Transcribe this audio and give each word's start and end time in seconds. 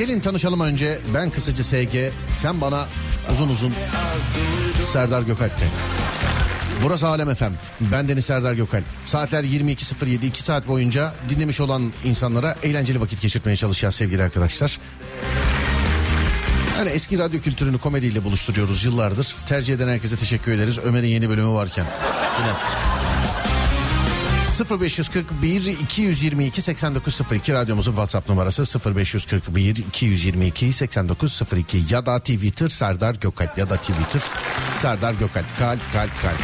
Gelin 0.00 0.20
tanışalım 0.20 0.60
önce. 0.60 0.98
Ben 1.14 1.30
kısacı 1.30 1.64
SG 1.64 2.12
sen 2.34 2.60
bana 2.60 2.86
uzun 3.32 3.48
uzun 3.48 3.74
Serdar 4.92 5.22
Gökalp'te. 5.22 5.66
Burası 6.84 7.06
Alem 7.06 7.34
FM. 7.34 7.44
Ben 7.80 8.08
Deniz 8.08 8.24
Serdar 8.24 8.54
Gökalp. 8.54 8.84
Saatler 9.04 9.44
22.07. 9.44 10.26
2 10.26 10.42
saat 10.42 10.68
boyunca 10.68 11.14
dinlemiş 11.28 11.60
olan 11.60 11.92
insanlara 12.04 12.56
eğlenceli 12.62 13.00
vakit 13.00 13.22
geçirmeye 13.22 13.56
çalışacağız 13.56 13.94
sevgili 13.94 14.22
arkadaşlar. 14.22 14.78
Yani 16.78 16.90
eski 16.90 17.18
radyo 17.18 17.40
kültürünü 17.40 17.78
komediyle 17.78 18.24
buluşturuyoruz 18.24 18.84
yıllardır. 18.84 19.36
Tercih 19.46 19.74
eden 19.74 19.88
herkese 19.88 20.16
teşekkür 20.16 20.52
ederiz. 20.52 20.78
Ömer'in 20.78 21.08
yeni 21.08 21.28
bölümü 21.28 21.52
varken. 21.52 21.86
Yine. 22.40 22.89
0541 24.64 25.66
222 25.66 26.62
8902 26.62 27.52
radyomuzun 27.52 27.92
WhatsApp 27.92 28.28
numarası 28.28 28.80
0541 28.94 29.76
222 29.76 30.72
8902 30.72 31.82
ya 31.90 32.06
da 32.06 32.18
Twitter 32.18 32.68
Serdar 32.68 33.14
Gökalp 33.14 33.58
ya 33.58 33.70
da 33.70 33.76
Twitter 33.76 34.22
Serdar 34.80 35.12
Gökalp. 35.12 35.58
Kalp 35.58 35.92
kalp 35.92 36.22
kalp. 36.22 36.40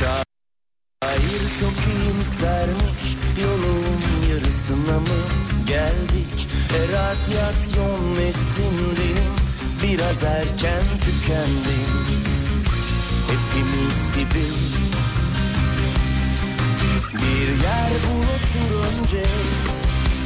Şair 0.00 1.40
çok 1.60 1.94
iyimsermiş 1.94 3.16
Yolun 3.42 4.30
yarısına 4.30 5.00
mı 5.00 5.22
geldik? 5.66 6.48
E 6.76 6.92
radyasyon 6.92 8.14
neslindeyim 8.14 9.45
Biraz 9.86 10.22
erken 10.22 10.84
tükendim. 11.00 11.92
Hepimiz 13.28 14.12
gibi. 14.16 14.46
Bir 17.12 17.48
yer 17.48 17.90
bul 18.04 18.22
otur 18.22 18.72
önce 18.88 19.22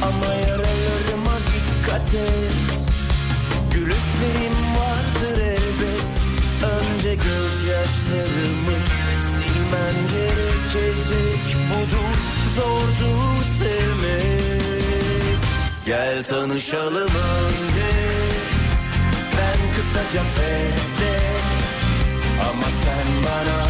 Ama 0.01 0.33
yaralarıma 0.33 1.37
dikkat 1.37 2.13
et. 2.13 2.87
Gülüşlerim 3.71 4.57
vardır 4.77 5.41
elbet. 5.41 6.19
Önce 6.63 7.15
gözyaşlarımı 7.15 8.77
silmen 9.21 9.95
gerekecek. 10.11 11.57
Budur 11.69 12.17
zordur 12.55 13.43
sevmek. 13.59 14.61
Gel 15.85 16.23
tanışalım 16.23 17.09
önce 17.09 18.10
kısaca 19.91 20.23
Fede 20.23 21.19
Ama 22.49 22.69
sen 22.83 23.07
bana 23.25 23.63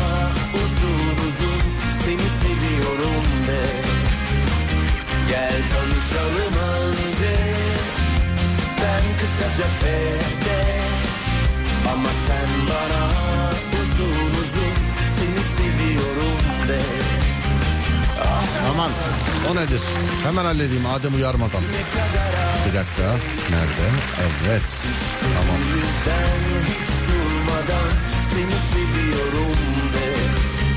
uzun 0.54 1.28
uzun 1.28 1.62
Seni 2.04 2.30
seviyorum 2.30 3.24
de. 3.48 3.62
Gel 5.30 5.62
tanışalım 5.72 6.56
önce. 6.74 7.36
Ben 8.82 9.18
kısaca 9.20 9.70
Fede 9.70 10.82
Ama 11.94 12.10
sen 12.28 12.50
bana 12.70 13.10
uzun 13.84 14.42
uzun 14.44 14.74
Seni 15.18 15.44
seviyorum 15.44 16.68
de. 16.68 16.82
Aman 18.74 18.92
o 19.52 19.56
nedir? 19.56 19.82
Hemen 20.24 20.46
halledeyim 20.46 20.86
Adem 20.86 21.16
uyarmadan. 21.16 21.62
Bir 22.68 22.78
dakika. 22.78 23.16
Nerede? 23.52 23.88
Evet. 24.50 24.62
Tamam. 25.22 25.62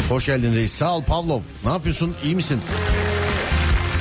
Hoş 0.09 0.27
geldin 0.27 0.55
reis. 0.55 0.73
Sağ 0.73 0.97
ol 0.97 1.03
Pavlov. 1.03 1.41
Ne 1.65 1.71
yapıyorsun? 1.71 2.15
İyi 2.25 2.37
misin? 2.37 2.61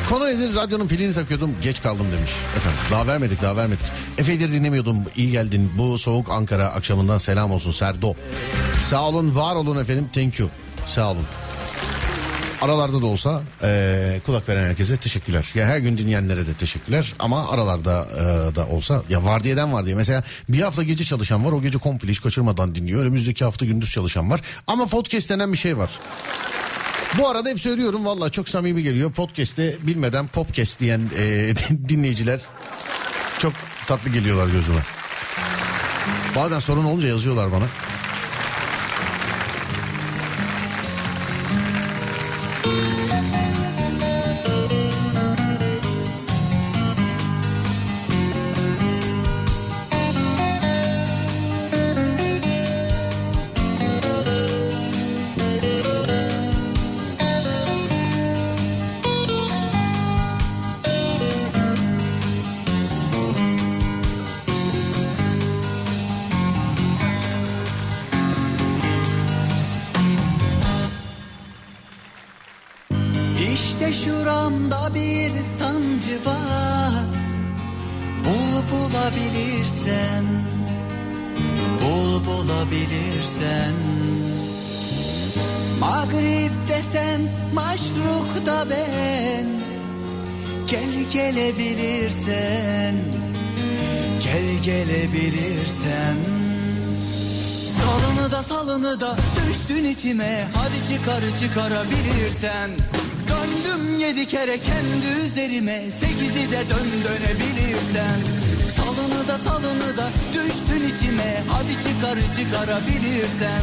Konu 0.09 0.25
nedir? 0.27 0.55
Radyonun 0.55 0.88
filini 0.88 1.13
takıyordum. 1.13 1.55
Geç 1.63 1.81
kaldım 1.81 2.05
demiş. 2.17 2.31
Efendim 2.57 2.79
daha 2.91 3.07
vermedik 3.07 3.41
daha 3.41 3.55
vermedik. 3.57 3.85
Efe'dir 4.17 4.51
dinlemiyordum. 4.51 4.97
İyi 5.15 5.31
geldin. 5.31 5.71
Bu 5.77 5.97
soğuk 5.97 6.29
Ankara 6.29 6.65
akşamından 6.65 7.17
selam 7.17 7.51
olsun 7.51 7.71
Serdo. 7.71 8.13
Sağ 8.89 9.01
olun 9.07 9.35
var 9.35 9.55
olun 9.55 9.81
efendim. 9.81 10.09
Thank 10.13 10.39
you. 10.39 10.50
Sağ 10.88 11.11
olun. 11.11 11.25
Aralarda 12.63 13.01
da 13.01 13.06
olsa 13.06 13.41
eee, 13.63 14.22
kulak 14.25 14.50
veren 14.50 14.68
herkese 14.69 14.97
teşekkürler. 14.97 15.46
Ya 15.56 15.66
her 15.68 15.78
gün 15.78 15.97
dinleyenlere 15.97 16.47
de 16.47 16.53
teşekkürler 16.53 17.13
ama 17.19 17.50
aralarda 17.50 18.07
eee, 18.16 18.56
da 18.56 18.66
olsa 18.68 19.03
ya 19.09 19.24
vardiyeden 19.25 19.74
var 19.74 19.85
diye. 19.85 19.96
Mesela 19.96 20.24
bir 20.50 20.62
hafta 20.62 20.84
gece 20.84 21.03
çalışan 21.03 21.46
var 21.46 21.51
o 21.51 21.62
gece 21.62 21.78
komple 21.78 22.09
hiç 22.09 22.22
kaçırmadan 22.22 22.75
dinliyor. 22.75 23.01
Önümüzdeki 23.01 23.46
hafta 23.46 23.66
gündüz 23.66 23.91
çalışan 23.91 24.29
var. 24.29 24.41
Ama 24.68 24.85
podcast 24.85 25.29
denen 25.29 25.53
bir 25.53 25.57
şey 25.57 25.78
var. 25.78 25.90
Bu 27.18 27.29
arada 27.29 27.50
hep 27.50 27.59
söylüyorum 27.59 28.06
valla 28.06 28.29
çok 28.29 28.50
samimi 28.50 28.83
geliyor. 28.83 29.12
Podcast'te 29.12 29.77
bilmeden 29.81 30.27
popcast 30.27 30.80
diyen 30.80 31.01
eee, 31.18 31.54
dinleyiciler 31.89 32.42
çok 33.39 33.54
tatlı 33.88 34.09
geliyorlar 34.09 34.48
gözüme. 34.48 34.80
Bazen 36.36 36.59
sorun 36.59 36.86
olunca 36.86 37.07
yazıyorlar 37.07 37.51
bana. 37.51 37.66
Çıkarabilirsen. 101.44 102.69
Döndüm 103.30 104.00
yedi 104.00 104.28
kere 104.28 104.57
kendi 104.62 105.25
üzerime 105.25 105.81
Sekizi 106.00 106.51
de 106.51 106.69
dön 106.69 106.90
dönebilirsen. 107.06 108.19
Salını 108.78 109.28
da 109.28 109.38
salını 109.50 109.98
da 109.98 110.07
düştün 110.34 110.95
içime 110.95 111.44
Hadi 111.50 111.74
çıkar 111.74 112.19
çıkarabilirsen. 112.38 113.62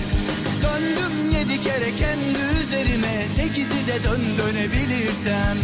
Döndüm 0.62 1.30
yedi 1.38 1.60
kere 1.60 1.94
kendi 1.96 2.62
üzerime 2.62 3.26
Sekizi 3.36 3.86
de 3.86 4.04
dön 4.04 4.20
dönebilirsen. 4.38 5.56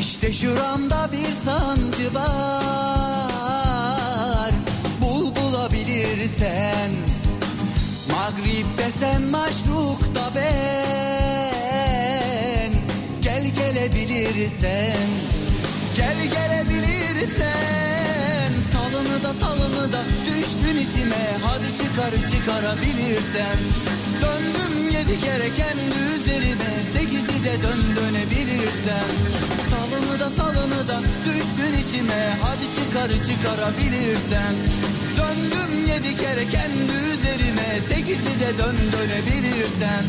İşte 0.00 0.32
şuramda 0.32 1.08
bir 1.12 1.50
sancı 1.50 2.14
var 2.14 3.03
bulabilirsen 6.24 6.90
Magrib 8.08 8.78
desen 8.78 9.22
maşruk 9.22 10.00
da 10.14 10.30
ben. 10.34 11.82
Gel 13.22 13.44
gelebilirsen 13.44 15.08
Gel 15.96 16.16
gelebilirsen. 16.16 17.54
Salını 18.72 19.22
da 19.22 19.34
salını 19.34 19.92
da 19.92 20.02
düştün 20.26 20.76
içime. 20.76 21.26
Hadi 21.42 21.76
çıkar 21.76 22.12
çıkarabilirsen. 22.30 23.58
Döndüm 24.22 24.74
yedi 24.88 25.20
kere 25.20 25.48
kendi 25.54 25.98
üzerime. 26.14 26.72
Sekizi 26.96 27.44
de 27.44 27.62
dön 27.62 27.82
dönebilirsen. 27.96 29.08
Salını 29.70 30.20
da 30.20 30.30
salını 30.42 30.88
da 30.88 31.00
düştün 31.24 31.74
içime. 31.88 32.22
Hadi 32.42 32.66
çıkar 32.76 33.08
çıkarabilirsen 33.26 34.54
Döndüm 35.34 35.86
yedi 35.86 36.16
kere 36.16 36.48
kendi 36.48 36.92
üzerime. 37.14 37.80
Sekizi 37.88 38.40
de 38.40 38.58
dön 38.58 38.76
dönebilirsen 38.92 40.04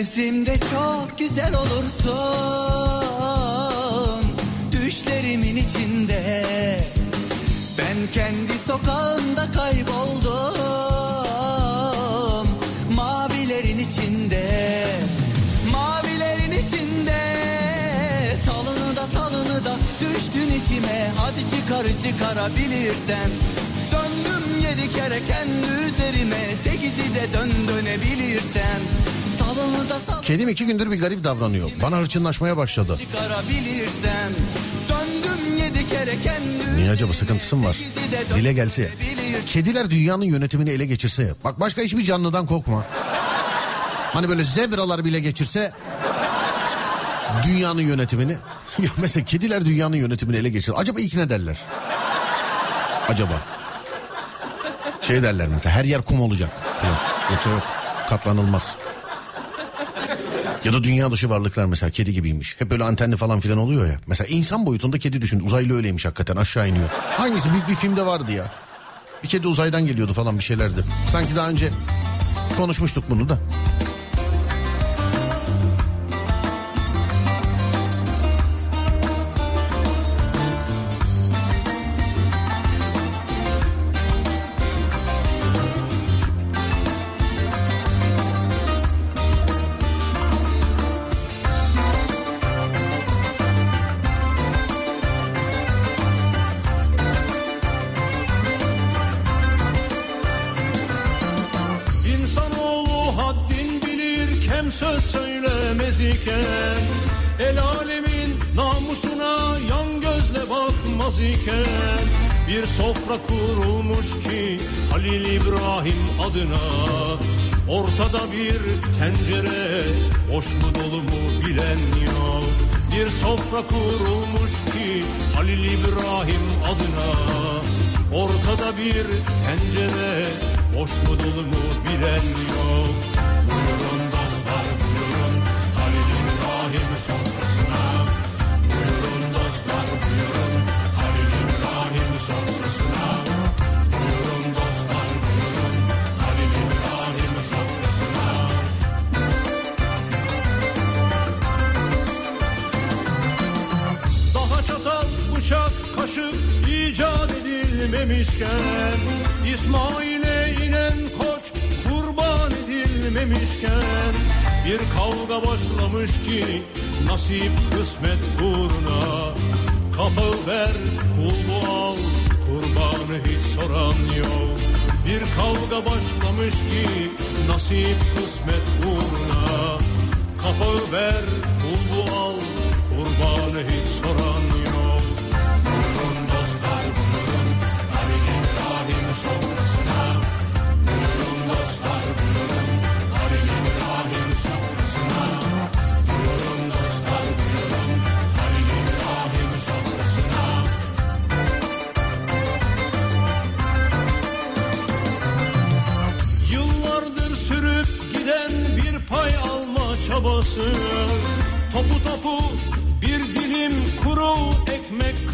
mevsimde 0.00 0.58
çok 0.58 1.18
güzel 1.18 1.54
olursun. 1.54 2.10
Düşlerimin 4.72 5.56
içinde. 5.56 6.46
Ben 7.78 7.96
kendi 8.12 8.52
sokağımda 8.66 9.48
kayboldum. 9.52 10.54
Mavilerin 12.94 13.78
içinde. 13.78 14.44
Mavilerin 15.72 16.52
içinde. 16.52 17.20
Salını 18.46 18.96
da 18.96 19.06
salını 19.18 19.64
da 19.64 19.76
düştün 20.00 20.50
içime. 20.64 21.12
Hadi 21.16 21.40
çıkar 21.50 21.86
çıkarabilirsen 22.02 23.30
Döndüm 23.92 24.44
yedi 24.62 24.90
kere 24.90 25.24
kendi 25.24 25.66
üzerime. 25.88 26.56
Sekizi 26.64 27.14
de 27.14 27.32
dön 27.32 27.50
dönebilirsen 27.68 28.80
Kedim 30.22 30.48
iki 30.48 30.66
gündür 30.66 30.90
bir 30.90 31.00
garip 31.00 31.24
davranıyor. 31.24 31.70
Bana 31.82 31.96
hırçınlaşmaya 31.96 32.56
başladı. 32.56 32.98
Niye 36.76 36.90
acaba 36.90 37.12
sıkıntısı 37.12 37.56
mı 37.56 37.66
var? 37.66 37.76
Dile 38.34 38.52
gelse. 38.52 38.90
Kediler 39.46 39.90
dünyanın 39.90 40.24
yönetimini 40.24 40.70
ele 40.70 40.86
geçirse. 40.86 41.34
Bak 41.44 41.60
başka 41.60 41.82
hiçbir 41.82 42.04
canlıdan 42.04 42.46
korkma. 42.46 42.84
Hani 44.12 44.28
böyle 44.28 44.44
zebralar 44.44 45.04
bile 45.04 45.20
geçirse 45.20 45.72
dünyanın 47.42 47.82
yönetimini. 47.82 48.36
Ya 48.78 48.90
mesela 48.96 49.24
kediler 49.24 49.64
dünyanın 49.64 49.96
yönetimini 49.96 50.36
ele 50.36 50.48
geçirse. 50.48 50.72
Acaba 50.78 51.00
ilk 51.00 51.14
ne 51.14 51.30
derler? 51.30 51.58
Acaba. 53.08 53.32
Şey 55.02 55.22
derler 55.22 55.48
mesela 55.48 55.74
her 55.74 55.84
yer 55.84 56.02
kum 56.02 56.20
olacak. 56.20 56.50
Yok, 56.84 56.96
Yoksa 57.30 57.50
yok 57.50 57.62
katlanılmaz. 58.08 58.76
Ya 60.64 60.72
da 60.72 60.84
dünya 60.84 61.10
dışı 61.10 61.30
varlıklar 61.30 61.64
mesela 61.64 61.90
kedi 61.90 62.12
gibiymiş. 62.12 62.56
Hep 62.58 62.70
böyle 62.70 62.84
antenli 62.84 63.16
falan 63.16 63.40
filan 63.40 63.58
oluyor 63.58 63.86
ya. 63.86 64.00
Mesela 64.06 64.28
insan 64.28 64.66
boyutunda 64.66 64.98
kedi 64.98 65.22
düşün. 65.22 65.40
Uzaylı 65.40 65.76
öyleymiş 65.76 66.04
hakikaten 66.04 66.36
aşağı 66.36 66.68
iniyor. 66.68 66.88
Hangisi 67.16 67.52
büyük 67.52 67.68
bir 67.68 67.74
filmde 67.74 68.06
vardı 68.06 68.32
ya. 68.32 68.52
Bir 69.22 69.28
kedi 69.28 69.46
uzaydan 69.46 69.86
geliyordu 69.86 70.12
falan 70.12 70.38
bir 70.38 70.42
şeylerdi. 70.42 70.80
Sanki 71.12 71.36
daha 71.36 71.48
önce 71.48 71.70
konuşmuştuk 72.56 73.04
bunu 73.10 73.28
da. 73.28 73.38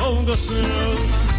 Ekmek 0.07 0.27
kavgası. 0.27 0.63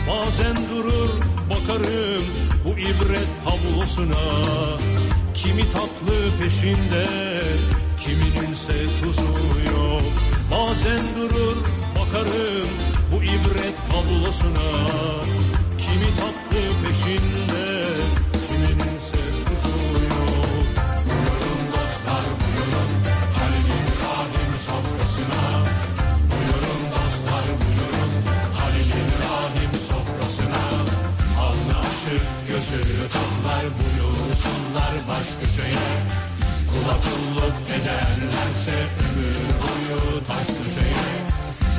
Bazen 0.09 0.55
durur 0.55 1.09
bakarım 1.49 2.23
bu 2.65 2.79
ibret 2.79 3.29
tablosuna. 3.45 4.45
Kimi 5.33 5.61
tatlı 5.61 6.39
peşinde 6.41 7.05
kimininse 7.99 8.73
tuzu 9.01 9.71
yok. 9.71 10.01
Bazen 10.51 10.99
durur 11.17 11.57
bakarım 11.95 12.69
bu 13.11 13.23
ibret 13.23 13.75
tablosuna. 13.91 14.87
Kimi 15.77 16.09
tatlı 16.19 16.59
peşinde 16.83 17.66
tamlar 32.67 33.63
buyursunlar 33.63 34.93
baş 35.07 35.27
köşeye 35.41 35.93
Kula 36.69 36.93
kulluk 36.93 37.55
ederlerse 37.69 38.77
ömür 39.03 39.35
boyu 39.61 40.25
taş 40.27 40.47
köşeye 40.47 41.13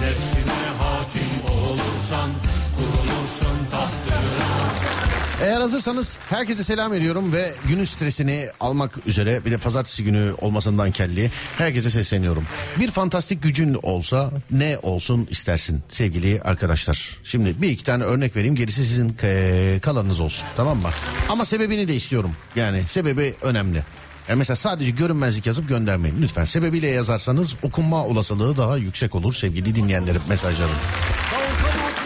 Nefsine 0.01 0.61
hakim 0.79 1.57
olursan 1.57 2.31
kurulursun 2.77 3.59
tahtına 3.71 4.98
Eğer 5.43 5.61
hazırsanız 5.61 6.19
herkese 6.31 6.65
selam 6.65 6.95
ediyorum 6.95 7.33
ve 7.33 7.55
günün 7.69 7.85
stresini 7.85 8.49
almak 8.61 9.07
üzere 9.07 9.45
bir 9.45 9.51
de 9.51 9.59
pazartesi 9.59 10.05
günü 10.05 10.33
olmasından 10.41 10.91
kelli 10.91 11.31
herkese 11.59 11.91
sesleniyorum. 11.91 12.45
Bir 12.81 12.91
fantastik 12.91 13.43
gücün 13.43 13.79
olsa 13.83 14.31
ne 14.51 14.79
olsun 14.83 15.29
istersin 15.31 15.83
sevgili 15.89 16.43
arkadaşlar. 16.43 17.17
Şimdi 17.25 17.63
bir 17.63 17.69
iki 17.69 17.85
tane 17.85 18.05
örnek 18.05 18.37
vereyim 18.37 18.55
gerisi 18.55 18.85
sizin 18.85 19.17
e, 19.23 19.79
kalanınız 19.83 20.21
olsun 20.21 20.49
tamam 20.57 20.79
mı? 20.79 20.89
Ama 21.29 21.45
sebebini 21.45 21.89
de 21.89 21.95
istiyorum 21.95 22.31
yani 22.57 22.83
sebebi 22.87 23.35
önemli. 23.43 23.83
Yani 24.29 24.39
mesela 24.39 24.57
sadece 24.57 24.91
görünmezlik 24.91 25.47
yazıp 25.47 25.69
göndermeyin 25.69 26.23
lütfen. 26.23 26.45
Sebebiyle 26.45 26.87
yazarsanız 26.87 27.57
okunma 27.63 28.05
olasılığı 28.05 28.57
daha 28.57 28.77
yüksek 28.77 29.15
olur 29.15 29.35
sevgili 29.35 29.75
dinleyenlerim 29.75 30.23
mesajlarım 30.29 30.77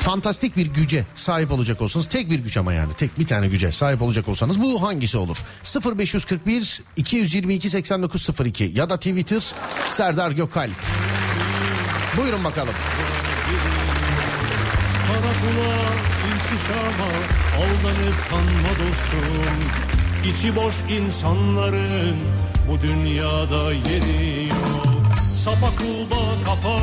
fantastik 0.02 0.56
bir 0.56 0.66
güce 0.66 1.04
sahip 1.16 1.52
olacak 1.52 1.80
olsanız 1.80 2.06
tek 2.06 2.30
bir 2.30 2.38
güç 2.38 2.56
ama 2.56 2.73
yani 2.73 2.94
tek 2.94 3.18
bir 3.18 3.26
tane 3.26 3.49
güce 3.49 3.73
sahip 3.73 4.02
olacak 4.02 4.28
olsanız 4.28 4.62
bu 4.62 4.82
hangisi 4.82 5.18
olur? 5.18 5.37
0541 5.97 6.82
222 6.97 7.71
8902 7.71 8.73
ya 8.75 8.90
da 8.90 8.97
Twitter 8.97 9.42
Serdar 9.88 10.30
Gökalp. 10.30 10.73
Buyurun 12.16 12.44
bakalım. 12.44 12.75
Karakula 15.06 15.73
intişama 16.28 17.11
aldanıp 17.56 18.30
kanma 18.30 18.68
dostum 18.68 19.59
İçi 20.30 20.56
boş 20.56 20.75
insanların 20.90 22.16
bu 22.68 22.82
dünyada 22.82 23.73
yeri 23.73 24.49
yok 24.49 24.87
Sapa 25.44 25.66
kulba 25.66 26.44
kapa 26.44 26.78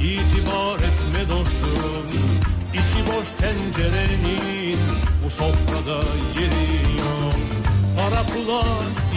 itibar 0.00 0.76
etme 0.76 0.89
dostum 0.89 0.89
İçi 0.89 0.89
boş 3.20 3.28
tencerenin 3.40 4.78
bu 5.24 5.30
sofrada 5.30 5.98
yeri 6.40 6.98
yok. 6.98 7.34
Para 7.96 8.22
pula 8.26 8.62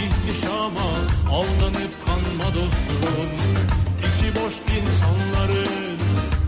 ihtişama 0.03 0.89
aldanıp 1.31 1.93
kanma 2.05 2.47
dostum. 2.47 3.29
İçi 3.99 4.35
boş 4.35 4.53
insanların 4.75 5.97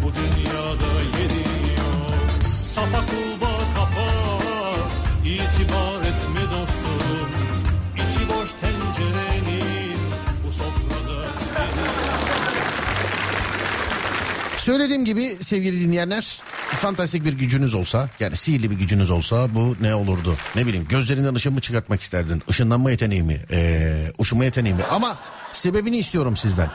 bu 0.03 0.12
dünyada 0.15 0.91
yeri 1.19 1.43
yok. 1.77 2.43
Sapa 2.74 3.05
Söylediğim 14.65 15.05
gibi 15.05 15.38
sevgili 15.39 15.81
dinleyenler 15.81 16.41
fantastik 16.77 17.25
bir 17.25 17.34
gücünüz 17.34 17.74
olsa 17.74 18.10
yani 18.19 18.36
sihirli 18.36 18.72
bir 18.72 18.75
gücünüz 18.75 19.10
olsa 19.10 19.55
bu 19.55 19.75
ne 19.81 19.95
olurdu? 19.95 20.36
Ne 20.55 20.65
bileyim 20.65 20.88
gözlerinden 20.89 21.36
ışın 21.36 21.53
mı 21.53 21.62
çıkartmak 21.62 22.01
isterdin? 22.01 22.43
Işınlanma 22.48 22.91
yeteneği 22.91 23.24
mi? 23.24 23.41
Ee, 23.51 24.05
uçma 24.17 24.45
yeteneği 24.45 24.75
mi? 24.75 24.84
Ama 24.91 25.17
sebebini 25.51 25.98
istiyorum 25.98 26.38
sizden. 26.38 26.69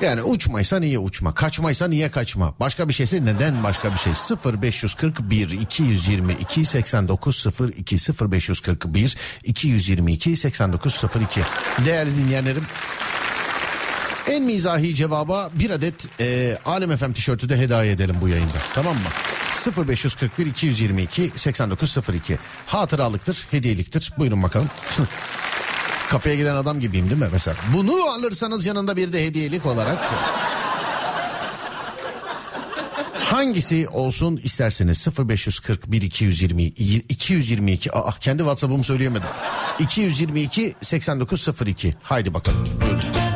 Yani 0.00 0.22
uçmaysa 0.22 0.78
niye 0.78 0.98
uçma? 0.98 1.34
Kaçmaysa 1.34 1.88
niye 1.88 2.10
kaçma? 2.10 2.54
Başka 2.60 2.88
bir 2.88 2.94
şeyse 2.94 3.24
neden 3.24 3.62
başka 3.62 3.92
bir 3.92 3.98
şey? 3.98 4.12
0541 4.62 5.50
222 5.50 6.64
8902 6.64 7.96
0541 8.30 9.16
222 9.44 10.36
8902 10.36 11.40
Değerli 11.84 12.16
dinleyenlerim 12.16 12.64
en 14.28 14.42
mizahi 14.42 14.94
cevaba 14.94 15.50
bir 15.54 15.70
adet 15.70 16.20
e, 16.20 16.58
Alem 16.64 16.96
FM 16.96 17.12
tişörtü 17.12 17.48
de 17.48 17.56
hediye 17.56 17.92
edelim 17.92 18.16
bu 18.20 18.28
yayında. 18.28 18.58
Tamam 18.74 18.94
mı? 18.94 19.00
0541 19.88 20.46
222 20.46 21.32
8902 21.36 22.38
hatıralıktır, 22.66 23.46
hediyeliktir. 23.50 24.12
Buyurun 24.18 24.42
bakalım. 24.42 24.68
Kafeye 26.10 26.36
giden 26.36 26.54
adam 26.54 26.80
gibiyim 26.80 27.10
değil 27.10 27.20
mi 27.20 27.28
mesela? 27.32 27.56
Bunu 27.74 28.02
alırsanız 28.04 28.66
yanında 28.66 28.96
bir 28.96 29.12
de 29.12 29.26
hediyelik 29.26 29.66
olarak. 29.66 29.98
Hangisi 33.14 33.88
olsun 33.88 34.40
isterseniz 34.44 35.08
0541 35.18 36.02
220 36.02 36.62
222 36.62 37.92
aa 37.92 38.12
kendi 38.20 38.38
WhatsApp'ımı 38.38 38.84
söyleyemedim. 38.84 39.28
222 39.78 40.74
8902 40.80 41.94
haydi 42.02 42.34
bakalım 42.34 42.68
buyurun. 42.80 43.27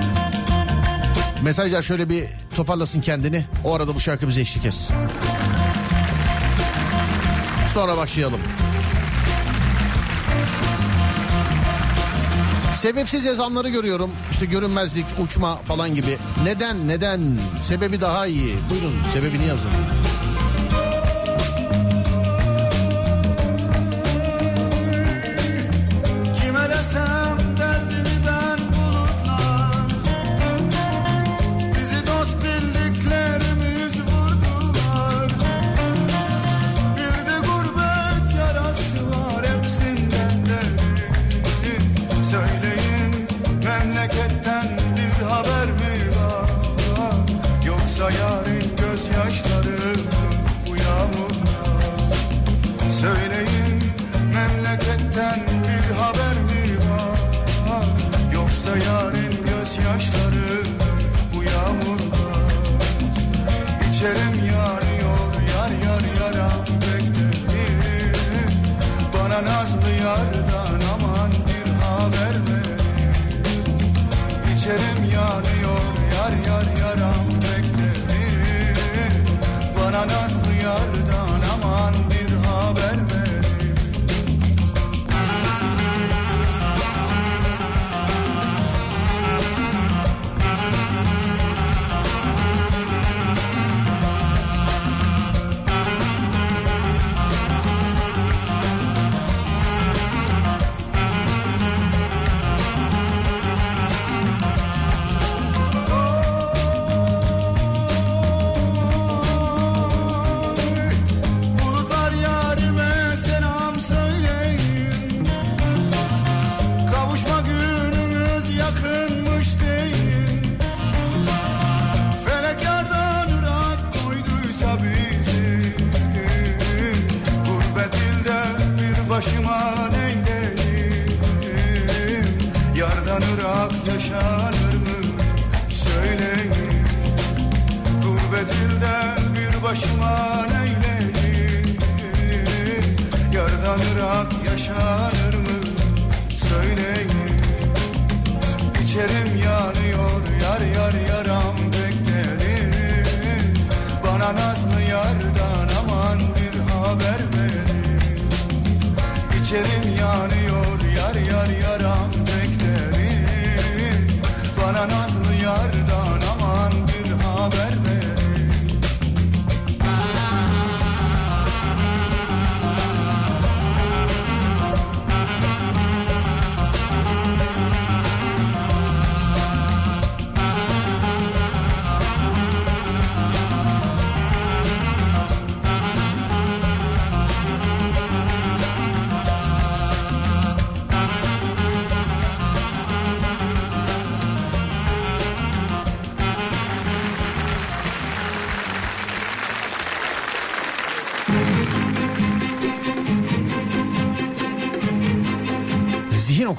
Mesajlar 1.43 1.83
şöyle 1.83 2.09
bir 2.09 2.25
toparlasın 2.57 3.01
kendini. 3.01 3.45
O 3.65 3.75
arada 3.75 3.95
bu 3.95 4.01
şarkı 4.01 4.29
bize 4.29 4.41
eşlik 4.41 4.65
etsin. 4.65 4.97
Sonra 7.75 7.97
başlayalım. 7.97 8.41
Sebepsiz 12.75 13.25
yazanları 13.25 13.69
görüyorum. 13.69 14.11
İşte 14.31 14.47
görünmezlik, 14.47 15.07
uçma 15.19 15.57
falan 15.57 15.95
gibi. 15.95 16.19
Neden, 16.45 16.89
neden? 16.89 17.21
Sebebi 17.59 18.01
daha 18.01 18.27
iyi. 18.27 18.55
Buyurun 18.71 18.93
sebebini 19.13 19.47
yazın. 19.47 19.71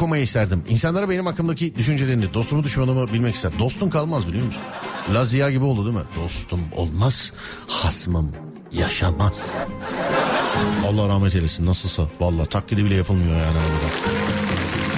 Okumayı 0.04 0.24
isterdim. 0.24 0.64
İnsanlara 0.70 1.10
benim 1.10 1.26
hakkımdaki 1.26 1.76
düşüncelerini, 1.76 2.34
dostumu 2.34 2.64
düşmanımı 2.64 3.14
bilmek 3.14 3.36
ister. 3.36 3.52
Dostun 3.60 3.90
kalmaz 3.90 4.28
biliyor 4.28 4.46
musun? 4.46 4.62
Lazia 5.14 5.52
gibi 5.52 5.66
oldu 5.66 5.86
değil 5.86 5.96
mi? 5.96 6.04
Dostum 6.24 6.60
olmaz, 6.76 7.34
hasmım 7.68 8.32
yaşamaz. 8.72 9.52
Allah 10.88 11.08
rahmet 11.08 11.36
eylesin 11.36 11.66
nasılsa. 11.66 12.08
Vallahi 12.20 12.50
taklidi 12.50 12.86
bile 12.86 12.96
yapılmıyor 12.96 13.38
yani 13.38 13.58
orada. 13.58 13.90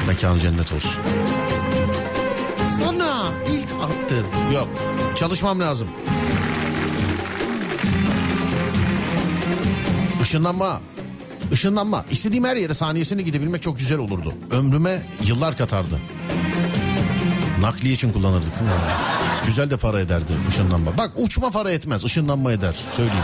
Mekan 0.08 0.39
cennet 0.39 0.74
olsun. 0.74 0.91
Sana 2.80 3.32
ilk 3.52 3.70
attım. 3.84 4.26
Yok 4.54 4.68
çalışmam 5.15 5.60
lazım. 5.60 5.88
Işınlanma. 10.22 10.82
Işınlanma. 11.51 12.05
İstediğim 12.12 12.43
her 12.43 12.55
yere 12.55 12.73
saniyesinde 12.73 13.21
gidebilmek 13.21 13.62
çok 13.62 13.79
güzel 13.79 13.97
olurdu. 13.97 14.34
Ömrüme 14.51 15.01
yıllar 15.25 15.58
katardı. 15.58 15.99
Nakliye 17.62 17.93
için 17.93 18.12
kullanırdık? 18.13 18.53
Güzel 19.45 19.69
de 19.69 19.77
para 19.77 19.99
ederdi 19.99 20.31
ışınlanma. 20.49 20.97
Bak 20.97 21.12
uçma 21.15 21.49
para 21.49 21.71
etmez 21.71 22.03
ışınlanma 22.05 22.51
eder. 22.51 22.75
Söyleyeyim. 22.91 23.23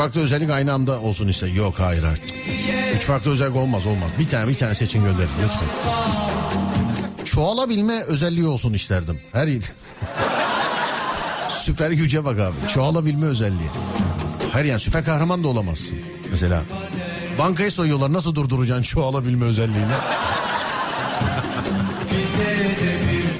Farklı 0.00 0.20
özellik 0.20 0.50
aynı 0.50 0.72
anda 0.72 1.00
olsun 1.00 1.28
iste. 1.28 1.46
Yok 1.46 1.74
hayır 1.78 2.02
hayır. 2.02 2.20
Üç 2.96 3.02
farklı 3.02 3.30
özellik 3.30 3.56
olmaz 3.56 3.86
olmaz. 3.86 4.10
Bir 4.18 4.28
tane 4.28 4.48
bir 4.48 4.56
tane 4.56 4.74
seçin 4.74 5.04
gönderin 5.04 5.28
lütfen. 5.42 5.68
Çoğalabilme 7.24 8.02
özelliği 8.02 8.46
olsun 8.46 8.72
isterdim. 8.72 9.20
Her 9.32 9.48
Süper 11.50 11.90
güce 11.90 12.24
bak 12.24 12.38
abi. 12.38 12.68
Çoğalabilme 12.68 13.26
özelliği. 13.26 13.70
Hayır 14.52 14.66
yani 14.66 14.80
süper 14.80 15.04
kahraman 15.04 15.44
da 15.44 15.48
olamazsın. 15.48 15.98
Mesela 16.30 16.62
bankayı 17.38 17.72
soyuyorlar 17.72 18.12
nasıl 18.12 18.34
durduracaksın 18.34 18.82
çoğalabilme 18.82 19.44
özelliğini? 19.44 19.86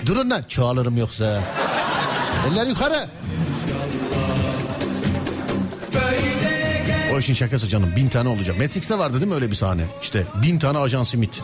Durun 0.06 0.30
lan 0.30 0.42
çoğalırım 0.48 0.96
yoksa. 0.96 1.42
Eller 2.48 2.66
yukarı. 2.66 3.08
İşin 7.20 7.34
şakası 7.34 7.68
canım 7.68 7.96
bin 7.96 8.08
tane 8.08 8.28
olacak. 8.28 8.58
Matrix'te 8.58 8.98
vardı 8.98 9.14
değil 9.16 9.26
mi 9.28 9.34
öyle 9.34 9.50
bir 9.50 9.54
sahne? 9.56 9.82
İşte 10.02 10.24
bin 10.42 10.58
tane 10.58 10.78
ajan 10.78 11.04
simit. 11.04 11.42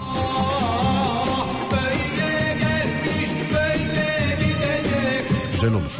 Güzel 5.52 5.72
olur. 5.74 5.98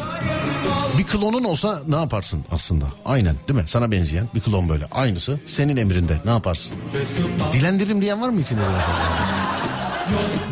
Bir 0.99 1.05
klonun 1.05 1.45
olsa 1.45 1.83
ne 1.89 1.97
yaparsın 1.97 2.45
aslında? 2.51 2.85
Aynen 3.05 3.37
değil 3.49 3.61
mi? 3.61 3.65
Sana 3.69 3.91
benzeyen 3.91 4.29
bir 4.35 4.41
klon 4.41 4.69
böyle. 4.69 4.85
Aynısı 4.93 5.41
senin 5.47 5.77
emrinde 5.77 6.21
ne 6.25 6.31
yaparsın? 6.31 6.77
Dilendiririm 7.53 8.03
diyen 8.03 8.21
var 8.23 8.29
mı 8.29 8.41
içinde? 8.41 8.61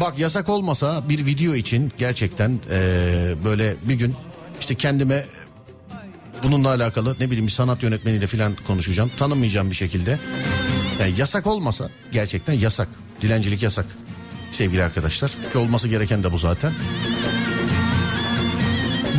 Bak 0.00 0.18
yasak 0.18 0.48
olmasa 0.48 1.08
bir 1.08 1.26
video 1.26 1.54
için 1.54 1.92
gerçekten 1.98 2.50
eee, 2.50 3.34
böyle 3.44 3.74
bir 3.82 3.94
gün 3.94 4.14
işte 4.60 4.74
kendime 4.74 5.24
bununla 6.44 6.68
alakalı 6.68 7.16
ne 7.20 7.26
bileyim 7.26 7.46
bir 7.46 7.52
sanat 7.52 7.82
yönetmeniyle 7.82 8.26
falan 8.26 8.52
konuşacağım. 8.66 9.10
Tanımayacağım 9.16 9.70
bir 9.70 9.74
şekilde. 9.74 10.18
Yani 11.00 11.14
yasak 11.18 11.46
olmasa 11.46 11.90
gerçekten 12.12 12.52
yasak. 12.52 12.88
Dilencilik 13.22 13.62
yasak 13.62 13.86
sevgili 14.52 14.82
arkadaşlar. 14.82 15.30
Ki 15.52 15.58
olması 15.58 15.88
gereken 15.88 16.22
de 16.22 16.32
bu 16.32 16.38
zaten. 16.38 16.72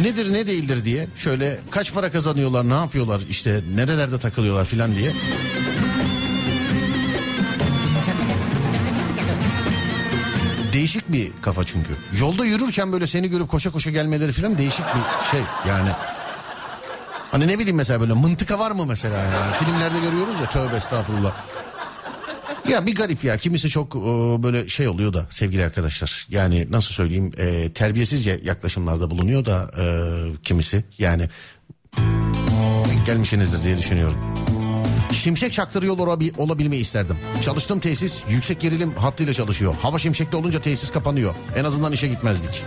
Nedir 0.01 0.33
ne 0.33 0.47
değildir 0.47 0.85
diye 0.85 1.07
şöyle 1.15 1.59
kaç 1.71 1.93
para 1.93 2.11
kazanıyorlar 2.11 2.69
ne 2.69 2.73
yapıyorlar 2.73 3.21
işte 3.29 3.61
nerelerde 3.75 4.19
takılıyorlar 4.19 4.65
filan 4.65 4.95
diye. 4.95 5.11
Değişik 10.73 11.11
bir 11.11 11.31
kafa 11.41 11.63
çünkü. 11.63 11.89
Yolda 12.19 12.45
yürürken 12.45 12.91
böyle 12.91 13.07
seni 13.07 13.29
görüp 13.29 13.49
koşa 13.49 13.71
koşa 13.71 13.91
gelmeleri 13.91 14.31
filan 14.31 14.57
değişik 14.57 14.85
bir 14.85 15.31
şey 15.31 15.41
yani. 15.67 15.89
Hani 17.35 17.47
ne 17.47 17.59
bileyim 17.59 17.75
mesela 17.75 18.01
böyle 18.01 18.13
mıntıka 18.13 18.59
var 18.59 18.71
mı 18.71 18.85
mesela 18.85 19.17
yani? 19.17 19.53
Filmlerde 19.59 19.99
görüyoruz 19.99 20.39
ya 20.41 20.49
tövbe 20.49 20.75
estağfurullah. 20.75 21.33
Ya 22.69 22.85
bir 22.85 22.95
garip 22.95 23.23
ya 23.23 23.37
kimisi 23.37 23.69
çok 23.69 23.95
e, 23.95 23.99
böyle 24.43 24.69
şey 24.69 24.87
oluyor 24.87 25.13
da 25.13 25.25
sevgili 25.29 25.65
arkadaşlar. 25.65 26.27
Yani 26.29 26.67
nasıl 26.69 26.93
söyleyeyim 26.93 27.31
e, 27.37 27.73
terbiyesizce 27.73 28.39
yaklaşımlarda 28.43 29.11
bulunuyor 29.11 29.45
da 29.45 29.71
e, 29.79 29.85
kimisi 30.43 30.83
yani 30.97 31.29
gelmişsinizdir 33.05 33.63
diye 33.63 33.77
düşünüyorum. 33.77 34.17
Şimşek 35.11 35.53
çaktırıyor 35.53 35.97
olabi- 35.97 36.37
olabilmeyi 36.37 36.81
isterdim. 36.81 37.17
Çalıştığım 37.41 37.79
tesis 37.79 38.23
yüksek 38.29 38.61
gerilim 38.61 38.93
hattıyla 38.93 39.33
çalışıyor. 39.33 39.75
Hava 39.81 39.99
şimşekli 39.99 40.35
olunca 40.37 40.61
tesis 40.61 40.91
kapanıyor. 40.91 41.35
En 41.55 41.63
azından 41.63 41.91
işe 41.91 42.07
gitmezdik. 42.07 42.63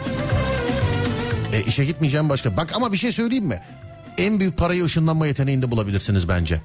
E, 1.52 1.62
işe 1.62 1.84
gitmeyeceğim 1.84 2.28
başka. 2.28 2.56
Bak 2.56 2.72
ama 2.74 2.92
bir 2.92 2.96
şey 2.98 3.12
söyleyeyim 3.12 3.44
mi? 3.46 3.62
En 4.18 4.40
büyük 4.40 4.56
parayı 4.56 4.84
ışınlanma 4.84 5.26
yeteneğinde 5.26 5.70
bulabilirsiniz 5.70 6.28
bence. 6.28 6.60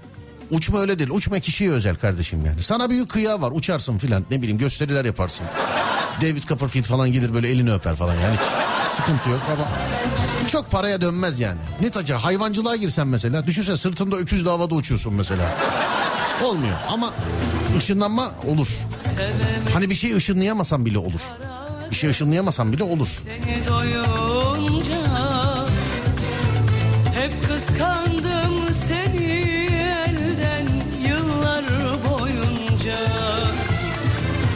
Uçma 0.51 0.79
öyle 0.79 0.99
değil. 0.99 1.09
Uçma 1.09 1.39
kişiye 1.39 1.71
özel 1.71 1.95
kardeşim 1.95 2.45
yani. 2.45 2.63
Sana 2.63 2.89
büyük 2.89 3.09
kıya 3.09 3.41
var. 3.41 3.51
Uçarsın 3.55 3.97
filan. 3.97 4.25
Ne 4.31 4.41
bileyim 4.41 4.57
gösteriler 4.57 5.05
yaparsın. 5.05 5.45
David 6.21 6.43
Copperfield 6.43 6.83
falan 6.85 7.11
gelir 7.11 7.33
böyle 7.33 7.49
elini 7.49 7.73
öper 7.73 7.95
falan 7.95 8.13
yani. 8.13 8.33
Hiç 8.35 8.93
sıkıntı 8.93 9.29
yok 9.29 9.39
ama 9.53 9.67
çok 10.47 10.71
paraya 10.71 11.01
dönmez 11.01 11.39
yani. 11.39 11.59
Net 11.81 11.97
acı 11.97 12.13
hayvancılığa 12.13 12.75
girsen 12.75 13.07
mesela. 13.07 13.47
Düşünsene 13.47 13.77
sırtında 13.77 14.15
öküzle 14.17 14.49
havada 14.49 14.75
uçuyorsun 14.75 15.13
mesela. 15.13 15.51
Olmuyor 16.43 16.75
ama 16.89 17.13
ışınlanma 17.77 18.31
olur. 18.47 18.67
Hani 19.73 19.89
bir 19.89 19.95
şey 19.95 20.15
ışınlayamasan 20.15 20.85
bile 20.85 20.97
olur. 20.97 21.21
Bir 21.91 21.95
şey 21.95 22.09
ışınlayamasan 22.09 22.73
bile 22.73 22.83
olur. 22.83 23.07
Seni 23.07 23.63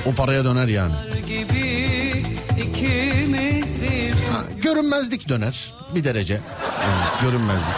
O 0.08 0.13
paraya 0.13 0.46
döner 0.46 0.67
yani. 0.67 0.93
Ha, 4.32 4.43
görünmezlik 4.62 5.30
döner 5.30 5.74
bir 5.96 6.04
derece. 6.04 6.34
Yani 6.34 7.22
görünmezlik. 7.22 7.76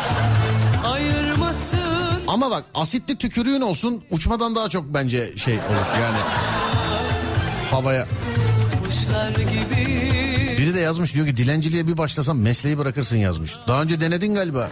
ayırmasın 0.86 1.80
Ama 2.28 2.52
bak 2.52 2.66
asitli 2.74 3.16
tükürüğün 3.16 3.62
olsun 3.62 4.04
uçmadan 4.12 4.56
daha 4.56 4.70
çok 4.70 4.94
bence 4.94 5.38
şey 5.38 5.54
olur 5.54 6.02
yani. 6.02 6.18
Havaya. 7.72 8.06
Biri 10.58 10.74
de 10.76 10.80
yazmış 10.80 11.16
diyor 11.16 11.28
ki 11.28 11.38
dilenciliğe 11.38 11.88
bir 11.88 11.98
başlasam 11.98 12.40
mesleği 12.40 12.78
bırakırsın 12.78 13.18
yazmış. 13.18 13.52
Daha 13.68 13.82
önce 13.82 14.02
denedin 14.02 14.36
galiba. 14.36 14.70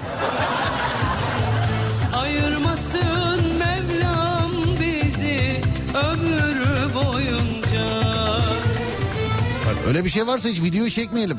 Öyle 9.87 10.05
bir 10.05 10.09
şey 10.09 10.27
varsa 10.27 10.49
hiç 10.49 10.61
videoyu 10.61 10.89
çekmeyelim. 10.89 11.37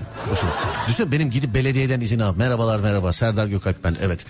Düşünsene 0.86 1.12
benim 1.12 1.30
gidip 1.30 1.54
belediyeden 1.54 2.00
izin 2.00 2.18
al. 2.18 2.34
Merhabalar 2.36 2.78
merhaba 2.80 3.12
Serdar 3.12 3.46
Gökalp 3.46 3.84
ben 3.84 3.96
evet. 4.02 4.26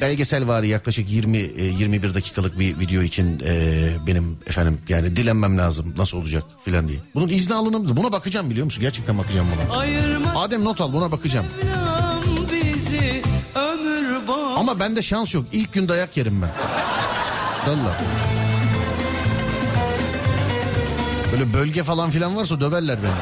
Belgesel 0.00 0.48
var 0.48 0.62
yaklaşık 0.62 1.10
20 1.10 1.38
e, 1.38 1.64
21 1.64 2.14
dakikalık 2.14 2.58
bir 2.58 2.78
video 2.78 3.02
için 3.02 3.42
e, 3.44 3.88
benim 4.06 4.38
efendim 4.46 4.78
yani 4.88 5.16
dilenmem 5.16 5.58
lazım 5.58 5.94
nasıl 5.96 6.18
olacak 6.18 6.44
filan 6.64 6.88
diye. 6.88 6.98
Bunun 7.14 7.28
izni 7.28 7.54
alınır 7.54 7.96
Buna 7.96 8.12
bakacağım 8.12 8.50
biliyor 8.50 8.64
musun? 8.64 8.80
Gerçekten 8.80 9.18
bakacağım 9.18 9.46
buna. 9.56 9.76
Ayırmasın 9.76 10.40
Adem 10.40 10.64
not 10.64 10.80
al 10.80 10.92
buna 10.92 11.12
bakacağım. 11.12 11.46
Bizi 12.52 13.22
Ama 14.56 14.80
bende 14.80 15.02
şans 15.02 15.34
yok. 15.34 15.44
İlk 15.52 15.72
gün 15.72 15.88
dayak 15.88 16.16
yerim 16.16 16.42
ben. 16.42 16.50
Valla. 17.66 17.96
Böyle 21.38 21.54
bölge 21.54 21.82
falan 21.82 22.10
filan 22.10 22.36
varsa 22.36 22.60
döverler 22.60 22.98
beni. 23.02 23.12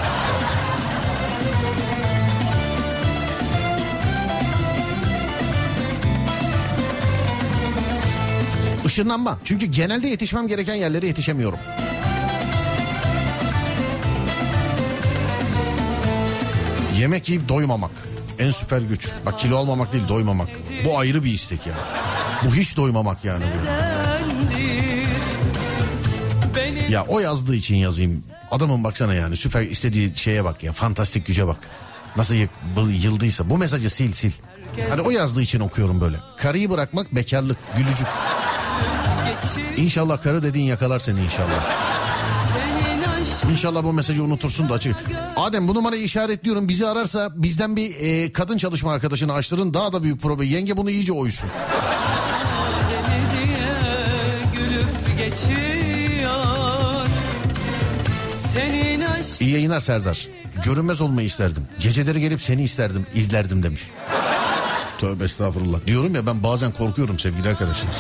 Işınlanma. 8.87 9.39
Çünkü 9.45 9.67
genelde 9.67 10.09
yetişmem 10.09 10.49
gereken 10.49 10.75
yerlere 10.75 11.07
yetişemiyorum. 11.07 11.59
Yemek 16.99 17.29
yiyip 17.29 17.49
doymamak. 17.49 17.91
En 18.39 18.51
süper 18.51 18.81
güç. 18.81 19.09
Bak 19.27 19.41
kilo 19.41 19.57
almamak 19.57 19.93
değil 19.93 20.09
doymamak. 20.09 20.49
Bu 20.85 20.99
ayrı 20.99 21.25
bir 21.25 21.33
istek 21.33 21.67
ya. 21.67 21.75
Bu 22.45 22.55
hiç 22.55 22.77
doymamak 22.77 23.25
yani. 23.25 23.45
Bu. 23.45 23.94
Ya 26.95 27.05
o 27.09 27.21
yazdığı 27.21 27.55
için 27.55 27.77
yazayım. 27.77 28.25
Adamın 28.51 28.85
baksana 28.85 29.15
yani 29.15 29.37
süper 29.37 29.63
istediği 29.63 30.17
şeye 30.17 30.45
bak 30.45 30.63
ya. 30.63 30.73
Fantastik 30.73 31.27
güce 31.27 31.47
bak. 31.47 31.57
Nasıl 32.17 32.35
yıldıysa 33.03 33.51
bu 33.51 33.59
mesajı 33.59 33.91
sil 33.97 34.13
sil. 34.21 34.35
Hani 34.91 35.01
o 35.01 35.11
yazdığı 35.11 35.43
için 35.43 35.61
okuyorum 35.61 36.01
böyle. 36.01 36.17
Karıyı 36.37 36.71
bırakmak 36.71 37.15
bekarlık, 37.15 37.57
gülücük. 37.77 38.07
İnşallah 39.77 40.23
karı 40.23 40.43
dediğin 40.43 40.65
yakalar 40.65 40.99
seni 40.99 41.21
inşallah. 41.21 41.85
İnşallah 43.53 43.85
bu 43.85 43.93
mesajı 43.93 44.25
unutursun 44.25 44.69
da 44.69 44.75
açık. 44.75 44.97
Adem 45.37 45.69
bu 45.69 45.75
numarayı 45.75 46.03
işaretliyorum. 46.03 46.69
Bizi 46.69 46.87
ararsa 46.87 47.31
bizden 47.35 47.77
bir 47.77 47.97
e, 48.01 48.33
kadın 48.33 48.59
çalışma 48.59 48.93
arkadaşını 48.93 49.33
açtırın. 49.33 49.75
Daha 49.75 49.93
da 49.93 50.03
büyük 50.03 50.23
problem. 50.23 50.49
Yenge 50.49 50.77
bunu 50.77 50.91
iyice 50.91 51.13
oysun. 51.13 51.51
deli 55.35 55.64
İyi 59.41 59.51
yayınlar 59.51 59.81
Serdar. 59.81 60.29
Görünmez 60.65 61.01
olmayı 61.01 61.27
isterdim. 61.27 61.63
Geceleri 61.81 62.21
gelip 62.21 62.43
seni 62.43 62.63
isterdim, 62.63 63.07
izlerdim 63.15 63.63
demiş. 63.63 63.91
Tövbe 64.99 65.25
estağfurullah. 65.25 65.87
Diyorum 65.87 66.15
ya 66.15 66.27
ben 66.27 66.43
bazen 66.43 66.73
korkuyorum 66.73 67.19
sevgili 67.19 67.49
arkadaşlar. 67.49 67.91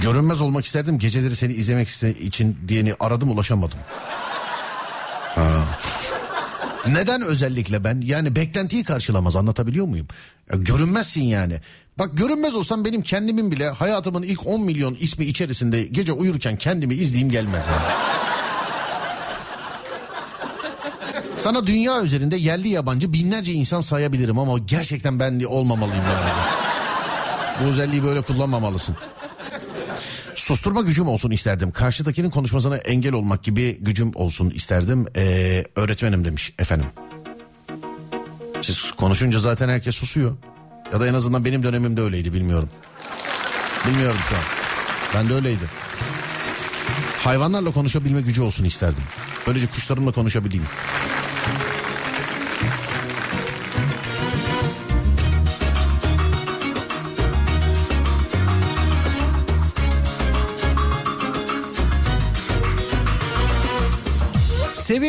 Görünmez 0.00 0.40
olmak 0.40 0.64
isterdim. 0.64 0.98
Geceleri 0.98 1.36
seni 1.36 1.52
izlemek 1.52 1.88
için 2.20 2.58
diyeni 2.68 2.94
aradım 3.00 3.30
ulaşamadım. 3.30 3.78
Ha. 5.34 5.64
Neden 6.88 7.22
özellikle 7.22 7.84
ben? 7.84 8.00
Yani 8.04 8.36
beklentiyi 8.36 8.84
karşılamaz 8.84 9.36
anlatabiliyor 9.36 9.86
muyum? 9.86 10.06
Ya 10.52 10.58
görünmezsin 10.58 11.22
yani. 11.22 11.60
Bak 11.98 12.10
görünmez 12.18 12.54
olsam 12.54 12.84
benim 12.84 13.02
kendimin 13.02 13.50
bile 13.50 13.68
hayatımın 13.68 14.22
ilk 14.22 14.46
10 14.46 14.60
milyon 14.60 14.96
ismi 15.00 15.24
içerisinde 15.24 15.82
gece 15.82 16.12
uyurken 16.12 16.56
kendimi 16.56 16.94
izleyeyim 16.94 17.30
gelmez 17.30 17.64
yani. 17.66 17.92
Sana 21.36 21.66
dünya 21.66 22.02
üzerinde 22.02 22.36
yerli 22.36 22.68
yabancı 22.68 23.12
binlerce 23.12 23.52
insan 23.52 23.80
sayabilirim 23.80 24.38
ama 24.38 24.58
gerçekten 24.58 25.20
ben 25.20 25.40
olmamalıyım 25.44 26.04
yani. 26.04 26.30
Bu 27.60 27.68
özelliği 27.70 28.04
böyle 28.04 28.20
kullanmamalısın. 28.20 28.96
Susturma 30.46 30.80
gücüm 30.80 31.08
olsun 31.08 31.30
isterdim. 31.30 31.70
Karşıdakinin 31.70 32.30
konuşmasına 32.30 32.76
engel 32.76 33.12
olmak 33.12 33.42
gibi 33.42 33.78
gücüm 33.80 34.10
olsun 34.14 34.50
isterdim. 34.50 35.06
Ee, 35.16 35.64
öğretmenim 35.76 36.24
demiş 36.24 36.52
efendim. 36.58 36.86
Siz 38.62 38.92
konuşunca 38.92 39.40
zaten 39.40 39.68
herkes 39.68 39.94
susuyor. 39.94 40.36
Ya 40.92 41.00
da 41.00 41.06
en 41.08 41.14
azından 41.14 41.44
benim 41.44 41.62
dönemimde 41.62 42.00
öyleydi 42.00 42.32
bilmiyorum. 42.32 42.68
Bilmiyorum 43.88 44.18
şu 44.28 44.36
an. 44.36 44.42
Ben 45.14 45.28
de 45.28 45.34
öyleydi. 45.34 45.64
Hayvanlarla 47.18 47.70
konuşabilme 47.70 48.20
gücü 48.20 48.42
olsun 48.42 48.64
isterdim. 48.64 49.02
Böylece 49.46 49.66
kuşlarımla 49.66 50.12
konuşabileyim. 50.12 50.66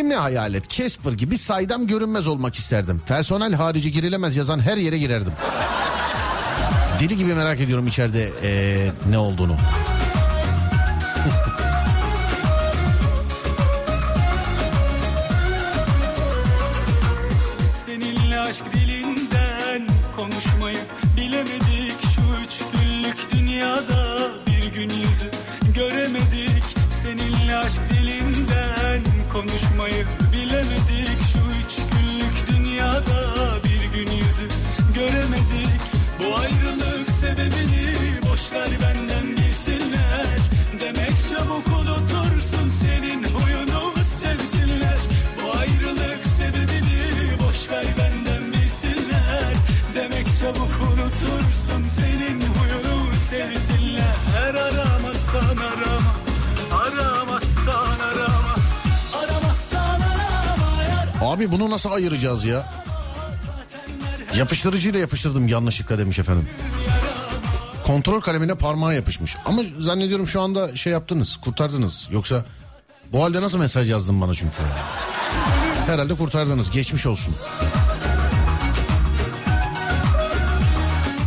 Sevimli 0.08 0.22
hayalet 0.22 0.70
Casper 0.70 1.12
gibi 1.14 1.38
saydam 1.38 1.88
görünmez 1.88 2.28
olmak 2.28 2.56
isterdim. 2.56 3.02
Personel 3.08 3.54
harici 3.54 3.92
girilemez 3.92 4.38
yazan 4.38 4.60
her 4.60 4.78
yere 4.78 4.98
girerdim. 4.98 5.32
Deli 7.00 7.18
gibi 7.18 7.34
merak 7.34 7.60
ediyorum 7.60 7.88
içeride 7.88 8.32
ee, 8.44 8.92
ne 9.10 9.18
olduğunu. 9.18 9.56
Abi 61.38 61.52
bunu 61.52 61.70
nasıl 61.70 61.92
ayıracağız 61.92 62.46
ya? 62.46 62.66
Yapıştırıcıyla 64.36 65.00
yapıştırdım 65.00 65.48
yanlışlıkla 65.48 65.98
demiş 65.98 66.20
efendim. 66.20 66.50
Kontrol 67.84 68.22
kalemine 68.22 68.56
parmağı 68.56 68.96
yapışmış. 68.96 69.38
Ama 69.46 69.62
zannediyorum 69.80 70.28
şu 70.28 70.42
anda 70.42 70.76
şey 70.76 70.94
yaptınız, 70.94 71.38
kurtardınız. 71.38 72.08
Yoksa 72.12 72.46
bu 73.12 73.24
halde 73.24 73.42
nasıl 73.42 73.60
mesaj 73.60 73.92
yazdın 73.92 74.22
bana 74.22 74.34
çünkü? 74.34 74.56
Herhalde 75.88 76.16
kurtardınız, 76.16 76.72
geçmiş 76.72 77.06
olsun. 77.06 77.36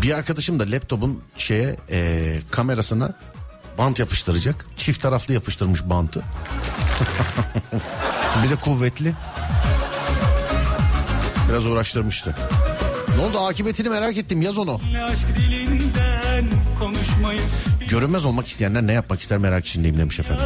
Bir 0.03 0.13
arkadaşım 0.13 0.61
da 0.61 0.65
laptopun 0.71 1.23
şeye 1.37 1.77
eee, 1.91 2.41
kamerasına 2.51 3.13
bant 3.79 3.99
yapıştıracak. 3.99 4.67
Çift 4.77 5.03
taraflı 5.03 5.35
yapıştırmış 5.35 5.85
bantı. 5.85 6.23
bir 8.45 8.51
de 8.51 8.57
kuvvetli. 8.57 9.15
Biraz 11.51 11.67
uğraştırmıştı. 11.67 12.35
Ne 13.17 13.23
oldu 13.23 13.39
akıbetini 13.39 13.89
merak 13.89 14.17
ettim 14.17 14.43
yaz 14.43 14.59
onu. 14.59 14.81
Görünmez 17.89 18.25
olmak 18.25 18.49
isteyenler 18.49 18.83
ne 18.87 18.93
yapmak 18.93 19.21
ister 19.21 19.39
merak 19.39 19.67
içindeyim 19.67 19.99
demiş 19.99 20.21
efendim. 20.21 20.45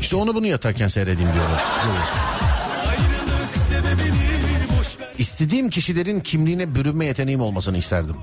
İşte 0.00 0.16
onu 0.16 0.34
bunu 0.34 0.46
yatarken 0.46 0.88
seyredeyim 0.88 1.32
diyorlar. 1.32 1.62
İstediğim 5.18 5.70
kişilerin 5.70 6.20
kimliğine 6.20 6.74
bürünme 6.74 7.06
yeteneğim 7.06 7.40
olmasını 7.40 7.78
isterdim. 7.78 8.16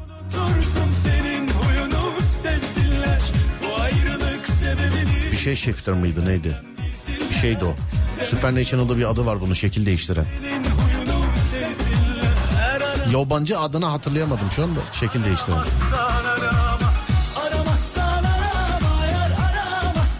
Bir 5.32 5.38
şey 5.38 5.56
shifter 5.56 5.96
mıydı 5.96 6.26
neydi? 6.26 6.56
Bir 7.30 7.36
şeydi 7.36 7.66
o. 7.66 7.76
Supernatural'da 8.24 8.98
bir 8.98 9.10
adı 9.10 9.26
var 9.26 9.42
bunu 9.42 9.56
şekil 9.56 9.86
değiştiren. 9.86 10.26
senin 10.42 10.69
Her 13.10 13.14
Yabancı 13.14 13.60
adını 13.60 13.86
hatırlayamadım 13.86 14.52
şu 14.52 14.64
anda 14.64 14.80
şekil 14.94 15.20
aramazsan 17.38 18.26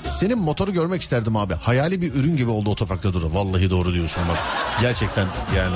Senin 0.06 0.38
motoru 0.38 0.74
görmek 0.74 1.02
isterdim 1.02 1.36
abi. 1.36 1.54
Hayali 1.54 2.02
bir 2.02 2.14
ürün 2.14 2.38
gibi 2.38 2.50
oldu 2.50 2.70
otoparkta 2.70 3.14
durur. 3.14 3.32
Vallahi 3.32 3.70
doğru 3.70 3.94
diyorsun 3.94 4.24
bak. 4.30 4.38
Gerçekten 4.82 5.28
yani. 5.58 5.76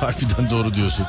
Harbiden 0.00 0.50
doğru 0.50 0.74
diyorsun. 0.74 1.06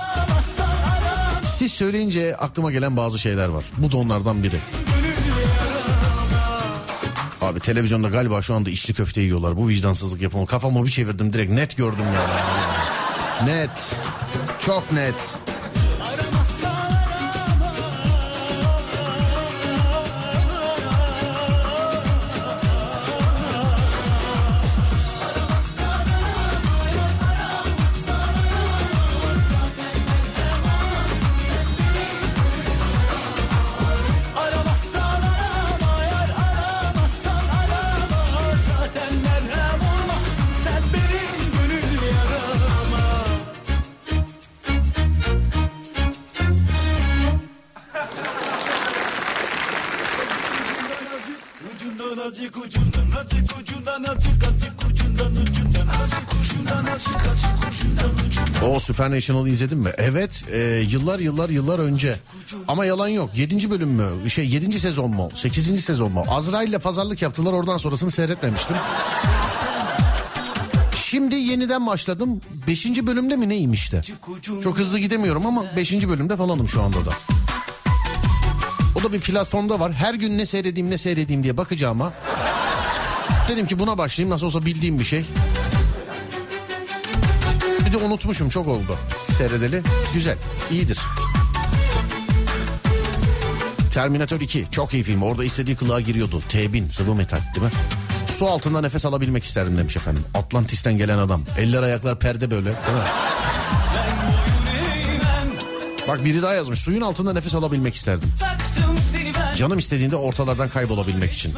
Siz 1.45 1.71
söyleyince 1.71 2.35
aklıma 2.35 2.71
gelen 2.71 2.97
bazı 2.97 3.19
şeyler 3.19 3.47
var. 3.47 3.63
Bu 3.77 3.91
da 3.91 3.97
onlardan 3.97 4.43
biri. 4.43 4.59
Abi 7.41 7.59
televizyonda 7.59 8.09
galiba 8.09 8.41
şu 8.41 8.55
anda 8.55 8.69
içli 8.69 8.93
köfte 8.93 9.21
yiyorlar. 9.21 9.57
Bu 9.57 9.67
vicdansızlık 9.67 10.21
yapımı. 10.21 10.45
Kafamı 10.45 10.85
bir 10.85 10.91
çevirdim 10.91 11.33
direkt 11.33 11.51
net 11.51 11.77
gördüm 11.77 12.05
yani. 12.05 12.84
Net. 13.43 13.95
Çok 14.59 14.91
net. 14.91 15.37
Supernational'ı 59.05 59.49
izledin 59.49 59.77
mi? 59.77 59.91
Evet 59.97 60.43
e, 60.51 60.57
yıllar 60.89 61.19
yıllar 61.19 61.49
yıllar 61.49 61.79
önce. 61.79 62.15
Ama 62.67 62.85
yalan 62.85 63.07
yok. 63.07 63.29
7. 63.35 63.71
bölüm 63.71 63.89
mü? 63.89 64.29
Şey 64.29 64.49
7. 64.49 64.79
sezon 64.79 65.11
mu? 65.11 65.29
8. 65.35 65.85
sezon 65.85 66.11
mu? 66.11 66.23
Azrail 66.27 66.69
ile 66.69 66.79
pazarlık 66.79 67.21
yaptılar 67.21 67.53
oradan 67.53 67.77
sonrasını 67.77 68.11
seyretmemiştim. 68.11 68.75
Şimdi 70.95 71.35
yeniden 71.35 71.87
başladım. 71.87 72.41
5. 72.67 72.85
bölümde 72.85 73.35
mi 73.35 73.49
neyim 73.49 73.73
işte? 73.73 74.01
Çok 74.63 74.79
hızlı 74.79 74.99
gidemiyorum 74.99 75.45
ama 75.45 75.63
5. 75.75 76.07
bölümde 76.07 76.35
falanım 76.37 76.67
şu 76.67 76.83
anda 76.83 77.05
da. 77.05 77.11
O 78.99 79.03
da 79.03 79.13
bir 79.13 79.19
platformda 79.19 79.79
var. 79.79 79.93
Her 79.93 80.13
gün 80.13 80.37
ne 80.37 80.45
seyredeyim 80.45 80.89
ne 80.89 80.97
seyredeyim 80.97 81.43
diye 81.43 81.57
bakacağıma. 81.57 82.13
Dedim 83.49 83.67
ki 83.67 83.79
buna 83.79 83.97
başlayayım 83.97 84.33
nasıl 84.33 84.45
olsa 84.45 84.65
bildiğim 84.65 84.99
bir 84.99 85.05
şey. 85.05 85.25
De 87.95 87.99
unutmuşum 87.99 88.49
çok 88.49 88.67
oldu. 88.67 88.97
Seyredeli. 89.37 89.81
Güzel. 90.13 90.37
iyidir. 90.71 90.99
Terminator 93.93 94.41
2 94.41 94.65
çok 94.71 94.93
iyi 94.93 95.03
film. 95.03 95.21
Orada 95.21 95.43
istediği 95.45 95.75
kılığa 95.75 96.01
giriyordu. 96.01 96.41
T-1000 96.49 96.89
sıvı 96.89 97.15
metal 97.15 97.39
değil 97.55 97.65
mi? 97.65 97.71
Su 98.27 98.47
altında 98.47 98.81
nefes 98.81 99.05
alabilmek 99.05 99.43
isterdim 99.43 99.77
demiş 99.77 99.97
efendim. 99.97 100.23
Atlantis'ten 100.33 100.97
gelen 100.97 101.17
adam. 101.17 101.41
Eller 101.57 101.83
ayaklar 101.83 102.19
perde 102.19 102.51
böyle. 102.51 102.65
Değil 102.65 102.75
mi? 102.75 103.03
Bak 106.07 106.25
biri 106.25 106.41
daha 106.41 106.53
yazmış. 106.53 106.79
Suyun 106.79 107.01
altında 107.01 107.33
nefes 107.33 107.55
alabilmek 107.55 107.95
isterdim. 107.95 108.29
Canım 109.57 109.79
istediğinde 109.79 110.15
ortalardan 110.15 110.69
kaybolabilmek 110.69 111.33
için. 111.33 111.53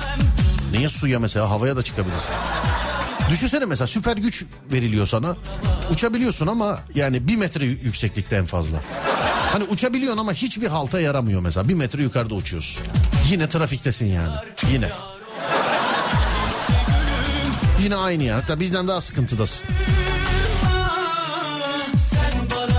Niye 0.71 0.89
suya 0.89 1.19
mesela 1.19 1.49
havaya 1.49 1.75
da 1.75 1.83
çıkabilir. 1.83 2.15
Düşünsene 3.29 3.65
mesela 3.65 3.87
süper 3.87 4.17
güç 4.17 4.45
veriliyor 4.71 5.05
sana. 5.07 5.35
Uçabiliyorsun 5.91 6.47
ama 6.47 6.79
yani 6.95 7.27
bir 7.27 7.35
metre 7.37 7.63
yü- 7.65 7.83
yükseklikte 7.83 8.35
en 8.35 8.45
fazla. 8.45 8.77
Hani 9.53 9.63
uçabiliyorsun 9.63 10.17
ama 10.19 10.33
hiçbir 10.33 10.67
halta 10.67 10.99
yaramıyor 10.99 11.41
mesela. 11.41 11.69
Bir 11.69 11.73
metre 11.73 12.03
yukarıda 12.03 12.35
uçuyorsun. 12.35 12.83
Yine 13.29 13.49
trafiktesin 13.49 14.05
yani. 14.05 14.35
Yine. 14.71 14.89
Yine 17.83 17.95
aynı 17.95 18.23
yani. 18.23 18.41
Hatta 18.41 18.59
bizden 18.59 18.87
daha 18.87 19.01
sıkıntıdasın. 19.01 19.69
Sen 22.09 22.33
bana 22.55 22.77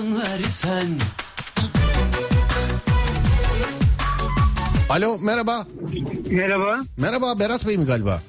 ucundan 0.00 0.20
versen 0.22 0.86
Alo 4.88 5.18
merhaba. 5.18 5.66
Merhaba. 6.30 6.84
Merhaba 6.96 7.38
Berat 7.38 7.66
Bey 7.66 7.76
mi 7.76 7.86
galiba? 7.86 8.20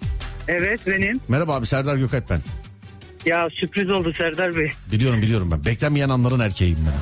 Evet 0.47 0.79
benim. 0.87 1.19
Merhaba 1.27 1.55
abi 1.55 1.65
Serdar 1.65 1.97
Gökalp 1.97 2.29
ben. 2.29 2.39
Ya 3.25 3.49
sürpriz 3.53 3.89
oldu 3.89 4.13
Serdar 4.13 4.55
Bey. 4.55 4.69
Biliyorum 4.91 5.21
biliyorum 5.21 5.51
ben. 5.51 5.65
Beklenmeyen 5.65 6.09
anların 6.09 6.39
erkeğiyim 6.39 6.79
ben. 6.85 6.93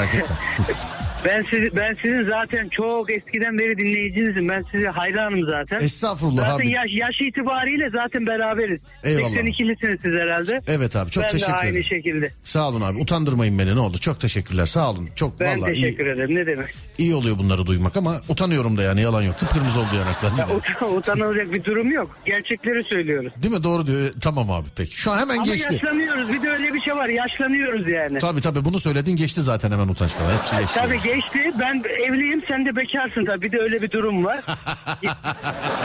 Merak 0.00 0.14
etme. 0.14 0.36
Ben 1.26 1.44
sizi 1.50 1.76
ben 1.76 1.96
sizin 2.02 2.24
zaten 2.30 2.68
çok 2.68 3.12
eskiden 3.12 3.58
beri 3.58 3.78
dinleyicinizim. 3.78 4.48
Ben 4.48 4.64
size 4.72 4.88
hayranım 4.88 5.46
zaten. 5.46 5.84
Estağfurullah 5.84 6.42
zaten 6.50 6.54
abi. 6.56 6.68
yaş, 6.70 6.90
yaş 6.90 7.20
itibariyle 7.20 7.90
zaten 7.90 8.26
beraberiz. 8.26 8.80
Eyvallah. 9.04 9.30
82'lisiniz 9.36 9.98
siz 10.02 10.12
herhalde. 10.12 10.60
Evet 10.66 10.96
abi 10.96 11.10
çok 11.10 11.24
ben 11.24 11.30
teşekkür 11.30 11.52
de 11.52 11.56
aynı 11.56 11.70
ederim. 11.70 11.84
şekilde. 11.84 12.30
Sağ 12.44 12.68
olun 12.68 12.80
abi 12.80 12.98
utandırmayın 13.00 13.58
beni 13.58 13.74
ne 13.74 13.80
oldu 13.80 13.98
çok 13.98 14.20
teşekkürler 14.20 14.66
sağ 14.66 14.90
olun. 14.90 15.08
Çok 15.16 15.40
Ben 15.40 15.60
vallahi 15.60 15.72
iyi, 15.72 15.82
teşekkür 15.82 16.06
ederim. 16.06 16.34
Ne 16.34 16.46
demek? 16.46 16.68
iyi 16.98 17.14
oluyor 17.14 17.38
bunları 17.38 17.66
duymak 17.66 17.96
ama 17.96 18.20
utanıyorum 18.28 18.76
da 18.78 18.82
yani 18.82 19.00
yalan 19.02 19.22
yok. 19.22 19.38
Kıpkırmızı 19.38 19.80
oldu 19.80 19.96
yanaklar. 19.96 20.32
Ya, 20.38 20.56
utan, 20.56 20.96
utanılacak 20.96 21.52
bir 21.52 21.64
durum 21.64 21.92
yok. 21.92 22.18
Gerçekleri 22.26 22.84
söylüyoruz. 22.84 23.32
Değil 23.42 23.54
mi 23.54 23.64
doğru 23.64 23.86
diyor. 23.86 24.10
Tamam 24.20 24.50
abi 24.50 24.68
peki. 24.76 24.96
Şu 24.96 25.10
an 25.10 25.18
hemen 25.18 25.36
Ama 25.36 25.44
geçti. 25.46 25.74
yaşlanıyoruz. 25.74 26.32
Bir 26.32 26.42
de 26.42 26.50
öyle 26.50 26.74
bir 26.74 26.80
şey 26.80 26.96
var. 26.96 27.08
Yaşlanıyoruz 27.08 27.88
yani. 27.88 28.18
Tabii 28.18 28.40
tabii 28.40 28.64
bunu 28.64 28.80
söyledin 28.80 29.16
geçti 29.16 29.42
zaten 29.42 29.70
hemen 29.70 29.88
utanç 29.88 30.10
falan. 30.10 30.32
Hepsi 30.38 30.56
geçti. 30.56 30.74
Tabii 30.74 31.00
geçti. 31.16 31.52
Ben 31.60 31.82
evliyim 32.08 32.42
sen 32.48 32.66
de 32.66 32.76
bekarsın 32.76 33.24
tabii. 33.24 33.42
Bir 33.42 33.52
de 33.52 33.60
öyle 33.60 33.82
bir 33.82 33.90
durum 33.90 34.24
var. 34.24 34.40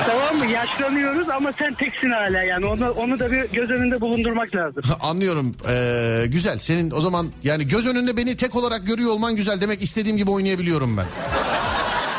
tamam 0.08 0.38
mı? 0.38 0.46
Yaşlanıyoruz 0.46 1.30
ama 1.30 1.52
sen 1.60 1.74
teksin 1.74 2.12
hala 2.12 2.44
yani. 2.44 2.66
Onu, 2.66 2.90
onu 2.92 3.20
da 3.20 3.32
bir 3.32 3.44
göz 3.54 3.70
önünde 3.70 4.02
bulundurmak 4.02 4.56
lazım. 4.56 4.84
Anlıyorum. 5.00 5.56
Ee, 5.70 6.26
güzel. 6.28 6.58
Senin 6.58 6.92
o 6.92 7.02
zaman 7.02 7.32
yani 7.44 7.68
göz 7.68 7.88
önünde 7.88 8.18
beni 8.18 8.38
tek 8.38 8.56
olarak 8.56 8.88
görüyor 8.88 9.12
olman 9.12 9.36
güzel. 9.36 9.62
Demek 9.62 9.84
istediğim 9.84 10.18
gibi 10.18 10.32
oynayabiliyorum 10.32 10.98
ben. 10.98 11.06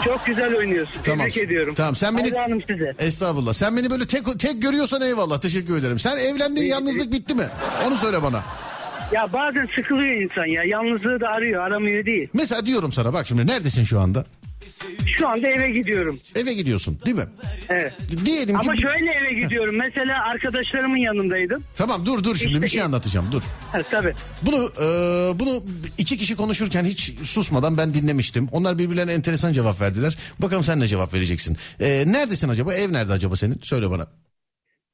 Çok 0.04 0.26
güzel 0.26 0.56
oynuyorsun. 0.56 0.94
Tamam. 1.04 1.28
Tebrik 1.28 1.44
ediyorum. 1.44 1.74
Tamam 1.74 1.94
sen 1.94 2.16
beni 2.16 2.30
Hayranım 2.30 2.62
size. 2.62 2.94
Estağfurullah. 2.98 3.52
Sen 3.52 3.76
beni 3.76 3.90
böyle 3.90 4.06
tek 4.06 4.40
tek 4.40 4.62
görüyorsan 4.62 5.02
eyvallah. 5.02 5.40
Teşekkür 5.40 5.78
ederim. 5.78 5.98
Sen 5.98 6.16
evlendin 6.16 6.62
yalnızlık 6.62 7.12
bitti 7.12 7.34
mi? 7.34 7.44
Onu 7.86 7.96
söyle 7.96 8.22
bana. 8.22 8.42
Ya 9.12 9.32
bazen 9.32 9.68
sıkılıyor 9.74 10.22
insan 10.22 10.46
ya. 10.46 10.64
Yalnızlığı 10.64 11.20
da 11.20 11.28
arıyor. 11.28 11.62
Aramıyor 11.62 12.06
değil. 12.06 12.28
Mesela 12.32 12.66
diyorum 12.66 12.92
sana 12.92 13.12
bak 13.12 13.26
şimdi 13.26 13.46
neredesin 13.46 13.84
şu 13.84 14.00
anda? 14.00 14.24
Şu 15.06 15.28
anda 15.28 15.48
eve 15.48 15.70
gidiyorum. 15.70 16.18
Eve 16.36 16.52
gidiyorsun 16.54 16.98
değil 17.06 17.16
mi? 17.16 17.24
Evet. 17.68 17.92
Diyelim 18.24 18.56
Ama 18.56 18.72
ki... 18.74 18.82
şöyle 18.82 19.10
eve 19.12 19.40
gidiyorum. 19.42 19.76
Mesela 19.78 20.24
arkadaşlarımın 20.24 20.96
yanındaydım. 20.96 21.64
Tamam 21.76 22.06
dur 22.06 22.24
dur 22.24 22.36
şimdi 22.36 22.52
İşte- 22.52 22.62
bir 22.62 22.68
şey 22.68 22.82
anlatacağım 22.82 23.26
dur. 23.32 23.42
Ha, 23.72 23.78
tabii. 23.90 24.14
Bunu 24.42 24.70
e, 24.80 24.84
bunu 25.40 25.64
iki 25.98 26.18
kişi 26.18 26.36
konuşurken 26.36 26.84
hiç 26.84 27.14
susmadan 27.22 27.76
ben 27.78 27.94
dinlemiştim. 27.94 28.48
Onlar 28.52 28.78
birbirlerine 28.78 29.12
enteresan 29.12 29.52
cevap 29.52 29.80
verdiler. 29.80 30.18
Bakalım 30.38 30.64
sen 30.64 30.80
ne 30.80 30.86
cevap 30.86 31.14
vereceksin. 31.14 31.56
E, 31.80 32.04
neredesin 32.06 32.48
acaba? 32.48 32.74
Ev 32.74 32.92
nerede 32.92 33.12
acaba 33.12 33.36
senin? 33.36 33.60
Söyle 33.62 33.90
bana. 33.90 34.06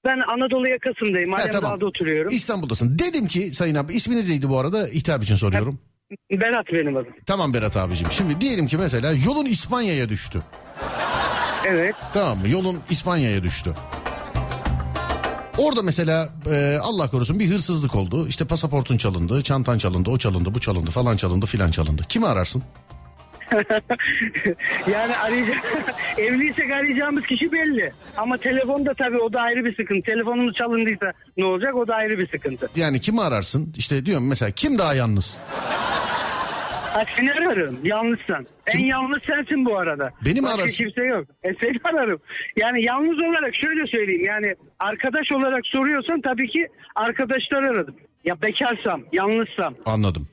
Ben 0.05 0.21
Anadolu 0.21 0.69
yakasındayım. 0.71 1.33
Ha, 1.33 1.43
Alemdağ'da 1.43 1.87
oturuyorum. 1.87 2.33
İstanbul'dasın. 2.33 2.99
Dedim 2.99 3.27
ki 3.27 3.53
Sayın 3.53 3.75
abi 3.75 3.95
isminiz 3.95 4.29
neydi 4.31 4.49
bu 4.49 4.59
arada? 4.59 4.87
Hitap 4.87 5.23
için 5.23 5.37
soruyorum. 5.37 5.79
Berat 6.31 6.67
benim 6.73 6.97
adım. 6.97 7.13
Tamam 7.27 7.55
Berat 7.55 7.77
abicim. 7.77 8.09
Şimdi 8.11 8.41
diyelim 8.41 8.67
ki 8.67 8.77
mesela 8.77 9.13
yolun 9.27 9.45
İspanya'ya 9.47 10.09
düştü. 10.09 10.43
Evet. 11.67 11.95
Tamam 12.15 12.39
mı? 12.39 12.49
Yolun 12.49 12.77
İspanya'ya 12.91 13.43
düştü. 13.43 13.75
Orada 15.59 15.83
mesela 15.83 16.29
e, 16.51 16.79
Allah 16.83 17.11
korusun 17.11 17.39
bir 17.39 17.51
hırsızlık 17.51 17.95
oldu. 17.95 18.29
İşte 18.29 18.45
pasaportun 18.45 18.97
çalındı, 18.97 19.43
çantan 19.43 19.79
çalındı, 19.79 20.11
o 20.11 20.19
çalındı, 20.19 20.55
bu 20.55 20.61
çalındı, 20.61 20.91
falan 20.91 21.17
çalındı, 21.17 21.47
filan 21.47 21.71
çalındı. 21.71 22.03
Kimi 22.09 22.27
ararsın? 22.27 22.63
yani 24.93 25.17
arayacak 25.17 25.57
evliysek 26.19 26.71
arayacağımız 26.71 27.27
kişi 27.27 27.53
belli. 27.53 27.93
Ama 28.17 28.37
telefonda 28.37 28.95
tabii 28.95 29.19
o 29.19 29.33
da 29.33 29.41
ayrı 29.41 29.65
bir 29.65 29.77
sıkıntı. 29.77 30.03
Telefonumuz 30.03 30.55
çalındıysa 30.55 31.13
ne 31.37 31.45
olacak 31.45 31.75
o 31.75 31.89
da 31.89 31.95
ayrı 31.95 32.19
bir 32.19 32.29
sıkıntı. 32.29 32.69
Yani 32.77 33.01
kimi 33.01 33.21
ararsın? 33.23 33.73
İşte 33.77 34.07
diyorum 34.07 34.29
mesela 34.29 34.51
kim 34.51 34.79
daha 34.79 34.95
yalnız? 34.95 35.39
Ha, 36.93 37.05
seni 37.17 37.33
ararım 37.33 37.79
yalnızsan. 37.85 38.47
En 38.67 38.87
yalnız 38.87 39.19
sensin 39.27 39.65
bu 39.65 39.79
arada. 39.79 40.11
Beni 40.25 40.41
mi 40.41 40.43
Başka 40.43 40.59
ararsın? 40.63 40.85
kimse 40.85 41.05
yok. 41.05 41.25
E 41.43 41.55
seni 41.55 41.79
ararım. 41.85 42.21
Yani 42.57 42.85
yalnız 42.85 43.23
olarak 43.23 43.55
şöyle 43.55 43.87
söyleyeyim. 43.87 44.25
Yani 44.25 44.55
arkadaş 44.81 45.33
olarak 45.35 45.67
soruyorsan 45.67 46.21
tabii 46.21 46.49
ki 46.49 46.69
arkadaşlar 46.95 47.63
aradım. 47.63 47.95
Ya 48.25 48.43
bekarsam, 48.43 49.03
yalnızsam. 49.13 49.75
Anladım. 49.87 50.29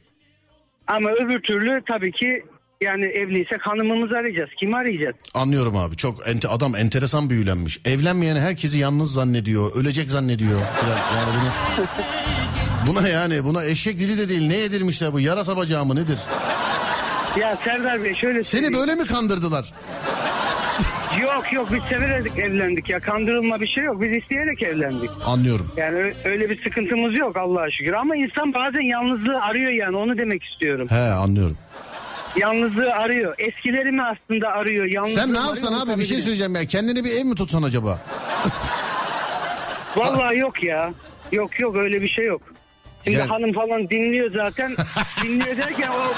Ama 0.88 1.12
öbür 1.12 1.40
türlü 1.40 1.82
tabii 1.88 2.12
ki 2.12 2.44
yani 2.84 3.06
evliysek 3.06 3.62
hanımımızı 3.62 4.18
arayacağız. 4.18 4.50
Kimi 4.60 4.76
arayacağız? 4.76 5.16
Anlıyorum 5.34 5.78
abi. 5.78 5.96
Çok 5.98 6.28
ente, 6.28 6.48
adam 6.48 6.76
enteresan 6.76 7.30
büyülenmiş. 7.30 7.80
Evlenmeyen 7.86 8.36
herkesi 8.36 8.78
yalnız 8.80 9.14
zannediyor, 9.14 9.72
ölecek 9.76 10.12
zannediyor. 10.12 10.60
Yani 11.16 11.30
bunu 11.42 11.86
Buna 12.88 13.08
yani 13.08 13.44
buna 13.44 13.66
eşek 13.66 14.00
dili 14.00 14.18
de 14.18 14.30
değil 14.30 14.48
ne 14.48 14.58
yedirmişler 14.58 15.14
bu 15.14 15.20
yarasa 15.20 15.58
bacağı 15.58 15.86
mı 15.86 15.96
nedir? 15.96 16.18
Ya 17.40 17.56
Serdar 17.56 18.04
Bey 18.04 18.16
şöyle 18.16 18.44
Seni 18.44 18.62
söyleyeyim. 18.62 18.74
böyle 18.88 18.96
mi 19.02 19.08
kandırdılar? 19.08 19.74
Yok 21.22 21.54
yok 21.54 21.68
biz 21.74 21.84
severek 21.84 22.40
evlendik 22.40 22.90
ya. 22.90 23.00
Kandırılma 23.00 23.62
bir 23.62 23.68
şey 23.68 23.84
yok. 23.84 24.02
Biz 24.02 24.12
isteyerek 24.24 24.64
evlendik. 24.64 25.10
Anlıyorum. 25.26 25.72
Yani 25.78 25.98
ö- 25.98 26.14
öyle 26.26 26.50
bir 26.50 26.64
sıkıntımız 26.64 27.18
yok 27.18 27.38
Allah'a 27.38 27.72
şükür. 27.72 27.94
Ama 27.94 28.16
insan 28.16 28.54
bazen 28.54 28.82
yalnızlığı 28.82 29.42
arıyor 29.42 29.72
yani 29.72 29.98
onu 29.98 30.18
demek 30.18 30.44
istiyorum. 30.44 30.88
He 30.90 31.00
anlıyorum. 31.00 31.58
Yalnızlığı 32.38 32.92
arıyor. 32.94 33.36
Eskilerimi 33.38 34.04
aslında 34.04 34.48
arıyor. 34.50 34.86
Yalnızlığı 34.86 35.16
Sen 35.16 35.34
ne 35.34 35.38
arıyor, 35.38 35.48
yapsan 35.48 35.74
abi 35.74 36.00
bir 36.00 36.06
şey 36.06 36.22
söyleyeceğim 36.22 36.56
ya. 36.56 36.66
Kendine 36.66 37.04
bir 37.04 37.12
ev 37.12 37.26
mi 37.26 37.36
tutsan 37.36 37.64
acaba? 37.64 38.00
Vallahi 39.96 40.38
yok 40.38 40.64
ya. 40.64 40.94
Yok 41.32 41.60
yok 41.60 41.76
öyle 41.76 42.02
bir 42.02 42.10
şey 42.10 42.26
yok. 42.26 42.42
Şimdi 43.04 43.18
Yani- 43.18 43.30
hanım 43.30 43.54
falan 43.54 43.90
dinliyor 43.90 44.32
zaten. 44.32 44.76
dinliyor 45.24 45.58
derken 45.58 45.90
o, 45.90 46.12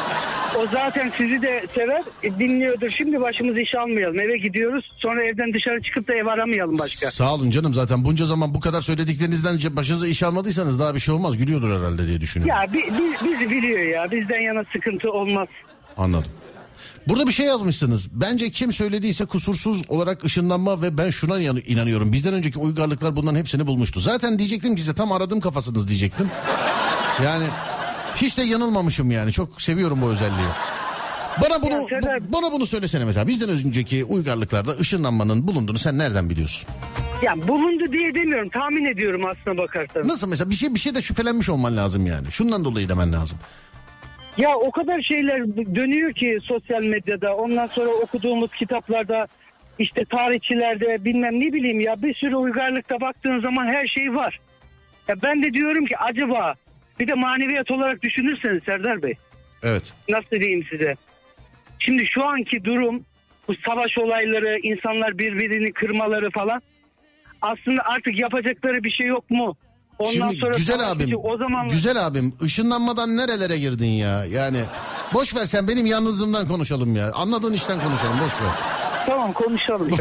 o 0.59 0.67
zaten 0.71 1.11
sizi 1.17 1.41
de 1.41 1.65
sever. 1.75 2.01
E, 2.23 2.39
dinliyordur. 2.39 2.89
Şimdi 2.89 3.21
başımız 3.21 3.57
iş 3.57 3.75
almayalım. 3.75 4.19
Eve 4.19 4.37
gidiyoruz. 4.37 4.91
Sonra 4.97 5.23
evden 5.23 5.53
dışarı 5.53 5.81
çıkıp 5.81 6.07
da 6.07 6.15
ev 6.15 6.25
aramayalım 6.25 6.79
başka. 6.79 7.11
Sağ 7.11 7.33
olun 7.33 7.49
canım 7.49 7.73
zaten 7.73 8.05
bunca 8.05 8.25
zaman 8.25 8.55
bu 8.55 8.59
kadar 8.59 8.81
söylediklerinizden 8.81 9.75
başınıza 9.75 10.07
iş 10.07 10.23
almadıysanız 10.23 10.79
daha 10.79 10.95
bir 10.95 10.99
şey 10.99 11.15
olmaz. 11.15 11.37
Gülüyordur 11.37 11.79
herhalde 11.79 12.07
diye 12.07 12.21
düşünüyorum. 12.21 12.61
Ya 12.63 12.73
bi, 12.73 12.77
bi- 12.77 13.25
bizi 13.31 13.49
biliyor 13.49 13.79
ya. 13.79 14.11
Bizden 14.11 14.39
yana 14.39 14.63
sıkıntı 14.73 15.11
olmaz. 15.11 15.47
Anladım. 15.97 16.31
Burada 17.07 17.27
bir 17.27 17.31
şey 17.31 17.45
yazmışsınız. 17.45 18.07
Bence 18.11 18.49
kim 18.51 18.71
söylediyse 18.71 19.25
kusursuz 19.25 19.81
olarak 19.89 20.23
ışınlanma 20.25 20.81
ve 20.81 20.97
ben 20.97 21.09
şuna 21.09 21.39
inanıyorum. 21.39 22.11
Bizden 22.13 22.33
önceki 22.33 22.59
uygarlıklar 22.59 23.15
bunların 23.15 23.37
hepsini 23.39 23.67
bulmuştu. 23.67 23.99
Zaten 23.99 24.39
diyecektim 24.39 24.75
ki 24.75 24.81
size 24.81 24.93
tam 24.93 25.11
aradım 25.11 25.39
kafasınız 25.39 25.87
diyecektim. 25.87 26.29
Yani 27.25 27.45
hiç 28.15 28.37
de 28.37 28.43
yanılmamışım 28.43 29.11
yani. 29.11 29.31
Çok 29.31 29.61
seviyorum 29.61 30.01
bu 30.01 30.05
özelliği. 30.09 30.47
Bana 31.41 31.61
bunu 31.61 31.71
bu- 31.81 32.33
bana 32.33 32.51
bunu 32.51 32.65
söylesene 32.65 33.05
mesela. 33.05 33.27
Bizden 33.27 33.49
önceki 33.49 34.03
uygarlıklarda 34.03 34.71
ışınlanmanın 34.71 35.47
bulunduğunu 35.47 35.77
sen 35.77 35.97
nereden 35.97 36.29
biliyorsun? 36.29 36.67
Ya 37.23 37.47
bulundu 37.47 37.91
diye 37.91 38.15
demiyorum. 38.15 38.49
Tahmin 38.49 38.85
ediyorum 38.85 39.21
aslına 39.25 39.57
bakarsanız. 39.57 40.07
Nasıl 40.07 40.27
mesela 40.27 40.49
bir 40.49 40.55
şey 40.55 40.73
bir 40.73 40.79
şey 40.79 40.95
de 40.95 41.01
şüphelenmiş 41.01 41.49
olman 41.49 41.77
lazım 41.77 42.05
yani. 42.07 42.31
Şundan 42.31 42.65
dolayı 42.65 42.89
demen 42.89 43.13
lazım. 43.13 43.37
Ya 44.37 44.55
o 44.55 44.71
kadar 44.71 45.01
şeyler 45.01 45.47
dönüyor 45.75 46.13
ki 46.13 46.37
sosyal 46.43 46.83
medyada. 46.83 47.35
Ondan 47.35 47.67
sonra 47.67 47.89
okuduğumuz 47.89 48.51
kitaplarda 48.51 49.27
işte 49.79 50.05
tarihçilerde 50.05 51.05
bilmem 51.05 51.39
ne 51.39 51.53
bileyim 51.53 51.79
ya 51.79 52.01
bir 52.03 52.13
sürü 52.13 52.35
uygarlıkta 52.35 53.01
baktığın 53.01 53.39
zaman 53.39 53.65
her 53.65 53.87
şey 53.87 54.15
var. 54.15 54.39
Ya 55.07 55.15
ben 55.23 55.43
de 55.43 55.53
diyorum 55.53 55.85
ki 55.85 55.97
acaba 55.97 56.53
bir 56.99 57.07
de 57.07 57.13
maneviyat 57.13 57.71
olarak 57.71 58.01
düşünürseniz 58.03 58.63
Serdar 58.63 59.03
Bey 59.03 59.13
Evet. 59.63 59.93
nasıl 60.09 60.39
diyeyim 60.39 60.65
size? 60.69 60.95
Şimdi 61.79 62.05
şu 62.05 62.25
anki 62.25 62.63
durum 62.63 63.05
bu 63.47 63.55
savaş 63.55 63.97
olayları, 63.97 64.59
insanlar 64.63 65.17
birbirini 65.17 65.71
kırmaları 65.71 66.29
falan 66.29 66.61
aslında 67.41 67.81
artık 67.85 68.21
yapacakları 68.21 68.83
bir 68.83 68.91
şey 68.91 69.07
yok 69.07 69.31
mu? 69.31 69.55
Ondan 69.99 70.11
Şimdi 70.11 70.39
sonra 70.39 70.51
güzel 70.57 70.91
abim, 70.91 71.13
o 71.23 71.37
zaman 71.37 71.67
güzel 71.67 72.05
abim 72.05 72.33
ışınlanmadan 72.43 73.17
nerelere 73.17 73.57
girdin 73.57 73.87
ya? 73.87 74.25
Yani 74.25 74.63
boş 75.13 75.35
ver 75.35 75.45
sen 75.45 75.67
benim 75.67 75.85
yalnızlığımdan 75.85 76.47
konuşalım 76.47 76.95
ya. 76.95 77.11
Anladığın 77.13 77.53
işten 77.53 77.79
konuşalım 77.79 78.15
boş 78.25 78.33
ver. 78.41 78.51
tamam 79.05 79.33
konuşalım. 79.33 79.89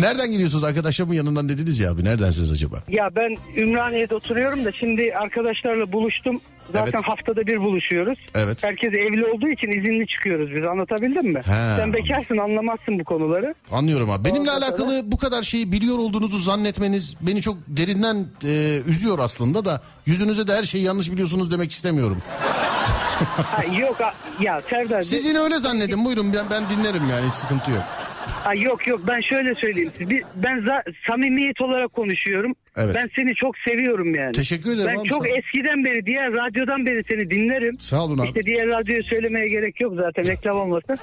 Nereden 0.00 0.30
geliyorsunuz 0.30 0.64
arkadaşlarımın 0.64 1.14
yanından 1.14 1.48
dediniz 1.48 1.80
ya 1.80 1.92
abi 1.92 2.04
neredensiniz 2.04 2.52
acaba? 2.52 2.76
Ya 2.88 3.08
ben 3.16 3.36
Ümraniye'de 3.62 4.14
oturuyorum 4.14 4.64
da 4.64 4.72
şimdi 4.72 5.14
arkadaşlarla 5.16 5.92
buluştum. 5.92 6.40
Zaten 6.72 6.92
Evet. 6.94 7.08
haftada 7.08 7.46
bir 7.46 7.60
buluşuyoruz. 7.60 8.18
Evet. 8.34 8.64
Herkes 8.64 8.88
evli 8.92 9.26
olduğu 9.26 9.48
için 9.48 9.68
izinli 9.80 10.06
çıkıyoruz 10.06 10.54
biz 10.56 10.64
anlatabildim 10.66 11.32
mi? 11.32 11.38
He. 11.38 11.76
Sen 11.76 11.92
bekarsın 11.92 12.36
anlamazsın 12.38 12.98
bu 12.98 13.04
konuları. 13.04 13.54
Anlıyorum 13.72 14.10
abi. 14.10 14.24
Benimle 14.24 14.50
Ondan 14.50 14.62
alakalı 14.62 15.02
bu 15.12 15.16
kadar 15.18 15.42
şeyi 15.42 15.72
biliyor 15.72 15.98
olduğunuzu 15.98 16.38
zannetmeniz 16.38 17.14
beni 17.20 17.42
çok 17.42 17.56
derinden 17.68 18.26
e, 18.44 18.80
üzüyor 18.88 19.18
aslında 19.18 19.64
da 19.64 19.82
yüzünüze 20.06 20.48
de 20.48 20.52
her 20.54 20.62
şeyi 20.62 20.84
yanlış 20.84 21.12
biliyorsunuz 21.12 21.50
demek 21.50 21.70
istemiyorum. 21.70 22.18
Ha, 23.36 23.64
yok 23.80 23.96
ya 24.40 24.62
Serdar. 24.70 25.02
Siz 25.02 25.26
yine 25.26 25.38
öyle 25.38 25.58
zannedin 25.58 26.04
buyurun 26.04 26.32
ben, 26.32 26.44
ben 26.50 26.62
dinlerim 26.70 27.02
yani 27.10 27.26
hiç 27.26 27.34
sıkıntı 27.34 27.70
yok. 27.70 27.82
Ha, 28.44 28.54
yok 28.54 28.86
yok 28.86 29.00
ben 29.08 29.20
şöyle 29.20 29.54
söyleyeyim. 29.54 29.92
Bir- 30.00 30.22
Ben 30.36 30.58
za- 30.58 30.82
samimiyet 31.08 31.60
olarak 31.60 31.92
konuşuyorum. 31.92 32.52
Evet. 32.76 32.94
Ben 32.94 33.10
seni 33.16 33.34
çok 33.34 33.54
seviyorum 33.68 34.14
yani. 34.14 34.32
Teşekkür 34.32 34.70
ederim 34.74 34.90
Ben 34.94 35.00
abi, 35.00 35.08
çok 35.08 35.26
sağ 35.26 35.32
ol. 35.32 35.36
eskiden 35.38 35.84
beri 35.84 36.06
diğer 36.06 36.32
radyodan 36.32 36.86
beri 36.86 37.02
seni 37.10 37.30
dinlerim. 37.30 37.80
Sağ 37.80 38.04
olun 38.04 38.18
abi. 38.18 38.28
İşte 38.28 38.44
diğer 38.44 38.68
radyoyu 38.68 39.02
söylemeye 39.02 39.48
gerek 39.48 39.80
yok 39.80 39.92
zaten 39.96 40.26
reklam 40.26 40.56
olmasın. 40.60 40.98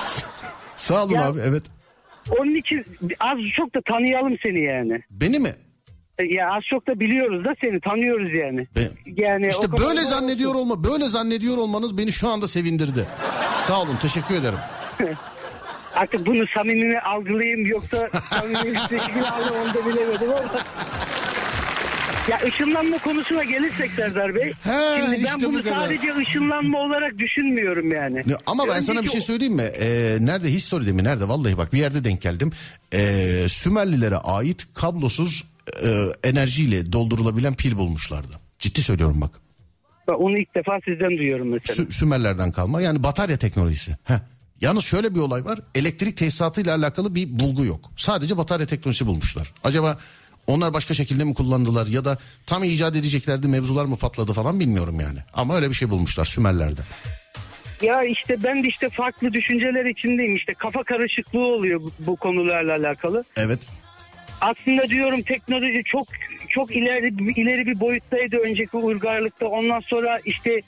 Sağ 0.76 1.04
olun 1.04 1.14
Ya- 1.14 1.24
abi 1.26 1.40
evet. 1.48 1.62
Onun 2.38 2.54
için 2.54 2.84
az 3.20 3.38
çok 3.56 3.74
da 3.74 3.80
tanıyalım 3.88 4.36
seni 4.42 4.64
yani. 4.64 5.02
Beni 5.10 5.38
mi? 5.38 5.50
E, 6.18 6.24
Ya 6.24 6.50
az 6.50 6.62
çok 6.70 6.86
da 6.88 7.00
biliyoruz 7.00 7.44
da 7.44 7.54
seni 7.64 7.80
tanıyoruz 7.80 8.32
yani. 8.32 8.66
Be- 8.76 8.90
Yani 9.22 9.48
İşte 9.48 9.66
o 9.66 9.70
kadar 9.70 9.86
böyle 9.88 10.00
da 10.00 10.04
zannediyor 10.04 10.54
olma, 10.54 10.84
böyle 10.84 11.08
zannediyor 11.08 11.56
olmanız 11.56 11.98
beni 11.98 12.12
şu 12.12 12.28
anda 12.28 12.48
sevindirdi. 12.48 13.04
Sağ 13.58 13.82
olun, 13.82 13.96
teşekkür 14.02 14.34
ederim. 14.34 14.58
Artık 15.94 16.26
bunu 16.26 16.44
samimi 16.54 16.84
mi 16.84 16.98
algılayayım 17.00 17.66
yoksa 17.66 18.08
samimi 18.30 18.64
bir 18.74 18.78
şekilde 18.78 19.30
algılayayım 19.30 19.66
onu 19.68 19.74
da 19.74 19.86
bilemedim 19.90 20.30
ama. 20.30 20.60
Ya 22.30 22.38
ışınlanma 22.46 22.98
konusuna 22.98 23.44
gelirsek 23.44 23.90
Serdar 23.90 24.34
Bey. 24.34 24.42
He, 24.42 24.52
şimdi 24.96 25.12
ben 25.16 25.22
işte 25.24 25.42
bu 25.42 25.52
bunu 25.52 25.62
kadar. 25.62 25.76
sadece 25.76 26.16
ışınlanma 26.16 26.78
olarak 26.78 27.18
düşünmüyorum 27.18 27.92
yani. 27.92 28.22
Ne- 28.26 28.34
Ama 28.46 28.68
ben 28.68 28.80
sana 28.80 29.02
bir 29.02 29.08
şey 29.08 29.20
söyleyeyim 29.20 29.54
mi? 29.54 29.62
Ee, 29.62 30.16
nerede 30.20 30.48
History'de 30.52 30.92
mi? 30.92 31.04
Nerede? 31.04 31.28
Vallahi 31.28 31.58
bak 31.58 31.72
bir 31.72 31.78
yerde 31.78 32.04
denk 32.04 32.22
geldim. 32.22 32.50
Ee, 32.94 33.44
Sümerlilere 33.48 34.16
ait 34.16 34.66
kablosuz 34.74 35.44
e, 35.84 35.88
enerjiyle 36.28 36.92
doldurulabilen 36.92 37.54
pil 37.54 37.76
bulmuşlardı. 37.76 38.34
Ciddi 38.58 38.82
söylüyorum 38.82 39.20
bak. 39.20 39.30
Bak, 40.08 40.20
Onu 40.20 40.38
ilk 40.38 40.54
defa 40.54 40.78
sizden 40.84 41.10
duyuyorum 41.18 41.48
mesela. 41.48 41.82
Sü- 41.88 41.92
Sümerlerden 41.92 42.52
kalma. 42.52 42.82
Yani 42.82 43.02
batarya 43.02 43.36
teknolojisi. 43.36 43.96
Heh. 44.04 44.14
Yalnız 44.62 44.84
şöyle 44.84 45.14
bir 45.14 45.20
olay 45.20 45.44
var. 45.44 45.58
Elektrik 45.74 46.16
tesisatıyla 46.16 46.76
alakalı 46.76 47.14
bir 47.14 47.38
bulgu 47.38 47.64
yok. 47.64 47.90
Sadece 47.96 48.36
batarya 48.36 48.66
teknolojisi 48.66 49.06
bulmuşlar. 49.06 49.52
Acaba 49.64 49.98
onlar 50.46 50.74
başka 50.74 50.94
şekilde 50.94 51.24
mi 51.24 51.34
kullandılar 51.34 51.86
ya 51.86 52.04
da 52.04 52.18
tam 52.46 52.64
icat 52.64 52.96
edeceklerdi 52.96 53.48
mevzular 53.48 53.84
mı 53.84 53.96
patladı 53.96 54.32
falan 54.32 54.60
bilmiyorum 54.60 55.00
yani. 55.00 55.18
Ama 55.34 55.56
öyle 55.56 55.68
bir 55.68 55.74
şey 55.74 55.90
bulmuşlar 55.90 56.24
Sümerler'de. 56.24 56.80
Ya 57.82 58.04
işte 58.04 58.42
ben 58.42 58.62
de 58.62 58.68
işte 58.68 58.88
farklı 58.88 59.32
düşünceler 59.32 59.84
içindeyim. 59.84 60.36
İşte 60.36 60.54
kafa 60.54 60.84
karışıklığı 60.84 61.46
oluyor 61.46 61.80
bu, 61.80 61.92
bu 61.98 62.16
konularla 62.16 62.76
alakalı. 62.76 63.24
Evet. 63.36 63.60
Aslında 64.40 64.88
diyorum 64.88 65.22
teknoloji 65.22 65.82
çok 65.84 66.06
çok 66.48 66.76
ileri 66.76 67.40
ileri 67.40 67.66
bir 67.66 67.80
boyuttaydı 67.80 68.36
önceki 68.36 68.76
uygarlıkta. 68.76 69.46
Ondan 69.46 69.80
sonra 69.80 70.20
işte 70.24 70.60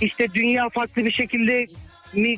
işte 0.00 0.28
dünya 0.34 0.68
farklı 0.68 1.04
bir 1.04 1.12
şekilde 1.12 1.66
mi 2.14 2.36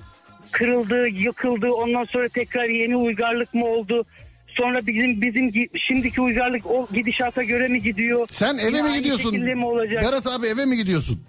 kırıldı, 0.53 1.09
yıkıldı. 1.09 1.67
Ondan 1.73 2.05
sonra 2.05 2.29
tekrar 2.29 2.65
yeni 2.65 2.97
uygarlık 2.97 3.55
mı 3.55 3.67
oldu? 3.67 4.05
Sonra 4.47 4.87
bizim 4.87 5.21
bizim 5.23 5.49
gi- 5.49 5.79
şimdiki 5.89 6.21
uygarlık 6.21 6.67
o 6.67 6.89
gidişata 6.95 7.43
göre 7.43 7.69
mi 7.69 7.83
gidiyor? 7.83 8.27
Sen 8.31 8.59
eve 8.59 8.71
mi 8.83 8.89
aynı 8.89 8.97
gidiyorsun? 8.99 9.31
şekilde 9.31 9.55
mi 9.55 9.65
olacak? 9.67 10.03
Berat 10.03 10.27
abi 10.27 10.47
eve 10.47 10.65
mi 10.67 10.77
gidiyorsun? 10.77 11.23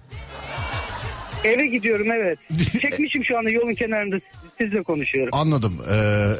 Eve 1.43 1.65
gidiyorum 1.67 2.11
evet. 2.11 2.39
Çekmişim 2.81 3.25
şu 3.25 3.37
anda 3.37 3.49
yolun 3.49 3.73
kenarında 3.73 4.15
sizle 4.61 4.83
konuşuyorum. 4.83 5.29
Anladım. 5.33 5.81
Ee, 5.91 5.95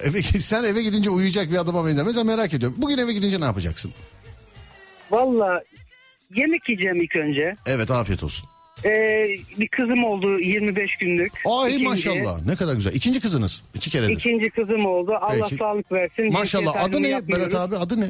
eve, 0.10 0.24
sen 0.24 0.64
eve 0.64 0.84
gidince 0.84 1.10
uyuyacak 1.10 1.52
bir 1.52 1.58
adama 1.58 1.86
benzemez 1.88 2.18
ama 2.18 2.36
merak 2.36 2.54
ediyorum. 2.54 2.78
Bugün 2.82 2.98
eve 2.98 3.14
gidince 3.14 3.40
ne 3.42 3.46
yapacaksın? 3.46 3.94
Valla 5.12 5.64
yemek 6.36 6.70
yiyeceğim 6.70 7.02
ilk 7.02 7.16
önce. 7.16 7.54
Evet 7.66 7.92
afiyet 7.92 8.24
olsun. 8.24 8.50
Ee, 8.86 9.28
bir 9.60 9.68
kızım 9.68 10.04
oldu 10.04 10.40
25 10.40 10.96
günlük. 10.96 11.32
Ay 11.46 11.72
İkinci- 11.72 11.84
maşallah 11.90 12.46
ne 12.46 12.56
kadar 12.56 12.74
güzel. 12.74 12.94
İkinci 12.94 13.20
kızınız. 13.20 13.64
iki 13.76 13.90
keredir. 13.90 14.14
İkinci 14.14 14.50
kızım 14.50 14.86
oldu. 14.86 15.12
Allah 15.22 15.44
Peki. 15.50 15.56
sağlık 15.56 15.92
versin. 15.92 16.34
Maşallah 16.34 16.66
Cinsiyet 16.74 16.88
adı 16.90 17.04
ne 17.04 17.08
yapmıyoruz. 17.08 17.54
Berat 17.54 17.68
abi 17.68 17.78
adı 17.78 18.02
ne? 18.02 18.10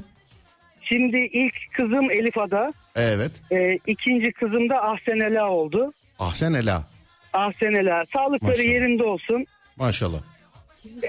Şimdi 0.81 1.17
ilk 1.17 1.53
kızım 1.73 2.11
Elif 2.11 2.37
Ada. 2.37 2.73
Evet. 2.95 3.31
Ee, 3.51 3.77
ikinci 3.87 4.31
kızım 4.31 4.69
da 4.69 4.75
Ahsen 4.83 5.19
Ela 5.19 5.49
oldu. 5.49 5.93
Ahsen 6.19 6.53
Ela. 6.53 6.83
Ahsen 7.33 7.71
Ela. 7.73 8.03
Sağlıkları 8.13 8.51
Maşallah. 8.51 8.73
yerinde 8.73 9.03
olsun. 9.03 9.45
Maşallah. 9.77 10.19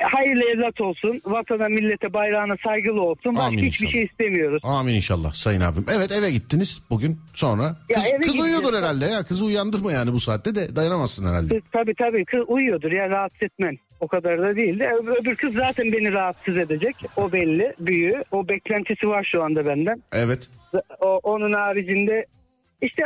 Hayırlı 0.03 0.51
evlat 0.51 0.81
olsun. 0.81 1.21
Vatana, 1.25 1.69
millete, 1.69 2.13
bayrağına 2.13 2.57
saygılı 2.65 3.03
olsun. 3.03 3.35
Başka 3.35 3.43
Amin 3.47 3.59
hiçbir 3.59 3.87
inşallah. 3.87 3.93
şey 3.93 4.03
istemiyoruz. 4.03 4.63
Amin 4.65 4.95
inşallah 4.95 5.33
sayın 5.33 5.61
abim. 5.61 5.85
Evet 5.97 6.13
eve 6.13 6.31
gittiniz 6.31 6.83
bugün 6.91 7.19
sonra. 7.35 7.63
Ya 7.63 7.95
Kız, 7.95 8.07
eve 8.07 8.17
kız 8.17 8.27
gideceğiz. 8.27 8.45
uyuyordur 8.45 8.79
herhalde 8.79 9.05
ya. 9.05 9.23
Kızı 9.23 9.45
uyandırma 9.45 9.93
yani 9.93 10.13
bu 10.13 10.21
saatte 10.21 10.55
de 10.55 10.77
dayanamazsın 10.77 11.29
herhalde. 11.29 11.55
Kız, 11.55 11.63
tabii 11.73 11.95
tabii 11.95 12.25
kız 12.25 12.41
uyuyordur 12.49 12.93
ya 12.93 13.11
rahatsız 13.11 13.43
etmem. 13.43 13.75
O 14.01 14.09
kadar 14.09 14.39
da 14.43 14.57
değil 14.57 14.79
de 14.79 14.91
Ö- 14.93 15.15
öbür 15.21 15.37
kız 15.37 15.55
zaten 15.55 15.93
beni 15.93 16.13
rahatsız 16.13 16.57
edecek. 16.59 16.97
O 17.17 17.33
belli 17.33 17.75
büyüğü. 17.81 18.25
O 18.33 18.49
beklentisi 18.49 19.09
var 19.09 19.29
şu 19.33 19.43
anda 19.43 19.67
benden. 19.67 20.03
Evet. 20.13 20.49
O, 21.01 21.07
onun 21.23 21.53
haricinde 21.53 22.27
işte 22.83 23.03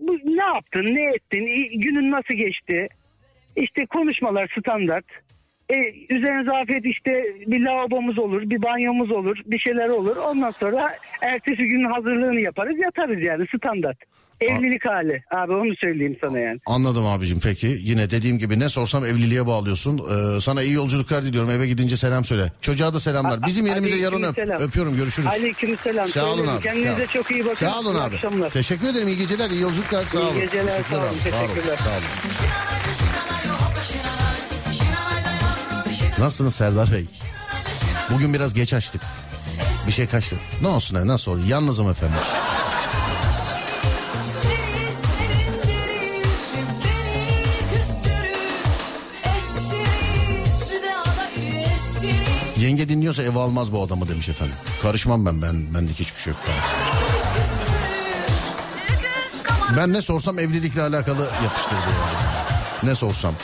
bu, 0.00 0.12
ne 0.36 0.44
yaptın 0.44 0.84
ne 0.84 1.14
ettin 1.14 1.44
günün 1.80 2.10
nasıl 2.10 2.34
geçti 2.34 2.88
işte 3.56 3.86
konuşmalar 3.86 4.56
standart 4.60 5.04
e, 5.70 5.76
üzerine 6.14 6.44
zafiyet 6.44 6.84
işte 6.84 7.10
bir 7.46 7.60
lavabomuz 7.60 8.18
olur 8.18 8.42
bir 8.50 8.62
banyomuz 8.62 9.10
olur 9.10 9.36
bir 9.46 9.58
şeyler 9.58 9.88
olur 9.88 10.16
ondan 10.16 10.50
sonra 10.50 10.94
ertesi 11.22 11.56
günün 11.66 11.90
hazırlığını 11.92 12.40
yaparız 12.40 12.76
yatarız 12.78 13.22
yani 13.22 13.46
standart 13.56 13.96
evlilik 14.40 14.86
hali 14.88 15.22
abi 15.30 15.52
onu 15.52 15.74
söyleyeyim 15.84 16.16
sana 16.20 16.38
yani 16.38 16.60
Anladım 16.66 17.06
abicim 17.06 17.38
peki. 17.44 17.66
Yine 17.80 18.10
dediğim 18.10 18.38
gibi 18.38 18.60
ne 18.60 18.68
sorsam 18.68 19.04
evliliğe 19.04 19.46
bağlıyorsun. 19.46 19.98
Ee, 19.98 20.40
sana 20.40 20.62
iyi 20.62 20.72
yolculuklar 20.74 21.22
diliyorum. 21.24 21.50
Eve 21.50 21.66
gidince 21.66 21.96
selam 21.96 22.24
söyle. 22.24 22.52
Çocuğa 22.60 22.94
da 22.94 23.00
selamlar. 23.00 23.46
Bizim 23.46 23.66
yerimize 23.66 23.96
yarın 23.96 24.16
öp. 24.22 24.22
Aleykümselam. 24.38 24.62
Öpüyorum 24.62 24.96
görüşürüz. 24.96 25.28
aleykümselam 25.28 26.08
Sağ 26.08 26.26
olun 26.32 26.46
abi. 26.46 26.62
kendinize 26.62 27.06
sağ- 27.06 27.12
çok 27.12 27.30
iyi 27.30 27.44
bakın 27.44 27.54
Sağ 27.54 27.78
olun 27.80 27.94
İyi 27.94 28.00
abi. 28.00 28.14
akşamlar. 28.14 28.50
Teşekkür 28.50 28.86
ederim. 28.88 29.08
İyi 29.08 29.16
geceler, 29.18 29.50
iyi 29.50 29.62
yolculuklar. 29.62 30.02
Sağ 30.02 30.20
İyi 30.20 30.24
olun. 30.24 30.40
geceler, 30.40 30.64
sağ 30.72 30.76
Teşekkürler 30.76 30.98
olun, 30.98 31.08
abi. 31.08 31.30
Sağ 31.30 31.36
olun. 31.38 31.46
teşekkürler. 31.48 31.76
Sağ 31.76 31.90
olun. 31.90 33.23
Nasılsınız 36.18 36.54
Serdar 36.54 36.92
Bey? 36.92 37.06
Bugün 38.10 38.34
biraz 38.34 38.54
geç 38.54 38.74
açtık. 38.74 39.02
Bir 39.86 39.92
şey 39.92 40.06
kaçtı. 40.06 40.36
Ne 40.62 40.68
olsun 40.68 41.06
nasıl 41.06 41.32
olur? 41.32 41.44
Yalnızım 41.44 41.90
efendim. 41.90 42.16
Yenge 52.56 52.88
dinliyorsa 52.88 53.22
ev 53.22 53.36
almaz 53.36 53.72
bu 53.72 53.82
adamı 53.82 54.08
demiş 54.08 54.28
efendim. 54.28 54.54
Karışmam 54.82 55.26
ben. 55.26 55.42
Ben 55.42 55.74
bendeki 55.74 56.00
hiçbir 56.00 56.20
şey 56.20 56.32
yok. 56.32 56.42
Ben 59.76 59.92
ne 59.92 60.02
sorsam 60.02 60.38
evlilikle 60.38 60.82
alakalı 60.82 61.30
yapıştırdı 61.44 61.74
yani. 61.74 62.90
Ne 62.90 62.94
sorsam. 62.94 63.34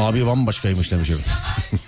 Abi 0.00 0.26
bambaşkaymış 0.26 0.92
demiş 0.92 1.10
efendim. 1.10 1.32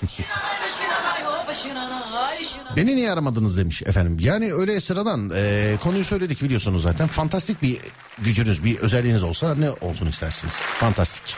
şinanay 0.09 0.71
şinanay 0.79 1.25
hoppa 1.25 1.55
şinanay 1.55 2.45
şinanay 2.45 2.77
Beni 2.77 2.97
niye 2.97 3.13
aramadınız 3.13 3.57
demiş 3.57 3.83
efendim. 3.83 4.17
Yani 4.21 4.55
öyle 4.55 4.81
sıradan 4.81 5.31
e, 5.35 5.75
konuyu 5.83 6.05
söyledik 6.05 6.43
biliyorsunuz 6.43 6.83
zaten. 6.83 7.07
Fantastik 7.07 7.63
bir 7.63 7.79
gücünüz, 8.19 8.65
bir 8.65 8.79
özelliğiniz 8.79 9.23
olsa 9.23 9.55
ne 9.55 9.71
olsun 9.71 10.07
istersiniz? 10.07 10.55
Fantastik. 10.55 11.37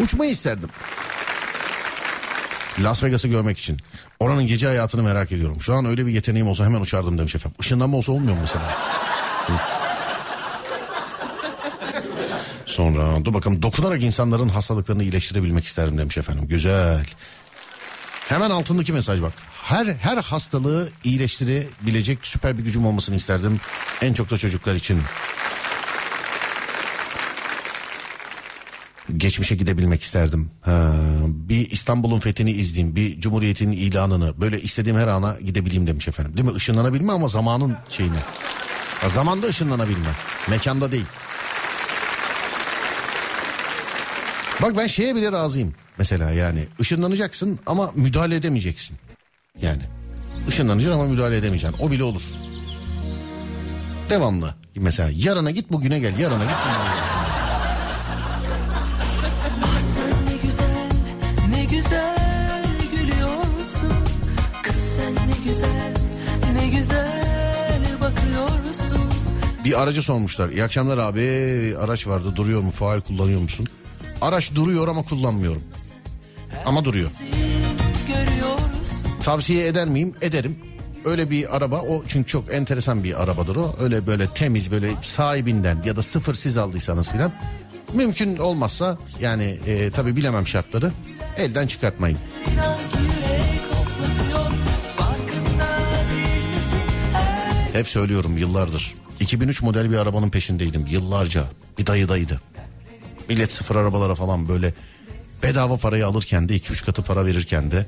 Uçmayı 0.00 0.30
isterdim. 0.30 0.68
Las 2.78 3.04
Vegas'ı 3.04 3.28
görmek 3.28 3.58
için. 3.58 3.76
Oranın 4.20 4.46
gece 4.46 4.66
hayatını 4.66 5.02
merak 5.02 5.32
ediyorum. 5.32 5.60
Şu 5.60 5.74
an 5.74 5.84
öyle 5.84 6.06
bir 6.06 6.12
yeteneğim 6.12 6.48
olsa 6.48 6.64
hemen 6.64 6.80
uçardım 6.80 7.18
demiş 7.18 7.34
efendim. 7.34 7.56
Işınlanma 7.60 7.96
olsa 7.96 8.12
olmuyor 8.12 8.34
mu 8.34 8.40
mesela? 8.42 8.64
Hı. 9.46 9.52
Sonra 12.74 13.24
dur 13.24 13.34
bakalım 13.34 13.62
dokunarak 13.62 14.02
insanların 14.02 14.48
hastalıklarını 14.48 15.02
iyileştirebilmek 15.02 15.64
isterim 15.64 15.98
demiş 15.98 16.18
efendim. 16.18 16.48
Güzel. 16.48 17.04
Hemen 18.28 18.50
altındaki 18.50 18.92
mesaj 18.92 19.22
bak. 19.22 19.32
Her 19.62 19.86
her 19.86 20.16
hastalığı 20.16 20.88
iyileştirebilecek 21.04 22.18
süper 22.22 22.58
bir 22.58 22.62
gücüm 22.62 22.86
olmasını 22.86 23.16
isterdim. 23.16 23.60
En 24.02 24.12
çok 24.12 24.30
da 24.30 24.38
çocuklar 24.38 24.74
için. 24.74 25.00
Geçmişe 29.16 29.54
gidebilmek 29.54 30.02
isterdim. 30.02 30.50
Ha, 30.62 30.94
bir 31.26 31.70
İstanbul'un 31.70 32.20
fethini 32.20 32.50
izleyeyim. 32.50 32.96
Bir 32.96 33.20
Cumhuriyet'in 33.20 33.72
ilanını. 33.72 34.40
Böyle 34.40 34.60
istediğim 34.60 34.98
her 34.98 35.08
ana 35.08 35.36
gidebileyim 35.40 35.86
demiş 35.86 36.08
efendim. 36.08 36.36
Değil 36.36 36.48
mi? 36.48 36.56
Işınlanabilme 36.56 37.12
ama 37.12 37.28
zamanın 37.28 37.76
şeyine. 37.90 38.18
Ha, 39.00 39.08
zamanda 39.08 39.46
ışınlanabilme. 39.46 40.10
Mekanda 40.48 40.92
değil. 40.92 41.06
Bak 44.62 44.76
ben 44.76 44.86
şeye 44.86 45.14
bile 45.14 45.32
razıyım. 45.32 45.74
Mesela 45.98 46.30
yani 46.30 46.66
ışınlanacaksın 46.80 47.58
ama 47.66 47.92
müdahale 47.94 48.36
edemeyeceksin. 48.36 48.96
Yani 49.62 49.82
ışınlanacaksın 50.48 51.00
ama 51.00 51.08
müdahale 51.08 51.36
edemeyeceksin. 51.36 51.82
O 51.82 51.90
bile 51.90 52.02
olur. 52.02 52.22
Devamlı. 54.10 54.54
Mesela 54.76 55.10
yarına 55.14 55.50
git 55.50 55.72
bugüne 55.72 55.98
gel. 55.98 56.18
Yarına 56.18 56.44
git 56.44 56.54
bugüne 56.54 56.94
gel. 56.94 57.04
Bir 69.64 69.82
aracı 69.82 70.02
sormuşlar. 70.02 70.48
İyi 70.48 70.64
akşamlar 70.64 70.98
abi. 70.98 71.20
Araç 71.80 72.06
vardı 72.06 72.36
duruyor 72.36 72.60
mu? 72.60 72.70
Faal 72.70 73.00
kullanıyor 73.00 73.40
musun? 73.40 73.68
Araç 74.20 74.54
duruyor 74.54 74.88
ama 74.88 75.02
kullanmıyorum. 75.02 75.62
Ama 76.66 76.84
duruyor. 76.84 77.10
Tavsiye 79.24 79.66
eder 79.66 79.88
miyim? 79.88 80.14
Ederim. 80.22 80.58
Öyle 81.04 81.30
bir 81.30 81.56
araba 81.56 81.80
o 81.80 82.02
çünkü 82.08 82.28
çok 82.28 82.54
enteresan 82.54 83.04
bir 83.04 83.22
arabadır 83.22 83.56
o. 83.56 83.76
Öyle 83.80 84.06
böyle 84.06 84.26
temiz 84.26 84.70
böyle 84.70 84.90
sahibinden 85.02 85.82
ya 85.84 85.96
da 85.96 86.02
sıfır 86.02 86.34
siz 86.34 86.56
aldıysanız 86.56 87.08
filan. 87.10 87.32
Mümkün 87.94 88.36
olmazsa 88.36 88.98
yani 89.20 89.58
e, 89.66 89.90
tabi 89.90 90.16
bilemem 90.16 90.46
şartları 90.46 90.92
elden 91.36 91.66
çıkartmayın. 91.66 92.18
Hep 97.72 97.88
söylüyorum 97.88 98.38
yıllardır. 98.38 98.94
2003 99.20 99.62
model 99.62 99.90
bir 99.90 99.96
arabanın 99.96 100.30
peşindeydim 100.30 100.86
yıllarca. 100.90 101.44
Bir 101.78 101.86
dayıdaydı. 101.86 102.40
Millet 103.28 103.52
sıfır 103.52 103.76
arabalara 103.76 104.14
falan 104.14 104.48
böyle 104.48 104.74
bedava 105.42 105.76
parayı 105.76 106.06
alırken 106.06 106.48
de 106.48 106.56
2-3 106.56 106.84
katı 106.84 107.02
para 107.02 107.26
verirken 107.26 107.70
de 107.70 107.86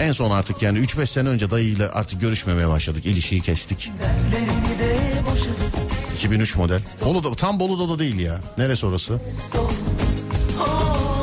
en 0.00 0.12
son 0.12 0.30
artık 0.30 0.62
yani 0.62 0.78
3-5 0.78 1.06
sene 1.06 1.28
önce 1.28 1.50
dayıyla 1.50 1.92
artık 1.92 2.20
görüşmemeye 2.20 2.68
başladık. 2.68 3.06
İlişiği 3.06 3.40
kestik. 3.40 3.90
dertlerimi 4.00 4.78
de 4.78 4.98
boşadım. 5.26 5.54
2003 6.16 6.56
model. 6.56 6.80
Bolu'da, 7.04 7.34
tam 7.34 7.60
Bolu'da 7.60 7.94
da 7.94 7.98
değil 7.98 8.18
ya. 8.18 8.40
Neresi 8.58 8.86
orası? 8.86 9.20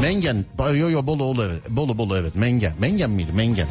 Mengen. 0.01 0.45
Yo 0.59 0.89
yo 0.89 1.07
Bolu, 1.07 1.19
Bolu 1.19 1.43
evet. 1.43 1.69
Bolu 1.69 1.97
Bolu 1.97 2.17
evet. 2.17 2.35
Mengen. 2.35 2.73
Mengen 2.79 3.09
miydi? 3.09 3.31
Mengen. 3.33 3.67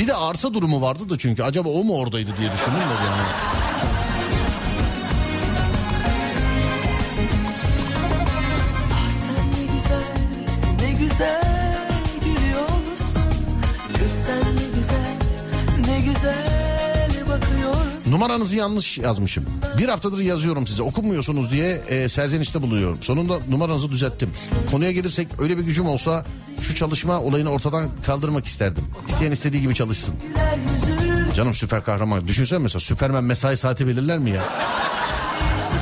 Bir 0.00 0.06
de 0.06 0.14
arsa 0.14 0.54
durumu 0.54 0.80
vardı 0.80 1.10
da 1.10 1.18
çünkü 1.18 1.42
acaba 1.42 1.68
o 1.68 1.84
mu 1.84 1.98
oradaydı 1.98 2.30
diye 2.38 2.52
düşündüm 2.52 2.80
de 2.80 3.04
yani. 3.06 3.22
Ah 8.98 9.10
ne 15.86 16.00
güzel. 16.00 16.69
Numaranızı 18.10 18.56
yanlış 18.56 18.98
yazmışım. 18.98 19.46
Bir 19.78 19.88
haftadır 19.88 20.18
yazıyorum 20.18 20.66
size 20.66 20.82
okumuyorsunuz 20.82 21.50
diye 21.50 21.82
e, 21.88 22.08
serzenişte 22.08 22.62
buluyorum. 22.62 22.98
Sonunda 23.02 23.38
numaranızı 23.48 23.90
düzelttim. 23.90 24.30
Konuya 24.70 24.92
gelirsek 24.92 25.28
öyle 25.38 25.58
bir 25.58 25.62
gücüm 25.62 25.86
olsa 25.86 26.24
şu 26.62 26.74
çalışma 26.74 27.20
olayını 27.20 27.50
ortadan 27.50 27.88
kaldırmak 28.06 28.46
isterdim. 28.46 28.84
İsteyen 29.08 29.30
istediği 29.30 29.62
gibi 29.62 29.74
çalışsın. 29.74 30.14
Canım 31.36 31.54
süper 31.54 31.84
kahraman. 31.84 32.28
Düşünsene 32.28 32.58
mesela 32.58 32.80
Süpermen 32.80 33.24
mesai 33.24 33.56
saati 33.56 33.86
belirler 33.86 34.18
mi 34.18 34.30
ya? 34.30 34.42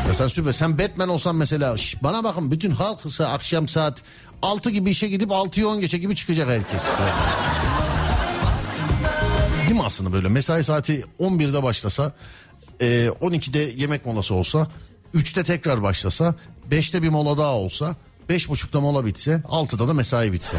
Ya 0.09 0.15
sen 0.15 0.27
süper. 0.27 0.53
Sen 0.53 0.79
Batman 0.79 1.09
olsan 1.09 1.37
mesela 1.37 1.77
şş, 1.77 2.03
bana 2.03 2.25
bakın 2.25 2.51
bütün 2.51 2.71
halk 2.71 2.99
akşam 3.21 3.69
saat 3.69 4.03
6 4.43 4.71
gibi 4.71 4.91
işe 4.91 5.09
gidip 5.09 5.31
6'yı 5.31 5.69
10 5.69 5.81
geçe 5.81 5.99
gibi 5.99 6.17
çıkacak 6.17 6.49
herkes. 6.49 6.83
Mi 9.71 9.83
aslında 9.83 10.13
böyle 10.13 10.29
mesai 10.29 10.65
saati 10.65 11.05
11'de 11.21 11.63
başlasa 11.63 12.13
e, 12.81 13.07
12'de 13.07 13.59
yemek 13.59 14.07
molası 14.07 14.35
olsa 14.35 14.69
3'te 15.15 15.45
tekrar 15.45 15.83
başlasa 15.83 16.35
5'te 16.71 17.03
bir 17.03 17.09
mola 17.09 17.39
daha 17.39 17.55
olsa 17.55 17.97
5.30'da 18.29 18.81
mola 18.81 19.07
bitse 19.07 19.43
6'da 19.49 19.89
da 19.89 19.95
mesai 19.95 20.33
bitse. 20.33 20.57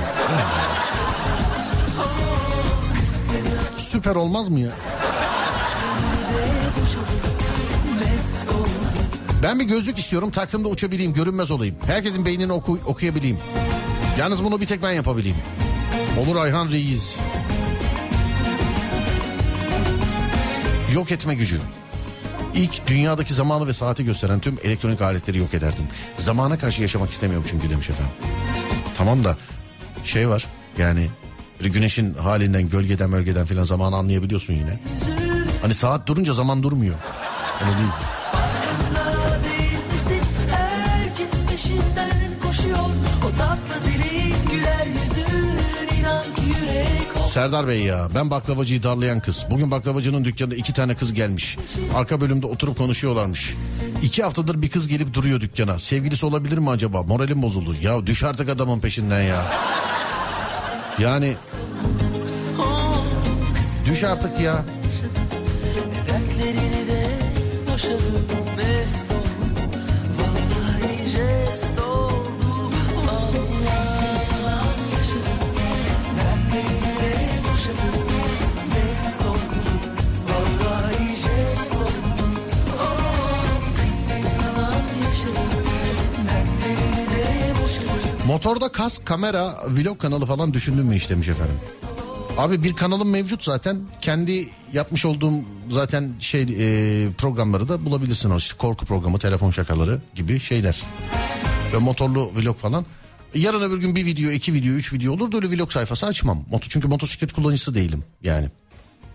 Süper 3.78 4.16
olmaz 4.16 4.50
mı 4.50 4.60
ya? 4.60 4.72
Ben 9.44 9.60
bir 9.60 9.64
gözlük 9.64 10.00
istiyorum 10.00 10.32
taktığımda 10.32 10.68
uçabileyim 10.68 11.14
görünmez 11.14 11.52
olayım. 11.52 11.76
Herkesin 11.88 12.26
beynini 12.26 12.52
oku, 12.52 12.80
okuyabileyim. 12.86 13.38
Yalnız 14.20 14.44
bunu 14.44 14.62
bir 14.62 14.66
tek 14.66 14.84
ben 14.84 14.92
yapabileyim. 14.92 15.38
Olur 16.20 16.36
Ayhan 16.36 16.72
Reis. 16.72 17.18
Yok 20.94 21.12
etme 21.12 21.36
gücü. 21.36 21.62
İlk 22.54 22.88
dünyadaki 22.88 23.34
zamanı 23.34 23.68
ve 23.68 23.74
saati 23.74 24.06
gösteren 24.06 24.40
tüm 24.40 24.58
elektronik 24.64 25.02
aletleri 25.02 25.38
yok 25.38 25.54
ederdim. 25.54 25.84
Zamana 26.18 26.58
karşı 26.58 26.82
yaşamak 26.82 27.12
istemiyorum 27.12 27.46
çünkü 27.50 27.70
demiş 27.70 27.90
efendim. 27.90 28.14
Tamam 28.98 29.24
da 29.24 29.38
şey 30.06 30.30
var 30.30 30.46
yani 30.78 31.08
güneşin 31.60 32.14
halinden 32.14 32.70
gölgeden 32.70 33.12
bölgeden 33.12 33.46
filan 33.46 33.64
zamanı 33.64 33.96
anlayabiliyorsun 33.96 34.54
yine. 34.54 34.80
Hani 35.62 35.74
saat 35.74 36.08
durunca 36.08 36.34
zaman 36.34 36.64
durmuyor. 36.64 36.96
Öyle 37.62 37.78
değil 37.78 37.90
Serdar 47.30 47.68
Bey 47.68 47.82
ya 47.84 48.10
ben 48.16 48.30
baklavacıyı 48.32 48.84
darlayan 48.84 49.20
kız. 49.20 49.46
Bugün 49.52 49.72
baklavacının 49.72 50.26
dükkanında 50.26 50.56
iki 50.56 50.74
tane 50.74 50.96
kız 50.96 51.14
gelmiş. 51.14 51.58
Arka 51.96 52.22
bölümde 52.22 52.48
oturup 52.48 52.78
konuşuyorlarmış. 52.78 53.54
İki 54.04 54.24
haftadır 54.24 54.62
bir 54.62 54.70
kız 54.70 54.88
gelip 54.88 55.14
duruyor 55.14 55.42
dükkana. 55.42 55.80
Sevgilisi 55.80 56.26
olabilir 56.26 56.58
mi 56.58 56.70
acaba? 56.70 57.04
Moralim 57.04 57.42
bozuldu. 57.42 57.76
Ya 57.82 58.08
düş 58.08 58.24
artık 58.24 58.50
adamın 58.50 58.80
peşinden 58.80 59.22
ya. 59.22 59.46
Yani 61.00 61.36
düş 63.86 64.04
artık 64.04 64.40
ya. 64.40 64.66
Motorda 88.30 88.72
kask, 88.72 89.06
kamera, 89.06 89.54
vlog 89.68 90.00
kanalı 90.00 90.26
falan 90.26 90.54
düşündün 90.54 90.86
mü 90.86 90.96
hiç 90.96 91.10
demiş 91.10 91.28
efendim. 91.28 91.56
Abi 92.38 92.64
bir 92.64 92.74
kanalım 92.74 93.10
mevcut 93.10 93.44
zaten. 93.44 93.78
Kendi 94.02 94.50
yapmış 94.74 95.06
olduğum 95.06 95.34
zaten 95.70 96.10
şey 96.20 96.42
e, 96.42 97.12
programları 97.18 97.70
da 97.70 97.86
bulabilirsin. 97.86 98.30
O 98.30 98.38
işte 98.38 98.58
korku 98.58 98.86
programı, 98.86 99.20
telefon 99.20 99.52
şakaları 99.52 100.00
gibi 100.16 100.40
şeyler. 100.40 100.82
Ve 101.74 101.78
motorlu 101.78 102.32
vlog 102.36 102.58
falan. 102.58 102.86
Yarın 103.36 103.62
öbür 103.62 103.78
gün 103.78 103.96
bir 103.96 104.06
video, 104.06 104.32
iki 104.32 104.54
video, 104.54 104.74
üç 104.74 104.94
video 104.94 105.14
olur 105.14 105.32
da 105.32 105.38
öyle 105.38 105.58
vlog 105.58 105.72
sayfası 105.72 106.06
açmam. 106.06 106.46
Moto, 106.52 106.68
çünkü 106.70 106.88
motosiklet 106.88 107.34
kullanıcısı 107.34 107.76
değilim 107.76 108.04
yani. 108.24 108.50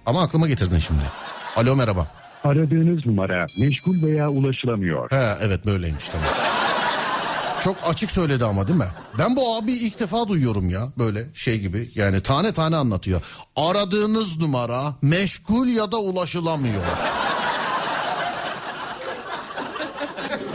Ama 0.06 0.22
aklıma 0.22 0.48
getirdin 0.48 0.78
şimdi. 0.78 1.02
Alo 1.56 1.76
merhaba. 1.76 2.06
Aradığınız 2.44 3.06
numara 3.06 3.46
meşgul 3.58 4.02
veya 4.02 4.30
ulaşılamıyor. 4.30 5.10
He 5.10 5.36
evet 5.40 5.66
böyleymiş 5.66 6.04
tamam. 6.12 6.53
Çok 7.64 7.76
açık 7.86 8.10
söyledi 8.10 8.44
ama 8.44 8.68
değil 8.68 8.78
mi? 8.78 8.88
Ben 9.18 9.36
bu 9.36 9.56
abi 9.56 9.72
ilk 9.72 10.00
defa 10.00 10.28
duyuyorum 10.28 10.68
ya 10.68 10.88
böyle 10.98 11.34
şey 11.34 11.60
gibi. 11.60 11.90
Yani 11.94 12.20
tane 12.20 12.52
tane 12.52 12.76
anlatıyor. 12.76 13.22
Aradığınız 13.56 14.38
numara 14.38 14.94
meşgul 15.02 15.66
ya 15.68 15.92
da 15.92 16.00
ulaşılamıyor. 16.00 16.82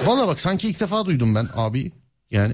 Valla 0.06 0.28
bak 0.28 0.40
sanki 0.40 0.70
ilk 0.70 0.80
defa 0.80 1.06
duydum 1.06 1.36
ben 1.36 1.48
abi. 1.56 1.92
Yani 2.32 2.54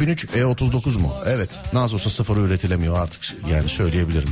...2003 0.00 0.26
E39 0.26 0.98
mu? 0.98 1.12
Evet. 1.26 1.50
Nasıl 1.72 1.94
olsa 1.94 2.10
sıfır 2.10 2.36
üretilemiyor 2.36 2.98
artık 2.98 3.20
yani 3.50 3.68
söyleyebilirim. 3.68 4.28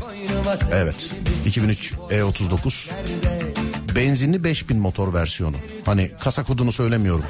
Evet. 0.73 1.11
2003 1.47 1.93
E39 1.93 2.91
benzinli 3.95 4.45
5000 4.45 4.79
motor 4.79 5.15
versiyonu. 5.15 5.57
Hani 5.87 6.11
kasa 6.21 6.43
kodunu 6.43 6.73
söylemiyorum. 6.73 7.25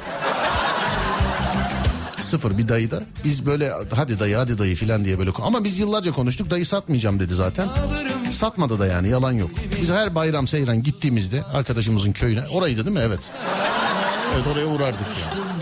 Sıfır 2.21 2.57
bir 2.57 2.67
dayı 2.67 2.91
da 2.91 3.03
biz 3.23 3.45
böyle 3.45 3.73
hadi 3.95 4.19
dayı 4.19 4.35
hadi 4.35 4.57
dayı 4.57 4.75
filan 4.75 5.05
diye 5.05 5.19
böyle 5.19 5.31
ama 5.41 5.63
biz 5.63 5.79
yıllarca 5.79 6.11
konuştuk 6.11 6.49
dayı 6.49 6.65
satmayacağım 6.65 7.19
dedi 7.19 7.35
zaten. 7.35 7.67
Satmadı 8.31 8.79
da 8.79 8.85
yani 8.85 9.09
yalan 9.09 9.31
yok. 9.31 9.51
Biz 9.81 9.91
her 9.91 10.15
bayram 10.15 10.47
seyran 10.47 10.83
gittiğimizde 10.83 11.43
arkadaşımızın 11.43 12.11
köyüne 12.11 12.47
oraydı 12.47 12.85
değil 12.85 12.97
mi? 12.97 13.03
Evet. 13.03 13.19
Evet 14.35 14.47
oraya 14.53 14.65
uğrardık 14.65 15.07
yani. 15.21 15.58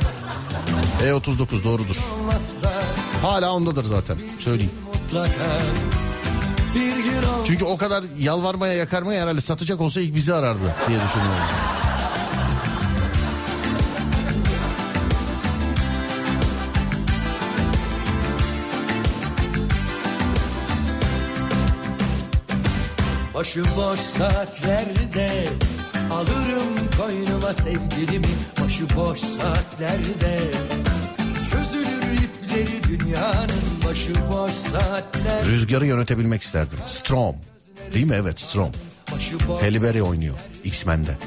E39 1.04 1.64
doğrudur. 1.64 1.96
Hala 3.22 3.54
ondadır 3.54 3.84
zaten 3.84 4.18
söyleyeyim. 4.40 4.72
Çünkü 7.46 7.66
o 7.66 7.78
kadar 7.78 8.04
yalvarmaya 8.20 8.74
yakarmaya 8.74 9.22
herhalde 9.22 9.42
satacak 9.42 9.82
olsa 9.82 10.02
ilk 10.02 10.16
bizi 10.16 10.34
arardı 10.34 10.76
diye 10.88 11.00
düşünüyorum. 11.04 11.44
Başıboş 23.34 24.00
saatlerde 24.00 25.30
Alırım 26.12 26.90
koynuma 26.98 27.54
sevgilimi 27.54 28.28
Başıboş 28.62 29.20
saatlerde 29.20 30.40
İpleri 32.58 33.00
dünyanın 33.00 33.50
Başıboş 33.86 34.52
saatler 34.52 35.46
Rüzgarı 35.46 35.86
yönetebilmek 35.86 36.42
isterdim. 36.42 36.80
Strom. 36.88 37.36
Değil 37.94 38.06
mi? 38.06 38.16
Evet 38.16 38.40
Strom. 38.40 38.72
Halle 39.62 39.84
Berry 39.84 40.02
oynuyor 40.04 40.36
X-Men'de. 40.64 41.18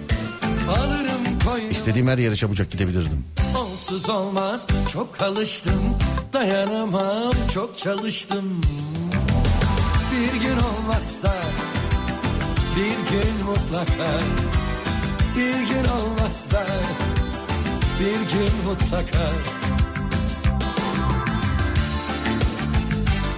İstediğim 1.71 2.09
her 2.09 2.19
yere 2.19 2.37
çabucak 2.37 2.71
gidebilirdim. 2.71 3.25
Onsuz 3.59 4.09
olmaz 4.09 4.67
çok 4.93 5.21
alıştım 5.23 5.97
Dayanamam 6.33 7.33
çok 7.55 7.79
çalıştım 7.79 8.61
Bir 10.13 10.41
gün 10.41 10.57
olmazsa 10.57 11.35
Bir 12.77 13.13
gün 13.13 13.45
mutlaka 13.47 14.21
Bir 15.37 15.75
gün 15.75 15.85
olmazsa 15.91 16.67
Bir 18.01 18.39
gün 18.39 18.53
mutlaka 18.67 19.31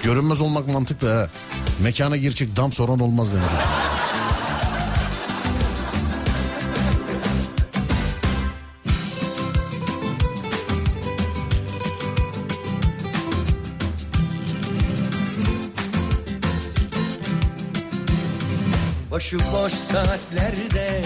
Görünmez 0.03 0.41
olmak 0.41 0.67
mantıklı 0.67 1.13
ha. 1.13 1.29
Mekana 1.83 2.17
gir 2.17 2.31
çık 2.31 2.55
dam 2.55 2.71
soran 2.71 2.99
olmaz 2.99 3.27
demek. 3.33 3.49
Başıboş 19.11 19.73
saatlerde 19.73 21.01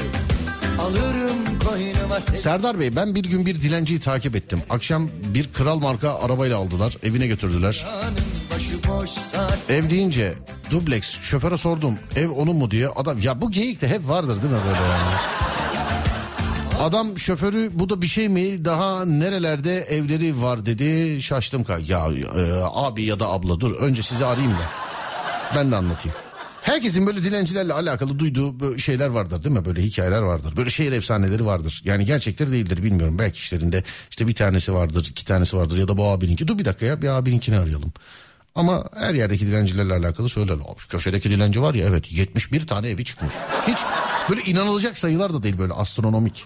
Alırım 0.79 1.59
koynuma 1.65 2.19
Serdar 2.19 2.79
Bey 2.79 2.95
ben 2.95 3.15
bir 3.15 3.23
gün 3.23 3.45
bir 3.45 3.61
dilenciyi 3.61 3.99
takip 3.99 4.35
ettim. 4.35 4.61
Akşam 4.69 5.09
bir 5.33 5.53
kral 5.53 5.79
marka 5.79 6.19
arabayla 6.19 6.57
aldılar. 6.57 6.97
Evine 7.03 7.27
götürdüler. 7.27 7.73
Saat 7.73 8.36
Ev 9.69 9.89
deyince 9.89 10.33
dubleks 10.71 11.19
şoföre 11.19 11.57
sordum 11.57 11.95
ev 12.15 12.29
onun 12.29 12.55
mu 12.55 12.71
diye. 12.71 12.87
Adam 12.87 13.21
ya 13.21 13.41
bu 13.41 13.51
geyik 13.51 13.81
de 13.81 13.87
hep 13.87 14.09
vardır 14.09 14.41
değil 14.41 14.53
mi 14.53 14.59
böyle 14.67 14.79
yani? 14.79 15.11
Adam 16.79 17.17
şoförü 17.17 17.69
bu 17.73 17.89
da 17.89 18.01
bir 18.01 18.07
şey 18.07 18.29
mi 18.29 18.65
daha 18.65 19.05
nerelerde 19.05 19.77
evleri 19.77 20.41
var 20.41 20.65
dedi 20.65 21.21
şaştım 21.21 21.63
ka 21.63 21.79
ya 21.87 22.07
e, 22.35 22.61
abi 22.63 23.03
ya 23.03 23.19
da 23.19 23.27
abla 23.27 23.59
dur 23.59 23.75
önce 23.75 24.01
sizi 24.01 24.25
arayayım 24.25 24.51
da 24.51 24.65
ben 25.55 25.71
de 25.71 25.75
anlatayım. 25.75 26.17
Herkesin 26.61 27.07
böyle 27.07 27.23
dilencilerle 27.23 27.73
alakalı 27.73 28.19
duyduğu 28.19 28.77
şeyler 28.77 29.07
vardır 29.07 29.43
değil 29.43 29.55
mi? 29.55 29.65
Böyle 29.65 29.83
hikayeler 29.83 30.21
vardır. 30.21 30.53
Böyle 30.57 30.69
şehir 30.69 30.91
efsaneleri 30.91 31.45
vardır. 31.45 31.81
Yani 31.85 32.05
gerçekleri 32.05 32.51
değildir 32.51 32.83
bilmiyorum. 32.83 33.19
Belki 33.19 33.37
işlerinde 33.37 33.83
işte 34.09 34.27
bir 34.27 34.35
tanesi 34.35 34.73
vardır, 34.73 35.07
iki 35.11 35.25
tanesi 35.25 35.57
vardır 35.57 35.77
ya 35.77 35.87
da 35.87 35.97
bu 35.97 36.09
abininki. 36.09 36.47
Dur 36.47 36.57
bir 36.57 36.65
dakika 36.65 36.85
ya 36.85 37.01
bir 37.01 37.07
abininkini 37.07 37.57
arayalım. 37.59 37.93
Ama 38.57 38.83
her 38.95 39.13
yerdeki 39.13 39.47
dilencilerle 39.47 39.93
alakalı 39.93 40.29
şu 40.29 40.45
köşedeki 40.89 41.29
dilenci 41.29 41.61
var 41.61 41.73
ya 41.73 41.85
evet 41.85 42.11
71 42.11 42.67
tane 42.67 42.89
evi 42.89 43.05
çıkmış. 43.05 43.31
Hiç 43.67 43.77
böyle 44.29 44.41
inanılacak 44.41 44.97
sayılar 44.97 45.33
da 45.33 45.43
değil 45.43 45.57
böyle 45.57 45.73
astronomik. 45.73 46.45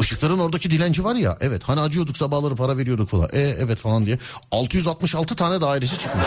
Işıkların 0.00 0.38
oradaki 0.38 0.70
dilenci 0.70 1.04
var 1.04 1.14
ya 1.14 1.38
evet 1.40 1.62
hani 1.64 1.80
acıyorduk 1.80 2.16
sabahları 2.16 2.56
para 2.56 2.78
veriyorduk 2.78 3.08
falan. 3.08 3.28
E 3.32 3.40
evet 3.40 3.78
falan 3.78 4.06
diye 4.06 4.18
666 4.50 5.36
tane 5.36 5.60
dairesi 5.60 5.98
çıkmış. 5.98 6.26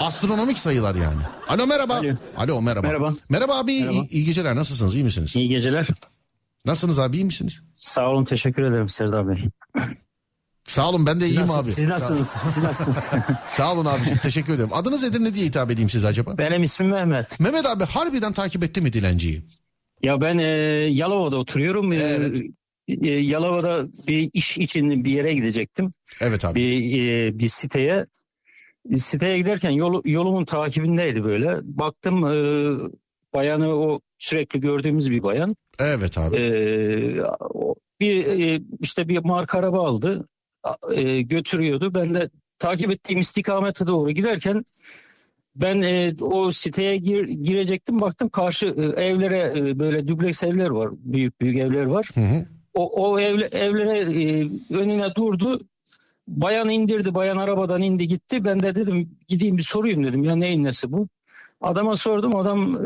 Astronomik 0.00 0.58
sayılar 0.58 0.94
yani. 0.94 1.22
Alo 1.48 1.66
merhaba. 1.66 1.94
Alo. 1.94 2.14
Alo 2.36 2.62
merhaba. 2.62 2.86
Merhaba. 2.86 3.14
Merhaba 3.28 3.58
abi 3.58 3.72
iyi, 3.72 4.08
iyi 4.08 4.24
geceler 4.24 4.56
nasılsınız 4.56 4.94
iyi 4.94 5.04
misiniz? 5.04 5.36
İyi 5.36 5.48
geceler. 5.48 5.86
Nasılsınız 6.66 6.98
abi 6.98 7.16
iyi 7.16 7.24
misiniz? 7.24 7.60
Sağ 7.74 8.08
olun 8.08 8.24
teşekkür 8.24 8.62
ederim 8.62 8.88
Serdar 8.88 9.28
Bey. 9.28 9.44
Sağ 10.70 10.88
olun 10.88 11.06
ben 11.06 11.16
de 11.16 11.24
Siz, 11.24 11.30
iyiyim 11.30 11.40
nasıl- 11.42 11.58
abi. 11.60 11.68
siz 11.68 11.88
nasılsınız? 11.88 12.28
Siz 12.54 12.62
nasılsınız? 12.62 13.10
Sağ 13.46 13.72
olun 13.72 13.84
abiciğim 13.84 14.18
teşekkür 14.18 14.52
ederim. 14.54 14.70
Adınız 14.72 15.02
nedir 15.02 15.20
ne 15.24 15.34
diye 15.34 15.46
hitap 15.46 15.70
edeyim 15.70 15.90
size 15.90 16.06
acaba? 16.06 16.38
Benim 16.38 16.62
ismim 16.62 16.90
Mehmet. 16.90 17.40
Mehmet 17.40 17.66
abi 17.66 17.84
harbiden 17.84 18.32
takip 18.32 18.64
etti 18.64 18.80
mi 18.80 18.92
dilenciyi? 18.92 19.42
Ya 20.02 20.20
ben 20.20 20.38
e, 20.38 20.44
Yalova'da 20.90 21.36
oturuyorum. 21.36 21.92
E, 21.92 21.96
Evet. 21.96 22.42
e, 22.88 23.08
Yalova'da 23.10 23.86
bir 24.06 24.30
iş 24.32 24.58
için 24.58 25.04
bir 25.04 25.10
yere 25.10 25.34
gidecektim. 25.34 25.92
Evet 26.20 26.44
abi. 26.44 26.60
Bir 26.60 27.02
e, 27.08 27.38
bir 27.38 27.48
siteye. 27.48 28.06
Siteye 28.96 29.38
giderken 29.38 29.70
yol, 29.70 30.02
yolumun 30.04 30.44
takibindeydi 30.44 31.24
böyle. 31.24 31.58
Baktım 31.62 32.24
e, 32.26 32.34
bayanı 33.34 33.68
o 33.68 34.00
sürekli 34.18 34.60
gördüğümüz 34.60 35.10
bir 35.10 35.22
bayan. 35.22 35.56
Evet 35.78 36.18
abi. 36.18 36.36
O- 37.40 37.74
bir 38.00 38.26
e, 38.26 38.60
işte 38.80 39.08
bir 39.08 39.18
marka 39.18 39.58
araba 39.58 39.88
aldı 39.88 40.28
e, 40.94 41.22
götürüyordu. 41.22 41.94
Ben 41.94 42.14
de 42.14 42.30
takip 42.58 42.90
ettiğim 42.90 43.20
istikamete 43.20 43.86
doğru 43.86 44.10
giderken 44.10 44.64
ben 45.56 45.82
e, 45.82 46.14
o 46.20 46.52
siteye 46.52 46.96
gir- 46.96 47.28
girecektim 47.28 48.00
baktım 48.00 48.28
karşı 48.28 48.66
e, 48.66 49.04
evlere 49.04 49.52
e, 49.56 49.78
böyle 49.78 50.08
dubleks 50.08 50.44
evler 50.44 50.70
var 50.70 50.90
büyük 50.92 51.40
büyük 51.40 51.58
evler 51.58 51.84
var. 51.84 52.10
Hı 52.14 52.20
hı. 52.20 52.46
O, 52.74 53.12
o 53.12 53.20
evle, 53.20 53.46
evlere 53.46 53.98
e, 53.98 54.48
önüne 54.74 55.14
durdu. 55.14 55.60
Bayan 56.28 56.68
indirdi 56.68 57.14
bayan 57.14 57.36
arabadan 57.36 57.82
indi 57.82 58.06
gitti. 58.06 58.44
Ben 58.44 58.62
de 58.62 58.74
dedim 58.74 59.10
gideyim 59.28 59.58
bir 59.58 59.62
sorayım 59.62 60.04
dedim 60.04 60.24
ya 60.24 60.36
neyin 60.36 60.64
nesi 60.64 60.92
bu? 60.92 61.08
Adama 61.60 61.96
sordum 61.96 62.36
adam 62.36 62.78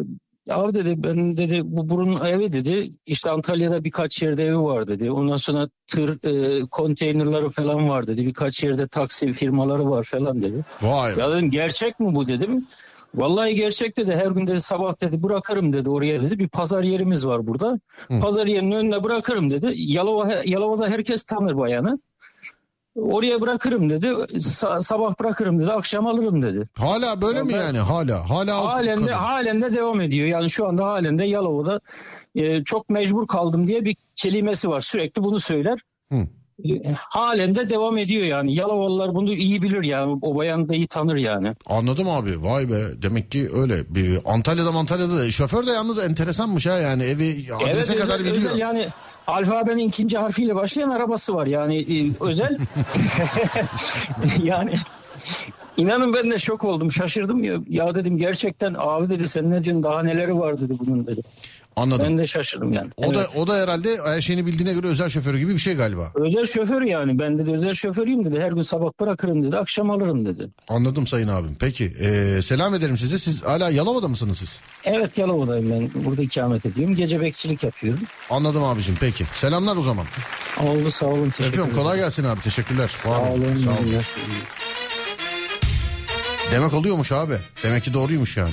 Abi 0.51 0.75
dedi 0.75 0.95
ben 1.05 1.37
dedi 1.37 1.61
bu 1.65 1.89
burun 1.89 2.27
evi 2.27 2.53
dedi 2.53 2.91
işte 3.07 3.31
Antalya'da 3.31 3.85
birkaç 3.85 4.23
yerde 4.23 4.45
evi 4.45 4.59
var 4.59 4.89
dedi. 4.89 5.11
Ondan 5.11 5.37
sonra 5.37 5.69
tır 5.87 6.25
e, 6.25 6.61
konteynerları 6.67 7.51
falan 7.51 7.89
var 7.89 8.07
dedi. 8.07 8.27
Birkaç 8.27 8.65
yerde 8.65 8.89
taksi 8.89 9.33
firmaları 9.33 9.91
var 9.91 10.05
falan 10.05 10.43
dedi. 10.43 10.65
Vay. 10.83 11.19
Ya 11.19 11.31
dedim 11.31 11.51
gerçek 11.51 12.01
mi 12.01 12.15
bu 12.15 12.29
dedim. 12.29 12.67
Vallahi 13.15 13.55
gerçek 13.55 13.97
dedi. 13.97 14.13
Her 14.13 14.31
gün 14.31 14.47
dedi 14.47 14.61
sabah 14.61 15.01
dedi 15.01 15.23
bırakırım 15.23 15.73
dedi 15.73 15.91
oraya 15.91 16.23
dedi. 16.23 16.39
Bir 16.39 16.49
pazar 16.49 16.83
yerimiz 16.83 17.27
var 17.27 17.47
burada. 17.47 17.81
Pazar 18.21 18.47
yerinin 18.47 18.73
önüne 18.73 19.03
bırakırım 19.05 19.51
dedi. 19.51 19.73
Yalova, 19.77 20.33
Yalova'da 20.45 20.89
herkes 20.89 21.25
tanır 21.25 21.57
bayanı. 21.57 21.99
Oraya 22.97 23.41
bırakırım 23.41 23.91
dedi. 23.91 24.07
Sa- 24.07 24.83
sabah 24.83 25.21
bırakırım 25.21 25.61
dedi. 25.61 25.73
Akşam 25.73 26.07
alırım 26.07 26.43
dedi. 26.43 26.69
Hala 26.79 27.23
böyle 27.23 27.43
mi 27.43 27.53
Ben- 27.53 27.59
yani? 27.59 27.79
Hala. 27.79 28.31
Hala 28.31 28.65
Halen 28.69 28.99
de, 28.99 29.01
kadın. 29.03 29.13
halen 29.13 29.63
de 29.63 29.75
devam 29.75 30.01
ediyor. 30.01 30.27
Yani 30.27 30.51
şu 30.51 30.69
anda 30.69 30.85
halen 30.87 31.19
de 31.19 31.25
Yalova'da 31.25 31.81
e, 32.35 32.65
çok 32.65 32.89
mecbur 32.89 33.27
kaldım 33.27 33.67
diye 33.67 33.85
bir 33.85 33.97
kelimesi 34.17 34.69
var. 34.69 34.81
Sürekli 34.81 35.23
bunu 35.25 35.41
söyler. 35.41 35.79
Hı. 36.13 36.29
E, 36.69 36.93
halen 36.95 37.55
de 37.55 37.71
devam 37.71 37.99
ediyor 37.99 38.25
yani. 38.25 38.55
Yalovalılar 38.55 39.15
bunu 39.15 39.33
iyi 39.33 39.63
bilir 39.63 39.85
yani. 39.85 40.19
O 40.23 40.37
bayanı 40.37 40.69
da 40.69 40.75
iyi 40.75 40.87
tanır 40.87 41.17
yani. 41.17 41.55
Anladım 41.67 42.09
abi. 42.11 42.43
Vay 42.45 42.71
be. 42.71 43.03
Demek 43.03 43.31
ki 43.31 43.49
öyle. 43.55 43.95
Bir 43.95 44.19
Antalya'da 44.25 44.71
Antalya'da 44.71 45.17
da. 45.19 45.31
Şoför 45.31 45.67
de 45.67 45.71
yalnız 45.71 45.99
enteresanmış 45.99 46.67
ha 46.67 46.79
yani. 46.79 47.03
Evi 47.03 47.47
adrese 47.55 47.93
Evet, 47.93 48.03
kadar 48.03 48.15
özel, 48.15 48.21
biliyor. 48.21 48.37
özel 48.37 48.59
yani 48.59 48.89
alfabenin 49.27 49.89
ikinci 49.89 50.19
harfiyle 50.19 50.55
başlayan 50.55 50.91
arabası 50.91 51.35
var 51.35 51.47
yani 51.47 51.81
e, 51.81 52.13
özel. 52.21 52.59
yani 54.43 54.75
inanın 55.77 56.15
ben 56.15 56.31
de 56.31 56.39
şok 56.39 56.65
oldum 56.65 56.93
şaşırdım 56.93 57.45
ya. 57.45 57.55
Ya 57.69 57.95
dedim 57.95 58.17
gerçekten 58.17 58.75
abi 58.79 59.09
dedi 59.09 59.29
sen 59.29 59.51
ne 59.51 59.65
diyorsun 59.65 59.83
daha 59.83 60.03
neleri 60.03 60.39
var 60.39 60.61
dedi 60.61 60.79
bunun 60.79 61.07
dedi. 61.07 61.21
Anladım. 61.77 62.07
Ben 62.07 62.19
de 62.19 62.27
şaşırdım 62.27 62.73
yani. 62.73 62.91
O 62.97 63.15
da 63.15 63.21
Evet. 63.21 63.31
o 63.37 63.47
da 63.47 63.57
herhalde 63.57 63.99
her 64.05 64.21
şeyini 64.21 64.47
bildiğine 64.47 64.73
göre 64.73 64.87
özel 64.87 65.09
şoförü 65.09 65.39
gibi 65.39 65.53
bir 65.53 65.59
şey 65.59 65.75
galiba. 65.75 66.13
Özel 66.15 66.47
şoför 66.47 66.83
yani 66.83 67.19
ben 67.19 67.39
dedi 67.39 67.51
özel 67.51 67.75
şoförüyüm 67.75 68.25
dedi 68.25 68.41
her 68.41 68.53
gün 68.53 68.61
sabah 68.63 68.91
bırakırım 69.01 69.43
dedi 69.43 69.57
akşam 69.59 69.91
alırım 69.91 70.27
dedi. 70.27 70.49
Anladım 70.69 71.07
sayın 71.07 71.29
abim. 71.29 71.57
Peki 71.61 71.93
ee, 72.01 72.41
selam 72.43 72.75
ederim 72.75 72.97
size. 72.97 73.19
Siz 73.19 73.45
hala 73.45 73.71
Yalova'da 73.71 74.09
mısınız 74.09 74.39
siz? 74.39 74.61
Evet 74.85 75.19
Yalova'dayım 75.19 75.71
ben 75.71 76.05
burada 76.05 76.23
ikamet 76.23 76.67
ediyorum 76.67 76.95
gece 76.97 77.21
bekçilik 77.21 77.63
yapıyorum. 77.63 78.01
Anladım 78.31 78.65
abicim. 78.65 78.97
Peki. 79.01 79.25
Selamlar 79.35 79.77
o 79.77 79.83
zaman. 79.83 80.07
Oldu 80.63 80.91
sağ 80.91 81.07
olun 81.07 81.31
teşekkür 81.31 81.59
ederim. 81.59 81.75
Kolay 81.75 81.99
gelsin 81.99 82.25
abi. 82.25 82.41
Teşekkürler. 82.41 82.91
Sağ 82.97 83.11
olun. 83.11 83.57
Sağ 83.65 83.71
olun. 83.71 83.79
iyi 83.87 83.91
günler. 83.91 84.05
Demek 86.53 86.75
oluyormuş 86.75 87.13
abi. 87.13 87.39
Demek 87.63 87.85
ki 87.85 87.95
doğruymuş 87.95 88.37
yani. 88.37 88.51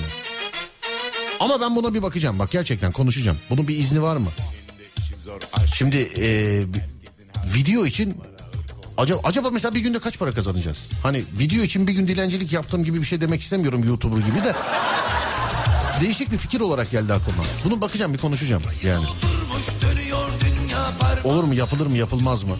Ama 1.40 1.60
ben 1.60 1.76
buna 1.76 1.94
bir 1.94 2.02
bakacağım. 2.02 2.38
Bak 2.38 2.50
gerçekten 2.50 2.92
konuşacağım. 2.92 3.38
Bunun 3.50 3.68
bir 3.68 3.76
izni 3.78 4.02
var 4.02 4.16
mı? 4.16 4.28
Şimdi 5.74 5.96
bir- 5.96 6.82
video 7.54 7.86
için 7.86 8.16
acaba, 8.98 9.20
acaba 9.24 9.50
mesela 9.50 9.74
bir 9.74 9.80
günde 9.80 9.98
kaç 9.98 10.18
para 10.18 10.32
kazanacağız? 10.32 10.88
Hani 11.02 11.24
video 11.38 11.62
için 11.62 11.86
bir 11.86 11.92
gün 11.92 12.08
dilencilik 12.08 12.52
yaptığım 12.52 12.84
gibi 12.84 13.00
bir 13.00 13.06
şey 13.06 13.20
demek 13.20 13.40
istemiyorum 13.40 13.84
YouTuber 13.84 14.16
gibi 14.26 14.44
de. 14.44 14.54
Değişik 16.00 16.32
bir 16.32 16.38
fikir 16.38 16.60
olarak 16.60 16.90
geldi 16.90 17.12
aklıma. 17.12 17.42
Bunu 17.64 17.80
bakacağım 17.80 18.14
bir 18.14 18.18
konuşacağım 18.18 18.62
yani. 18.84 19.06
Olur 21.24 21.44
mu 21.44 21.54
yapılır 21.54 21.86
mı 21.86 21.96
yapılmaz 21.98 22.42
mı? 22.42 22.56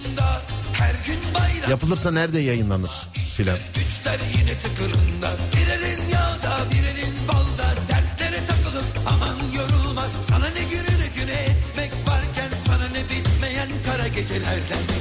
Yapılırsa 1.71 2.11
nerede 2.11 2.41
yayınlanır 2.41 2.91
filan. 3.37 3.59
Güçler 4.03 4.21
yine 4.39 4.59
tıkırında 4.59 5.31
Bir 5.57 5.69
elin 5.69 6.09
yağda 6.09 6.71
bir 6.71 6.85
elin 6.85 7.15
balda. 7.29 7.69
Dertlere 7.89 8.47
takılıp 8.47 8.85
aman 9.07 9.37
yorulma. 9.57 10.07
Sana 10.23 10.49
ne 10.49 10.63
günü 10.63 10.93
ne 11.03 11.21
güne 11.23 11.33
etmek 11.33 11.91
varken 12.07 12.49
Sana 12.67 12.89
ne 12.89 13.03
bitmeyen 13.05 13.69
kara 13.87 14.09
gecelerden 14.09 14.92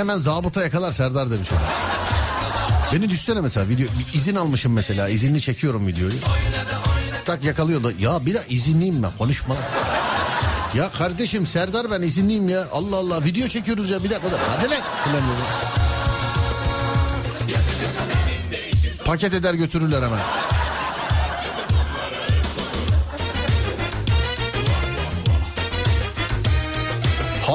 hemen 0.00 0.18
zabıta 0.18 0.62
yakalar 0.62 0.92
Serdar 0.92 1.30
demiş. 1.30 1.48
Beni 2.92 3.10
düşsene 3.10 3.40
mesela 3.40 3.68
video 3.68 3.86
izin 4.14 4.34
almışım 4.34 4.72
mesela 4.72 5.08
izinli 5.08 5.40
çekiyorum 5.40 5.86
videoyu. 5.86 6.12
Tak 7.24 7.44
yakalıyor 7.44 7.84
da 7.84 7.88
ya 7.98 8.26
bir 8.26 8.34
de 8.34 8.42
izinliyim 8.48 9.02
ben 9.02 9.10
konuşma. 9.18 9.54
Ya 10.74 10.90
kardeşim 10.90 11.46
Serdar 11.46 11.90
ben 11.90 12.02
izinliyim 12.02 12.48
ya. 12.48 12.66
Allah 12.72 12.96
Allah 12.96 13.24
video 13.24 13.48
çekiyoruz 13.48 13.90
ya 13.90 14.04
bir 14.04 14.10
dakika. 14.10 14.32
da- 14.32 14.38
Hadi 14.58 14.70
lan. 14.70 14.80
Paket 19.04 19.34
eder 19.34 19.54
götürürler 19.54 20.02
hemen. 20.02 20.18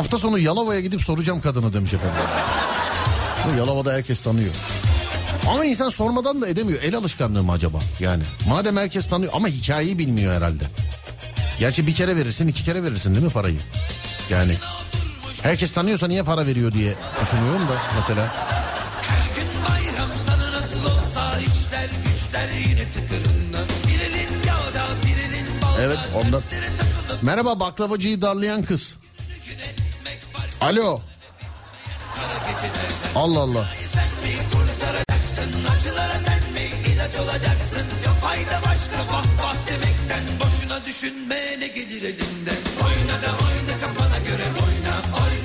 Hafta 0.06 0.18
sonu 0.18 0.40
Yalova'ya 0.40 0.80
gidip 0.82 1.02
soracağım 1.02 1.42
kadını 1.42 1.74
demiş 1.74 1.94
efendim. 1.94 2.22
Bu 3.46 3.58
Yalova'da 3.58 3.94
herkes 3.94 4.22
tanıyor. 4.22 4.54
Ama 5.50 5.66
insan 5.66 5.90
sormadan 5.90 6.42
da 6.42 6.48
edemiyor. 6.48 6.82
El 6.82 6.96
alışkanlığı 6.96 7.44
mı 7.44 7.52
acaba? 7.52 7.80
Yani 8.00 8.24
madem 8.48 8.78
herkes 8.78 9.08
tanıyor 9.08 9.32
ama 9.36 9.48
hikayeyi 9.48 9.98
bilmiyor 9.98 10.34
herhalde. 10.36 10.64
Gerçi 11.60 11.88
bir 11.88 11.96
kere 11.96 12.16
verirsin 12.16 12.48
iki 12.48 12.64
kere 12.64 12.84
verirsin 12.84 13.16
değil 13.16 13.26
mi 13.26 13.32
parayı? 13.32 13.60
Yani 14.30 14.54
herkes 15.44 15.74
tanıyorsa 15.74 16.08
niye 16.08 16.24
para 16.24 16.46
veriyor 16.46 16.72
diye 16.72 16.94
düşünüyorum 17.22 17.62
da 17.62 17.78
mesela. 17.96 18.34
Her 19.02 19.36
gün 19.36 19.50
bayram 19.70 20.10
sana 20.26 20.52
nasıl 20.52 20.80
olsa 20.86 21.40
işler 21.40 21.90
güçler 22.04 22.50
yine 22.70 22.92
tıkırında 22.92 23.58
Bir 23.88 24.00
elin 24.02 24.48
yağda 24.48 24.86
bir 25.06 25.36
elin 25.36 25.62
balda 25.62 25.82
Evet 25.82 26.00
ondan. 26.16 26.42
Merhaba 27.22 27.60
baklavacıyı 27.60 28.22
darlayan 28.22 28.64
kız. 28.64 28.96
Alo. 30.66 31.02
Allah 33.16 33.40
Allah. 33.40 33.66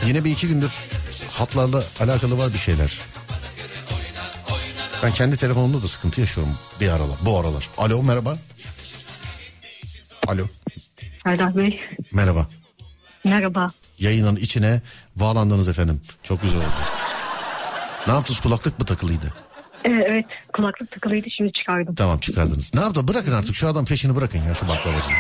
Yine 0.07 0.25
bir 0.25 0.31
iki 0.31 0.49
gündür 0.49 0.73
hatlarla 1.31 1.83
alakalı 2.01 2.39
var 2.39 2.53
bir 2.53 2.59
şeyler. 2.59 2.99
Ben 5.03 5.13
kendi 5.13 5.37
telefonumda 5.37 5.83
da 5.83 5.89
sıkıntı 5.89 6.21
yaşıyorum 6.21 6.55
bir 6.81 6.89
aralar, 6.89 7.19
bu 7.25 7.39
aralar. 7.39 7.69
Alo 7.79 8.03
merhaba. 8.03 8.37
Alo 10.27 10.47
Serdar 11.25 11.57
Bey 11.57 11.81
merhaba. 12.13 12.47
merhaba. 13.25 13.71
Yayının 14.01 14.37
içine 14.37 14.81
bağlandınız 15.17 15.69
efendim. 15.69 16.01
Çok 16.23 16.43
güzel 16.43 16.59
oldu. 16.59 16.67
Ne 18.07 18.13
yaptınız 18.13 18.41
kulaklık 18.41 18.79
mı 18.79 18.87
takılıydı? 18.87 19.35
Ee, 19.85 19.91
evet 19.91 20.25
kulaklık 20.55 20.91
takılıydı 20.91 21.27
şimdi 21.37 21.53
çıkardım. 21.53 21.95
Tamam 21.95 22.19
çıkardınız. 22.19 22.75
Ne 22.75 22.81
yaptı? 22.81 23.09
Bırakın 23.09 23.33
artık 23.33 23.55
şu 23.55 23.69
adam 23.69 23.85
peşini 23.85 24.17
bırakın 24.17 24.39
ya 24.49 24.55
şu 24.55 24.69
baklavacıyı. 24.69 25.17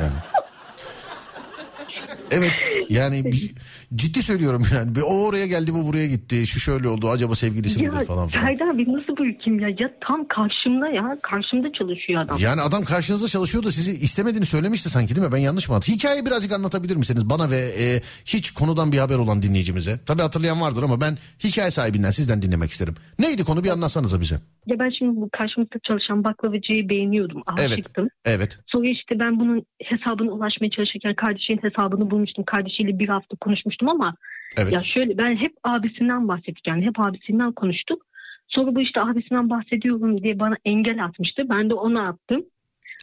Yani. 0.00 0.12
Evet 2.30 2.64
yani 2.88 3.24
bir- 3.24 3.54
ciddi 3.94 4.22
söylüyorum 4.22 4.62
yani. 4.74 4.94
Bir 4.94 5.00
O 5.00 5.26
oraya 5.26 5.46
geldi 5.46 5.74
bu 5.74 5.88
buraya 5.88 6.06
gitti. 6.06 6.46
Şu 6.46 6.60
şöyle 6.60 6.88
oldu 6.88 7.10
acaba 7.10 7.34
sevgilisi 7.34 7.82
Ya 7.82 7.90
midir 7.90 8.04
falan 8.04 8.28
filan. 8.28 8.46
Serdar 8.46 8.78
Bey 8.78 8.84
nasıl 8.88 9.16
bırakayım 9.16 9.60
ya? 9.60 9.68
Ya 9.68 9.90
tam 10.08 10.28
karşımda 10.28 10.88
ya. 10.88 11.18
Karşımda 11.22 11.72
çalışıyor 11.72 12.24
adam. 12.24 12.36
Yani 12.40 12.60
adam 12.60 12.84
karşınızda 12.84 13.28
çalışıyor 13.28 13.64
da 13.64 13.72
sizi 13.72 13.92
istemediğini 13.92 14.46
söylemişti 14.46 14.90
sanki 14.90 15.16
değil 15.16 15.26
mi? 15.26 15.32
Ben 15.32 15.38
yanlış 15.38 15.68
mı 15.68 15.74
hatırlıyorum? 15.74 15.98
Hikayeyi 16.00 16.26
birazcık 16.26 16.52
anlatabilir 16.52 16.96
misiniz 16.96 17.30
bana 17.30 17.50
ve 17.50 17.58
e, 17.78 18.00
hiç 18.24 18.50
konudan 18.50 18.92
bir 18.92 18.98
haber 18.98 19.18
olan 19.18 19.42
dinleyicimize? 19.42 20.00
Tabii 20.06 20.22
hatırlayan 20.22 20.60
vardır 20.60 20.82
ama 20.82 21.00
ben 21.00 21.18
hikaye 21.44 21.70
sahibinden 21.70 22.10
sizden 22.10 22.42
dinlemek 22.42 22.70
isterim. 22.70 22.94
Neydi 23.18 23.44
konu 23.44 23.64
bir 23.64 23.70
anlatsanıza 23.70 24.20
bize. 24.20 24.40
Ya 24.66 24.78
ben 24.78 24.90
şimdi 24.98 25.16
bu 25.20 25.28
karşımızda 25.32 25.78
çalışan 25.88 26.24
baklavacıyı 26.24 26.88
beğeniyordum. 26.88 27.42
Evet. 27.58 27.72
Aşıktım. 27.72 28.08
Evet. 28.24 28.58
Sonra 28.66 28.88
işte 28.88 29.18
ben 29.20 29.40
bunun 29.40 29.62
hesabına 29.84 30.30
ulaşmaya 30.30 30.70
çalışırken 30.70 31.14
kardeşinin 31.14 31.60
hesabını 31.62 32.10
bulmuştum. 32.10 32.44
Kardeşiyle 32.44 32.98
bir 32.98 33.08
hafta 33.08 33.36
konuşmuştum 33.40 33.79
ama 33.88 34.14
Evet. 34.56 34.72
ya 34.72 34.80
şöyle 34.96 35.18
ben 35.18 35.36
hep 35.36 35.52
abisinden 35.64 36.28
bahsettik 36.28 36.66
yani 36.66 36.86
hep 36.86 37.00
abisinden 37.00 37.52
konuştuk. 37.52 38.06
Sonra 38.48 38.74
bu 38.74 38.80
işte 38.80 39.00
abisinden 39.00 39.50
bahsediyorum 39.50 40.22
diye 40.22 40.38
bana 40.40 40.56
engel 40.64 41.04
atmıştı. 41.04 41.48
Ben 41.50 41.70
de 41.70 41.74
ona 41.74 42.08
attım. 42.08 42.44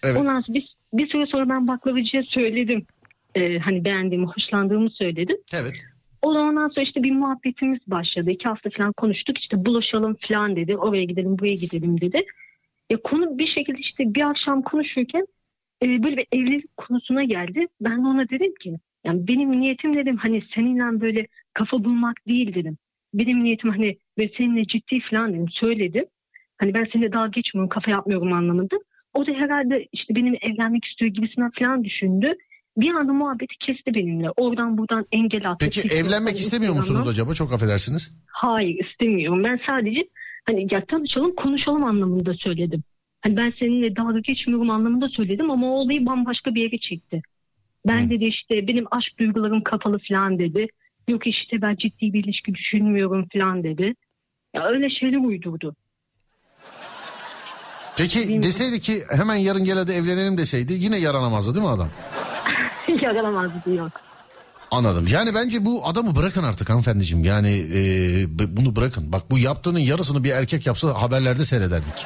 Evet. 0.03 0.17
Ondan 0.17 0.41
sonra 0.41 0.57
bir, 0.57 0.75
bir 0.93 1.07
süre 1.07 1.25
sonra 1.25 1.49
ben 1.49 1.67
baklavacıya 1.67 2.23
söyledim. 2.23 2.86
Ee, 3.36 3.59
hani 3.59 3.86
beğendiğimi, 3.86 4.28
hoşlandığımı 4.28 4.89
söyledim. 4.89 5.38
Evet. 5.53 5.73
O 6.21 6.36
da 6.36 6.39
ondan 6.39 6.67
sonra 6.67 6.86
işte 6.86 7.03
bir 7.03 7.11
muhabbetimiz 7.11 7.80
başladı. 7.88 8.32
İki 8.32 8.47
hafta 8.47 8.69
falan 8.69 8.93
konuştuk. 8.93 9.39
İşte 9.39 9.65
buluşalım 9.65 10.17
falan 10.28 10.55
dedi. 10.55 10.78
Oraya 10.78 11.03
gidelim, 11.03 11.39
buraya 11.39 11.55
gidelim 11.55 12.01
dedi. 12.01 12.21
Ya 12.91 12.97
konu 13.03 13.38
bir 13.38 13.47
şekilde 13.47 13.78
işte 13.80 14.13
bir 14.15 14.30
akşam 14.30 14.61
konuşurken 14.61 15.28
e, 15.84 16.03
böyle 16.03 16.17
bir 16.17 16.28
evlilik 16.32 16.78
konusuna 16.78 17.23
geldi. 17.23 17.67
Ben 17.82 18.03
de 18.03 18.07
ona 18.07 18.30
dedim 18.30 18.53
ki 18.55 18.80
yani 19.05 19.27
benim 19.27 19.61
niyetim 19.61 19.97
dedim 19.97 20.17
hani 20.17 20.43
seninle 20.55 21.01
böyle 21.01 21.27
kafa 21.53 21.83
bulmak 21.83 22.27
değil 22.27 22.55
dedim. 22.55 22.77
Benim 23.13 23.43
niyetim 23.43 23.69
hani 23.69 23.97
ve 24.17 24.29
seninle 24.37 24.65
ciddi 24.65 24.99
falan 25.11 25.33
dedim 25.33 25.49
söyledim. 25.49 26.05
Hani 26.57 26.73
ben 26.73 26.87
seninle 26.93 27.13
dalga 27.13 27.27
geçmiyorum 27.27 27.69
kafa 27.69 27.91
yapmıyorum 27.91 28.33
anlamında. 28.33 28.75
O 29.13 29.27
da 29.27 29.31
herhalde 29.31 29.87
işte 29.93 30.15
benimle 30.15 30.37
evlenmek 30.41 30.85
istiyor 30.85 31.11
gibisinden 31.11 31.51
falan 31.59 31.83
düşündü. 31.83 32.33
Bir 32.77 32.89
anda 32.89 33.13
muhabbeti 33.13 33.55
kesti 33.67 33.93
benimle. 33.93 34.29
Oradan 34.29 34.77
buradan 34.77 35.05
engel 35.11 35.49
attı. 35.51 35.65
Peki 35.65 35.81
TikTok'tan, 35.81 36.05
evlenmek 36.05 36.39
istemiyor 36.39 36.73
musunuz 36.73 36.89
Instagram'dan. 36.89 37.11
acaba? 37.11 37.33
Çok 37.33 37.53
affedersiniz. 37.53 38.11
Hayır 38.27 38.85
istemiyorum. 38.85 39.43
Ben 39.43 39.59
sadece 39.69 40.07
hani 40.47 40.67
ya 40.71 40.85
tanışalım 40.85 41.35
konuşalım 41.35 41.83
anlamında 41.83 42.33
söyledim. 42.33 42.83
Hani 43.21 43.37
ben 43.37 43.53
seninle 43.59 43.95
dalga 43.95 44.19
geçmiyorum 44.19 44.69
anlamında 44.69 45.09
söyledim 45.09 45.51
ama 45.51 45.67
o 45.67 45.69
olayı 45.69 46.05
bambaşka 46.05 46.55
bir 46.55 46.61
yere 46.63 46.77
çekti. 46.77 47.21
Ben 47.88 48.05
Hı. 48.05 48.09
dedi 48.09 48.23
işte 48.23 48.67
benim 48.67 48.86
aşk 48.91 49.19
duygularım 49.19 49.63
kapalı 49.63 49.99
falan 50.09 50.39
dedi. 50.39 50.67
Yok 51.07 51.28
işte 51.28 51.61
ben 51.61 51.75
ciddi 51.75 52.13
bir 52.13 52.23
ilişki 52.23 52.53
düşünmüyorum 52.55 53.25
falan 53.34 53.63
dedi. 53.63 53.93
Ya 54.53 54.67
öyle 54.67 54.89
şeyler 54.89 55.17
uydurdu. 55.17 55.75
Peki 57.97 58.19
Bilmiyorum. 58.19 58.43
deseydi 58.43 58.80
ki 58.80 59.03
hemen 59.15 59.36
yarın 59.36 59.65
gel 59.65 59.78
hadi 59.78 59.91
evlenelim 59.91 60.38
deseydi 60.38 60.73
yine 60.73 60.97
yaranamazdı 60.97 61.55
değil 61.55 61.65
mi 61.65 61.71
adam? 61.71 61.89
Yaralamaz 63.01 63.51
diyor. 63.65 63.91
Anladım. 64.71 65.05
Yani 65.11 65.36
bence 65.36 65.65
bu 65.65 65.88
adamı 65.88 66.15
bırakın 66.15 66.43
artık 66.43 66.69
hanımefendiciğim. 66.69 67.25
Yani 67.25 67.65
e, 67.73 67.80
bunu 68.57 68.75
bırakın. 68.75 69.11
Bak 69.11 69.32
bu 69.32 69.39
yaptığının 69.39 69.80
yarısını 69.80 70.23
bir 70.23 70.32
erkek 70.32 70.65
yapsa 70.65 71.01
haberlerde 71.01 71.45
seyrederdik. 71.45 72.05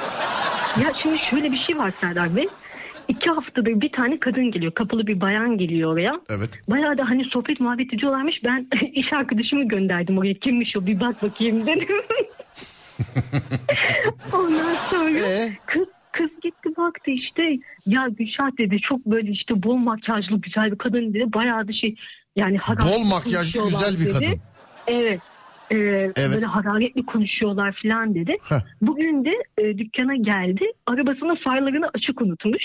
Ya 0.82 0.91
şimdi 1.01 1.17
şöyle 1.30 1.51
bir 1.51 1.57
şey 1.57 1.78
var 1.78 1.93
Serdar 2.01 2.36
Bey. 2.36 2.47
İki 3.12 3.30
haftadır 3.30 3.82
bir 3.82 3.91
tane 3.91 4.20
kadın 4.20 4.51
geliyor. 4.51 4.72
Kapalı 4.72 5.07
bir 5.07 5.22
bayan 5.22 5.57
geliyor 5.57 5.93
oraya. 5.93 6.22
Evet. 6.30 6.59
Bayağı 6.70 6.97
da 6.97 7.09
hani 7.09 7.26
sohbet 7.26 7.59
muhabbet 7.59 7.93
ediyorlarmış. 7.93 8.43
Ben 8.43 8.68
iş 8.93 9.14
arkadaşımı 9.14 9.68
gönderdim 9.68 10.18
oraya. 10.18 10.34
Kimmiş 10.34 10.78
o 10.78 10.86
bir 10.86 10.99
bak 10.99 11.24
bakayım 11.24 11.68
dedim. 11.68 11.88
Ondan 14.34 14.74
sonra 14.74 15.09
Ee? 15.09 15.49
kız, 15.66 15.88
kız 16.12 16.30
gitti 16.43 16.70
baktı 16.78 17.12
işte. 17.12 17.43
Ya 17.86 18.07
Gülşah 18.18 18.57
dedi 18.59 18.78
çok 18.82 19.05
böyle 19.05 19.32
işte 19.32 19.64
bol 19.64 19.76
makyajlı 19.76 20.41
güzel 20.41 20.72
bir 20.72 20.78
kadın 20.78 21.14
dedi. 21.14 21.34
Bayağı 21.34 21.68
da 21.68 21.74
şey 21.74 21.95
yani 22.36 22.57
Bol 22.86 23.03
makyajlı 23.03 23.64
güzel 23.66 23.93
bir 23.99 24.05
dedi. 24.05 24.14
kadın. 24.14 24.39
Evet. 24.88 25.20
Ee, 25.72 26.12
Böyle 26.18 26.45
hararetli 26.45 27.05
konuşuyorlar 27.05 27.80
falan 27.84 28.16
dedi. 28.16 28.38
Heh. 28.49 28.59
Bugün 28.82 29.26
de 29.26 29.32
e, 29.57 29.78
dükkana 29.78 30.16
geldi. 30.16 30.66
Arabasının 30.88 31.36
farlarını 31.36 31.89
açık 31.93 32.22
unutmuş. 32.22 32.64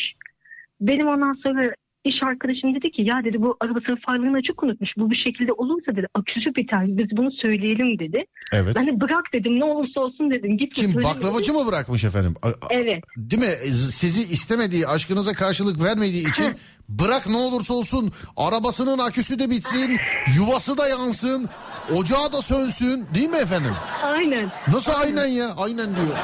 Benim 0.81 1.09
ondan 1.09 1.33
sonra 1.33 1.75
iş 2.09 2.23
arkadaşım 2.23 2.75
dedi 2.75 2.91
ki 2.91 3.03
ya 3.03 3.25
dedi 3.25 3.43
bu 3.43 3.57
arabasının 3.61 3.99
farlarını 4.07 4.37
açık 4.37 4.63
unutmuş. 4.63 4.91
Bu 4.97 5.11
bir 5.11 5.17
şekilde 5.27 5.53
olursa 5.53 5.97
dedi 5.97 6.07
aküsü 6.15 6.55
biter 6.55 6.85
biz 6.87 7.17
bunu 7.17 7.31
söyleyelim 7.43 7.99
dedi. 7.99 8.25
Evet. 8.53 8.77
Ben 8.77 8.87
de 8.87 9.01
bırak 9.01 9.25
dedim 9.33 9.61
ne 9.61 9.65
olursa 9.65 10.01
olsun 10.01 10.31
dedim. 10.31 10.59
Gitme 10.59 10.83
Kim 10.93 11.03
baklavacı 11.03 11.53
mı 11.53 11.67
bırakmış 11.67 12.05
efendim? 12.05 12.35
A- 12.43 12.49
Evet. 12.71 13.05
Değil 13.17 13.43
mi? 13.43 13.73
Sizi 13.73 14.23
istemediği, 14.23 14.87
aşkınıza 14.87 15.33
karşılık 15.33 15.85
vermediği 15.85 16.31
için 16.31 16.47
bırak 16.89 17.29
ne 17.29 17.37
olursa 17.37 17.75
olsun 17.75 18.13
arabasının 18.37 18.99
aküsü 18.99 19.39
de 19.39 19.51
bitsin, 19.51 19.99
yuvası 20.39 20.79
da 20.79 20.89
yansın, 20.89 21.49
ocağı 21.95 22.33
da 22.33 22.43
sönsün. 22.43 23.05
Değil 23.15 23.29
mi 23.29 23.37
efendim? 23.37 23.73
Aynen. 24.05 24.49
Nasıl 24.73 24.93
aynen 25.03 25.27
ya? 25.27 25.49
Aynen 25.57 25.87
diyor. 25.87 26.17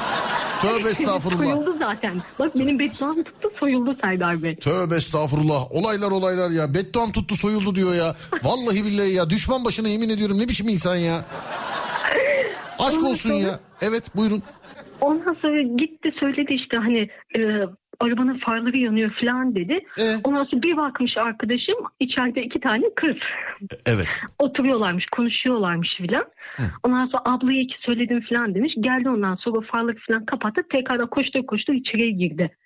Tövbe 0.63 0.89
estağfurullah. 0.91 1.55
Soyuldu 1.55 1.77
zaten. 1.79 2.15
Bak 2.39 2.59
benim 2.59 2.79
bedduam 2.79 3.15
tuttu 3.23 3.51
soyuldu 3.61 3.97
Serdar 4.05 4.43
Bey. 4.43 4.57
Tövbe 4.57 4.97
estağfurullah. 4.97 5.72
Olaylar 5.73 6.11
olaylar 6.11 6.51
ya. 6.51 6.75
Bedduam 6.75 7.13
tuttu 7.13 7.37
soyuldu 7.37 7.75
diyor 7.75 7.95
ya. 7.95 8.15
Vallahi 8.43 8.85
billahi 8.85 9.13
ya. 9.13 9.31
Düşman 9.31 9.65
başına 9.65 9.89
yemin 9.89 10.09
ediyorum. 10.09 10.39
Ne 10.39 10.49
biçim 10.49 10.69
insan 10.69 10.97
ya. 10.97 11.25
Aşk 12.79 12.99
Ondan 12.99 13.11
olsun 13.11 13.31
sonra- 13.31 13.43
ya. 13.43 13.61
Evet 13.83 14.17
buyurun. 14.17 14.43
Ondan 15.01 15.37
sonra 15.43 15.63
gitti 15.63 16.13
söyledi 16.21 16.53
işte 16.55 16.79
hani 16.79 17.09
e, 17.39 17.41
arabanın 18.01 18.39
farları 18.39 18.79
yanıyor 18.79 19.11
falan 19.21 19.55
dedi. 19.55 19.81
Ee? 19.99 20.17
Ondan 20.25 20.45
sonra 20.45 20.63
bir 20.63 20.77
bakmış 20.77 21.17
arkadaşım 21.17 21.77
içeride 22.01 22.43
iki 22.43 22.61
tane 22.61 22.85
kız. 22.97 23.17
Evet. 23.87 24.07
Oturuyorlarmış 24.39 25.07
konuşuyorlarmış 25.07 25.89
filan. 25.97 26.25
Ondan 26.85 27.07
sonra 27.07 27.23
ablaya 27.25 27.61
iki 27.61 27.75
söyledim 27.87 28.25
falan 28.29 28.55
demiş. 28.55 28.75
Geldi 28.81 29.09
ondan 29.09 29.37
sonra 29.37 29.67
farları 29.73 29.97
falan 30.09 30.25
kapattı. 30.27 30.63
Tekrar 30.73 31.11
koştu 31.11 31.47
koştu 31.47 31.73
içeriye 31.73 32.11
girdi. 32.11 32.57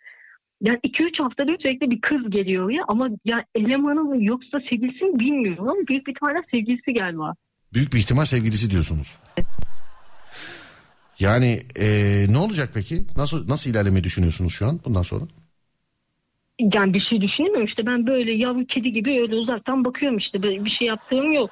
Yani 0.62 0.78
2-3 0.78 1.22
haftadır 1.22 1.56
sürekli 1.62 1.90
bir 1.90 2.00
kız 2.00 2.30
geliyor 2.30 2.70
ya 2.70 2.82
ama 2.88 3.08
ya 3.24 3.44
elemanı 3.54 4.04
mı 4.04 4.24
yoksa 4.24 4.60
sevgilisi 4.70 5.04
mi 5.04 5.18
bilmiyorum 5.20 5.68
ama 5.68 5.80
büyük 5.88 6.06
bir 6.06 6.14
tane 6.14 6.38
sevgilisi 6.50 6.92
galiba. 6.94 7.34
Büyük 7.74 7.92
bir 7.92 7.98
ihtimal 7.98 8.24
sevgilisi 8.24 8.70
diyorsunuz. 8.70 9.18
Yani 11.18 11.60
eee, 11.78 12.26
ne 12.28 12.38
olacak 12.38 12.70
peki? 12.74 13.02
Nasıl 13.16 13.48
nasıl 13.48 13.70
ilerlemeyi 13.70 14.04
düşünüyorsunuz 14.04 14.52
şu 14.52 14.66
an 14.66 14.80
bundan 14.84 15.02
sonra? 15.02 15.24
Yani 16.74 16.94
bir 16.94 17.00
şey 17.00 17.20
düşünemiyorum 17.20 17.66
işte 17.66 17.86
ben 17.86 18.06
böyle 18.06 18.32
yavru 18.32 18.66
kedi 18.66 18.92
gibi 18.92 19.10
öyle 19.10 19.34
uzaktan 19.34 19.84
bakıyorum 19.84 20.18
işte 20.18 20.42
böyle 20.42 20.64
bir 20.64 20.70
şey 20.70 20.88
yaptığım 20.88 21.32
yok. 21.32 21.50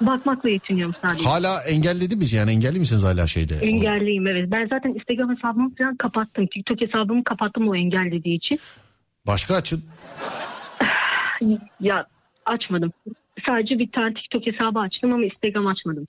Bakmakla 0.00 0.48
yetiniyorum 0.48 0.94
sadece. 1.02 1.24
Hala 1.24 1.62
engelledi 1.62 2.16
mi 2.16 2.24
yani 2.32 2.50
engelli 2.50 2.78
misiniz 2.78 3.04
hala 3.04 3.26
şeyde? 3.26 3.56
Engelliyim 3.56 4.26
evet. 4.26 4.50
Ben 4.50 4.68
zaten 4.72 4.94
Instagram 4.94 5.36
hesabımı 5.36 5.74
falan 5.74 5.96
kapattım. 5.96 6.46
TikTok 6.46 6.80
hesabımı 6.80 7.24
kapattım 7.24 7.68
o 7.68 7.76
engellediği 7.76 8.36
için. 8.36 8.60
Başka 9.26 9.54
açın. 9.54 9.84
Ya 11.80 12.06
açmadım. 12.46 12.92
Sadece 13.48 13.78
bir 13.78 13.92
tane 13.92 14.14
TikTok 14.14 14.46
hesabı 14.46 14.78
açtım 14.78 15.12
ama 15.12 15.24
Instagram 15.24 15.66
açmadım. 15.66 16.06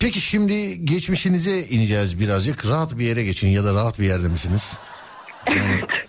Peki 0.00 0.20
şimdi 0.20 0.84
geçmişinize 0.84 1.60
ineceğiz 1.60 2.20
birazcık. 2.20 2.68
Rahat 2.68 2.98
bir 2.98 3.04
yere 3.04 3.24
geçin 3.24 3.48
ya 3.48 3.64
da 3.64 3.74
rahat 3.74 3.98
bir 3.98 4.04
yerde 4.04 4.28
misiniz? 4.28 4.78
Yani, 5.48 5.80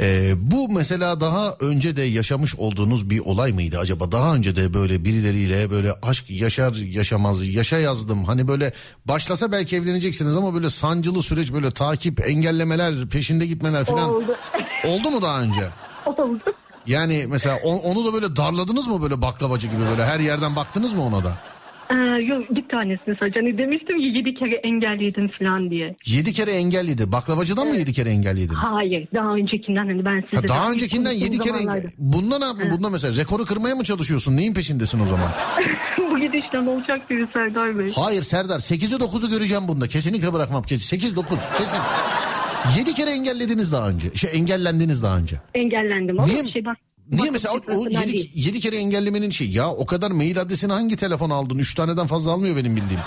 Ee, 0.00 0.32
bu 0.36 0.68
mesela 0.68 1.20
daha 1.20 1.56
önce 1.60 1.96
de 1.96 2.02
yaşamış 2.02 2.54
olduğunuz 2.54 3.10
bir 3.10 3.18
olay 3.18 3.52
mıydı 3.52 3.78
acaba? 3.78 4.12
Daha 4.12 4.34
önce 4.34 4.56
de 4.56 4.74
böyle 4.74 5.04
birileriyle 5.04 5.70
böyle 5.70 5.92
aşk 6.02 6.30
yaşar 6.30 6.74
yaşamaz 6.74 7.46
yaşa 7.48 7.78
yazdım. 7.78 8.24
Hani 8.24 8.48
böyle 8.48 8.72
başlasa 9.06 9.52
belki 9.52 9.76
evleneceksiniz 9.76 10.36
ama 10.36 10.54
böyle 10.54 10.70
sancılı 10.70 11.22
süreç 11.22 11.52
böyle 11.52 11.70
takip 11.70 12.28
engellemeler 12.28 12.94
peşinde 13.08 13.46
gitmeler 13.46 13.84
falan. 13.84 14.10
Oldu. 14.14 14.36
Oldu 14.86 15.10
mu 15.10 15.22
daha 15.22 15.40
önce? 15.42 15.68
Oldu. 16.06 16.40
Yani 16.86 17.26
mesela 17.28 17.58
o- 17.64 17.76
onu 17.78 18.04
da 18.06 18.12
böyle 18.12 18.36
darladınız 18.36 18.86
mı 18.86 19.02
böyle 19.02 19.22
baklavacı 19.22 19.66
gibi 19.66 19.80
böyle 19.90 20.04
her 20.04 20.20
yerden 20.20 20.56
baktınız 20.56 20.94
mı 20.94 21.02
ona 21.02 21.24
da? 21.24 21.38
Ee, 21.90 21.94
yok 22.22 22.50
bir 22.50 22.68
tanesini 22.68 23.16
sadece. 23.20 23.40
Hani 23.40 23.58
demiştim 23.58 23.98
ya 24.00 24.08
yedi 24.08 24.34
kere 24.34 24.54
engelledim 24.54 25.30
falan 25.38 25.70
diye. 25.70 25.96
Yedi 26.06 26.32
kere 26.32 26.50
engelliydi. 26.50 27.12
Baklavacıdan 27.12 27.68
mı 27.68 27.76
yedi 27.76 27.92
kere 27.92 28.10
engelliydiniz? 28.10 28.58
Hayır 28.62 29.08
daha 29.14 29.34
öncekinden 29.34 29.86
hani 29.86 30.04
ben 30.04 30.24
size... 30.30 30.36
Ha, 30.36 30.48
daha 30.48 30.72
öncekinden 30.72 31.12
yedi 31.12 31.38
kere 31.38 31.58
zamanlarda. 31.58 31.88
Bunda 31.98 32.38
ne 32.38 32.44
yaptın? 32.44 32.70
Bunda 32.70 32.90
mesela 32.90 33.16
rekoru 33.16 33.44
kırmaya 33.44 33.74
mı 33.74 33.84
çalışıyorsun? 33.84 34.36
Neyin 34.36 34.54
peşindesin 34.54 35.00
o 35.00 35.06
zaman? 35.06 35.28
Bu 36.10 36.18
gidişten 36.20 36.66
olacak 36.66 37.10
biri 37.10 37.26
Serdar 37.32 37.78
Bey. 37.78 37.92
Hayır 37.96 38.22
Serdar 38.22 38.58
8'i 38.58 38.98
9'u 38.98 39.30
göreceğim 39.30 39.68
bunda. 39.68 39.88
Kesinlikle 39.88 40.32
bırakmam. 40.32 40.62
Kesin. 40.62 40.84
8 40.84 41.16
9 41.16 41.38
kesin. 41.58 41.80
7 42.78 42.94
kere 42.94 43.10
engellediniz 43.10 43.72
daha 43.72 43.88
önce. 43.88 44.14
Şey 44.14 44.30
engellendiniz 44.34 45.02
daha 45.02 45.18
önce. 45.18 45.36
Engellendim 45.54 46.20
ama 46.20 46.28
Niye? 46.32 46.44
şey 46.44 46.64
bak 46.64 46.76
Niye 47.12 47.30
mesela 47.30 47.54
o, 47.54 47.56
o 47.56 47.60
çıkmasından 47.60 48.00
yedi, 48.00 48.12
değil. 48.12 48.30
yedi 48.34 48.60
kere 48.60 48.76
engellemenin 48.76 49.30
şey 49.30 49.50
ya 49.50 49.70
o 49.70 49.86
kadar 49.86 50.10
mail 50.10 50.40
adresini 50.40 50.72
hangi 50.72 50.96
telefon 50.96 51.30
aldın? 51.30 51.58
Üç 51.58 51.74
taneden 51.74 52.06
fazla 52.06 52.32
almıyor 52.32 52.56
benim 52.56 52.76
bildiğim. 52.76 53.00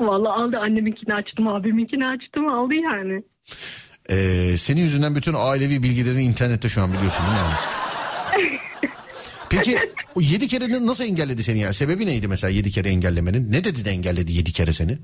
Vallahi 0.00 0.32
aldı 0.32 0.58
anneminkini 0.58 1.14
açtım 1.14 1.48
abiminkini 1.48 2.06
açtım 2.06 2.48
aldı 2.48 2.74
yani. 2.74 3.22
Ee, 4.10 4.54
senin 4.56 4.80
yüzünden 4.80 5.14
bütün 5.14 5.34
ailevi 5.36 5.82
bilgilerini 5.82 6.22
internette 6.22 6.68
şu 6.68 6.82
an 6.82 6.92
biliyorsun 6.92 7.24
değil 7.26 7.38
mi? 7.46 8.58
Peki 9.50 9.78
o 10.14 10.20
yedi 10.20 10.48
kere 10.48 10.72
de 10.72 10.86
nasıl 10.86 11.04
engelledi 11.04 11.42
seni 11.42 11.58
ya? 11.58 11.72
Sebebi 11.72 12.06
neydi 12.06 12.28
mesela 12.28 12.50
yedi 12.50 12.70
kere 12.70 12.88
engellemenin? 12.88 13.52
Ne 13.52 13.64
dedi 13.64 13.84
de 13.84 13.90
engelledi 13.90 14.32
yedi 14.32 14.52
kere 14.52 14.72
seni? 14.72 14.98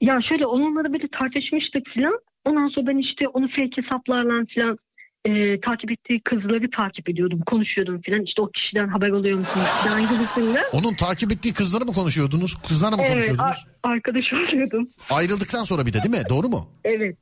Ya 0.00 0.18
şöyle 0.28 0.46
onunla 0.46 0.84
da 0.84 0.92
böyle 0.92 1.08
tartışmıştık 1.20 1.82
falan. 1.94 2.18
Ondan 2.44 2.68
sonra 2.68 2.86
ben 2.86 2.96
işte 2.96 3.28
onu 3.28 3.48
fake 3.48 3.82
hesaplarla 3.82 4.44
falan 4.54 4.78
e, 5.24 5.60
takip 5.60 5.90
ettiği 5.92 6.20
kızları 6.20 6.70
takip 6.70 7.08
ediyordum. 7.08 7.40
Konuşuyordum 7.46 8.00
falan. 8.06 8.22
İşte 8.22 8.42
o 8.42 8.50
kişiden 8.50 8.88
haber 8.88 9.08
alıyor 9.10 9.38
musunuz 9.38 9.66
falan 9.66 10.00
gibisinden. 10.02 10.64
Onun 10.72 10.94
takip 10.94 11.32
ettiği 11.32 11.54
kızları 11.54 11.84
mı 11.84 11.92
konuşuyordunuz? 11.92 12.54
Kızlarla 12.68 12.96
mı 12.96 13.02
Evet 13.06 13.12
konuşuyordunuz? 13.12 13.66
a- 13.82 13.88
arkadaş 13.88 14.24
oluyordum. 14.32 14.88
Ayrıldıktan 15.10 15.64
sonra 15.64 15.86
bir 15.86 15.92
de 15.92 16.02
değil 16.02 16.14
mi? 16.22 16.28
Doğru 16.30 16.48
mu? 16.48 16.68
Evet. 16.84 17.16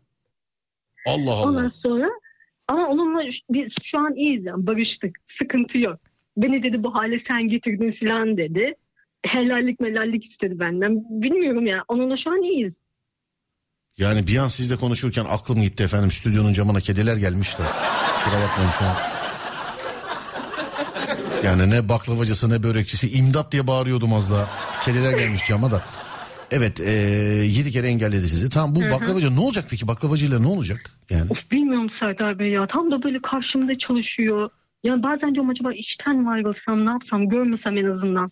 Allah 1.07 1.33
Allah. 1.33 1.49
Ondan 1.49 1.73
sonra 1.83 2.09
ama 2.69 2.89
onunla 2.89 3.23
biz 3.51 3.69
şu 3.85 3.99
an 3.99 4.15
iyiyiz 4.15 4.45
yani 4.45 4.67
barıştık. 4.67 5.19
Sıkıntı 5.43 5.79
yok. 5.79 5.97
Beni 6.37 6.63
dedi 6.63 6.83
bu 6.83 6.95
hale 6.95 7.23
sen 7.31 7.49
getirdin 7.49 7.95
falan 8.07 8.37
dedi. 8.37 8.75
Helallik 9.27 9.81
melallik 9.81 10.31
istedi 10.33 10.59
benden. 10.61 11.05
Bilmiyorum 11.23 11.67
ya. 11.67 11.85
Onunla 11.89 12.17
şu 12.25 12.31
an 12.31 12.43
iyiyiz. 12.43 12.73
Yani 14.01 14.27
bir 14.27 14.37
an 14.39 14.49
sizle 14.49 14.77
konuşurken 14.77 15.25
aklım 15.31 15.63
gitti 15.63 15.83
efendim. 15.83 16.11
Stüdyonun 16.11 16.53
camına 16.53 16.81
kediler 16.81 17.17
gelmiş 17.17 17.59
de. 17.59 17.63
Kusura 17.63 18.43
bakmayın 18.43 18.71
şu 18.79 18.85
an. 18.85 18.95
Yani 21.45 21.71
ne 21.71 21.89
baklavacısı 21.89 22.51
ne 22.51 22.63
börekçisi 22.63 23.11
imdat 23.11 23.53
diye 23.53 23.67
bağırıyordum 23.67 24.15
az 24.15 24.33
daha. 24.33 24.47
Kediler 24.85 25.19
gelmiş 25.19 25.47
cama 25.47 25.71
da. 25.71 25.83
Evet 26.51 26.81
ee, 26.81 26.91
yedi 27.47 27.73
kere 27.73 27.89
engelledi 27.89 28.29
sizi. 28.29 28.51
Tamam 28.51 28.75
bu 28.75 28.81
baklavacı 28.81 29.37
ne 29.37 29.41
olacak 29.41 29.65
peki? 29.71 29.89
Baklavacıyla 29.89 30.39
ne 30.41 30.47
olacak? 30.47 30.81
Yani 31.11 31.31
Of 31.31 31.51
bilmiyorum 31.51 31.89
Serdar 32.01 32.39
Bey 32.39 32.51
ya. 32.51 32.67
Tam 32.67 32.91
da 32.91 33.03
böyle 33.03 33.19
karşımda 33.23 33.73
çalışıyor. 33.79 34.51
Ya 34.85 35.03
bazen 35.03 35.35
diyorum 35.35 35.51
acaba 35.51 35.73
işten 35.73 36.17
mi 36.17 36.31
ayrılsam 36.31 36.87
ne 36.87 36.91
yapsam 36.91 37.29
görmesem 37.29 37.77
en 37.79 37.85
azından. 37.85 38.31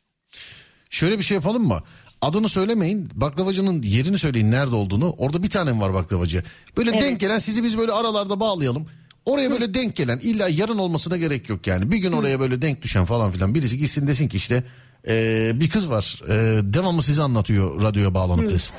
şöyle 0.91 1.19
bir 1.19 1.23
şey 1.23 1.35
yapalım 1.35 1.67
mı? 1.67 1.81
Adını 2.23 2.49
söylemeyin. 2.49 3.09
Baklavacının 3.15 3.83
yerini 3.83 4.19
söyleyin 4.19 4.51
nerede 4.51 4.75
olduğunu. 4.75 5.11
Orada 5.19 5.43
bir 5.43 5.51
tane 5.51 5.73
mi 5.73 5.81
var 5.81 5.95
baklavacı? 5.95 6.43
Böyle 6.77 6.91
Evet. 6.91 7.01
denk 7.01 7.21
gelen 7.21 7.39
sizi 7.39 7.65
biz 7.65 7.79
böyle 7.79 7.93
aralarda 7.93 8.41
bağlayalım. 8.41 8.87
Oraya 9.25 9.51
böyle 9.51 9.75
denk 9.75 9.97
gelen 9.97 10.19
illa 10.19 10.49
yarın 10.49 10.79
olmasına 10.79 11.17
gerek 11.17 11.49
yok 11.49 11.67
yani. 11.67 11.91
Bir 11.93 11.97
gün 11.99 12.13
oraya 12.13 12.41
böyle 12.41 12.63
denk 12.63 12.83
düşen 12.83 13.05
falan 13.05 13.31
filan 13.31 13.55
birisi 13.55 13.79
gitsin 13.79 14.07
desin 14.07 14.29
ki 14.29 14.37
işte 14.37 14.65
eee, 15.07 15.53
bir 15.55 15.69
kız 15.69 15.91
var 15.91 16.21
eee, 16.29 16.73
devamlı 16.73 17.03
sizi 17.03 17.23
anlatıyor 17.23 17.83
radyoya 17.83 18.15
bağlanıp 18.15 18.51
desin. 18.51 18.75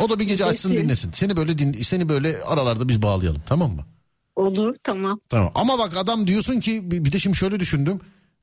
O 0.00 0.10
da 0.10 0.18
bir 0.18 0.24
gece 0.24 0.44
açsın 0.44 0.76
dinlesin. 0.76 1.12
Seni 1.12 1.36
böyle 1.36 1.58
din, 1.58 1.82
seni 1.82 2.08
böyle 2.08 2.42
aralarda 2.42 2.88
biz 2.88 3.02
bağlayalım 3.02 3.42
tamam 3.46 3.70
mı? 3.72 3.84
Olur 4.36 4.74
tamam. 4.84 5.20
Tamam 5.28 5.50
ama 5.54 5.78
bak 5.78 5.96
adam 5.96 6.26
diyorsun 6.26 6.60
ki 6.60 6.90
bir 6.90 7.12
de 7.12 7.18
şimdi 7.18 7.36
şöyle 7.36 7.60
düşündüm. 7.60 8.00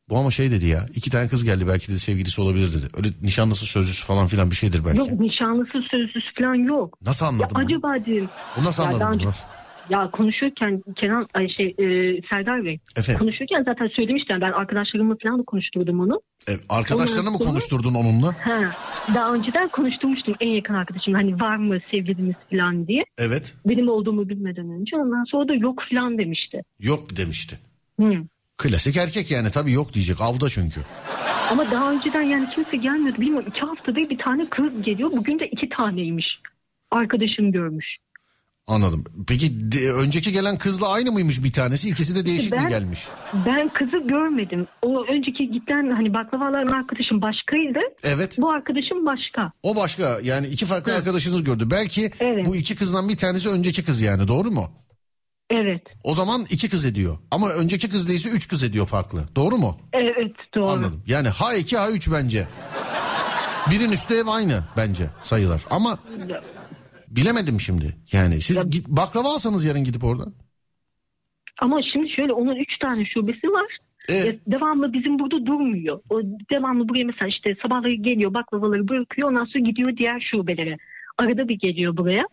Bu 0.09 0.17
ama 0.17 0.31
şey 0.31 0.51
dedi 0.51 0.65
ya 0.65 0.85
iki 0.95 1.09
tane 1.09 1.27
kız 1.27 1.43
geldi 1.43 1.67
belki 1.67 1.91
de 1.91 1.97
sevgilisi 1.97 2.41
olabilir 2.41 2.73
dedi. 2.73 2.87
Öyle 2.97 3.07
nişanlısı 3.21 3.65
sözlüsü 3.65 4.05
falan 4.05 4.27
filan 4.27 4.51
bir 4.51 4.55
şeydir 4.55 4.85
belki. 4.85 4.97
Yok 4.97 5.11
nişanlısı 5.19 5.71
sözlüsü 5.91 6.33
falan 6.41 6.55
yok. 6.55 6.97
Nasıl 7.01 7.25
Ya 7.25 7.29
anladın 7.29 7.49
bunu? 7.55 7.65
acaba 7.65 7.95
dedim. 8.05 8.29
Bu 8.61 8.63
nasıl 8.63 8.83
Ya 8.83 8.89
anladın 8.89 9.07
bunu? 9.19 9.27
önce-? 9.27 9.39
Ya 9.89 10.11
konuşurken 10.11 10.83
Kenan 11.01 11.27
ay 11.33 11.47
şey 11.57 11.67
e, 11.67 11.85
Serdar 12.31 12.63
Bey 12.65 12.79
Efendim? 12.97 13.19
konuşurken 13.19 13.63
zaten 13.67 13.87
söylemiştim 13.95 14.41
ben 14.41 14.51
arkadaşlarımla 14.51 15.15
falan 15.23 15.39
da 15.39 15.43
konuşturdum 15.43 15.99
onu. 15.99 16.21
E, 16.49 16.51
arkadaşlarını 16.69 17.31
mı 17.31 17.39
konuşturdun 17.39 17.93
onunla? 17.93 18.27
Ha, 18.45 18.59
daha 19.15 19.33
önceden 19.33 19.67
konuşturmuştum 19.67 20.35
en 20.39 20.49
yakın 20.49 20.73
arkadaşım 20.73 21.13
hani 21.13 21.39
var 21.41 21.55
mı 21.57 21.77
sevgiliniz 21.91 22.35
falan 22.51 22.87
diye. 22.87 23.03
Evet. 23.17 23.55
Benim 23.65 23.89
olduğumu 23.89 24.29
bilmeden 24.29 24.69
önce 24.69 24.95
ondan 24.95 25.23
sonra 25.31 25.47
da 25.47 25.53
yok 25.53 25.79
falan 25.93 26.17
demişti. 26.17 26.61
Yok 26.79 27.17
demişti. 27.17 27.59
Hı. 27.99 28.13
Klasik 28.57 28.97
erkek 28.97 29.31
yani 29.31 29.49
tabii 29.51 29.71
yok 29.71 29.93
diyecek 29.93 30.21
avda 30.21 30.49
çünkü. 30.49 30.81
Ama 31.51 31.71
daha 31.71 31.91
önceden 31.91 32.21
yani 32.21 32.49
kimse 32.55 32.77
gelmiyordu. 32.77 33.21
Bilmiyorum 33.21 33.45
iki 33.49 33.59
haftada 33.61 33.95
bir 33.95 34.17
tane 34.17 34.49
kız 34.49 34.81
geliyor. 34.85 35.11
Bugün 35.11 35.39
de 35.39 35.47
iki 35.47 35.69
taneymiş. 35.69 36.25
Arkadaşım 36.91 37.51
görmüş. 37.51 37.85
Anladım. 38.67 39.03
Peki 39.27 39.71
de- 39.71 39.91
önceki 39.91 40.31
gelen 40.31 40.57
kızla 40.57 40.89
aynı 40.91 41.11
mıymış 41.11 41.43
bir 41.43 41.51
tanesi? 41.53 41.89
İkisi 41.89 42.15
de 42.15 42.25
değişik 42.25 42.51
mi 42.51 42.59
Ben- 42.61 42.69
gelmiş? 42.69 43.07
Ben 43.45 43.69
kızı 43.69 43.97
görmedim. 43.97 44.67
O 44.81 45.03
önceki 45.05 45.51
giden 45.51 45.89
hani 45.91 46.13
baklavaların 46.13 46.71
arkadaşım 46.73 47.21
başkaydı. 47.21 47.79
Evet. 48.03 48.35
Bu 48.37 48.51
arkadaşım 48.51 49.05
başka. 49.05 49.51
O 49.63 49.75
başka 49.75 50.19
yani 50.23 50.47
iki 50.47 50.65
farklı 50.65 50.95
arkadaşınız 50.95 51.43
gördü. 51.43 51.67
Belki 51.71 52.11
Evet. 52.19 52.45
bu 52.45 52.55
iki 52.55 52.75
kızdan 52.75 53.09
bir 53.09 53.17
tanesi 53.17 53.49
önceki 53.49 53.83
kız 53.83 54.01
yani 54.01 54.27
doğru 54.27 54.51
mu? 54.51 54.71
Evet. 55.49 55.81
O 56.03 56.13
zaman 56.13 56.45
iki 56.49 56.69
kız 56.69 56.85
ediyor. 56.85 57.17
Ama 57.31 57.49
önceki 57.49 57.89
kız 57.89 58.09
değilse 58.09 58.29
üç 58.29 58.47
kız 58.47 58.63
ediyor 58.63 58.85
farklı. 58.85 59.23
Doğru 59.35 59.57
mu? 59.57 59.77
Evet 59.93 60.35
doğru. 60.55 60.69
Anladım. 60.69 61.03
Yani 61.07 61.27
H2 61.27 61.75
H3 61.75 62.13
bence. 62.13 62.47
Birin 63.71 63.91
üstü 63.91 64.13
ev 64.13 64.27
aynı 64.27 64.63
bence 64.77 65.09
sayılar. 65.23 65.65
Ama 65.69 65.97
bilemedim 67.07 67.61
şimdi. 67.61 67.97
Yani 68.11 68.41
siz 68.41 68.69
git, 68.69 68.87
baklava 68.87 69.27
alsanız 69.27 69.65
yarın 69.65 69.83
gidip 69.83 70.03
oradan. 70.03 70.33
Ama 71.61 71.79
şimdi 71.93 72.09
şöyle 72.09 72.33
onun 72.33 72.55
üç 72.55 72.77
tane 72.81 73.05
şubesi 73.05 73.47
var. 73.47 73.77
E? 74.09 74.13
Ya 74.13 74.33
devamlı 74.47 74.93
bizim 74.93 75.19
burada 75.19 75.45
durmuyor. 75.45 75.99
O 76.09 76.21
devamlı 76.51 76.89
buraya 76.89 77.03
mesela 77.03 77.27
işte 77.29 77.55
sabahları 77.61 77.93
geliyor 77.93 78.33
baklavaları 78.33 78.87
bırakıyor 78.87 79.29
ondan 79.29 79.45
sonra 79.45 79.69
gidiyor 79.69 79.97
diğer 79.97 80.27
şubelere. 80.31 80.77
Arada 81.17 81.47
bir 81.47 81.59
geliyor 81.59 81.97
buraya. 81.97 82.23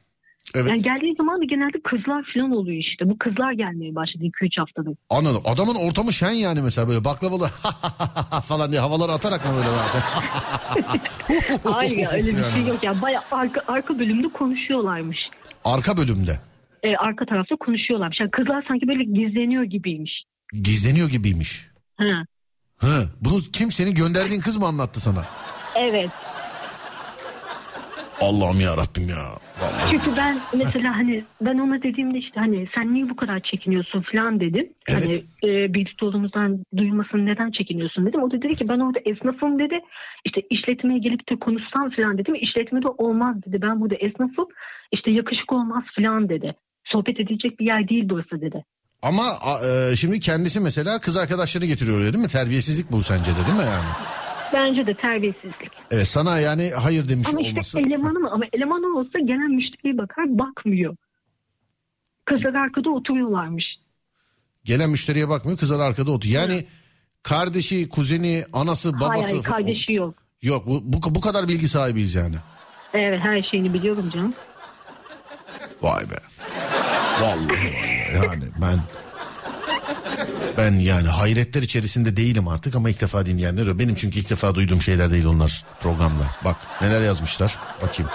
Evet. 0.55 0.68
Yani 0.68 0.82
geldiği 0.82 1.14
zaman 1.16 1.40
da 1.40 1.45
genelde 1.45 1.80
kızlar 1.84 2.24
falan 2.34 2.51
oluyor 2.51 2.82
işte. 2.90 3.09
Bu 3.11 3.18
kızlar 3.18 3.53
gelmeye 3.53 3.95
başladı 3.95 4.24
2-3 4.24 4.61
haftadır. 4.61 4.97
Anladım. 5.11 5.42
Adamın 5.45 5.74
ortamı 5.74 6.12
şen 6.12 6.30
yani 6.30 6.62
mesela 6.62 6.88
böyle 6.88 7.05
baklavalı 7.05 7.49
falan 8.49 8.70
diye 8.72 8.80
havaları 8.80 9.12
atarak 9.12 9.45
mı 9.45 9.51
böyle 9.57 9.68
zaten? 9.68 10.03
Hayır 11.72 11.97
ya 11.99 12.11
öyle 12.11 12.26
bir 12.36 12.42
Yani. 12.42 12.55
şey 12.55 12.66
yok 12.66 12.82
ya. 12.84 13.03
Baya 13.03 13.22
arka, 13.32 13.61
arka 13.68 13.99
bölümde 13.99 14.28
konuşuyorlarmış. 14.28 15.18
Arka 15.64 15.97
bölümde. 15.97 16.40
Ee, 16.82 16.97
arka 16.97 17.26
tarafta 17.26 17.57
konuşuyorlarmış. 17.57 18.20
Yani 18.20 18.30
kızlar 18.30 18.64
sanki 18.68 18.88
böyle 18.88 19.05
gizleniyor 19.05 19.62
gibiymiş. 19.64 20.12
Gizleniyor 20.53 21.09
gibiymiş. 21.11 21.66
Ha. 21.97 22.24
Hı. 22.78 23.09
Bunu 23.20 23.40
kim 23.53 23.70
senin 23.70 23.95
gönderdiğin 23.95 24.40
kız 24.40 24.57
mı 24.57 24.66
anlattı 24.66 25.01
sana? 25.01 25.24
Evet. 25.76 26.11
Allah'ım 28.20 28.60
ya 28.60 28.76
Rabbim 28.76 29.08
ya. 29.08 29.24
Vallahi. 29.60 29.90
Çünkü 29.90 30.16
ben 30.16 30.36
mesela 30.58 30.96
hani 30.96 31.24
ben 31.40 31.58
ona 31.58 31.82
dediğimde 31.82 32.18
işte 32.18 32.40
hani 32.40 32.68
sen 32.76 32.94
niye 32.94 33.10
bu 33.10 33.16
kadar 33.16 33.40
çekiniyorsun 33.50 34.04
falan 34.12 34.40
dedim. 34.40 34.72
Evet. 34.88 35.02
Hani 35.04 35.16
e, 35.50 35.74
birlikte 35.74 36.04
olduğumuzdan 36.06 36.64
duymasını 36.76 37.26
neden 37.26 37.50
çekiniyorsun 37.50 38.06
dedim. 38.06 38.22
O 38.22 38.30
da 38.30 38.42
dedi 38.42 38.54
ki 38.54 38.68
ben 38.68 38.78
orada 38.78 38.98
esnafım 39.04 39.58
dedi. 39.58 39.80
İşte 40.24 40.40
işletmeye 40.50 40.98
gelip 40.98 41.30
de 41.30 41.38
konuşsam 41.38 41.90
falan 41.96 42.18
dedim. 42.18 42.34
İşletmede 42.34 42.88
olmaz 42.88 43.36
dedi. 43.46 43.62
Ben 43.62 43.80
burada 43.80 43.94
esnafım. 43.94 44.46
İşte 44.92 45.10
yakışık 45.10 45.52
olmaz 45.52 45.84
falan 45.96 46.28
dedi. 46.28 46.54
Sohbet 46.84 47.20
edecek 47.20 47.60
bir 47.60 47.66
yer 47.66 47.88
değil 47.88 48.04
burası 48.08 48.40
dedi. 48.40 48.64
Ama 49.02 49.24
e, 49.66 49.96
şimdi 49.96 50.20
kendisi 50.20 50.60
mesela 50.60 50.98
kız 51.00 51.16
arkadaşlarını 51.16 51.68
getiriyor 51.68 51.98
öyle 51.98 52.12
değil 52.12 52.24
mi? 52.24 52.30
Terbiyesizlik 52.30 52.92
bu 52.92 53.02
sence 53.02 53.32
de 53.32 53.46
değil 53.46 53.58
mi 53.58 53.64
yani? 53.64 53.84
Bence 54.53 54.86
de 54.86 54.95
terbiyesizlik. 54.95 55.70
Evet 55.90 56.09
sana 56.09 56.38
yani 56.38 56.70
hayır 56.70 57.09
demiş 57.09 57.28
Ama 57.28 57.40
olması. 57.40 57.61
işte 57.78 57.80
elemanı 57.80 58.18
mı? 58.18 58.30
Ama 58.32 58.45
elemanı 58.53 58.99
olsa 58.99 59.18
gelen 59.18 59.51
müşteriye 59.51 59.99
bakar 59.99 60.24
bakmıyor. 60.38 60.97
Kızlar 62.24 62.55
arkada 62.55 62.90
oturuyorlarmış. 62.90 63.64
Gelen 64.64 64.90
müşteriye 64.90 65.28
bakmıyor 65.28 65.59
kızlar 65.59 65.80
arkada 65.80 66.11
oturuyor. 66.11 66.40
Yani 66.40 66.66
kardeşi, 67.22 67.88
kuzeni, 67.88 68.45
anası, 68.53 69.01
babası. 69.01 69.30
Hayır 69.30 69.42
kardeşi 69.42 69.92
yok. 69.95 70.14
Yok 70.42 70.66
bu, 70.66 70.80
bu, 70.84 71.14
bu 71.14 71.20
kadar 71.20 71.49
bilgi 71.49 71.68
sahibiyiz 71.68 72.14
yani. 72.14 72.36
Evet 72.95 73.20
her 73.22 73.42
şeyini 73.42 73.74
biliyorum 73.74 74.11
canım. 74.14 74.34
Vay 75.82 76.11
be. 76.11 76.16
Vallahi 77.20 77.74
yani 78.14 78.45
ben 78.62 78.78
ben 80.59 80.72
yani 80.72 81.09
hayretler 81.09 81.62
içerisinde 81.62 82.16
değilim 82.16 82.48
artık 82.48 82.74
ama 82.74 82.90
ilk 82.90 83.00
defa 83.00 83.26
dinleyenler 83.26 83.66
o. 83.66 83.78
Benim 83.78 83.94
çünkü 83.94 84.18
ilk 84.18 84.30
defa 84.30 84.55
duyduğum 84.55 84.82
şeyler 84.82 85.11
değil 85.11 85.26
onlar 85.26 85.64
programda. 85.80 86.24
Bak 86.44 86.57
neler 86.80 87.00
yazmışlar 87.00 87.59
bakayım. 87.82 88.11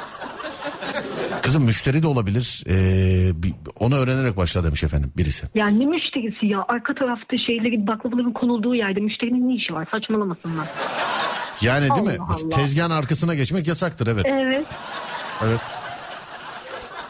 Kızım 1.42 1.64
müşteri 1.64 2.04
de 2.04 2.08
olabilir. 2.08 2.64
Ee, 2.68 3.32
onu 3.80 3.96
öğrenerek 3.96 4.38
başla 4.38 4.64
demiş 4.64 4.84
efendim 4.84 5.12
birisi. 5.18 5.48
Yani 5.56 5.80
ne 5.80 5.86
müşterisi 5.86 6.46
ya? 6.46 6.66
Arka 6.68 6.94
tarafta 6.94 7.38
şeyleri 7.48 7.88
baklavaların 7.88 8.34
konulduğu 8.34 8.76
yerde 8.76 9.00
müşterinin 9.00 9.50
ne 9.50 9.56
işi 9.56 9.74
var? 9.74 9.88
Saçmalamasınlar. 9.92 10.68
Yani 11.62 11.90
değil 11.90 12.08
mi? 12.08 12.18
Allah 12.20 12.26
Mesela 12.30 12.48
Allah. 12.48 12.56
Tezgahın 12.56 12.92
arkasına 12.92 13.36
geçmek 13.36 13.68
yasaktır 13.68 14.08
evet. 14.08 14.26
Evet. 14.30 14.66
Evet. 15.46 15.60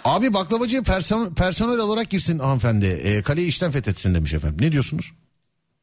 Abi 0.10 0.34
baklavacı 0.34 0.78
person- 0.84 1.36
personel 1.36 1.78
olarak 1.80 2.10
girsin 2.10 2.40
hanımefendi. 2.40 2.86
E, 2.86 3.22
kaleyi 3.22 3.48
işten 3.48 3.72
fethetsin 3.72 4.16
demiş 4.16 4.34
efendim. 4.34 4.58
Ne 4.62 4.72
diyorsunuz? 4.72 5.12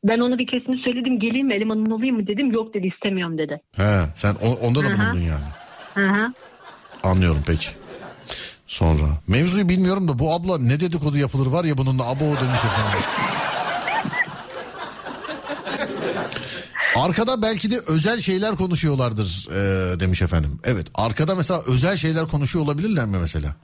Ben 0.04 0.18
ona 0.18 0.38
bir 0.38 0.46
keresini 0.46 0.82
söyledim 0.84 1.20
geleyim 1.20 1.46
mi 1.46 1.54
elemanın 1.54 1.90
olayım 1.90 2.16
mı 2.16 2.26
dedim. 2.26 2.52
Yok 2.52 2.74
dedi 2.74 2.86
istemiyorum 2.94 3.38
dedi. 3.38 3.60
He, 3.76 4.00
sen 4.14 4.34
o- 4.42 4.54
onda 4.66 4.80
da 4.80 4.84
bulundun 4.86 5.20
yani. 5.20 5.44
Hı. 5.94 6.32
Anlıyorum 7.02 7.42
peki. 7.46 7.68
Sonra 8.66 9.06
mevzuyu 9.28 9.68
bilmiyorum 9.68 10.08
da 10.08 10.18
bu 10.18 10.32
abla 10.32 10.58
ne 10.58 10.80
dedikodu 10.80 11.18
yapılır 11.18 11.46
var 11.46 11.64
ya 11.64 11.78
bununla 11.78 12.02
abo 12.04 12.20
demiş 12.20 12.60
efendim. 12.64 13.06
Arkada 16.96 17.42
belki 17.42 17.70
de 17.70 17.76
özel 17.88 18.20
şeyler 18.20 18.56
konuşuyorlardır 18.56 19.48
e, 19.50 20.00
demiş 20.00 20.22
efendim. 20.22 20.58
Evet 20.64 20.86
arkada 20.94 21.34
mesela 21.34 21.60
özel 21.68 21.96
şeyler 21.96 22.26
konuşuyor 22.28 22.64
olabilirler 22.64 23.04
mi 23.06 23.16
mesela? 23.20 23.56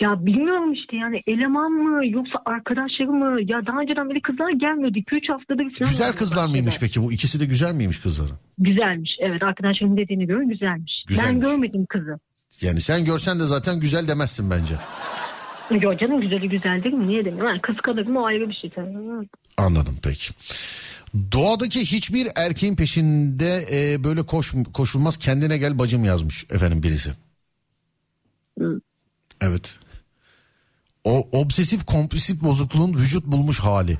Ya 0.00 0.26
bilmiyorum 0.26 0.72
işte 0.72 0.96
yani 0.96 1.20
eleman 1.26 1.72
mı 1.72 2.06
yoksa 2.06 2.38
arkadaşları 2.46 3.12
mı? 3.12 3.40
Ya 3.42 3.66
daha 3.66 3.80
önceden 3.80 4.08
böyle 4.08 4.20
kızlar 4.20 4.50
gelmiyordu. 4.50 4.98
2-3 4.98 5.32
haftadır 5.32 5.56
falan. 5.78 5.90
Güzel 5.90 6.12
kızlar 6.12 6.46
mıymış 6.46 6.78
peki 6.80 7.02
bu 7.02 7.12
ikisi 7.12 7.40
de 7.40 7.44
güzel 7.44 7.74
miymiş 7.74 8.00
kızların? 8.00 8.36
Güzelmiş 8.58 9.10
evet 9.20 9.42
arkadaşlarım 9.42 9.96
dediğine 9.96 10.24
göre 10.24 10.44
güzelmiş. 10.44 10.92
Ben 11.08 11.14
Güzelmiş. 11.16 11.46
görmedim 11.46 11.86
kızı. 11.88 12.18
Yani 12.60 12.80
sen 12.80 13.04
görsen 13.04 13.40
de 13.40 13.44
zaten 13.44 13.80
güzel 13.80 14.08
demezsin 14.08 14.50
bence. 14.50 14.74
Ya 15.86 15.98
canım 15.98 16.20
güzeli 16.20 16.48
güzel 16.48 16.84
değil 16.84 16.94
mi? 16.94 17.08
Niye 17.08 17.24
demiyorum? 17.24 17.48
Yani 17.48 17.60
kıskanır 17.60 18.06
mı 18.06 18.20
o 18.20 18.26
ayrı 18.26 18.48
bir 18.48 18.54
şey. 18.54 18.70
tabii. 18.70 19.28
Anladım 19.56 19.96
peki. 20.02 20.32
Doğadaki 21.32 21.80
hiçbir 21.80 22.28
erkeğin 22.36 22.76
peşinde 22.76 23.64
e, 23.72 24.04
böyle 24.04 24.22
koş, 24.26 24.54
koşulmaz 24.74 25.16
kendine 25.16 25.58
gel 25.58 25.78
bacım 25.78 26.04
yazmış 26.04 26.46
efendim 26.50 26.82
birisi. 26.82 27.10
Evet. 29.46 29.74
O 31.04 31.28
obsesif 31.32 31.86
kompulsif 31.86 32.42
bozukluğun 32.42 32.94
vücut 32.94 33.26
bulmuş 33.26 33.60
hali. 33.60 33.98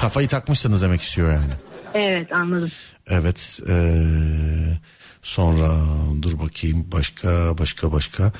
Kafayı 0.00 0.28
takmışsınız 0.28 0.82
demek 0.82 1.02
istiyor 1.02 1.32
yani. 1.32 1.52
Evet 1.94 2.32
anladım. 2.32 2.70
Evet. 3.06 3.60
eee, 3.68 4.80
sonra 5.22 5.70
dur 6.22 6.40
bakayım 6.40 6.86
başka 6.92 7.58
başka 7.58 7.92
başka. 7.92 8.32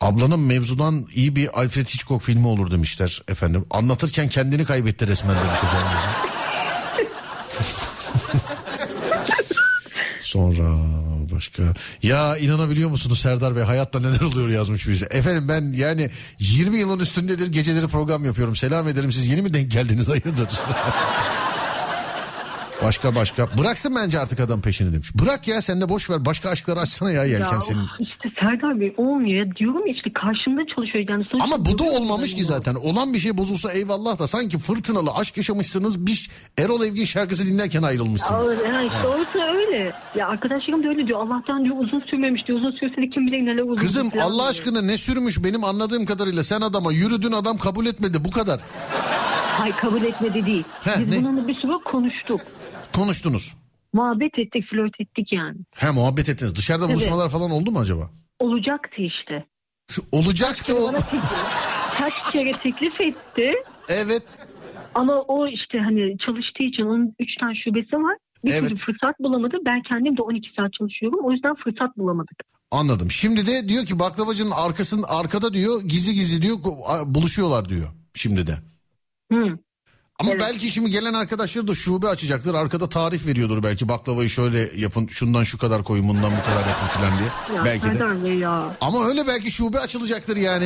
Ablanın 0.00 0.40
mevzudan 0.40 1.06
iyi 1.14 1.36
bir 1.36 1.60
Alfred 1.60 1.86
Hitchcock 1.86 2.24
filmi 2.24 2.46
olur 2.46 2.70
demişler 2.70 3.22
efendim. 3.28 3.64
Anlatırken 3.70 4.28
kendini 4.28 4.64
kaybetti 4.64 5.08
resmen 5.08 5.36
demiş 5.36 5.58
efendim. 5.58 5.88
Sonra 10.34 10.78
başka. 11.32 11.62
Ya 12.02 12.36
inanabiliyor 12.36 12.90
musunuz 12.90 13.18
Serdar 13.18 13.56
Bey 13.56 13.62
hayatta 13.62 14.00
neler 14.00 14.20
oluyor 14.20 14.48
yazmış 14.48 14.88
bize. 14.88 15.06
Efendim 15.10 15.48
ben 15.48 15.72
yani 15.72 16.10
20 16.38 16.78
yılın 16.78 16.98
üstündedir 16.98 17.46
geceleri 17.46 17.86
program 17.86 18.24
yapıyorum. 18.24 18.56
Selam 18.56 18.88
ederim 18.88 19.12
siz 19.12 19.28
yeni 19.28 19.42
mi 19.42 19.54
denk 19.54 19.70
geldiniz 19.70 20.08
hayırdır? 20.08 20.48
Başka 22.82 23.14
başka. 23.14 23.48
Bıraksın 23.58 23.94
bence 23.96 24.18
artık 24.20 24.40
adam 24.40 24.60
peşini 24.60 24.92
demiş. 24.92 25.10
Bırak 25.14 25.48
ya 25.48 25.60
sen 25.62 25.80
de 25.80 25.88
boş 25.88 26.10
ver. 26.10 26.24
Başka 26.24 26.50
aşkları 26.50 26.80
açsana 26.80 27.10
ya 27.10 27.24
yelken 27.24 27.54
ya 27.54 27.60
senin. 27.60 27.88
işte 28.00 28.28
Serdar 28.42 28.80
Bey 28.80 28.94
olmuyor 28.96 29.46
ya. 29.46 29.56
Diyorum 29.56 29.86
ya 29.86 29.92
işte 29.96 30.12
karşımda 30.12 30.60
çalışıyor. 30.76 31.06
Yani 31.08 31.24
sonuçta 31.30 31.54
Ama 31.54 31.66
bu 31.66 31.78
da 31.78 31.84
olmamış 31.84 32.34
ki 32.34 32.44
zaten. 32.44 32.74
Olan 32.74 33.12
bir 33.12 33.18
şey 33.18 33.36
bozulsa 33.38 33.72
eyvallah 33.72 34.18
da 34.18 34.26
sanki 34.26 34.58
fırtınalı 34.58 35.10
aşk 35.14 35.36
yaşamışsınız. 35.36 36.06
Bir 36.06 36.30
Erol 36.58 36.82
Evgin 36.82 37.04
şarkısı 37.04 37.46
dinlerken 37.46 37.82
ayrılmışsınız. 37.82 38.48
Aa, 38.48 38.54
evet, 38.54 38.90
işte 38.96 39.08
orası 39.08 39.42
öyle. 39.42 39.92
Ya 40.16 40.28
arkadaşlarım 40.28 40.84
da 40.84 40.88
öyle 40.88 41.06
diyor. 41.06 41.20
Allah'tan 41.26 41.64
diyor 41.64 41.76
uzun 41.80 42.00
sürmemiş 42.00 42.46
diyor. 42.46 42.58
Uzun 42.58 42.70
sürse 42.70 42.96
de 42.96 43.08
kim 43.10 43.26
bilir 43.26 43.46
neler 43.46 43.62
olur. 43.62 43.76
Kızım 43.76 44.10
Allah 44.20 44.34
diyor. 44.34 44.48
aşkına 44.48 44.82
ne 44.82 44.96
sürmüş 44.96 45.44
benim 45.44 45.64
anladığım 45.64 46.06
kadarıyla 46.06 46.44
sen 46.44 46.60
adama 46.60 46.92
yürüdün 46.92 47.32
adam 47.32 47.58
kabul 47.58 47.86
etmedi 47.86 48.24
bu 48.24 48.30
kadar. 48.30 48.60
Hayır 49.58 49.74
kabul 49.74 50.02
etmedi 50.02 50.46
değil. 50.46 50.64
He, 50.84 50.90
Biz 51.00 51.08
ne? 51.08 51.20
bununla 51.20 51.48
bir 51.48 51.54
süre 51.54 51.72
konuştuk. 51.84 52.40
Konuştunuz. 52.94 53.56
Muhabbet 53.92 54.38
ettik, 54.38 54.64
flört 54.70 55.00
ettik 55.00 55.28
yani. 55.34 55.56
He 55.76 55.90
muhabbet 55.90 56.28
ettiniz. 56.28 56.56
Dışarıda 56.56 56.84
Evet. 56.86 56.94
buluşmalar 56.96 57.28
falan 57.28 57.50
oldu 57.50 57.70
mu 57.70 57.78
acaba? 57.78 58.10
Olacaktı 58.38 59.02
işte. 59.02 59.46
Olacaktı 60.12 60.74
o. 60.76 60.92
Kaç 61.98 62.32
kere 62.32 62.52
teklif 62.52 63.00
etti. 63.00 63.52
Evet. 63.88 64.22
Ama 64.94 65.12
o 65.20 65.46
işte 65.46 65.78
hani 65.78 66.18
çalıştığı 66.26 66.64
için 66.64 66.82
onun 66.82 67.14
3 67.20 67.28
tane 67.40 67.54
şubesi 67.64 67.96
var. 67.96 68.16
Bir 68.44 68.50
Evet. 68.52 68.62
türlü 68.68 68.76
fırsat 68.76 69.20
bulamadı. 69.20 69.56
Ben 69.66 69.82
kendim 69.82 70.16
de 70.16 70.22
12 70.22 70.48
saat 70.56 70.72
çalışıyorum. 70.72 71.18
O 71.24 71.32
yüzden 71.32 71.54
fırsat 71.64 71.98
bulamadık. 71.98 72.40
Anladım. 72.70 73.10
Şimdi 73.10 73.46
de 73.46 73.68
diyor 73.68 73.86
ki 73.86 73.98
baklavacının 73.98 74.50
arkasının 74.50 75.04
arkada 75.08 75.54
diyor 75.54 75.82
gizli 75.82 76.14
gizli 76.14 76.42
diyor 76.42 76.56
buluşuyorlar 77.06 77.68
diyor 77.68 77.88
şimdi 78.14 78.46
de. 78.46 78.54
Hı. 79.32 79.58
Ama 80.24 80.32
Evet. 80.32 80.40
belki 80.52 80.70
şimdi 80.70 80.90
gelen 80.90 81.14
arkadaşları 81.14 81.68
da 81.68 81.74
şube 81.74 82.08
açacaktır. 82.08 82.54
Arkada 82.54 82.88
tarif 82.88 83.26
veriyordur 83.26 83.62
belki 83.62 83.88
baklavayı 83.88 84.28
şöyle 84.30 84.68
yapın 84.76 85.06
şundan 85.06 85.42
şu 85.42 85.58
kadar 85.58 85.84
koyun 85.84 86.08
bundan 86.08 86.32
bu 86.38 86.44
kadar 86.50 86.68
yapın 86.68 86.86
falan 86.86 87.12
diye. 87.18 87.58
Ya 87.58 87.64
belki 87.64 87.98
de. 87.98 88.28
Ya. 88.44 88.76
Ama 88.80 89.06
öyle 89.08 89.26
belki 89.26 89.50
şube 89.50 89.78
açılacaktır 89.78 90.36
yani. 90.36 90.64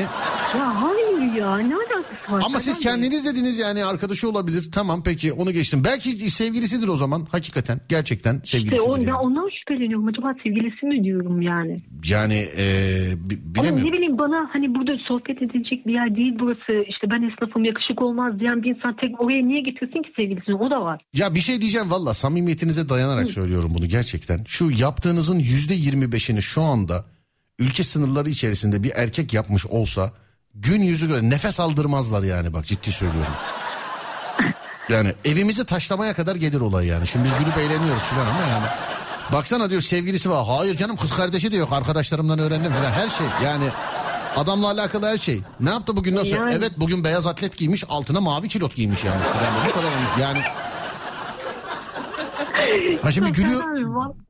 Ya 0.59 0.83
hayır 0.83 1.35
ya 1.35 1.57
ne 1.59 1.75
alakası 1.75 2.33
var? 2.33 2.43
Ama 2.47 2.61
siz 2.61 2.79
kendiniz 2.79 3.27
dediniz 3.27 3.59
yani 3.59 3.85
arkadaşı 3.85 4.29
olabilir. 4.29 4.69
Tamam 4.73 5.03
peki 5.05 5.33
onu 5.33 5.53
geçtim. 5.53 5.83
Belki 5.85 6.11
sevgilisidir 6.31 6.89
o 6.89 6.97
zaman 6.97 7.27
hakikaten. 7.33 7.81
Gerçekten 7.89 8.35
İşte 8.35 8.47
sevgilisidir. 8.59 8.89
o, 8.91 8.97
yani. 8.97 9.07
ben 9.07 9.13
ondan 9.13 9.49
şüpheleniyorum. 9.59 10.07
Acaba 10.09 10.35
sevgilisi 10.47 10.87
mi 10.87 11.05
diyorum 11.05 11.43
yani. 11.43 11.77
Yani 12.09 12.35
eee, 12.35 13.13
bi- 13.17 13.39
Ama 13.45 13.55
bilemiyorum. 13.65 13.89
ne 13.89 13.93
bileyim 13.93 14.19
bana 14.19 14.49
hani 14.53 14.75
burada 14.75 14.93
sohbet 15.09 15.43
edilecek 15.43 15.87
bir 15.87 15.93
yer 15.93 16.17
değil 16.17 16.35
burası. 16.41 16.73
İşte 16.89 17.11
ben 17.11 17.23
esnafım 17.31 17.65
yakışık 17.65 18.03
olmaz 18.03 18.41
diyen 18.41 18.63
bir 18.63 18.77
insan 18.77 18.97
tek 18.97 19.21
oraya 19.21 19.43
niye 19.49 19.61
getirsin 19.61 20.03
ki 20.03 20.13
sevgilisini? 20.21 20.55
O 20.55 20.71
da 20.71 20.81
var. 20.81 21.01
Ya 21.13 21.35
bir 21.35 21.41
şey 21.41 21.61
diyeceğim 21.61 21.91
valla 21.91 22.15
samimiyetinize 22.15 22.89
dayanarak 22.89 23.31
söylüyorum 23.31 23.71
bunu 23.75 23.87
gerçekten. 23.87 24.45
Şu 24.45 24.71
yaptığınızın 24.71 25.39
yüzde 25.39 25.75
yirmi 25.75 26.13
beşini 26.13 26.43
şu 26.43 26.63
anda 26.63 27.05
ülke 27.59 27.83
sınırları 27.83 28.31
içerisinde 28.31 28.83
bir 28.83 28.93
erkek 28.95 29.35
yapmış 29.35 29.67
olsa 29.67 30.13
gün 30.55 30.81
yüzü 30.81 31.09
göre 31.09 31.31
nefes 31.31 31.61
aldırmazlar 31.61 32.23
yani 32.23 32.53
bak 32.53 32.67
ciddi 32.67 32.93
söylüyorum. 32.93 33.33
Yani 34.89 35.13
evimizi 35.25 35.67
taşlamaya 35.67 36.15
kadar 36.15 36.37
gelir 36.37 36.61
olay 36.61 36.87
yani. 36.87 37.07
Şimdi 37.07 37.25
biz 37.25 37.39
gülüp 37.39 37.59
eğleniyoruz 37.59 38.03
falan 38.03 38.27
ama 38.27 38.41
yani. 38.41 38.67
Baksana 39.33 39.71
diyor 39.71 39.81
sevgilisi 39.81 40.31
var. 40.31 40.47
Hayır 40.47 40.75
canım 40.75 40.97
kız 40.97 41.17
kardeşi 41.17 41.53
de 41.53 41.57
yok 41.57 41.73
arkadaşlarımdan 41.73 42.39
öğrendim 42.39 42.73
falan 42.73 42.91
her 42.91 43.09
şey. 43.09 43.27
Yani 43.45 43.65
adamla 44.39 44.67
alakalı 44.71 45.07
her 45.07 45.17
şey. 45.17 45.41
Ne 45.61 45.71
yaptı 45.71 45.97
bugün 45.97 46.17
nasıl? 46.17 46.37
Yani- 46.37 46.55
Evet 46.55 46.73
bugün 46.77 47.05
beyaz 47.05 47.27
atlet 47.27 47.57
giymiş 47.57 47.85
altına 47.89 48.21
mavi 48.21 48.49
kilot 48.49 48.77
giymiş 48.77 49.05
yalnız. 49.05 49.27
Yani 49.27 49.57
bu 49.69 49.73
kadar 49.81 49.93
yani. 50.23 50.41
Ha 53.03 53.11
şimdi 53.13 53.33
gülüyor. 53.33 53.63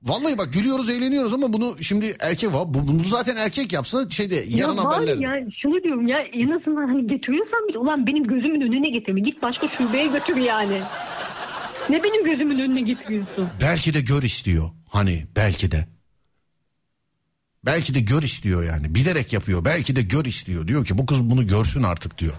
Vallahi 0.02 0.38
bak 0.38 0.52
gülüyoruz 0.52 0.88
eğleniyoruz 0.90 1.34
ama 1.34 1.52
bunu 1.52 1.76
şimdi 1.82 2.16
erkek 2.20 2.52
var. 2.52 2.74
Bu- 2.74 2.88
Bunu 2.88 3.04
zaten 3.04 3.36
erkek 3.36 3.72
yapsa 3.72 4.10
şeyde 4.10 4.34
yarın 4.34 4.76
ya 4.76 4.84
var 4.84 4.94
haberlerde. 4.94 5.24
ya 5.24 5.32
şunu 5.62 5.82
diyorum 5.82 6.06
ya 6.08 6.18
en 6.18 6.50
azından 6.50 6.88
hani 6.88 7.06
getiriyorsan 7.06 7.68
bile 7.68 7.78
ulan 7.78 8.06
benim 8.06 8.24
gözümün 8.24 8.60
önüne 8.60 8.90
getirme. 8.90 9.20
Git 9.20 9.42
başka 9.42 9.68
şubeye 9.68 10.06
götür 10.06 10.36
yani. 10.36 10.80
Ne 11.90 12.02
benim 12.02 12.24
gözümün 12.24 12.58
önüne 12.58 12.80
getiriyorsun? 12.80 13.48
Belki 13.62 13.94
de 13.94 14.00
gör 14.00 14.22
istiyor. 14.22 14.70
Hani 14.88 15.26
belki 15.36 15.70
de. 15.70 15.88
Belki 17.66 17.94
de 17.94 18.00
gör 18.00 18.22
istiyor 18.22 18.64
yani. 18.64 18.94
Bilerek 18.94 19.32
yapıyor. 19.32 19.64
Belki 19.64 19.96
de 19.96 20.02
gör 20.02 20.24
istiyor. 20.24 20.68
Diyor 20.68 20.84
ki 20.84 20.98
bu 20.98 21.06
kız 21.06 21.22
bunu 21.22 21.46
görsün 21.46 21.82
artık 21.82 22.18
diyor. 22.18 22.32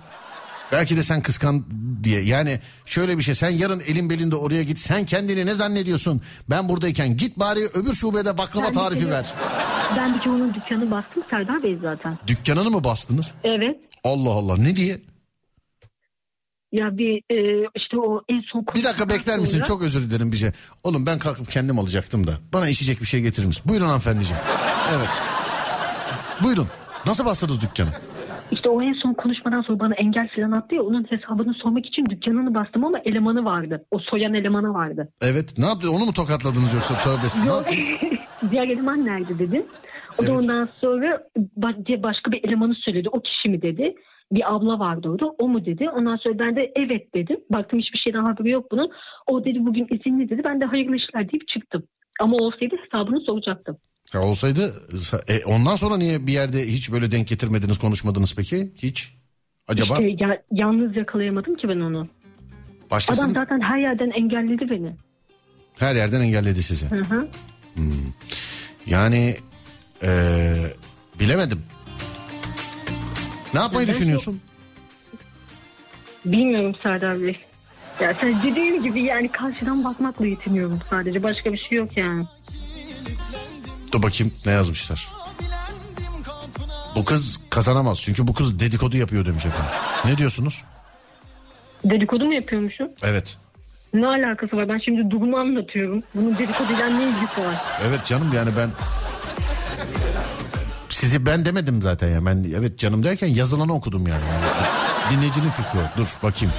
Belki 0.71 0.97
de 0.97 1.03
sen 1.03 1.21
kıskan 1.21 1.65
diye. 2.03 2.21
Yani 2.21 2.59
şöyle 2.85 3.17
bir 3.17 3.23
şey 3.23 3.35
sen 3.35 3.49
yarın 3.49 3.79
elin 3.79 4.09
belinde 4.09 4.35
oraya 4.35 4.63
git. 4.63 4.79
Sen 4.79 5.05
kendini 5.05 5.45
ne 5.45 5.53
zannediyorsun? 5.53 6.21
Ben 6.49 6.69
buradayken 6.69 7.17
git 7.17 7.39
bari 7.39 7.59
öbür 7.73 7.93
şubede 7.93 8.37
baklava 8.37 8.63
Ben 8.65 8.71
bir 8.71 8.75
tarifi 8.77 8.99
kere- 9.01 9.11
ver. 9.11 9.33
Ben 9.97 10.13
bir 10.21 10.29
onun 10.29 10.53
dükkanı 10.53 10.91
bastım 10.91 11.23
Serdar 11.29 11.63
Bey 11.63 11.77
zaten. 11.81 12.17
Dükkanını 12.27 12.69
mı 12.71 12.83
bastınız? 12.83 13.33
Evet. 13.43 13.75
Allah 14.03 14.29
Allah 14.29 14.57
ne 14.57 14.75
diye? 14.75 15.01
Ya 16.71 16.97
bir 16.97 17.23
e, 17.31 17.67
işte 17.75 17.97
o 17.99 18.21
en 18.29 18.41
son 18.51 18.65
Bir 18.75 18.83
dakika 18.83 19.09
bekler 19.09 19.39
misin? 19.39 19.53
sonra- 19.57 19.65
Çok 19.67 19.83
özür 19.83 20.09
dilerim 20.09 20.31
bize. 20.31 20.53
Oğlum 20.83 21.05
ben 21.05 21.19
kalkıp 21.19 21.51
kendim 21.51 21.79
alacaktım 21.79 22.27
da. 22.27 22.31
Bana 22.53 22.69
içecek 22.69 23.01
bir 23.01 23.05
şey 23.05 23.21
getirir 23.21 23.47
misin? 23.47 23.63
Buyurun 23.69 23.85
hanımefendiciğim. 23.85 24.41
Evet. 24.97 25.09
Buyurun. 26.43 26.67
Nasıl 27.05 27.25
bastınız 27.25 27.61
dükkanı? 27.61 27.89
İşte 28.51 28.69
o 28.69 28.81
en 28.81 28.93
son 28.93 29.13
konuşmadan 29.13 29.61
sonra 29.61 29.79
bana 29.79 29.93
engel 29.95 30.29
falan 30.35 30.51
attı 30.51 30.75
ya 30.75 30.81
onun 30.83 31.05
hesabını 31.09 31.53
sormak 31.53 31.85
için 31.85 32.05
dükkanını 32.09 32.55
bastım 32.55 32.85
ama 32.85 32.99
elemanı 33.05 33.45
vardı. 33.45 33.85
O 33.91 33.99
soyan 33.99 34.33
elemanı 34.33 34.73
vardı. 34.73 35.09
Evet. 35.21 35.57
Ne 35.57 35.65
yaptı? 35.65 35.91
Onu 35.91 36.05
mu 36.05 36.13
tokatladınız 36.13 36.73
yoksa 36.73 36.93
tövbe 37.03 37.25
estağfurullah? 37.25 37.71
Ne 37.71 37.77
Yok. 37.77 38.01
Diğer 38.51 38.67
eleman 38.67 39.05
nerede 39.05 39.39
dedim. 39.39 39.65
O 40.17 40.23
da 40.23 40.27
Evet. 40.27 40.37
ondan 40.37 40.69
sonra 40.81 41.23
başka 41.97 42.31
bir 42.31 42.43
elemanı 42.49 42.73
söyledi. 42.87 43.09
O 43.11 43.21
kişi 43.21 43.49
mi 43.49 43.61
dedi. 43.61 43.95
Bir 44.31 44.55
abla 44.55 44.79
vardı 44.79 45.09
orada. 45.09 45.25
O 45.25 45.47
mu 45.47 45.65
dedi. 45.65 45.89
Ondan 45.89 46.17
sonra 46.17 46.39
ben 46.39 46.55
de 46.55 46.71
evet 46.75 47.13
dedim. 47.15 47.37
Baktım 47.49 47.79
hiçbir 47.79 47.99
şeyden 47.99 48.25
haberi 48.25 48.49
yok 48.49 48.71
bunun. 48.71 48.91
O 49.27 49.45
dedi 49.45 49.57
bugün 49.65 49.87
izinli 49.91 50.29
dedi. 50.29 50.41
Ben 50.45 50.61
de 50.61 50.65
hayırlı 50.65 50.95
işler 50.95 51.31
deyip 51.31 51.47
çıktım. 51.47 51.83
Ama 52.21 52.37
olsaydı 52.37 52.75
hesabını 52.85 53.19
soracaktım. 53.21 53.77
Ya 54.13 54.21
olsaydı 54.21 54.73
e, 55.27 55.45
ondan 55.45 55.75
sonra 55.75 55.97
niye 55.97 56.27
bir 56.27 56.33
yerde 56.33 56.67
hiç 56.67 56.91
böyle 56.91 57.11
denk 57.11 57.27
getirmediniz 57.27 57.77
konuşmadınız 57.77 58.35
peki? 58.35 58.71
Hiç? 58.75 59.15
Acaba 59.67 59.93
İşte 59.93 60.25
ya, 60.25 60.41
yalnız 60.51 60.95
yakalayamadım 60.97 61.55
ki 61.55 61.69
ben 61.69 61.79
onu. 61.79 62.07
başkası 62.91 63.21
Adam 63.21 63.33
zaten 63.33 63.61
her 63.61 63.77
yerden 63.79 64.09
engelledi 64.09 64.69
beni. 64.69 64.95
her 65.79 65.95
yerden 65.95 66.21
engelledi 66.21 66.63
sizi. 66.63 66.85
Hı 66.85 67.01
hı. 67.03 67.27
Yani 68.85 69.35
e, 70.03 70.09
bilemedim. 71.19 71.61
Ne 73.53 73.59
yapmayı 73.59 73.85
Evet, 73.85 73.95
düşünüyorsun? 73.95 74.41
Bilmiyorum 76.25 76.75
Serdar 76.83 77.21
Bey. 77.21 77.39
Ya 78.01 78.13
sen 78.21 78.43
dediğim 78.43 78.83
gibi 78.83 79.01
yani 79.01 79.31
karşıdan 79.31 79.83
bakmakla 79.83 80.25
yetiniyorum 80.25 80.79
sadece. 80.89 81.23
Başka 81.23 81.53
bir 81.53 81.57
şey 81.57 81.77
yok 81.77 81.97
yani. 81.97 82.25
Dur 83.91 84.03
bakayım 84.03 84.33
ne 84.45 84.51
yazmışlar. 84.51 85.07
Bu 86.95 87.05
kız 87.05 87.39
kazanamaz 87.49 88.01
çünkü 88.01 88.27
bu 88.27 88.33
kız 88.33 88.59
dedikodu 88.59 88.97
yapıyor 88.97 89.25
demiş 89.25 89.45
efendim. 89.45 89.71
Ne 90.05 90.17
diyorsunuz? 90.17 90.63
Dedikodu 91.85 92.25
mu 92.25 92.33
yapıyormuşum? 92.33 92.87
Evet. 93.03 93.37
Ne 93.93 94.07
alakası 94.07 94.57
var? 94.57 94.69
Ben 94.69 94.79
şimdi 94.85 95.11
durumu 95.11 95.37
anlatıyorum. 95.37 96.03
Bunun 96.15 96.37
dedikoduyla 96.37 96.87
ne 96.89 97.03
ilgisi 97.03 97.41
var? 97.41 97.55
Evet 97.87 98.05
canım 98.05 98.31
yani 98.35 98.49
ben 98.57 98.69
sizi 100.99 101.25
ben 101.25 101.45
demedim 101.45 101.81
zaten 101.81 102.09
ya. 102.09 102.25
Ben 102.25 102.45
evet 102.57 102.79
canım 102.79 103.03
derken 103.03 103.27
yazılanı 103.27 103.73
okudum 103.73 104.07
yani. 104.07 104.21
Dinleyicinin 105.11 105.49
fikri. 105.49 105.79
Dur 105.97 106.17
bakayım. 106.23 106.53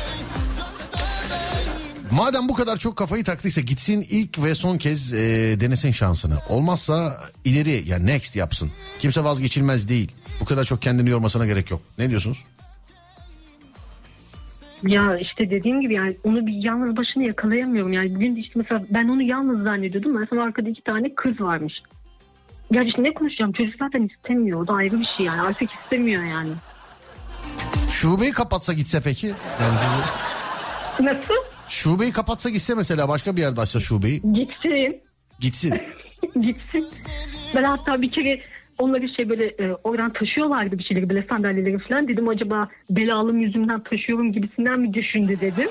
Madem 2.13 2.49
bu 2.49 2.55
kadar 2.55 2.77
çok 2.77 2.97
kafayı 2.97 3.25
taktıysa 3.25 3.61
gitsin 3.61 4.07
ilk 4.11 4.43
ve 4.43 4.55
son 4.55 4.79
kez 4.79 5.13
e, 5.13 5.19
denesin 5.61 5.91
şansını. 5.91 6.35
Olmazsa 6.49 7.21
ileri 7.45 7.89
yani 7.89 8.07
next 8.07 8.37
yapsın. 8.37 8.71
Kimse 8.99 9.25
vazgeçilmez 9.25 9.89
değil. 9.89 10.13
Bu 10.41 10.45
kadar 10.45 10.65
çok 10.65 10.83
kendini 10.83 11.11
yormasına 11.11 11.47
gerek 11.47 11.71
yok. 11.71 11.81
Ne 11.99 12.11
diyorsunuz? 12.11 12.45
Ya 14.87 15.19
işte 15.19 15.51
dediğim 15.51 15.81
gibi 15.81 15.95
yani 15.95 16.17
onu 16.25 16.47
bir 16.47 16.53
yalnız 16.53 16.97
başına 16.97 17.23
yakalayamıyorum. 17.23 17.93
Yani 17.93 18.15
bugün 18.15 18.37
işte 18.37 18.53
mesela 18.57 18.83
ben 18.91 19.09
onu 19.09 19.23
yalnız 19.23 19.63
zannediyordum. 19.63 20.21
Mesela 20.21 20.43
arkada 20.43 20.69
iki 20.69 20.83
tane 20.83 21.15
kız 21.15 21.41
varmış. 21.41 21.83
Ya 22.71 22.83
işte 22.83 23.03
ne 23.03 23.15
konuşacağım? 23.15 23.53
Çocuk 23.53 23.75
zaten 23.79 24.03
istemiyor. 24.03 24.61
O 24.61 24.67
da 24.67 24.73
ayrı 24.73 25.01
bir 25.01 25.05
şey 25.17 25.27
yani. 25.27 25.41
Artık 25.41 25.71
istemiyor 25.73 26.23
yani. 26.25 26.51
Şubeyi 27.91 28.33
kapatsa 28.33 28.73
gitse 28.73 29.01
peki? 29.05 29.27
Yani 29.27 29.77
Nasıl? 31.01 31.35
şubeyi 31.69 32.13
kapatsa 32.13 32.51
gitse 32.51 32.75
mesela 32.75 33.09
başka 33.09 33.37
bir 33.37 33.41
yerde 33.41 33.61
açsa 33.61 33.81
şubeyi 33.81 34.23
Gitsin. 34.33 35.03
gitsin. 35.41 35.75
Gitsin. 36.41 36.87
Ben 37.55 37.63
hatta 37.63 38.03
bir 38.03 38.11
kere 38.11 38.41
onları 38.79 39.09
şey 39.17 39.29
böyle 39.29 39.45
e, 39.47 39.73
oradan 39.85 40.13
taşıyorlardı 40.13 40.79
bir 40.79 40.85
şeyleri 40.85 41.09
böyle 41.09 41.27
sandalyeleri 41.31 41.79
falan. 41.79 42.09
Dedim 42.09 42.29
acaba 42.29 42.69
belalım 42.91 43.39
yüzümden 43.39 43.83
taşıyorum 43.85 44.33
gibisinden 44.33 44.81
mi 44.81 44.95
düşündü 44.95 45.41
dedim. 45.41 45.69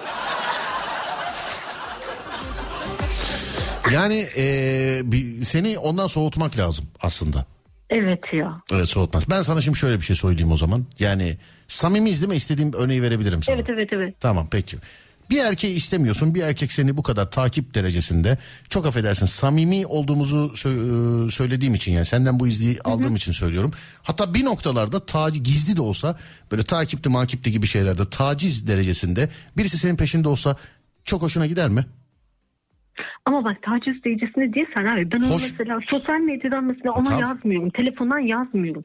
Yani 3.94 4.28
e, 4.38 5.02
bir, 5.04 5.42
seni 5.42 5.78
ondan 5.78 6.08
soğutmak 6.08 6.58
lazım 6.58 6.86
aslında. 7.02 7.46
Evet 7.90 8.20
ya. 8.34 8.62
Evet 8.72 8.90
soğutmaz. 8.90 9.30
Ben 9.30 9.42
sana 9.42 9.62
şimdi 9.62 9.78
şöyle 9.78 9.98
bir 9.98 10.02
şey 10.06 10.16
söyleyeyim 10.16 10.52
o 10.52 10.58
zaman. 10.58 10.86
Yani 11.00 11.38
samimiyiz 11.68 12.22
değil 12.22 12.30
mi? 12.30 12.36
İstediğim 12.36 12.74
örneği 12.74 13.02
verebilirim 13.02 13.44
sana. 13.44 13.56
Evet 13.56 13.66
evet 13.70 13.90
evet. 13.92 14.16
Tamam 14.20 14.48
peki. 14.52 14.78
Bir 15.30 15.40
erkeği 15.40 15.76
istemiyorsun. 15.76 16.36
Bir 16.36 16.42
erkek 16.42 16.72
seni 16.72 16.98
bu 16.98 17.04
kadar 17.04 17.32
takip 17.32 17.74
derecesinde 17.74 18.38
çok 18.70 18.86
affedersin 18.86 19.26
samimi 19.26 19.86
olduğumuzu 19.86 20.38
sö- 20.56 21.28
e, 21.28 21.32
söylediğim 21.32 21.74
için 21.74 21.92
yani 21.92 22.06
senden 22.06 22.40
bu 22.40 22.48
izleyi 22.48 22.82
aldığım 22.82 23.16
için 23.16 23.32
söylüyorum. 23.32 23.72
Hatta 24.04 24.34
bir 24.34 24.46
noktalarda 24.46 25.06
taciz 25.06 25.44
gizli 25.44 25.78
de 25.78 25.82
olsa 25.82 26.18
böyle 26.52 26.64
takipli 26.64 27.10
makipli 27.10 27.52
gibi 27.52 27.68
şeylerde 27.68 28.10
taciz 28.10 28.68
derecesinde 28.68 29.30
birisi 29.58 29.78
senin 29.78 29.96
peşinde 29.96 30.28
olsa 30.28 30.56
çok 31.06 31.22
hoşuna 31.22 31.46
gider 31.46 31.70
mi? 31.70 31.86
Ama 33.26 33.44
bak 33.44 33.58
taciz 33.62 34.04
derecesinde 34.04 34.54
değil 34.54 34.66
sen 34.78 34.86
abi. 34.86 35.12
Ben 35.12 35.18
onu 35.20 35.30
Hoş- 35.30 35.52
mesela 35.52 35.80
sosyal 35.90 36.20
medyadan 36.20 36.64
mesela 36.64 36.92
ona 36.92 37.04
tamam. 37.04 37.20
yazmıyorum. 37.22 37.70
Telefondan 37.70 38.20
yazmıyorum. 38.20 38.84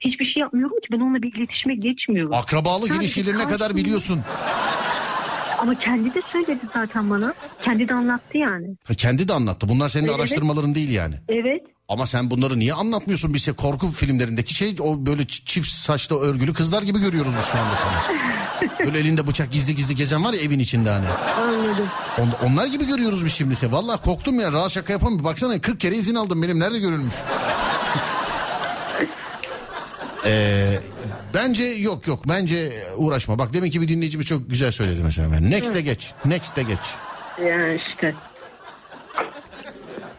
Hiçbir 0.00 0.24
şey 0.24 0.40
yapmıyorum 0.40 0.76
ki 0.76 0.86
ben 0.92 1.00
onunla 1.00 1.22
bir 1.22 1.34
iletişime 1.34 1.74
geçmiyorum. 1.74 2.34
Akrabalık 2.34 2.88
Sadece 2.88 3.04
ilişkilerine 3.04 3.42
kadar 3.44 3.58
karşımda- 3.58 3.76
biliyorsun. 3.76 4.20
Ama 5.62 5.74
kendi 5.74 6.14
de 6.14 6.22
söyledi 6.32 6.60
zaten 6.72 7.10
bana. 7.10 7.34
Kendi 7.64 7.88
de 7.88 7.94
anlattı 7.94 8.38
yani. 8.38 8.66
Ha, 8.84 8.94
kendi 8.94 9.28
de 9.28 9.32
anlattı. 9.32 9.68
Bunlar 9.68 9.88
senin 9.88 10.06
Evet. 10.08 10.16
araştırmaların 10.16 10.74
değil 10.74 10.90
yani. 10.90 11.14
Evet. 11.28 11.62
Ama 11.90 12.06
sen 12.06 12.30
bunları 12.30 12.58
niye 12.58 12.74
anlatmıyorsun 12.74 13.34
bize 13.34 13.52
korku 13.52 13.92
filmlerindeki 13.92 14.54
şey 14.54 14.76
o 14.80 15.06
böyle 15.06 15.26
çift 15.26 15.68
saçlı 15.68 16.20
örgülü 16.20 16.54
kızlar 16.54 16.82
gibi 16.82 16.98
görüyoruz 17.00 17.32
biz 17.38 17.46
şu 17.46 17.58
anda 17.58 17.74
sana. 17.76 18.86
böyle 18.86 18.98
elinde 18.98 19.26
bıçak 19.26 19.52
gizli 19.52 19.74
gizli 19.76 19.94
gezen 19.94 20.24
var 20.24 20.32
ya 20.32 20.40
evin 20.40 20.58
içinde 20.58 20.90
hani. 20.90 21.06
Anladım. 21.40 21.86
On- 22.18 22.46
onlar 22.46 22.66
gibi 22.66 22.86
görüyoruz 22.86 23.24
biz 23.24 23.32
şimdi 23.32 23.56
seni. 23.56 23.72
Vallahi 23.72 24.00
korktum 24.00 24.40
ya 24.40 24.52
rahat 24.52 24.70
şaka 24.70 24.92
yapamam. 24.92 25.24
Baksana 25.24 25.60
40 25.60 25.80
kere 25.80 25.96
izin 25.96 26.14
aldım 26.14 26.42
benim 26.42 26.60
nerede 26.60 26.78
görülmüş. 26.78 27.14
Ee, 30.24 30.80
bence 31.34 31.64
yok 31.64 32.06
yok 32.06 32.28
bence 32.28 32.72
uğraşma. 32.96 33.38
Bak 33.38 33.52
demin 33.52 33.70
ki 33.70 33.80
bir 33.80 33.88
dinleyicimiz 33.88 34.26
çok 34.26 34.50
güzel 34.50 34.70
söyledi 34.70 35.00
mesela. 35.02 35.40
Next'e 35.40 35.80
geç. 35.80 36.12
Next'e 36.24 36.62
geç. 36.62 36.78
Yani 37.46 37.80
işte. 37.88 38.14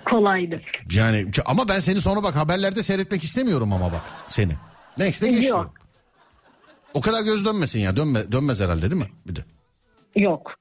Kolaydı. 0.05 0.61
Yani 0.91 1.25
ama 1.45 1.69
ben 1.69 1.79
seni 1.79 2.01
sonra 2.01 2.23
bak 2.23 2.35
haberlerde 2.35 2.83
seyretmek 2.83 3.23
istemiyorum 3.23 3.73
ama 3.73 3.91
bak 3.91 4.01
seni. 4.27 4.53
Next'e 4.97 5.27
geç 5.27 5.35
Yok. 5.35 5.43
diyorum. 5.43 5.71
O 6.93 7.01
kadar 7.01 7.21
göz 7.21 7.45
dönmesin 7.45 7.79
ya. 7.79 7.97
Dönme, 7.97 8.31
dönmez 8.31 8.59
herhalde 8.59 8.91
değil 8.91 9.01
mi? 9.01 9.09
Bir 9.27 9.35
de. 9.35 9.45
Yok. 10.15 10.53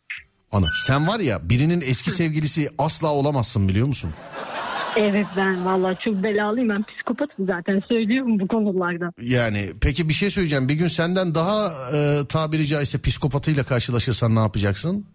Ana 0.53 0.67
sen 0.87 1.09
var 1.09 1.21
ya 1.21 1.49
birinin 1.51 1.81
eski 1.81 2.11
sevgilisi 2.11 2.71
asla 2.79 3.09
olamazsın 3.09 3.69
biliyor 3.69 3.87
musun? 3.87 4.11
Evet 4.97 5.27
ben 5.37 5.65
vallahi 5.67 5.97
çok 6.05 6.15
belalıyım. 6.23 6.69
Ben 6.69 6.83
psikopatım 6.83 7.47
zaten 7.47 7.83
söylüyorum 7.89 8.41
bu 8.41 8.49
konularda. 8.49 9.13
Yani 9.23 9.71
peki 9.81 10.09
bir 10.09 10.15
şey 10.15 10.31
söyleyeceğim. 10.31 10.69
Bir 10.69 10.75
gün 10.75 10.87
senden 10.89 11.35
daha 11.35 11.73
e, 11.97 12.21
tabiri 12.29 12.67
caizse 12.67 13.01
psikopatıyla 13.01 13.65
karşılaşırsan 13.65 14.35
ne 14.35 14.39
yapacaksın? 14.39 15.07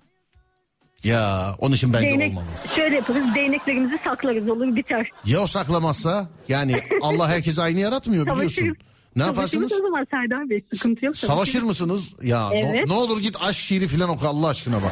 Ya 1.05 1.55
onun 1.59 1.75
için 1.75 1.93
bence 1.93 2.07
Değnek, 2.09 2.29
olmamız. 2.31 2.71
şöyle 2.75 2.95
yaparız 2.95 3.35
değneklerimizi 3.35 3.99
saklarız 4.03 4.49
olur 4.49 4.75
biter. 4.75 5.09
Ya 5.25 5.39
o 5.39 5.47
saklamazsa? 5.47 6.29
Yani 6.47 6.75
Allah 7.01 7.27
herkese 7.29 7.61
aynı 7.61 7.79
yaratmıyor 7.79 8.25
biliyorsun. 8.25 8.47
Savaşırız. 8.49 8.77
Ne 9.15 9.23
Savaşırız 9.23 9.53
yaparsınız? 9.53 9.71
o 9.71 9.85
zaman 9.87 10.07
Serdar 10.11 10.49
Bey 10.49 10.63
sıkıntı 10.73 11.05
yok. 11.05 11.17
Savaşır 11.17 11.63
mısınız? 11.63 12.15
Ya 12.23 12.49
Evet. 12.53 12.87
ne, 12.87 12.93
olur 12.93 13.19
git 13.21 13.37
aşk 13.43 13.59
şiiri 13.59 13.87
falan 13.87 14.09
oku 14.09 14.27
Allah 14.27 14.47
aşkına 14.47 14.75
bak. 14.75 14.91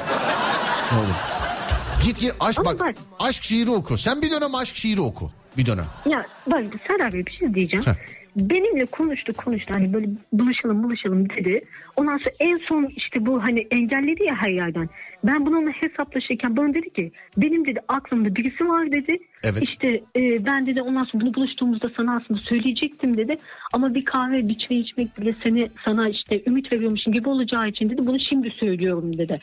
Ne 0.91 0.97
olur. 0.97 1.07
Git 2.05 2.19
git 2.19 2.35
aşk 2.39 2.59
Ama 2.59 2.71
bak, 2.71 2.79
bak- 2.79 2.95
aşk 3.19 3.43
şiiri 3.43 3.71
oku. 3.71 3.97
Sen 3.97 4.21
bir 4.21 4.31
dönem 4.31 4.55
aşk 4.55 4.75
şiiri 4.75 5.01
oku. 5.01 5.31
Bir 5.57 5.65
dönem. 5.65 5.85
Ya 6.05 6.25
bak 6.47 6.63
Serdar 6.87 7.13
Bey 7.13 7.25
bir 7.25 7.31
şey 7.31 7.53
diyeceğim. 7.53 7.85
Heh. 7.85 7.93
Benimle 8.35 8.85
konuştu 8.85 9.33
konuştu 9.33 9.73
hani 9.73 9.93
böyle 9.93 10.07
buluşalım 10.33 10.83
buluşalım 10.83 11.29
dedi. 11.29 11.61
Ondan 11.95 12.17
sonra 12.17 12.31
en 12.39 12.57
son 12.57 12.85
işte 12.85 13.25
bu 13.25 13.43
hani 13.43 13.67
engelledi 13.71 14.23
ya 14.23 14.35
her 14.35 14.49
yerden. 14.49 14.89
Ben 15.23 15.45
bununla 15.45 15.71
hesaplaşırken 15.71 16.57
bana 16.57 16.73
dedi 16.73 16.89
ki 16.89 17.11
benim 17.37 17.67
dedi 17.67 17.79
aklımda 17.87 18.35
birisi 18.35 18.67
var 18.67 18.91
dedi. 18.91 19.17
Evet. 19.43 19.63
İşte 19.63 19.87
e, 20.15 20.45
ben 20.45 20.67
dedi 20.67 20.81
ondan 20.81 21.03
sonra 21.03 21.23
bunu 21.25 21.33
buluştuğumuzda 21.33 21.89
sana 21.97 22.15
aslında 22.15 22.39
söyleyecektim 22.39 23.17
dedi. 23.17 23.37
Ama 23.73 23.93
bir 23.95 24.05
kahve 24.05 24.47
bir 24.47 24.57
çay 24.57 24.79
içmek 24.79 25.21
bile 25.21 25.33
seni 25.43 25.69
sana 25.85 26.09
işte 26.09 26.43
ümit 26.47 26.71
veriyormuşum 26.71 27.13
gibi 27.13 27.29
olacağı 27.29 27.67
için 27.67 27.89
dedi 27.89 28.07
bunu 28.07 28.17
şimdi 28.29 28.49
söylüyorum 28.49 29.17
dedi. 29.17 29.39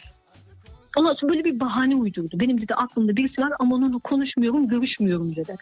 Ondan 0.96 1.14
sonra 1.14 1.32
böyle 1.32 1.44
bir 1.44 1.60
bahane 1.60 1.96
uydurdu. 1.96 2.40
Benim 2.40 2.60
dedi 2.60 2.74
aklımda 2.74 3.16
birisi 3.16 3.40
var 3.40 3.52
ama 3.58 3.74
onunla 3.74 3.98
konuşmuyorum 3.98 4.68
görüşmüyorum 4.68 5.36
dedi. 5.36 5.56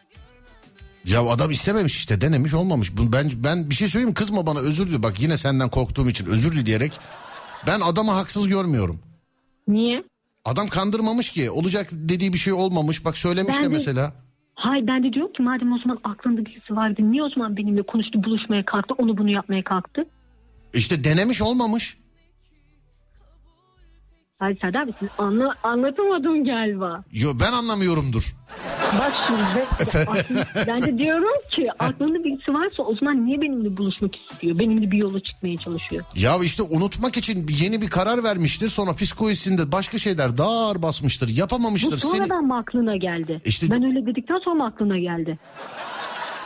Ya 1.04 1.22
adam 1.22 1.50
istememiş 1.50 1.96
işte 1.96 2.20
denemiş 2.20 2.54
olmamış. 2.54 2.92
Ben 3.12 3.30
ben 3.36 3.70
bir 3.70 3.74
şey 3.74 3.88
söyleyeyim 3.88 4.14
kızma 4.14 4.46
bana 4.46 4.58
özür 4.58 4.88
dile. 4.88 5.02
Bak 5.02 5.20
yine 5.20 5.36
senden 5.36 5.68
korktuğum 5.68 6.08
için 6.08 6.26
özür 6.26 6.52
dileyerek 6.52 6.92
ben 7.66 7.80
adamı 7.80 8.10
haksız 8.10 8.48
görmüyorum. 8.48 9.00
Niye? 9.68 10.04
Adam 10.44 10.68
kandırmamış 10.68 11.30
ki. 11.32 11.50
Olacak 11.50 11.88
dediği 11.92 12.32
bir 12.32 12.38
şey 12.38 12.52
olmamış. 12.52 13.04
Bak 13.04 13.16
söylemiş 13.18 13.54
de 13.54 13.58
Ben 13.58 13.64
de- 13.70 13.74
mesela. 13.74 14.12
Hayır 14.54 14.86
ben 14.86 15.04
de 15.04 15.12
diyorum 15.12 15.32
ki 15.32 15.42
madem 15.42 15.72
o 15.72 15.78
zaman 15.78 15.98
aklında 16.04 16.46
birisi 16.46 16.76
vardı 16.76 17.00
niye 17.00 17.22
o 17.22 17.28
zaman 17.30 17.56
benimle 17.56 17.82
konuştu 17.82 18.24
buluşmaya 18.24 18.64
kalktı 18.64 18.94
onu 18.98 19.18
bunu 19.18 19.30
yapmaya 19.30 19.64
kalktı? 19.64 20.04
İşte 20.74 21.04
denemiş 21.04 21.42
olmamış. 21.42 21.96
Hayır 24.38 24.58
Serdar 24.60 24.88
siz 24.98 25.08
anla, 25.18 25.54
anlatamadın 25.62 26.44
galiba. 26.44 27.04
Yo 27.12 27.32
ben 27.40 27.52
anlamıyorumdur. 27.52 28.34
Bak 28.98 29.12
şimdi 29.26 29.66
ben, 29.94 30.66
ben 30.66 30.82
de 30.82 30.98
diyorum 30.98 31.40
ki 31.56 31.68
aklında 31.78 32.24
birisi 32.24 32.52
varsa 32.54 32.82
o 32.82 32.96
zaman 32.96 33.26
niye 33.26 33.40
benimle 33.40 33.76
buluşmak 33.76 34.10
istiyor? 34.30 34.58
Benimle 34.58 34.90
bir 34.90 34.96
yola 34.98 35.20
çıkmaya 35.20 35.56
çalışıyor. 35.56 36.04
Ya 36.14 36.38
işte 36.42 36.62
unutmak 36.62 37.16
için 37.16 37.46
yeni 37.60 37.82
bir 37.82 37.90
karar 37.90 38.24
vermiştir. 38.24 38.68
Sonra 38.68 38.92
psikolojisinde 38.92 39.72
başka 39.72 39.98
şeyler 39.98 40.38
daha 40.38 40.50
ağır 40.50 40.82
basmıştır. 40.82 41.28
Bu 41.28 41.38
Yapamamıştır. 41.40 41.98
Seni... 41.98 42.10
sonradan 42.10 42.44
mı 42.44 42.56
aklına 42.58 42.96
geldi? 42.96 43.40
İşte- 43.44 43.70
Ben 43.70 43.84
öyle 43.84 44.06
dedikten 44.06 44.38
sonra 44.44 44.54
mı 44.54 44.66
aklına 44.66 44.98
geldi? 44.98 45.38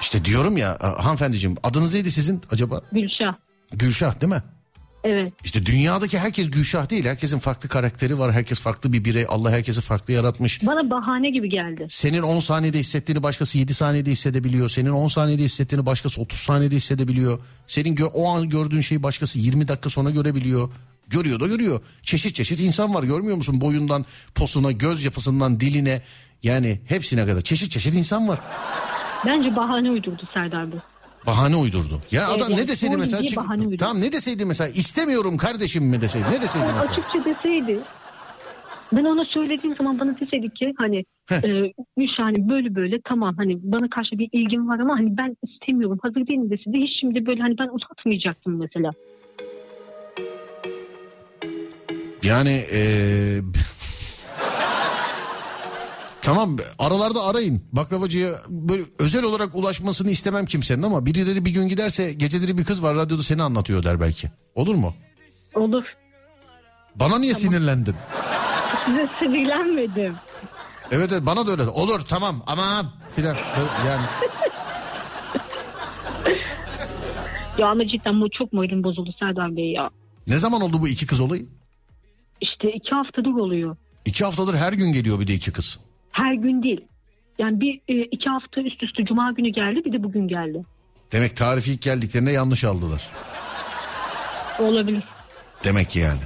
İşte 0.01 0.25
diyorum 0.25 0.57
ya 0.57 0.79
hanımefendiciğim 0.81 1.57
adınız 1.63 1.95
neydi 1.95 2.11
sizin 2.11 2.41
acaba? 2.51 2.81
Gülşah. 2.93 3.35
Gülşah 3.73 4.21
değil 4.21 4.33
mi? 4.33 4.43
Evet. 5.05 5.33
İşte 5.45 5.67
dünyadaki 5.67 6.19
herkes 6.19 6.51
Gülşah 6.51 6.91
değil. 6.91 7.05
Herkesin 7.05 7.39
farklı 7.39 7.69
karakteri 7.69 8.19
var. 8.19 8.33
Herkes 8.33 8.61
farklı 8.61 8.93
bir 8.93 9.05
birey. 9.05 9.27
Allah 9.29 9.51
herkesi 9.51 9.81
farklı 9.81 10.13
yaratmış. 10.13 10.67
Bana 10.67 10.91
bahane 10.91 11.31
gibi 11.31 11.49
geldi. 11.49 11.87
Senin 11.91 12.23
10 12.23 12.39
saniyede 12.39 12.79
hissettiğini 12.79 13.23
başkası 13.23 13.59
7 13.59 13.75
saniyede 13.75 14.11
hissedebiliyor. 14.11 14.69
Senin 14.69 14.91
10 14.91 15.09
saniyede 15.09 15.43
hissettiğini 15.43 15.87
başkası 15.87 16.21
30 16.21 16.39
saniyede 16.39 16.77
hissedebiliyor. 16.77 17.39
Senin 17.67 17.97
gö- 17.97 18.05
o 18.15 18.29
an 18.29 18.49
gördüğün 18.49 18.81
şeyi 18.81 19.03
başkası 19.03 19.39
20 19.39 19.69
dakika 19.69 19.91
sonra 19.91 20.11
görebiliyor. 20.11 20.71
Görüyor 21.09 21.41
da 21.41 21.47
görüyor. 21.47 21.81
Çeşit 22.03 22.35
çeşit 22.35 22.61
insan 22.61 22.95
var 22.95 23.03
görmüyor 23.03 23.37
musun? 23.37 23.61
Boyundan, 23.61 24.05
posuna, 24.35 24.73
göz 24.73 25.05
yapısından, 25.05 25.61
diline 25.61 26.03
yani 26.43 26.81
hepsine 26.87 27.27
kadar 27.27 27.41
çeşit 27.41 27.71
çeşit 27.73 27.95
insan 27.95 28.29
var. 28.29 28.39
Bence 29.27 29.57
bahane 29.57 29.91
uydurdu 29.91 30.29
Serdar 30.35 30.73
Bey. 30.73 30.79
Bahane 31.27 31.57
uydurdu. 31.57 32.01
Ya 32.11 32.27
Evet, 32.31 32.37
adam 32.43 32.51
yani 32.51 32.63
ne 32.63 32.69
deseydi 32.69 32.97
mesela? 32.97 33.27
çık- 33.27 33.41
tamam 33.79 34.01
ne 34.01 34.13
deseydi 34.13 34.45
mesela? 34.45 34.69
istemiyorum 34.71 35.37
kardeşim 35.37 35.85
mi 35.85 36.01
deseydi? 36.01 36.25
Ne 36.33 36.43
deseydi 36.43 36.65
Yani 36.67 36.77
mesela? 36.77 36.93
açıkça 36.93 37.25
deseydi. 37.25 37.81
Ben 38.93 39.05
ona 39.05 39.25
söylediğim 39.25 39.77
zaman 39.77 39.99
bana 39.99 40.21
deseydi 40.21 40.55
ki 40.55 40.73
hani 40.79 41.05
Heh. 41.27 41.37
e, 41.45 41.73
Gülşah 41.97 42.25
hani 42.25 42.49
böyle 42.49 42.75
böyle 42.75 43.01
tamam 43.09 43.35
hani 43.37 43.59
bana 43.63 43.91
karşı 43.91 44.19
bir 44.19 44.29
ilgim 44.33 44.69
var 44.69 44.79
ama 44.79 44.95
hani 44.99 45.17
ben 45.17 45.37
istemiyorum 45.49 45.99
hazır 46.03 46.27
değilim 46.27 46.51
deseydi 46.51 46.79
hiç 46.79 47.01
şimdi 47.01 47.27
böyle 47.27 47.43
hani 47.43 47.59
ben 47.59 47.69
uzatmayacaktım 47.69 48.59
mesela. 48.59 48.91
Yani 52.23 52.65
eee, 52.73 53.41
tamam 56.23 56.57
aralarda 56.79 57.23
arayın. 57.23 57.63
Baklavacıya 57.73 58.31
böyle 58.49 58.83
özel 58.99 59.23
olarak 59.25 59.55
ulaşmasını 59.55 60.11
istemem 60.11 60.47
kimsenin 60.47 60.83
ama 60.83 61.07
birileri 61.07 61.45
bir 61.45 61.51
gün 61.51 61.69
giderse 61.69 62.13
geceleri 62.13 62.59
bir 62.59 62.65
kız 62.65 62.83
var 62.83 62.97
radyoda 62.97 63.23
seni 63.23 63.43
anlatıyor 63.43 63.83
der 63.83 64.01
belki. 64.01 64.31
Olur 64.55 64.75
mu? 64.75 64.95
Olur. 65.55 65.85
Bana 66.95 67.19
niye 67.19 67.35
sinirlendin? 67.35 67.95
Size 68.87 69.09
sinirlenmedim. 69.19 70.15
Evet 70.91 71.13
evet 71.13 71.27
bana 71.27 71.47
da 71.47 71.51
öyle. 71.51 71.69
Olur 71.69 72.01
tamam 72.01 72.43
aman 72.47 72.87
filan. 73.17 73.37
Yani 73.87 74.03
Ya 77.59 77.69
ama 77.69 77.89
cidden 77.89 78.21
bu 78.21 78.31
çok 78.39 78.53
moralim 78.53 78.85
bozuldu 78.85 79.11
Serdar 79.19 79.57
Bey 79.57 79.73
ya. 79.73 79.91
ne 80.27 80.39
zaman 80.39 80.61
oldu 80.61 80.81
bu 80.83 80.89
iki 80.89 81.07
kız 81.07 81.21
olayı? 81.21 81.47
İşte 82.41 82.73
iki 82.73 82.91
haftadır 82.91 83.31
oluyor. 83.41 83.77
İki 84.05 84.25
haftadır 84.25 84.55
her 84.55 84.73
gün 84.73 84.93
geliyor 84.93 85.21
bir 85.21 85.27
de 85.27 85.35
iki 85.35 85.53
kız. 85.53 85.79
Her 86.13 86.35
gün 86.35 86.63
değil. 86.63 86.81
Yani 87.39 87.61
bir 87.61 87.81
e, 87.89 88.03
iki 88.05 88.31
hafta 88.31 88.61
üst 88.61 88.83
üste 88.83 89.05
cuma 89.05 89.33
günü 89.33 89.49
geldi 89.49 89.85
bir 89.85 89.93
de 89.93 90.03
bugün 90.03 90.29
geldi. 90.29 90.63
Demek 91.13 91.37
tarifi 91.37 91.73
ilk 91.73 91.83
geldiklerinde 91.83 92.31
yanlış 92.31 92.65
aldılar. 92.65 93.09
Olabilir. 94.59 95.03
Demek 95.65 95.91
ki 95.91 95.99
yani. 95.99 96.21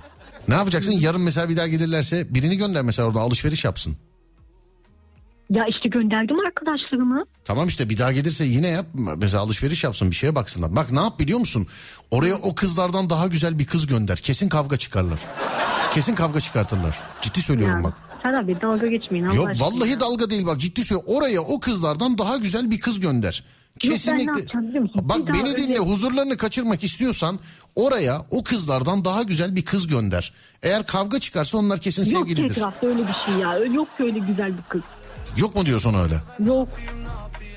Ne 0.48 0.54
yapacaksın? 0.54 0.92
Yarın 0.92 1.20
mesela 1.20 1.48
bir 1.48 1.56
daha 1.56 1.66
gelirlerse 1.68 2.34
birini 2.34 2.56
gönder 2.56 2.82
mesela 2.82 3.08
orada 3.08 3.20
alışveriş 3.20 3.64
yapsın. 3.64 3.96
Ya 5.50 5.64
işte 5.70 5.88
gönderdim 5.88 6.36
arkadaşlarımı. 6.46 7.24
Tamam 7.44 7.68
işte 7.68 7.88
bir 7.90 7.98
daha 7.98 8.12
gelirse 8.12 8.44
yine 8.44 8.68
yap. 8.68 8.86
Mesela 9.16 9.42
alışveriş 9.42 9.84
yapsın 9.84 10.10
bir 10.10 10.16
şeye 10.16 10.34
baksınlar. 10.34 10.76
Bak 10.76 10.92
ne 10.92 11.00
yap 11.00 11.20
biliyor 11.20 11.38
musun? 11.38 11.66
Oraya 12.10 12.34
o 12.34 12.54
kızlardan 12.54 13.10
daha 13.10 13.26
güzel 13.26 13.58
bir 13.58 13.64
kız 13.66 13.86
gönder. 13.86 14.16
Kesin 14.18 14.48
kavga 14.48 14.76
çıkarlar. 14.76 15.18
Kesin 15.94 16.14
kavga 16.14 16.40
çıkartırlar. 16.40 16.98
Ciddi 17.22 17.42
söylüyorum 17.42 17.76
Ya, 17.78 17.84
bak. 17.84 17.94
Serdar 18.26 18.48
Bey 18.48 18.56
dalga 18.62 18.86
geçmeyin. 18.86 19.24
Allah 19.24 19.34
Yok 19.34 19.48
aşkına 19.48 19.66
vallahi 19.66 20.00
dalga 20.00 20.30
değil 20.30 20.46
bak 20.46 20.60
ciddi 20.60 20.84
söylüyorum. 20.84 21.14
Oraya 21.16 21.40
o 21.40 21.60
kızlardan 21.60 22.18
daha 22.18 22.36
güzel 22.36 22.70
bir 22.70 22.80
kız 22.80 23.00
gönder. 23.00 23.44
Kesinlikle. 23.78 24.46
Bak 24.94 25.26
Bir 25.26 25.32
beni 25.32 25.56
dinle 25.56 25.68
öyle- 25.70 25.78
huzurlarını 25.78 26.36
kaçırmak 26.36 26.84
istiyorsan 26.84 27.38
oraya 27.74 28.22
o 28.30 28.42
kızlardan 28.44 29.04
daha 29.04 29.22
güzel 29.22 29.56
bir 29.56 29.64
kız 29.64 29.86
gönder. 29.86 30.32
Eğer 30.62 30.86
kavga 30.86 31.18
çıkarsa 31.20 31.58
onlar 31.58 31.78
kesin 31.80 32.02
Yok 32.04 32.10
sevgilidir. 32.28 32.50
etrafta 32.50 32.86
öyle 32.86 32.98
bir 33.08 33.14
şey 33.26 33.34
ya. 33.34 33.56
Yok 33.58 33.88
öyle 33.98 34.18
güzel 34.18 34.48
bir 34.58 34.62
kız. 34.68 34.82
Yok 35.36 35.54
mu 35.56 35.66
diyorsun 35.66 35.94
öyle? 35.94 36.14
Yok. 36.50 36.68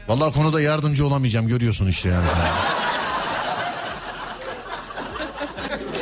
Vallahi 0.07 0.33
konuda 0.33 0.61
yardımcı 0.61 1.07
olamayacağım 1.07 1.47
görüyorsun 1.47 1.87
işte 1.87 2.09
yani. 2.09 2.25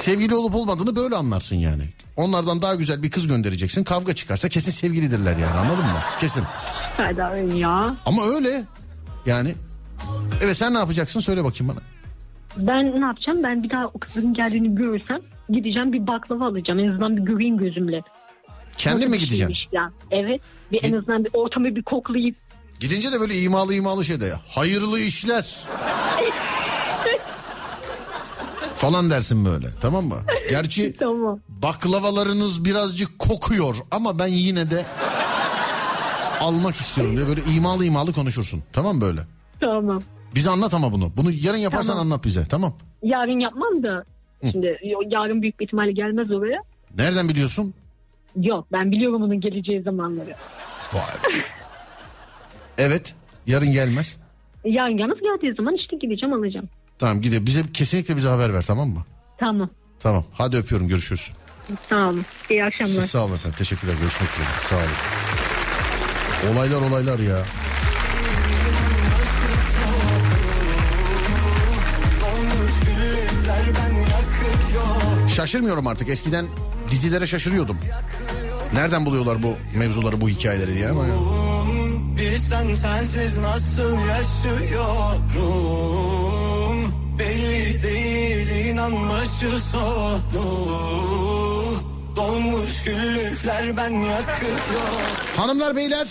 Sevgili 0.07 0.35
olup 0.35 0.55
olmadığını 0.55 0.95
böyle 0.95 1.15
anlarsın 1.15 1.55
yani. 1.55 1.83
Onlardan 2.15 2.61
daha 2.61 2.75
güzel 2.75 3.03
bir 3.03 3.11
kız 3.11 3.27
göndereceksin. 3.27 3.83
Kavga 3.83 4.13
çıkarsa 4.13 4.49
kesin 4.49 4.71
sevgilidirler 4.71 5.31
yani 5.31 5.53
anladın 5.53 5.83
mı? 5.83 5.99
Kesin. 6.19 6.43
Bey 6.99 7.59
ya. 7.59 7.95
Ama 8.05 8.25
öyle. 8.25 8.63
Yani. 9.25 9.55
Evet 10.41 10.57
sen 10.57 10.73
ne 10.73 10.77
yapacaksın 10.77 11.19
söyle 11.19 11.43
bakayım 11.43 11.75
bana. 11.75 11.83
Ben 12.67 13.01
ne 13.01 13.05
yapacağım? 13.05 13.43
Ben 13.43 13.63
bir 13.63 13.69
daha 13.69 13.85
o 13.87 13.99
kızın 13.99 14.33
geldiğini 14.33 14.75
görürsem 14.75 15.19
gideceğim 15.49 15.93
bir 15.93 16.07
baklava 16.07 16.47
alacağım. 16.47 16.79
En 16.79 16.87
azından 16.87 17.17
bir 17.17 17.21
göreyim 17.21 17.57
gözümle. 17.57 18.01
Kendin 18.77 18.99
Nasıl 18.99 19.11
mi 19.11 19.19
gideceksin? 19.19 19.55
Ya. 19.71 19.91
Evet. 20.11 20.41
Bir 20.71 20.83
en 20.83 20.93
azından 20.93 21.25
bir 21.25 21.29
ortamı 21.33 21.75
bir 21.75 21.83
koklayıp 21.83 22.35
Gidince 22.79 23.11
de 23.11 23.19
böyle 23.19 23.41
imalı 23.41 23.73
imalı 23.73 24.05
şeyde 24.05 24.33
hayırlı 24.47 24.99
işler. 24.99 25.63
falan 28.77 29.09
dersin 29.09 29.45
böyle 29.45 29.67
tamam 29.81 30.05
mı? 30.05 30.15
Gerçi 30.49 30.95
tamam. 30.99 31.39
baklavalarınız 31.49 32.65
birazcık 32.65 33.19
kokuyor 33.19 33.75
ama 33.91 34.19
ben 34.19 34.27
yine 34.27 34.71
de 34.71 34.85
almak 36.39 36.75
istiyorum 36.75 37.17
diye 37.17 37.27
böyle 37.27 37.41
imalı 37.55 37.85
imalı 37.85 38.13
konuşursun. 38.13 38.63
Tamam 38.73 38.95
mı 38.95 39.01
böyle? 39.01 39.21
Tamam. 39.59 40.01
Bize 40.35 40.49
anlat 40.49 40.73
ama 40.73 40.91
bunu. 40.93 41.11
Bunu 41.17 41.31
yarın 41.31 41.57
yaparsan 41.57 41.93
Tamam. 41.93 42.05
anlat 42.11 42.25
bize 42.25 42.45
tamam. 42.45 42.73
Yarın 43.03 43.39
yapmam 43.39 43.83
da 43.83 44.05
şimdi 44.51 44.77
yarın 45.09 45.41
büyük 45.41 45.59
bir 45.59 45.65
ihtimalle 45.65 45.91
gelmez 45.91 46.31
oraya. 46.31 46.61
Nereden 46.97 47.29
biliyorsun? 47.29 47.73
Yok 48.41 48.67
ben 48.71 48.91
biliyorum 48.91 49.23
onun 49.23 49.41
geleceği 49.41 49.81
zamanları. 49.81 50.35
Vay. 50.93 51.41
evet 52.77 53.15
yarın 53.47 53.71
gelmez. 53.71 54.17
Yarın 54.65 54.97
yalnız 54.97 55.17
geldiği 55.21 55.55
zaman 55.55 55.75
işte 55.75 55.97
gideceğim 56.01 56.35
alacağım. 56.35 56.69
Tamam 56.99 57.21
gidelim. 57.21 57.45
Bize 57.45 57.63
kesinlikle 57.73 58.15
bize 58.15 58.29
haber 58.29 58.53
ver 58.53 58.61
tamam 58.61 58.89
mı? 58.89 59.05
Tamam. 59.37 59.69
Tamam. 59.99 60.25
Hadi 60.33 60.57
öpüyorum 60.57 60.87
görüşürüz. 60.87 61.33
Tamam. 61.89 62.15
İyi 62.49 62.65
akşamlar. 62.65 62.93
Siz 62.93 63.09
sağ 63.09 63.19
olun 63.25 63.35
efendim. 63.35 63.57
Teşekkürler. 63.57 63.93
Görüşmek 64.01 64.29
üzere. 64.29 64.47
Sağ 64.69 64.75
olun. 64.75 64.85
Olaylar 66.55 66.81
olaylar 66.81 67.19
ya. 67.19 67.37
Şaşırmıyorum 75.35 75.87
artık. 75.87 76.09
Eskiden 76.09 76.45
dizilere 76.91 77.27
şaşırıyordum. 77.27 77.77
Nereden 78.73 79.05
buluyorlar 79.05 79.43
bu 79.43 79.55
mevzuları, 79.75 80.21
bu 80.21 80.29
hikayeleri 80.29 80.75
diye 80.75 80.89
ama 80.89 81.03
ya. 81.05 81.13
Bilsen 82.17 82.73
sensiz 82.73 83.37
nasıl 83.37 83.97
yaşıyorum 84.07 85.21
Belli 87.19 87.83
değil 87.83 88.65
inan 88.65 89.09
başı 89.09 89.59
sonu 89.59 90.21
Dolmuş 92.15 92.83
güllükler 92.83 93.77
ben 93.77 93.89
yakıyorum 93.89 95.01
Hanımlar 95.37 95.75
beyler 95.75 96.07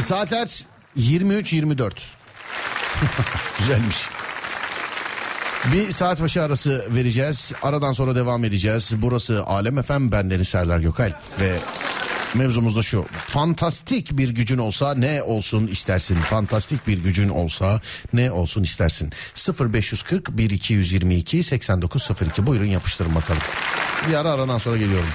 saatler 0.00 0.46
23.24. 0.98 1.90
Güzelmiş. 3.58 4.08
Bir 5.72 5.90
saat 5.90 6.22
başı 6.22 6.42
arası 6.42 6.84
vereceğiz. 6.90 7.52
Aradan 7.62 7.92
sonra 7.92 8.16
devam 8.16 8.44
edeceğiz. 8.44 8.92
Burası 8.96 9.44
Alem 9.46 9.78
Efem 9.78 10.12
bendeniz 10.12 10.48
Serdar 10.48 10.78
Gökalp 10.80 11.16
ve 11.40 11.58
mevzumuz 12.34 12.76
da 12.76 12.82
şu. 12.82 13.04
Fantastik 13.26 14.18
bir 14.18 14.28
gücün 14.28 14.58
olsa 14.58 14.94
ne 14.94 15.22
olsun 15.22 15.66
istersin? 15.66 16.14
Fantastik 16.14 16.86
bir 16.86 16.98
gücün 16.98 17.28
olsa 17.28 17.80
ne 18.12 18.30
olsun 18.30 18.62
istersin? 18.62 19.12
0540 19.60 20.38
1222 20.38 21.42
8902 21.42 22.46
buyurun 22.46 22.66
yapıştırın 22.66 23.14
bakalım. 23.14 23.42
Bir 24.08 24.14
ara 24.14 24.30
aradan 24.30 24.58
sonra 24.58 24.76
geliyorum. 24.76 25.08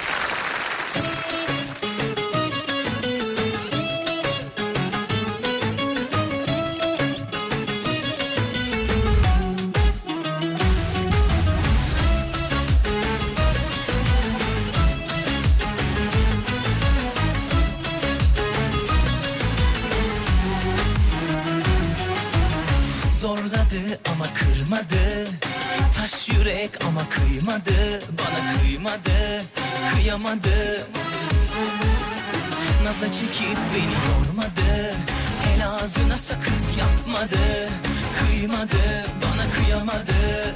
Naza 33.02 33.14
çekip 33.14 33.58
beni 33.74 33.96
yormadı. 34.10 34.96
El 35.54 35.68
ağzına 35.68 36.18
sakız 36.18 36.78
yapmadı. 36.80 37.70
Kıymadı 38.20 39.06
bana 39.22 39.52
kıyamadı. 39.52 40.56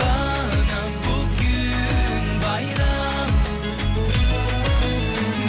Bana 0.00 0.80
bugün 1.06 2.42
bayram. 2.42 3.30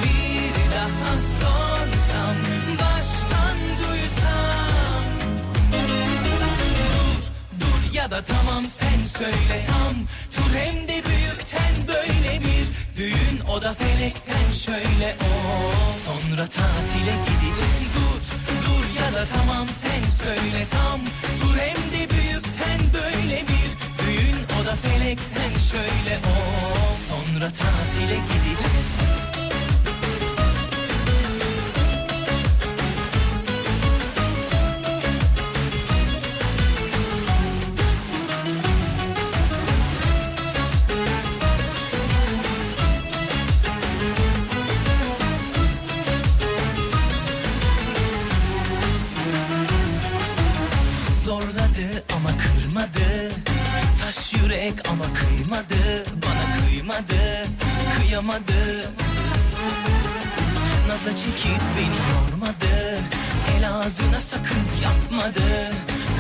Bir 0.04 0.54
daha 0.76 1.18
sorsam 1.40 2.36
baştan 2.80 3.58
duysam. 3.80 5.04
Dur 6.52 7.22
dur 7.60 7.94
ya 7.94 8.12
da 8.12 8.22
tamam 8.24 8.64
sen 8.66 9.06
söyle 9.20 9.66
tam. 9.68 9.96
Tur 10.36 10.56
hem 10.56 10.81
düğün 12.98 13.40
o 13.50 13.62
da 13.62 13.74
felekten 13.74 14.52
şöyle 14.66 15.16
o. 15.22 15.34
Sonra 16.06 16.46
tatile 16.50 17.14
gideceğiz. 17.28 17.96
Dur 17.96 18.22
dur 18.66 19.02
ya 19.02 19.14
da 19.14 19.26
tamam 19.36 19.68
sen 19.82 20.10
söyle 20.24 20.68
tam. 20.72 21.00
Tur 21.42 21.58
hem 21.58 21.78
de 21.92 22.10
büyükten 22.10 22.80
böyle 22.94 23.42
bir. 23.42 23.70
Düğün 24.06 24.62
o 24.62 24.66
da 24.66 24.76
felekten 24.76 25.54
şöyle 25.72 26.18
o. 26.18 26.36
Sonra 27.10 27.52
tatile 27.52 28.16
gideceğiz 28.16 29.41
yürek 54.72 54.90
ama 54.90 55.04
kıymadı 55.14 56.06
Bana 56.22 56.68
kıymadı 56.68 57.48
Kıyamadı. 57.98 58.92
Naza 60.88 61.16
çekip 61.16 61.62
beni 61.78 61.98
yormadı 62.12 63.02
El 63.58 63.70
ağzına 63.70 64.20
sakız 64.20 64.82
yapmadı 64.84 65.72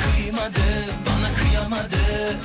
Kıymadı 0.03 0.61
bana 1.05 1.29
kıyamadı 1.35 2.37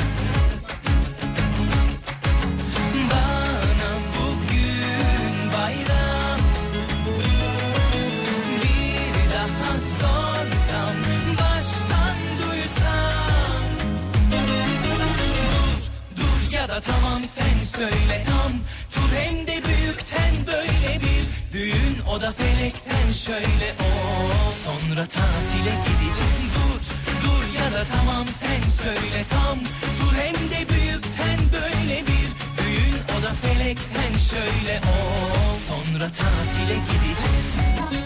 sen 17.36 17.78
söyle 17.78 18.24
tam 18.28 18.52
Tur 18.94 19.10
hem 19.16 19.46
de 19.46 19.56
büyükten 19.68 20.34
böyle 20.46 21.00
bir. 21.00 21.24
Düğün 21.52 21.96
o 22.10 22.20
da 22.20 22.32
felekten 22.32 23.12
şöyle 23.12 23.68
o. 23.80 23.92
Sonra 24.64 25.06
tatile 25.06 25.74
gideceğiz 25.86 26.44
Dur 26.56 26.80
dur 27.22 27.44
ya 27.58 27.72
da 27.72 27.84
tamam. 27.96 28.26
Sen 28.40 28.62
söyle 28.82 29.24
tam 29.30 29.58
Tur 29.98 30.14
hem 30.22 30.34
de 30.34 30.60
büyükten 30.72 31.38
böyle 31.52 31.96
bir. 32.08 32.28
Düğün 32.58 32.96
o 33.14 33.22
da 33.22 33.32
felekten 33.42 34.12
şöyle 34.30 34.80
o. 34.94 34.96
Sonra 35.68 36.06
tatile 36.10 36.76
gideceğiz 36.90 38.05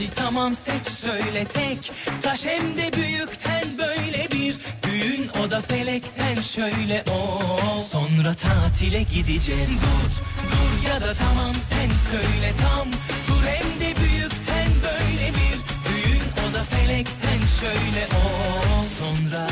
hadi 0.00 0.14
tamam 0.14 0.54
seç 0.54 0.88
söyle 0.88 1.44
tek. 1.44 1.92
Taş 2.22 2.44
hem 2.44 2.76
de 2.76 2.92
büyükten 2.92 3.64
böyle 3.78 4.30
bir. 4.30 4.56
Düğün 4.82 5.28
o 5.44 5.50
da 5.50 5.60
felekten 5.60 6.40
şöyle 6.40 7.04
o. 7.10 7.40
Sonra 7.90 8.34
tatile 8.34 9.02
gideceğiz. 9.02 9.70
Dur 9.82 10.10
dur 10.50 10.88
ya 10.88 11.00
da 11.00 11.14
tamam 11.14 11.54
sen 11.70 11.90
söyle 12.10 12.52
tam. 12.60 12.88
Tur 13.26 13.46
hem 13.46 13.80
de 13.80 13.96
büyükten 14.00 14.68
böyle 14.82 15.28
bir. 15.28 15.56
Düğün 15.88 16.22
o 16.50 16.54
da 16.54 16.64
felekten 16.64 17.40
şöyle 17.60 18.06
o. 18.06 18.84
Sonra 18.98 19.46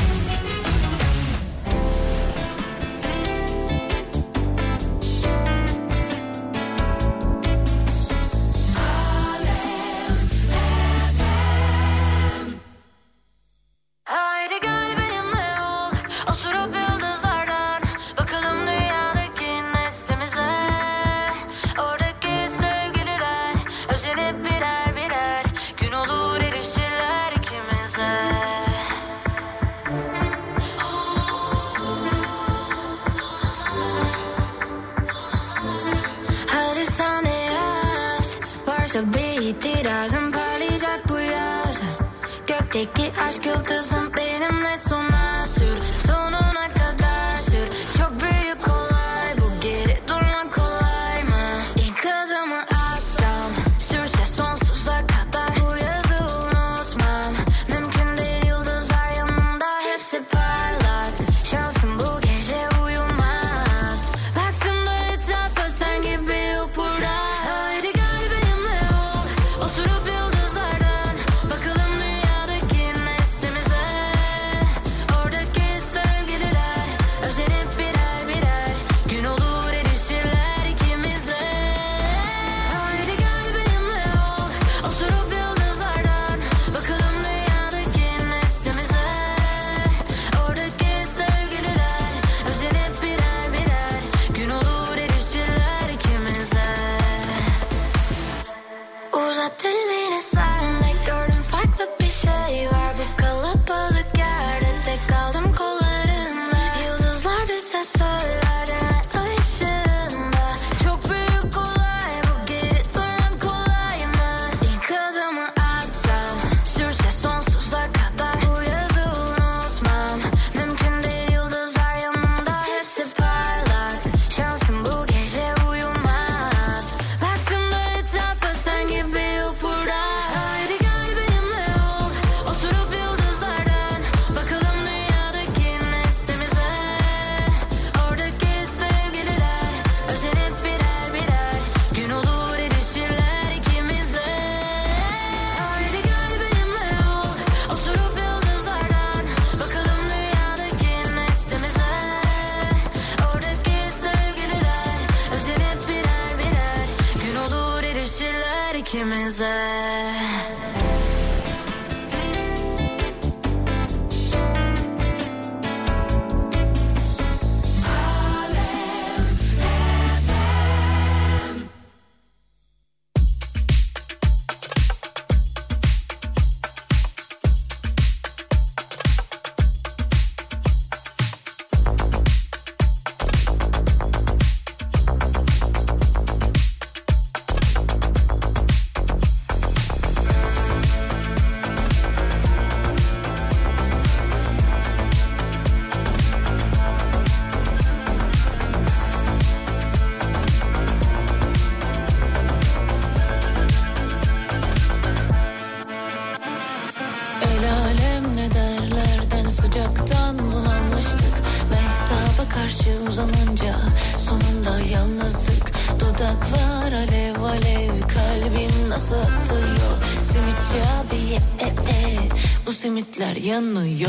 simitler 223.49 223.83
yanıyor 223.83 224.08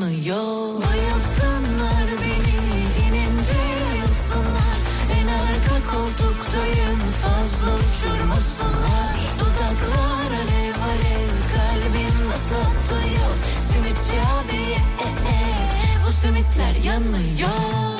yanıyor. 0.00 0.82
Bayılsınlar 0.82 2.08
beni 2.20 2.60
inince 3.06 3.60
ayılsınlar 3.92 4.78
En 5.20 5.26
arka 5.26 5.92
koltuktayım 5.92 6.98
fazla 7.22 7.66
uçurmasınlar. 7.66 9.16
Dudaklar 9.40 10.30
alev 10.30 10.74
alev 10.90 11.30
kalbim 11.54 12.28
nasıl 12.30 12.54
atıyor 12.54 13.34
Simitçi 13.72 14.20
abi 14.20 14.62
e, 15.02 15.08
e, 15.08 16.06
bu 16.06 16.12
simitler 16.12 16.74
yanıyor 16.84 17.99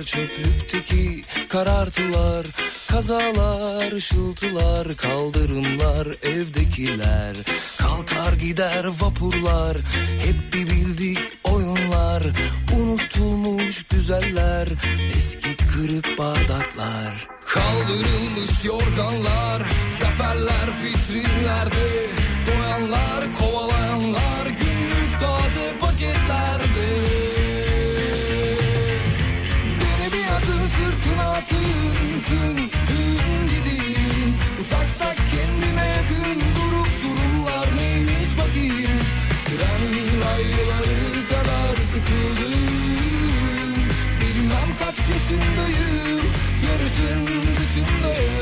fısıltılar 0.00 0.04
Çöplükteki 0.04 1.22
karartılar 1.48 2.46
Kazalar, 2.88 3.92
ışıltılar 3.92 4.96
Kaldırımlar, 4.96 6.06
evdekiler. 6.22 7.36
Kalkar 7.78 8.32
gider 8.32 8.84
vapurlar 8.84 9.76
Hep 10.24 10.52
bir 10.52 10.70
bildik 10.70 11.18
oyunlar 11.44 12.22
Unutulmuş 12.76 13.84
güzeller 13.84 14.68
Eski 15.16 15.56
kırık 15.56 16.18
bardaklar. 16.18 17.28
Kaldırılmış 17.44 18.64
yorganlar 18.64 19.62
Zaferler 20.00 20.68
vitrinlerde 20.82 22.06
Doyanlar, 22.46 23.24
kovalayanlar 23.38 24.46
Günlük 24.46 25.20
taze 25.20 25.78
paketlerde 25.80 26.89
you 47.80 48.00
know 48.02 48.39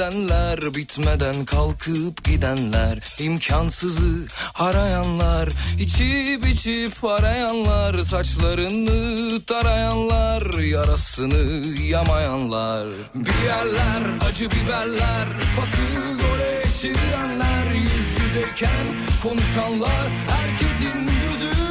seyredenler 0.00 0.74
Bitmeden 0.74 1.44
kalkıp 1.44 2.24
gidenler 2.24 2.98
imkansızı 3.18 4.26
arayanlar 4.54 5.48
içip 5.80 6.46
içip 6.46 7.04
arayanlar 7.04 7.98
Saçlarını 7.98 9.40
tarayanlar 9.44 10.58
Yarasını 10.62 11.66
yamayanlar. 11.82 12.88
Bir 13.14 13.46
yerler 13.46 14.02
acı 14.30 14.50
biberler 14.50 15.28
Pası 15.56 16.16
gole 16.20 16.62
çevirenler 16.82 17.74
Yüz 17.74 18.24
yüzeyken 18.24 18.86
konuşanlar 19.22 20.08
Herkesin 20.28 21.00
gözü 21.06 21.69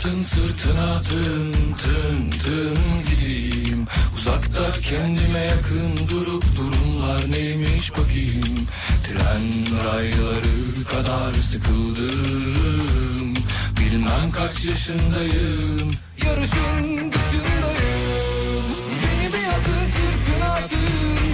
atın 0.00 0.22
sırtına 0.22 1.00
tın 1.00 1.52
tın 1.52 2.30
tın 2.30 2.78
gideyim. 3.10 3.86
Uzakta 4.16 4.72
kendime 4.72 5.38
yakın 5.38 6.08
durup 6.10 6.44
durumlar 6.56 7.32
neymiş 7.32 7.92
bakayım. 7.92 8.66
Tren 9.04 9.44
rayları 9.84 10.84
kadar 10.90 11.34
sıkıldım. 11.34 13.34
Bilmem 13.80 14.30
kaç 14.32 14.64
yaşındayım. 14.64 15.90
Yarışın 16.26 17.12
dışındayım. 17.12 18.64
Beni 19.02 19.32
bir 19.32 19.48
atın 19.48 19.84
sırtına 19.94 20.56
tın 20.56 20.68
tın 20.68 21.16
tın 21.16 21.29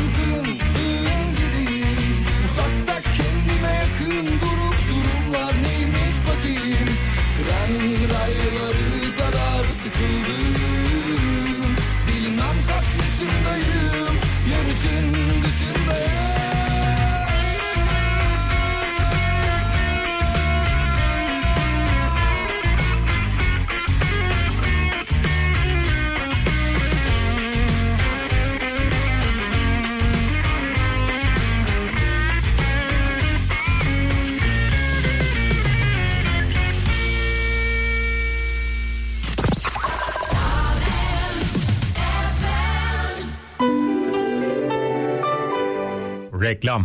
Reklam. 46.46 46.82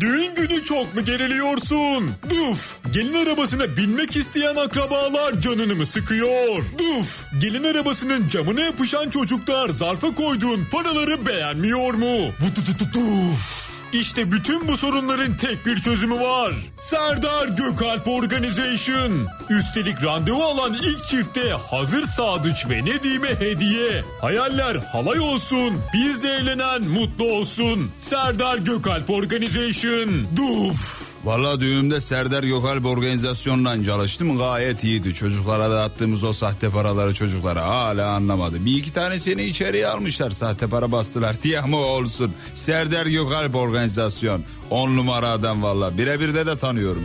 Düğün 0.00 0.34
günü 0.34 0.64
çok 0.64 0.94
mu 0.94 1.04
geriliyorsun? 1.04 2.10
Duf! 2.30 2.76
Gelin 2.92 3.26
arabasına 3.26 3.76
binmek 3.76 4.16
isteyen 4.16 4.56
akrabalar 4.56 5.40
canını 5.40 5.76
mı 5.76 5.86
sıkıyor? 5.86 6.64
Duf! 6.78 7.24
Gelin 7.40 7.64
arabasının 7.64 8.28
camına 8.28 8.60
yapışan 8.60 9.10
çocuklar 9.10 9.68
zarfa 9.68 10.14
koyduğun 10.14 10.64
paraları 10.72 11.26
beğenmiyor 11.26 11.94
mu? 11.94 12.32
Vutututuf! 12.40 13.65
İşte 14.00 14.32
bütün 14.32 14.68
bu 14.68 14.76
sorunların 14.76 15.36
tek 15.36 15.66
bir 15.66 15.76
çözümü 15.76 16.20
var. 16.20 16.52
Serdar 16.78 17.48
Gökalp 17.48 18.08
Organization. 18.08 19.26
Üstelik 19.50 20.04
randevu 20.04 20.42
alan 20.42 20.74
ilk 20.74 21.06
çifte 21.06 21.50
hazır 21.70 22.06
sadıç 22.06 22.66
ve 22.70 22.84
Nedim'e 22.84 23.40
hediye. 23.40 24.04
Hayaller 24.20 24.76
halay 24.76 25.20
olsun. 25.20 25.80
Biz 25.94 26.22
de 26.22 26.28
eğlenen 26.28 26.82
mutlu 26.82 27.24
olsun. 27.24 27.90
Serdar 28.00 28.58
Gökalp 28.58 29.10
Organization. 29.10 30.26
Duf. 30.36 31.15
Valla 31.26 31.60
düğünümde 31.60 32.00
Serdar 32.00 32.42
Gökalp 32.42 32.86
organizasyonla 32.86 33.84
çalıştım 33.84 34.38
gayet 34.38 34.84
iyiydi. 34.84 35.14
Çocuklara 35.14 35.70
dağıttığımız 35.70 36.24
o 36.24 36.32
sahte 36.32 36.70
paraları 36.70 37.14
çocuklara 37.14 37.66
hala 37.66 38.10
anlamadı. 38.10 38.64
Bir 38.64 38.76
iki 38.76 38.92
tane 38.92 39.18
seni 39.18 39.44
içeriye 39.44 39.86
almışlar 39.86 40.30
sahte 40.30 40.66
para 40.66 40.92
bastılar 40.92 41.36
diye 41.42 41.60
ama 41.60 41.76
olsun. 41.76 42.32
Serdar 42.54 43.06
Gökalp 43.06 43.54
organizasyon. 43.54 44.42
On 44.70 44.96
numara 44.96 45.28
adam 45.28 45.62
valla 45.62 45.98
birebir 45.98 46.34
de 46.34 46.46
de 46.46 46.56
tanıyorum. 46.56 47.02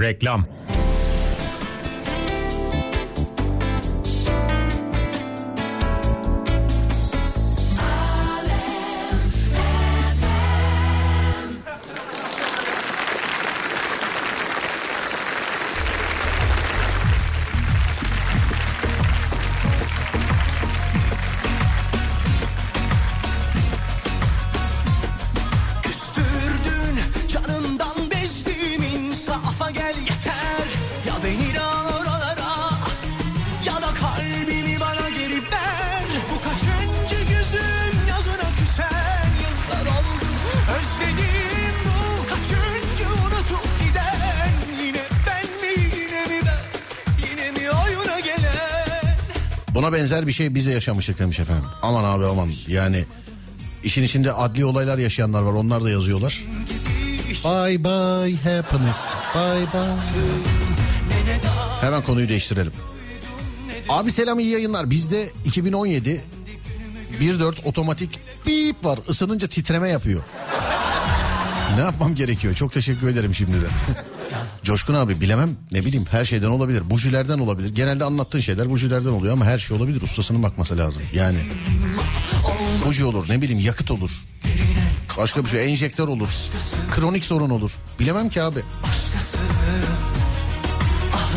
Reklam. 0.00 0.46
Benzer 50.16 50.26
bir 50.26 50.32
şey 50.32 50.54
biz 50.54 50.66
de 50.66 50.70
yaşamıştık 50.70 51.18
demiş 51.18 51.40
efendim. 51.40 51.64
Aman 51.82 52.04
abi 52.04 52.26
aman 52.26 52.50
yani 52.68 53.04
işin 53.84 54.02
içinde 54.02 54.32
adli 54.32 54.64
olaylar 54.64 54.98
yaşayanlar 54.98 55.42
var 55.42 55.52
onlar 55.52 55.84
da 55.84 55.90
yazıyorlar. 55.90 56.44
Bye 57.44 57.84
bye 57.84 58.36
happiness 58.36 58.98
bye 59.34 59.66
bye. 59.72 59.96
Hemen 61.80 62.02
konuyu 62.02 62.28
değiştirelim. 62.28 62.72
Abi 63.88 64.12
selam 64.12 64.38
iyi 64.38 64.50
yayınlar. 64.50 64.90
Bizde 64.90 65.30
2017 65.44 66.20
1.4 67.20 67.64
otomatik 67.64 68.18
bip 68.46 68.84
var. 68.84 68.98
Isınınca 69.08 69.48
titreme 69.48 69.88
yapıyor. 69.88 70.22
Ne 71.76 71.80
yapmam 71.80 72.14
gerekiyor? 72.14 72.54
Çok 72.54 72.72
teşekkür 72.72 73.08
ederim 73.08 73.34
şimdiden. 73.34 73.70
Coşkun 74.62 74.94
abi 74.94 75.20
bilemem 75.20 75.56
ne 75.72 75.84
bileyim 75.84 76.06
her 76.10 76.24
şeyden 76.24 76.46
olabilir. 76.46 76.90
Bujilerden 76.90 77.38
olabilir. 77.38 77.74
Genelde 77.74 78.04
anlattığın 78.04 78.40
şeyler 78.40 78.70
bujilerden 78.70 79.10
oluyor 79.10 79.32
ama 79.32 79.44
her 79.44 79.58
şey 79.58 79.76
olabilir. 79.76 80.02
Ustasının 80.02 80.42
bakması 80.42 80.78
lazım. 80.78 81.02
Yani 81.14 81.38
buji 82.86 83.04
olur 83.04 83.28
ne 83.28 83.42
bileyim 83.42 83.60
yakıt 83.60 83.90
olur. 83.90 84.10
Başka 85.18 85.44
bir 85.44 85.48
şey 85.48 85.72
enjektör 85.72 86.08
olur. 86.08 86.28
Kronik 86.94 87.24
sorun 87.24 87.50
olur. 87.50 87.72
Bilemem 88.00 88.28
ki 88.28 88.42
abi. 88.42 88.60
Başkası 88.82 89.38
ah 91.12 91.30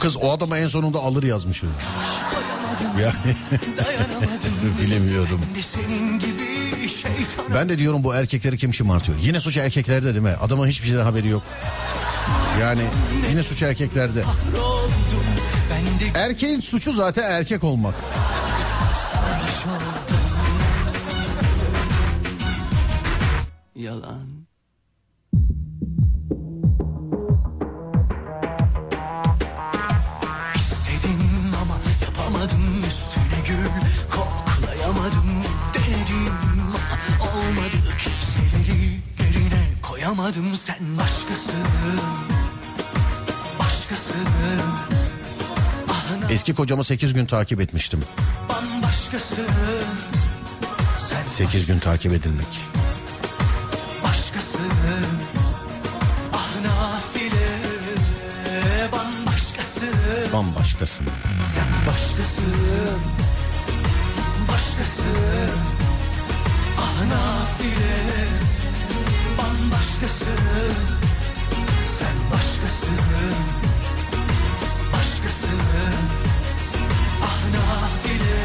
kız 0.00 0.16
o 0.16 0.30
adama 0.32 0.58
en 0.58 0.68
sonunda 0.68 0.98
alır 0.98 1.22
yazmış. 1.22 1.62
Yani 3.02 3.36
bilemiyorum. 4.82 5.40
Ben 7.54 7.68
de 7.68 7.78
diyorum 7.78 8.04
bu 8.04 8.14
erkekleri 8.14 8.58
kim 8.58 8.74
şımartıyor? 8.74 9.18
Yine 9.18 9.40
suç 9.40 9.56
erkeklerde 9.56 10.06
değil 10.06 10.22
mi? 10.22 10.34
Adamın 10.42 10.68
hiçbir 10.68 10.88
şeyden 10.88 11.04
haberi 11.04 11.28
yok. 11.28 11.42
Yani 12.60 12.82
yine 13.30 13.42
suç 13.42 13.62
erkeklerde. 13.62 14.24
Erkeğin 16.14 16.60
suçu 16.60 16.92
zaten 16.92 17.30
erkek 17.30 17.64
olmak. 17.64 17.94
Yalan 23.76 24.29
koyamadım 40.30 40.56
sen 40.56 40.76
başkasın. 40.98 41.54
Başkasın. 43.60 44.26
Eski 46.30 46.54
kocamı 46.54 46.84
8 46.84 47.14
gün 47.14 47.26
takip 47.26 47.60
etmiştim. 47.60 48.00
bambaşkasın. 48.48 49.46
Sen 50.98 51.26
8 51.26 51.66
gün 51.66 51.78
takip 51.78 52.12
edilmek. 52.12 52.60
başkasın. 54.04 54.60
Ah 56.32 56.50
nafile. 56.64 57.60
Sen 61.44 61.86
başkasın. 61.86 62.44
Başkasın. 64.48 65.50
Ah 66.78 67.04
nafile 67.04 68.00
Bambaşkasın 69.60 70.74
Sen 71.86 72.16
başkasın. 72.32 72.96
Başkasın. 74.92 75.60
Ah 77.22 77.42
nafile 77.54 78.40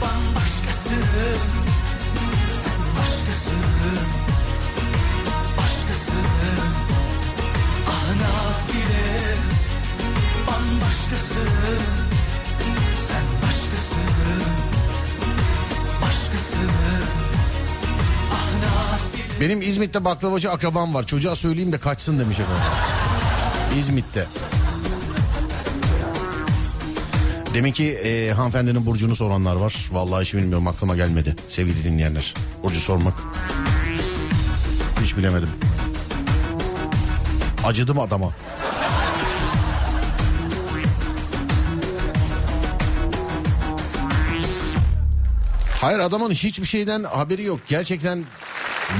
Bambaşkasın. 0.00 1.04
Sen 2.62 2.80
başkasın. 2.98 3.98
Başkasın. 5.58 6.26
Ah 7.88 8.06
nafile 8.20 9.36
bambaşkasın. 10.46 11.80
Sen 13.08 13.24
başkasın. 13.42 14.44
Başkasın. 16.02 16.70
Ah 17.24 17.29
Benim 19.40 19.62
İzmit'te 19.62 20.04
baklavacı 20.04 20.50
akrabam 20.50 20.94
var. 20.94 21.06
Çocuğa 21.06 21.36
söyleyeyim 21.36 21.72
de 21.72 21.78
kaçsın 21.78 22.18
demiş 22.18 22.38
efendim. 22.38 22.62
İzmit'te. 23.78 24.26
Deminki 27.54 27.92
e, 27.92 28.32
hanımefendinin 28.32 28.86
burcunu 28.86 29.16
soranlar 29.16 29.56
var. 29.56 29.88
Vallahi 29.92 30.22
hiç 30.22 30.34
bilmiyorum 30.34 30.68
aklıma 30.68 30.96
gelmedi 30.96 31.36
sevgili 31.48 31.84
dinleyenler. 31.84 32.34
Burcu 32.62 32.80
sormak. 32.80 33.14
Hiç 35.02 35.16
bilemedim. 35.16 35.48
Acıdım 37.64 38.00
adama. 38.00 38.30
Hayır 45.80 45.98
adamın 45.98 46.30
hiçbir 46.30 46.66
şeyden 46.66 47.04
haberi 47.04 47.42
yok. 47.42 47.60
Gerçekten 47.68 48.24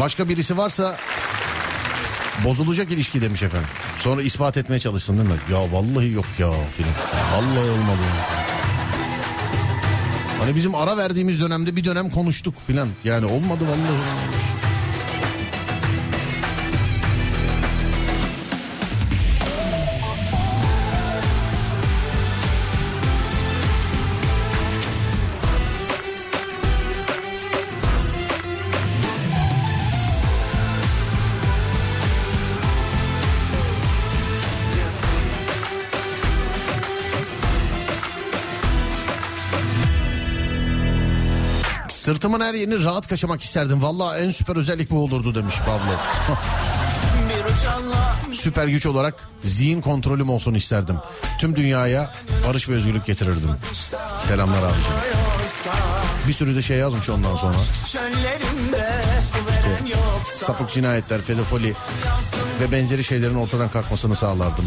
başka 0.01 0.29
birisi 0.29 0.57
varsa 0.57 0.97
bozulacak 2.45 2.91
ilişki 2.91 3.23
demiş 3.23 3.43
efendim. 3.43 3.69
Sonra 3.99 4.23
ispat 4.23 4.57
etmeye 4.57 4.79
çalışsın 4.79 5.19
değil 5.19 5.29
mi? 5.29 5.37
Ya 5.53 5.73
vallahi 5.73 6.12
yok 6.12 6.27
ya 6.39 6.51
filan. 6.77 6.93
Vallahi 7.35 7.71
olmadı. 7.71 8.03
Hani 10.41 10.55
bizim 10.55 10.75
ara 10.75 10.97
verdiğimiz 10.97 11.41
dönemde 11.41 11.77
bir 11.77 11.85
dönem 11.85 12.11
konuştuk 12.11 12.55
filan. 12.67 12.89
Yani 13.05 13.27
olmadı 13.27 13.65
vallahi. 13.65 13.79
olmadı. 13.79 14.60
Sırtımın 42.31 42.47
her 42.47 42.55
yerini 42.55 42.85
rahat 42.85 43.09
kaşımak 43.09 43.43
isterdim. 43.43 43.82
Vallahi 43.82 44.20
en 44.20 44.31
süper 44.31 44.57
özellik 44.57 44.90
bu 44.90 45.05
olurdu 45.05 45.35
demiş 45.35 45.55
Pablo. 45.66 45.98
süper 48.32 48.66
güç 48.66 48.86
olarak 48.86 49.28
zihin 49.44 49.81
kontrolüm 49.81 50.31
olsun 50.31 50.55
isterdim. 50.55 50.97
Tüm 51.39 51.57
dünyaya 51.57 52.12
barış 52.48 52.69
ve 52.69 52.74
özgürlük 52.74 53.07
getirirdim. 53.07 53.51
Selamlar 54.19 54.62
abicim. 54.62 54.93
Bir 56.28 56.32
sürü 56.32 56.57
de 56.57 56.62
şey 56.62 56.77
yazmış 56.78 57.11
ondan 57.11 57.36
sonra. 57.36 57.57
Yok 59.86 60.23
Sapık 60.36 60.70
cinayetler, 60.70 61.20
pedofili 61.23 61.74
ve 62.61 62.73
benzeri 62.73 63.05
şeylerin 63.05 63.35
ortadan 63.35 63.69
kalkmasını 63.69 64.16
sağlardım. 64.16 64.65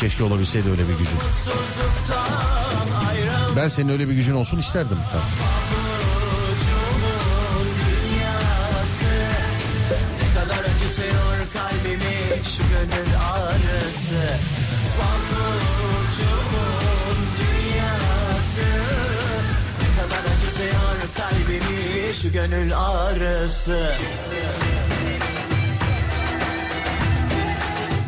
Keşke 0.00 0.24
olabilseydi 0.24 0.70
öyle 0.70 0.88
bir 0.88 0.94
gücün. 0.98 1.18
Ben 3.56 3.68
senin 3.68 3.88
öyle 3.88 4.08
bir 4.08 4.14
gücün 4.14 4.34
olsun 4.34 4.58
isterdim. 4.58 4.98
Tabii. 5.12 5.77
Şu 22.22 22.32
gönül 22.32 22.78
ağrısı 22.78 23.90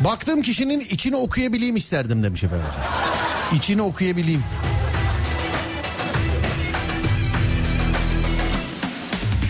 Baktığım 0.03 0.41
kişinin 0.41 0.79
içini 0.79 1.15
okuyabileyim 1.15 1.75
isterdim 1.75 2.23
demiş 2.23 2.43
efendim. 2.43 2.65
İçini 3.55 3.81
okuyabileyim. 3.81 4.43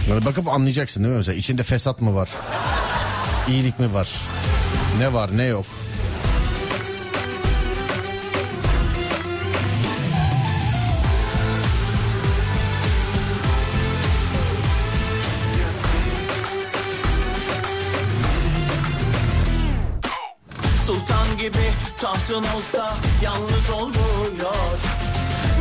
Böyle 0.10 0.26
bakıp 0.26 0.48
anlayacaksın 0.48 1.04
değil 1.04 1.14
mi 1.14 1.18
mesela? 1.18 1.38
İçinde 1.38 1.64
fesat 1.64 2.02
mı 2.02 2.16
var? 2.16 2.30
İyilik 3.50 3.80
mi 3.80 3.94
var? 3.94 4.22
Ne 5.00 5.14
var 5.14 5.38
ne 5.38 5.44
yok? 5.44 5.66
Tahtın 22.32 22.58
olsa 22.58 22.98
yalnız 23.24 23.70
olmuyor 23.70 24.78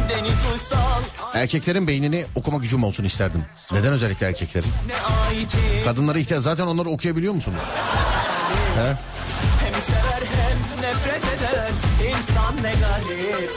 Deniz 0.08 0.34
uysal 0.52 1.02
Erkeklerin 1.34 1.86
beynini 1.86 2.24
okuma 2.34 2.58
gücüm 2.58 2.84
olsun 2.84 3.04
isterdim. 3.04 3.44
Neden 3.72 3.92
özellikle 3.92 4.26
erkeklerin? 4.26 4.68
Kadınlara 5.84 6.18
ihtiyaç 6.18 6.42
zaten 6.42 6.66
onları 6.66 6.88
okuyabiliyor 6.88 7.34
musunuz? 7.34 7.58
He? 8.76 8.96
Hem 9.64 9.72
sever 9.72 10.22
hem 10.36 10.82
nefret 10.82 11.24
eder 11.24 11.70
insan 12.08 12.56
ne 12.56 12.72
garip 12.72 13.50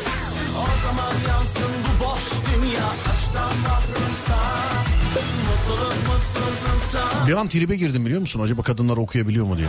O 0.57 0.65
zaman 0.83 1.13
yansın 1.29 1.71
bu 1.83 2.05
boş 2.05 2.21
dünya 2.55 2.85
aşktan 3.13 3.57
mahrumsa 3.57 4.39
Mutluluk 5.47 5.95
mutsuzluktan 6.07 7.27
Bir 7.27 7.33
an 7.33 7.47
tribe 7.47 7.75
girdim 7.75 8.05
biliyor 8.05 8.21
musun? 8.21 8.39
Acaba 8.39 8.61
kadınlar 8.61 8.97
okuyabiliyor 8.97 9.45
mu 9.45 9.57
diye. 9.57 9.67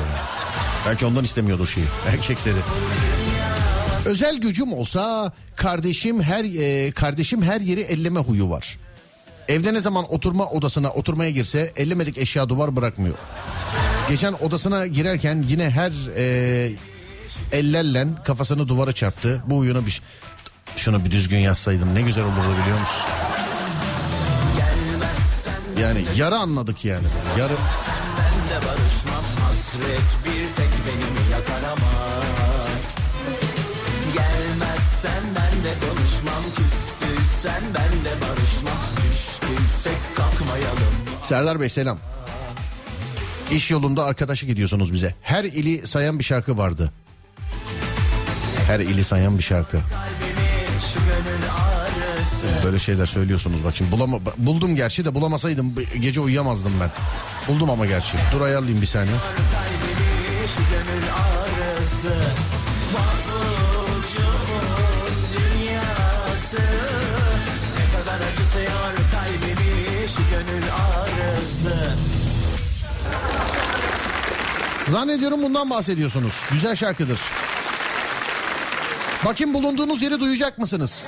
Belki 0.86 1.06
ondan 1.06 1.24
istemiyordur 1.24 1.66
şeyi. 1.66 1.86
Erkekleri. 2.12 2.58
Özel 4.04 4.36
gücüm 4.36 4.72
olsa 4.72 5.32
kardeşim 5.56 6.22
her 6.22 6.44
e, 6.44 6.90
kardeşim 6.92 7.42
her 7.42 7.60
yeri 7.60 7.80
elleme 7.80 8.20
huyu 8.20 8.50
var. 8.50 8.78
Evde 9.48 9.74
ne 9.74 9.80
zaman 9.80 10.12
oturma 10.12 10.46
odasına 10.46 10.90
oturmaya 10.90 11.30
girse 11.30 11.72
ellemedik 11.76 12.18
eşya 12.18 12.48
duvar 12.48 12.76
bırakmıyor. 12.76 13.14
Geçen 14.08 14.32
odasına 14.32 14.86
girerken 14.86 15.44
yine 15.48 15.70
her 15.70 15.92
e, 16.16 16.72
ellerle 17.52 18.06
kafasını 18.24 18.68
duvara 18.68 18.92
çarptı. 18.92 19.42
Bu 19.46 19.56
oyuna 19.56 19.86
bir 19.86 20.02
şunu 20.76 21.04
bir 21.04 21.10
düzgün 21.10 21.38
yazsaydım 21.38 21.94
ne 21.94 22.02
güzel 22.02 22.24
olurdu 22.24 22.60
biliyor 22.62 22.80
musun? 22.80 23.02
Yani 25.80 26.04
yarı 26.16 26.36
anladık 26.36 26.84
yani. 26.84 27.06
Yarı 27.38 27.52
Ben 28.18 28.48
de 28.48 28.66
barışmam 28.66 29.24
hasret 29.40 30.24
bir 30.24 30.56
tek 30.56 30.70
benim 30.86 31.32
yakar 31.32 31.62
de 35.64 35.72
konuşmam 35.80 36.44
küstüysen 36.44 37.62
ben 37.74 38.04
de 38.04 38.20
barışmam 38.20 38.82
Düştüysek 38.96 40.16
kalkmayalım 40.16 40.94
Serdar 41.22 41.60
Bey 41.60 41.68
selam. 41.68 41.98
İş 43.52 43.70
yolunda 43.70 44.04
arkadaşı 44.04 44.46
gidiyorsunuz 44.46 44.92
bize. 44.92 45.14
Her 45.22 45.44
ili 45.44 45.86
sayan 45.86 46.18
bir 46.18 46.24
şarkı 46.24 46.58
vardı. 46.58 46.92
Her 48.66 48.80
ili 48.80 49.04
sayan 49.04 49.38
bir 49.38 49.42
şarkı. 49.42 49.78
Böyle 52.64 52.78
şeyler 52.78 53.06
söylüyorsunuz 53.06 53.64
bak 53.64 53.76
şimdi 53.76 53.90
bulama, 53.92 54.18
buldum 54.36 54.76
gerçi 54.76 55.04
de 55.04 55.14
bulamasaydım 55.14 55.76
bu 55.76 55.80
gece 56.00 56.20
uyuyamazdım 56.20 56.72
ben. 56.80 56.90
Buldum 57.48 57.70
ama 57.70 57.86
gerçi. 57.86 58.16
Dur 58.32 58.40
ayarlayayım 58.40 58.82
bir 58.82 58.86
saniye. 58.86 59.16
Zannediyorum 74.88 75.42
bundan 75.42 75.70
bahsediyorsunuz. 75.70 76.32
Güzel 76.52 76.76
şarkıdır. 76.76 77.20
Bakın 79.24 79.54
bulunduğunuz 79.54 80.02
yeri 80.02 80.20
duyacak 80.20 80.58
mısınız? 80.58 81.04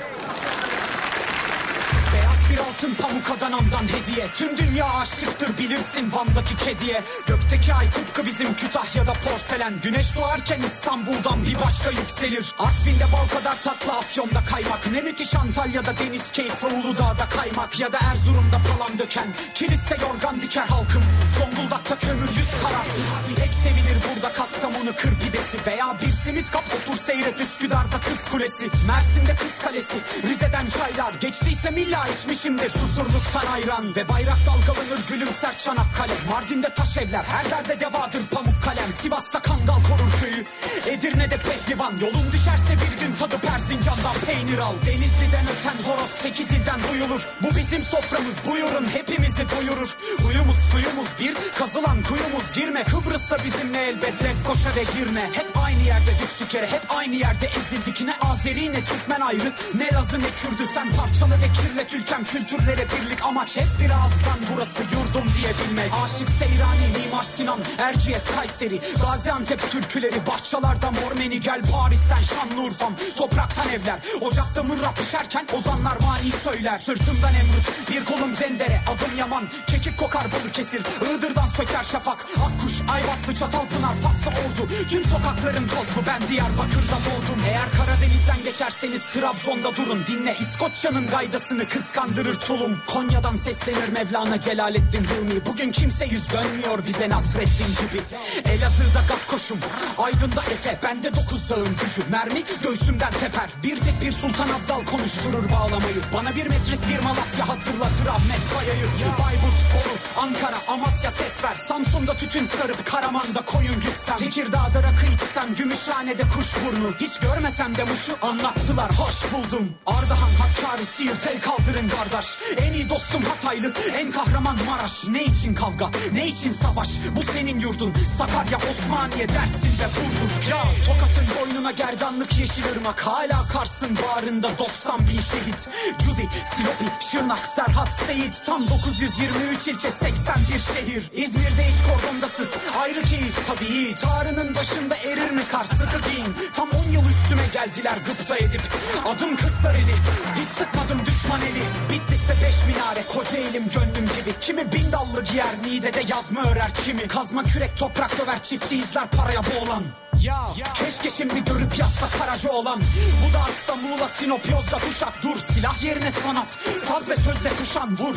Pamuk 3.07 3.31
Adana'mdan 3.31 3.87
hediye. 3.87 4.27
Tüm 4.37 4.57
dünya 4.57 4.85
aşıktır 4.93 5.57
bilirsin 5.57 6.11
Van'daki 6.11 6.57
kediye. 6.57 7.01
Gökteki 7.27 7.73
ay 7.73 7.89
tıpkı 7.89 8.25
bizim 8.25 8.53
Kütahya'da 8.53 9.13
porselen. 9.13 9.73
Güneş 9.83 10.15
doğarken 10.15 10.61
İstanbul'dan 10.61 11.45
bir 11.45 11.55
başka 11.55 11.89
yükselir. 11.89 12.53
Artvin'de 12.59 13.05
bal 13.13 13.27
kadar 13.37 13.61
tatlı 13.61 13.91
Afyon'da 13.91 14.43
kaymak. 14.51 14.91
Ne 14.91 15.01
müthiş 15.01 15.35
Antalya'da 15.35 15.97
deniz 15.99 16.31
keyfi 16.31 16.65
Uludağ'da 16.65 17.25
kaymak. 17.29 17.79
Ya 17.79 17.91
da 17.91 17.97
Erzurum'da 18.11 18.59
palan 18.67 18.99
döken. 18.99 19.27
Kilise 19.55 19.97
yorgan 20.01 20.41
diker 20.41 20.67
halkım. 20.67 21.03
Zonguldak'ta 21.39 21.97
kömür 21.97 22.29
yüz 22.29 22.51
karartır 22.63 23.41
Ek 23.43 23.53
sevilir 23.63 23.97
burada 24.07 24.33
Kastamonu 24.33 24.95
kır 24.97 25.13
pidesi 25.19 25.57
Veya 25.67 25.95
bir 26.01 26.11
simit 26.11 26.51
kap 26.51 26.63
otur 26.75 27.03
seyret 27.03 27.41
Üsküdar'da 27.41 27.99
kız 27.99 28.31
kulesi. 28.31 28.67
Mersin'de 28.87 29.35
kız 29.35 29.59
kalesi. 29.63 29.97
Rize'den 30.27 30.65
çaylar. 30.65 31.13
Geçtiyse 31.21 31.69
milla 31.69 32.07
içmişimdir 32.07 32.69
Susurluktan 32.97 33.53
ayran 33.53 33.95
Ve 33.95 34.09
bayrak 34.09 34.37
dalgalanır 34.47 35.07
gülümser 35.09 35.57
Çanakkale. 35.57 36.13
Mardin'de 36.29 36.69
taş 36.69 36.97
evler 36.97 37.23
Her 37.23 37.51
derde 37.51 37.79
devadır 37.79 38.27
pamuk 38.31 38.63
kalem. 38.63 38.89
Sivas'ta 39.01 39.39
kangal 39.39 39.75
korur 39.75 40.11
köyü 40.21 40.45
Edirne'de 40.85 41.37
pehlivan 41.37 41.93
Yolun 42.01 42.31
düşerse 42.31 42.73
bir 42.73 43.01
gün 43.01 43.15
tadı 43.19 43.37
Persincan'dan 43.37 44.17
peynir 44.25 44.57
al 44.57 44.73
Denizli'den 44.85 45.45
öten 45.53 45.77
horoz 45.91 46.11
sekiz 46.23 46.51
ilden 46.51 46.79
duyulur. 46.91 47.21
Bu 47.41 47.55
bizim 47.55 47.83
soframız 47.83 48.35
buyurun 48.51 48.85
hepimizi 48.93 49.43
doyurur. 49.51 49.95
Huyumuz 50.23 50.55
suyumuz 50.71 51.07
bir 51.19 51.33
kazılan 51.59 51.97
kuyumuz 52.03 52.53
girme. 52.53 52.83
Kıbrıs'ta 52.83 53.37
bizimle 53.43 53.87
elbet 53.87 54.23
Lefkoşa 54.23 54.69
ve 54.75 54.83
girme. 54.97 55.29
Hep 55.33 55.47
aynı 55.65 55.81
yerde 55.81 56.11
düştük 56.23 56.53
yere 56.53 56.67
hep 56.67 56.81
aynı 56.89 57.15
yerde 57.15 57.47
ezildik. 57.57 58.01
Ne 58.01 58.13
Azeri 58.31 58.73
ne 58.73 58.83
Türkmen 58.85 59.21
ayrı 59.21 59.51
ne 59.77 59.93
Lazı 59.93 60.19
ne 60.19 60.29
Kürdü. 60.41 60.63
Sen 60.73 60.87
parçalı 60.93 61.33
ve 61.33 61.49
kirlet 61.57 61.93
ülkem 61.93 62.23
kültürlere 62.23 62.85
birlik 62.91 63.25
Amaç. 63.25 63.57
Hep 63.57 63.67
bir 63.79 63.89
ağızdan 63.89 64.39
burası 64.53 64.81
yurdum 64.83 65.27
diyebilmek. 65.37 65.91
Aşık 66.03 66.29
Seyrani 66.39 66.87
Mimar 66.97 67.23
Sinan 67.23 67.59
Erciyes 67.77 68.23
Kayseri 68.35 68.79
Gaziantep 69.01 69.71
türküleri 69.71 70.25
Bahçalarda 70.67 71.01
Mormeni 71.01 71.41
gel 71.41 71.61
Paris'ten 71.71 72.21
Şanlıurfa'm. 72.21 72.93
Topraktan 73.17 73.69
evler. 73.69 73.99
Ocakta 74.21 74.63
mırrap 74.63 74.97
pişerken 74.97 75.45
ozanlar 75.57 75.97
mani 76.01 76.31
söyler. 76.43 76.79
Sırtımdan 76.79 77.33
emrut 77.33 77.89
bir 77.91 78.05
kolum 78.05 78.35
zendere. 78.35 78.81
Adım 78.87 79.17
Yaman 79.17 79.43
kekik 79.67 79.97
kokar 79.97 80.27
Balıkesir 80.31 80.81
Iğdır'dan 81.01 81.47
söker 81.47 81.83
şafak. 81.83 82.25
Akkuş 82.45 82.73
Ayvaslı 82.91 83.35
Çatalpınar 83.35 83.95
Fatsa 83.95 84.29
oldu. 84.29 84.69
Tüm 84.89 85.03
sokakların 85.03 85.67
tozlu 85.67 86.01
ben 86.07 86.27
Diyarbakır'da 86.27 86.97
doğdum. 87.05 87.41
Eğer 87.47 87.69
Karadeniz'den 87.77 88.43
geçerseniz 88.43 89.01
Trabzon'da 89.01 89.75
durun. 89.75 90.03
Dinle 90.07 90.35
İskoçya'nın 90.39 91.07
gaydasını 91.07 91.67
kıskandırır 91.67 92.35
tulum. 92.39 92.77
Konya'dan 92.87 93.35
seslenir 93.35 93.89
Mevlana 93.89 94.39
Celaleddin 94.39 95.07
Rumi. 95.09 95.45
Bugün 95.45 95.71
kimse 95.71 96.05
yüz 96.05 96.29
dönmüyor 96.29 96.79
bize 96.87 97.09
Nasreddin 97.09 97.71
gibi. 97.81 98.01
Elazığ'da 98.49 99.01
Gakkoş'um 99.09 99.59
Aydın'da 99.97 100.41
Efe 100.57 100.77
Bende 100.83 101.15
dokuz 101.15 101.49
dağın 101.49 101.75
gücü 101.81 102.09
Mermi 102.11 102.43
göğsümden 102.63 103.11
teper. 103.11 103.49
Bir 103.63 103.75
tek 103.79 104.01
bir 104.01 104.11
Sultan 104.11 104.49
Abdal 104.49 104.83
konuşturur 104.91 105.49
bağlamayı. 105.51 106.01
Bana 106.13 106.35
bir 106.35 106.47
metris 106.47 106.79
bir 106.89 106.99
Malatya 106.99 107.49
hatırlatır 107.49 108.07
Ahmet 108.09 108.43
Kaya'yı 108.53 108.87
Bayburt, 109.19 109.59
Bolu, 109.73 110.23
Ankara, 110.25 110.55
Amasya 110.67 111.11
ses 111.11 111.43
ver. 111.43 111.55
Samsun'da 111.67 112.13
tütün 112.13 112.47
sarıp 112.47 112.85
Karaman'da 112.85 113.41
koyun 113.41 113.75
gütsem 113.75 114.17
Tekirdağ'da 114.17 114.83
rakı 114.83 115.05
içsem 115.15 115.55
Gümüşhane'de 115.55 116.23
kuş 116.23 116.49
burnu. 116.65 116.91
Hiç 116.99 117.19
görmesem 117.19 117.75
de 117.75 117.83
muşu 117.83 118.15
anlattılar. 118.21 118.91
Hoş 118.91 119.33
buldum. 119.33 119.69
Ardahan, 119.85 120.31
Hakkari, 120.41 120.85
Siirt 120.85 121.27
el 121.27 121.41
kaldırın 121.41 121.89
kardeş. 121.89 122.27
En 122.57 122.73
iyi 122.73 122.89
dostum 122.89 123.23
Hataylı 123.23 123.73
en 123.97 124.11
kahraman 124.11 124.57
Maraş. 124.65 125.07
Ne 125.07 125.23
için 125.23 125.53
kavga 125.53 125.89
ne 126.13 126.27
için 126.27 126.51
savaş? 126.51 126.89
Bu 127.15 127.31
senin 127.33 127.59
yurdun. 127.59 127.93
Sakarya, 128.17 128.57
Osmaniye, 128.57 129.29
Dersin 129.29 129.73
ve 129.79 129.87
Burdur 129.95 130.46
Ya 130.49 130.63
Tokat'ın 130.87 131.27
boynuna 131.35 131.71
gerdanlık 131.71 132.39
yeşil 132.39 132.63
ırmak. 132.71 133.07
Hala 133.07 133.47
Kars'ın 133.53 133.97
bağrında 133.97 134.49
90 134.59 134.99
bin 134.99 135.19
şehit. 135.19 135.69
Cudi, 135.99 136.29
Silopi, 136.55 137.05
Şırnak, 137.11 137.39
Serhat, 137.55 137.89
Seyit. 138.07 138.45
Tam 138.45 138.69
923 138.69 139.67
ilçe 139.67 139.91
81 139.91 140.59
şehir. 140.59 141.03
İzmir'de 141.13 141.63
hiç 141.67 141.75
kordondasız 141.87 142.49
ayrı 142.81 143.01
keyif 143.01 143.47
tabii 143.47 143.95
Tarının 143.95 144.55
başında 144.55 144.95
erir 144.95 145.31
mi 145.31 145.41
kar? 145.51 145.63
Sıkı 145.63 146.09
giyin 146.09 146.35
Tam 146.55 146.69
10 146.69 146.91
yıl 146.91 147.03
üstüme 147.09 147.47
geldiler 147.53 147.97
gıpta 148.05 148.37
edip. 148.37 148.61
Adım 149.05 149.35
kırklar 149.35 149.75
eli 149.75 149.95
hiç 150.35 150.49
sıkmadım 150.57 151.05
düşman 151.05 151.41
eli. 151.41 151.63
Bitlis'te 151.91 152.33
beş 152.45 152.55
minare 152.67 153.03
koca 153.15 153.37
elim 153.37 153.63
gönlüm 153.69 154.09
gibi. 154.17 154.39
Kimi 154.41 154.71
bin 154.71 154.91
dallı 154.91 155.23
giyer 155.23 155.55
Niğde'de 155.65 156.01
yazma 156.07 156.41
örer 156.41 156.71
kimi. 156.85 157.07
Kazma 157.07 157.43
kürek 157.43 157.77
toprak 157.77 158.19
döver 158.19 158.43
çiftçi 158.43 158.77
izler 158.77 159.07
paraya 159.07 159.41
boğulan 159.43 159.83
ya 160.23 160.73
keşke 160.73 161.09
şimdi 161.09 161.45
görüp 161.45 161.79
yazsa 161.79 162.07
Karaca 162.19 162.49
olan. 162.49 162.81
Bu 163.27 163.33
da 163.33 163.39
Arsa 163.43 163.75
Muğla 163.75 164.07
Sinop 164.07 164.49
Yozgat 164.51 164.83
Uşak. 164.89 165.13
Dur 165.23 165.39
silah 165.53 165.83
yerine 165.83 166.11
sanat. 166.11 166.57
Saz 166.87 167.09
ve 167.09 167.15
sözle 167.15 167.49
kuşan 167.49 167.97
vur. 167.97 168.15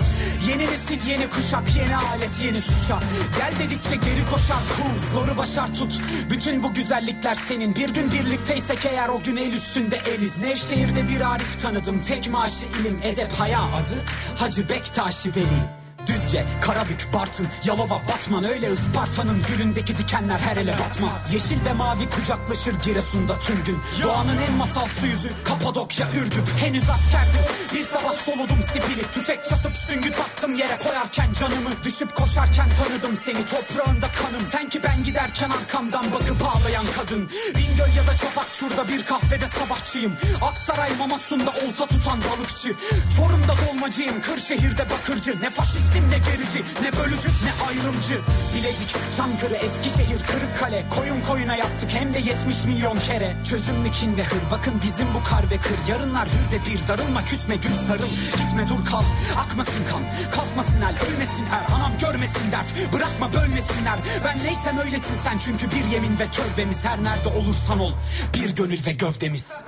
Yeni 0.48 0.66
nesil 0.66 1.08
yeni 1.08 1.30
kuşak 1.30 1.76
yeni 1.76 1.96
alet 1.96 2.42
yeni 2.44 2.60
suça. 2.60 2.98
Gel 3.38 3.52
dedikçe 3.58 3.94
geri 3.94 4.30
koşar 4.30 4.58
kul 4.76 5.12
Zoru 5.12 5.38
başar 5.38 5.74
tut. 5.74 5.98
Bütün 6.30 6.62
bu 6.62 6.74
güzellikler 6.74 7.34
senin. 7.34 7.74
Bir 7.74 7.88
gün 7.88 8.12
birlikteysek 8.12 8.86
eğer 8.86 9.08
o 9.08 9.22
gün 9.22 9.36
el 9.36 9.52
üstünde 9.52 9.96
eliz. 9.96 10.42
Nevşehir'de 10.42 11.08
bir 11.08 11.20
Arif 11.20 11.62
tanıdım. 11.62 12.00
Tek 12.00 12.30
maaşı 12.30 12.66
ilim 12.80 13.00
edep 13.02 13.32
haya 13.32 13.60
adı 13.60 14.02
Hacı 14.38 14.68
Bektaşi 14.68 15.36
Veli 15.36 15.79
Düzce, 16.06 16.44
Karabük, 16.60 17.08
Bartın, 17.14 17.48
Yalova, 17.64 18.00
Batman. 18.08 18.44
Öyle 18.44 18.70
Isparta'nın 18.72 19.42
gülündeki 19.42 19.98
dikenler 19.98 20.38
her 20.38 20.56
ele 20.56 20.72
batmaz. 20.78 21.32
Yeşil 21.32 21.64
ve 21.64 21.72
mavi 21.72 22.08
kucaklaşır 22.10 22.74
Giresun'da 22.84 23.38
tüm 23.38 23.64
gün. 23.64 23.78
Doğanın 24.02 24.38
en 24.38 24.52
masalsı 24.52 25.06
yüzü 25.06 25.30
Kapadokya, 25.44 26.06
Ürgüp. 26.10 26.48
Henüz 26.60 26.90
askerdim. 26.90 27.40
Bir 27.74 27.84
sabah 27.84 28.12
soludum 28.12 28.58
sipili. 28.72 29.02
Tüfek 29.14 29.44
çatıp 29.44 29.72
süngü 29.76 30.10
taktım 30.10 30.54
yere 30.54 30.78
koyarken 30.78 31.32
canımı 31.40 31.70
Düşüp 31.84 32.14
koşarken 32.16 32.66
tanıdım 32.78 33.16
seni. 33.16 33.46
Toprağında 33.46 34.08
kanım. 34.08 34.42
Sen 34.52 34.68
ki 34.68 34.80
ben 34.82 35.04
giderken 35.04 35.50
arkamdan 35.50 36.12
bakıp 36.12 36.42
ağlayan 36.42 36.84
kadın. 36.96 37.30
Bingöl 37.56 37.96
ya 37.96 38.06
da 38.06 38.16
Çapakçur'da 38.16 38.88
bir 38.88 39.04
kahvede 39.04 39.46
sabahçıyım. 39.46 40.12
Aksaray 40.42 40.90
Mamasun'da 40.98 41.50
olta 41.50 41.86
tutan 41.86 42.18
balıkçı. 42.20 42.74
Çorum'da 43.16 43.54
dolmacıyım 43.66 44.20
Kırşehir'de 44.22 44.90
bakırcı. 44.90 45.34
Ne 45.42 45.50
faşistim 45.90 46.10
ne 46.10 46.18
gerici 46.18 46.64
Ne 46.82 46.98
bölücü 46.98 47.28
ne 47.28 47.66
ayrımcı. 47.68 48.18
Bilecik, 48.54 48.96
Çankırı, 49.16 49.54
Eskişehir, 49.54 50.18
Kırıkkale. 50.18 50.84
Koyun 50.90 51.20
koyuna 51.20 51.56
yaptık 51.56 51.90
hem 51.92 52.14
de 52.14 52.18
70 52.18 52.64
milyon 52.64 52.98
kere. 52.98 53.36
Çözümlükinde 53.48 54.24
hır 54.24 54.50
bakın 54.50 54.74
bizim 54.86 55.06
bu 55.14 55.24
kar 55.24 55.50
ve 55.50 55.56
kır. 55.56 55.92
Yarınlar 55.92 56.28
hür 56.28 56.56
ve 56.56 56.58
bir 56.66 56.88
darılma 56.88 57.24
küsme 57.24 57.56
gül 57.56 57.74
sarıl. 57.86 58.08
Gitme 58.36 58.68
dur 58.68 58.86
kal 58.90 59.04
akmasın 59.38 59.84
kan. 59.90 60.02
Kalkmasın 60.34 60.80
el 60.80 60.94
ölmesin 61.06 61.44
er 61.52 61.74
Anam 61.74 61.92
görmesin 62.00 62.52
dert. 62.52 62.92
Bırakma 62.92 63.32
bölmesinler. 63.32 63.98
Ben 64.24 64.38
neysem 64.44 64.78
öylesin 64.78 65.16
sen 65.24 65.38
çünkü 65.38 65.66
bir 65.76 65.84
yemin 65.92 66.18
ve 66.18 66.26
tövbemiz 66.30 66.84
Her 66.84 67.04
nerede 67.04 67.28
olursan 67.28 67.78
ol 67.78 67.92
bir 68.34 68.50
gönül 68.50 68.86
ve 68.86 68.92
gövdemiz. 68.92 69.62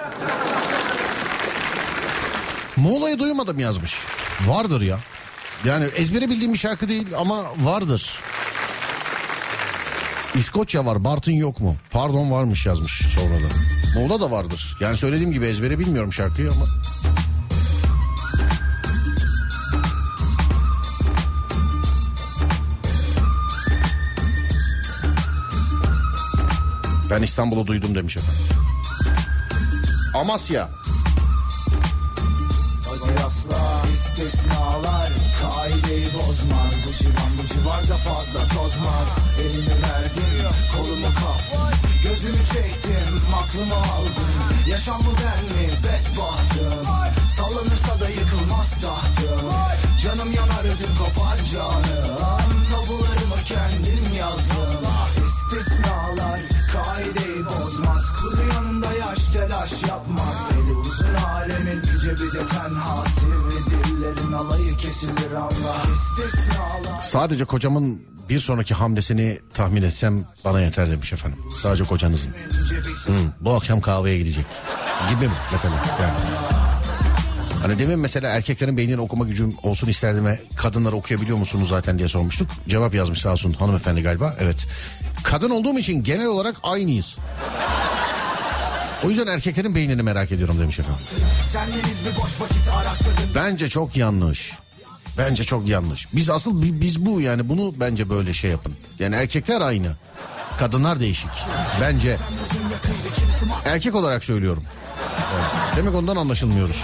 Muğla'yı 2.77 3.19
duymadım 3.19 3.59
yazmış. 3.59 3.99
Vardır 4.47 4.81
ya. 4.81 4.99
Yani 5.64 5.84
ezbere 5.84 6.30
bildiğim 6.30 6.52
bir 6.52 6.59
şarkı 6.59 6.89
değil 6.89 7.06
ama 7.18 7.44
vardır. 7.59 8.18
İskoçya 10.34 10.86
var 10.86 11.05
Bartın 11.05 11.32
yok 11.32 11.60
mu? 11.60 11.76
Pardon 11.90 12.30
varmış 12.30 12.66
yazmış 12.66 13.02
sonra 13.14 13.34
da. 13.34 13.48
Muğla 14.01 14.20
da 14.20 14.30
vardır. 14.30 14.76
Yani 14.80 14.97
söylediğim 14.97 15.32
gibi 15.32 15.47
ezbere 15.47 15.78
bilmiyorum 15.78 16.12
şarkıyı 16.12 16.48
ama. 16.51 16.64
Ben 27.10 27.22
İstanbul'u 27.22 27.66
duydum 27.66 27.94
demiş 27.94 28.16
efendim. 28.16 28.56
Amasya. 30.14 30.70
İstisnalar. 34.16 35.12
Kaideyi 35.43 36.14
bozmaz. 36.14 36.72
Bu 36.86 36.93
civan 36.98 37.32
bu 37.39 37.55
civarda 37.55 37.97
fazla 37.97 38.48
tozmaz. 38.48 39.10
Elimi 39.40 39.82
verdim 39.82 40.48
kolumu 40.76 41.06
kaptım. 41.14 41.78
Gözümü 42.02 42.44
çektim 42.44 43.14
aklımı 43.43 43.74
aldım. 43.74 44.32
Yaşam 44.68 45.01
bu 45.01 45.10
ben 45.10 45.44
mi 45.44 45.68
bedbahtım. 45.84 46.84
Sallanırsa 47.36 48.01
da 48.01 48.09
yıkılmaz 48.09 48.70
tahtım. 48.82 49.51
Canım 50.02 50.32
yanar 50.32 50.64
ödüm 50.64 50.94
kopar 50.98 51.39
canım. 51.52 52.18
Tabularımı 52.70 53.44
kendim 53.44 54.16
yazdım. 54.18 54.82
İstisnalar 55.24 56.40
kaideyi 56.72 57.47
bozmaz. 57.47 58.02
Kuru 58.20 58.48
yanında 58.55 58.93
yaş 58.93 59.18
telaş 59.32 59.82
yapmaz. 59.89 60.51
Eli 60.52 60.72
uzun 60.72 61.14
alemin 61.14 61.82
cebi 62.02 62.32
de 62.32 62.47
tenha 62.47 63.05
Sivri 64.02 64.16
dillerin 64.16 64.32
alayı 64.32 64.76
kesilir 64.76 65.32
Allah 65.36 65.82
İstisnalar 65.92 67.02
Sadece 67.02 67.44
kocamın 67.44 68.02
bir 68.28 68.38
sonraki 68.38 68.74
hamlesini 68.74 69.38
tahmin 69.54 69.82
etsem 69.82 70.24
bana 70.44 70.60
yeter 70.60 70.90
demiş 70.90 71.12
efendim. 71.12 71.38
Sadece 71.62 71.84
kocanızın. 71.84 72.30
Hı, 73.06 73.12
bu 73.40 73.54
akşam 73.54 73.80
kahveye 73.80 74.18
gidecek. 74.18 74.44
Gibi 75.10 75.24
mi 75.24 75.34
mesela? 75.52 75.74
Yani. 76.02 76.18
Hani 77.62 77.78
demin 77.78 77.98
mesela 77.98 78.30
erkeklerin 78.30 78.76
beynini 78.76 79.00
okuma 79.00 79.24
gücüm 79.24 79.54
olsun 79.62 79.88
isterdim 79.88 80.26
ve 80.26 80.40
kadınları 80.56 80.96
okuyabiliyor 80.96 81.38
musunuz 81.38 81.68
zaten 81.68 81.98
diye 81.98 82.08
sormuştuk. 82.08 82.50
Cevap 82.68 82.94
yazmış 82.94 83.20
sağ 83.20 83.32
olsun 83.32 83.52
hanımefendi 83.52 84.02
galiba. 84.02 84.34
Evet. 84.40 84.66
Kadın 85.22 85.50
olduğum 85.50 85.78
için 85.78 86.02
genel 86.04 86.26
olarak 86.26 86.56
aynıyız. 86.62 87.18
O 89.04 89.08
yüzden 89.08 89.26
erkeklerin 89.26 89.74
beynini 89.74 90.02
merak 90.02 90.32
ediyorum 90.32 90.60
demiş 90.60 90.78
efendim. 90.78 91.02
Bence 93.34 93.68
çok 93.68 93.96
yanlış. 93.96 94.52
Bence 95.18 95.44
çok 95.44 95.66
yanlış. 95.68 96.08
Biz 96.14 96.30
asıl 96.30 96.62
bi- 96.62 96.80
biz 96.80 97.06
bu 97.06 97.20
yani 97.20 97.48
bunu 97.48 97.72
bence 97.80 98.10
böyle 98.10 98.32
şey 98.32 98.50
yapın. 98.50 98.74
Yani 98.98 99.16
erkekler 99.16 99.60
aynı. 99.60 99.96
Kadınlar 100.58 101.00
değişik. 101.00 101.30
Bence. 101.80 102.16
Erkek 103.64 103.94
olarak 103.94 104.24
söylüyorum. 104.24 104.62
Evet. 105.36 105.76
Demek 105.76 105.94
ondan 105.94 106.16
anlaşılmıyoruz. 106.16 106.82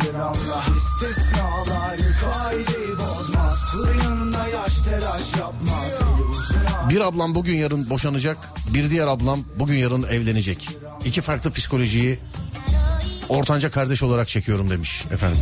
Kesilir 0.00 0.14
Allah 0.14 0.64
İstisnalar 0.76 1.98
kaideyi 2.20 2.98
bozmaz 2.98 3.70
Kuru 3.72 3.98
yanında 4.04 4.48
yaş 4.48 4.74
telaş 4.76 5.36
yapmaz 5.38 6.00
Bir 6.90 7.00
ablam 7.00 7.34
bugün 7.34 7.56
yarın 7.56 7.90
boşanacak. 7.90 8.36
Bir 8.74 8.90
diğer 8.90 9.06
ablam 9.06 9.40
bugün 9.58 9.74
yarın 9.74 10.02
evlenecek. 10.02 10.68
İki 11.04 11.20
farklı 11.20 11.50
psikolojiyi 11.50 12.18
ortanca 13.28 13.70
kardeş 13.70 14.02
olarak 14.02 14.28
çekiyorum 14.28 14.70
demiş 14.70 15.04
efendim. 15.12 15.40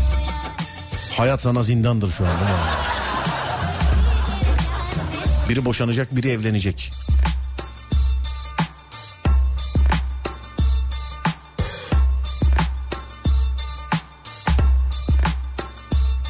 Hayat 1.17 1.41
sana 1.41 1.63
zindandır 1.63 2.13
şu 2.13 2.27
an 2.27 2.31
değil 2.31 2.51
mi? 2.51 2.57
Biri 5.49 5.65
boşanacak 5.65 6.17
biri 6.17 6.31
evlenecek. 6.31 6.91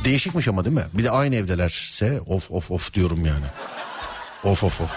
Değişikmiş 0.05 0.49
ama 0.49 0.65
değil 0.65 0.77
mi? 0.77 0.85
Bir 0.95 1.05
de 1.05 1.11
aynı 1.11 1.35
evdelerse 1.35 2.21
of 2.27 2.51
of 2.51 2.71
of 2.71 2.95
diyorum 2.95 3.27
yani. 3.27 3.45
Of 4.45 4.65
of 4.65 4.81
of. 4.81 4.93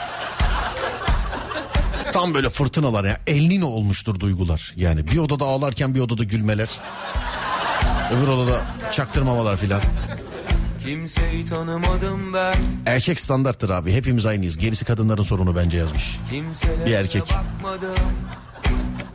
Tam 2.13 2.33
böyle 2.33 2.49
fırtınalar 2.49 3.03
ya. 3.03 3.19
Elnino 3.27 3.65
olmuştur 3.65 4.19
duygular. 4.19 4.73
Yani 4.75 5.07
bir 5.07 5.17
odada 5.17 5.45
ağlarken 5.45 5.95
bir 5.95 5.99
odada 5.99 6.23
gülmeler. 6.23 6.69
Öbür 8.11 8.27
odada 8.27 8.61
çaktırmamalar 8.91 9.57
filan. 9.57 9.81
Kimseyi 10.85 11.45
tanımadım 11.45 12.33
ben 12.33 12.55
Erkek 12.85 13.19
standarttır 13.19 13.69
abi. 13.69 13.93
Hepimiz 13.93 14.25
aynıyız. 14.25 14.57
Gerisi 14.57 14.85
kadınların 14.85 15.23
sorunu 15.23 15.55
bence 15.55 15.77
yazmış. 15.77 16.17
Kimselere 16.29 16.85
Bir 16.85 16.91
erkek. 16.91 17.23
bakmadım 17.23 17.95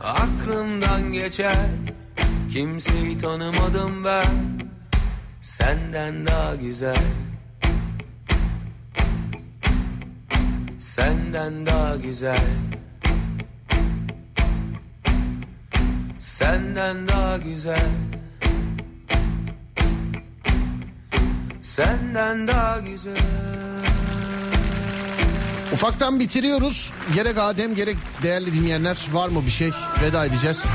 Aklımdan 0.03 1.13
geçer 1.13 1.55
Kimseyi 2.53 3.17
tanımadım 3.17 4.05
ben 4.05 4.25
Senden 5.41 6.25
daha 6.25 6.55
güzel 6.55 6.97
Senden 10.79 11.65
daha 11.65 11.95
güzel 11.95 12.39
Senden 16.17 17.07
daha 17.07 17.37
güzel 17.37 17.89
Senden 21.61 22.47
daha 22.47 22.79
güzel 22.79 23.17
Ufaktan 25.73 26.19
bitiriyoruz. 26.19 26.93
Gerek 27.13 27.37
Adem 27.37 27.75
gerek 27.75 27.97
değerli 28.23 28.53
dinleyenler 28.53 28.97
var 29.11 29.29
mı 29.29 29.45
bir 29.45 29.51
şey? 29.51 29.71
Veda 30.01 30.25
edeceğiz. 30.25 30.65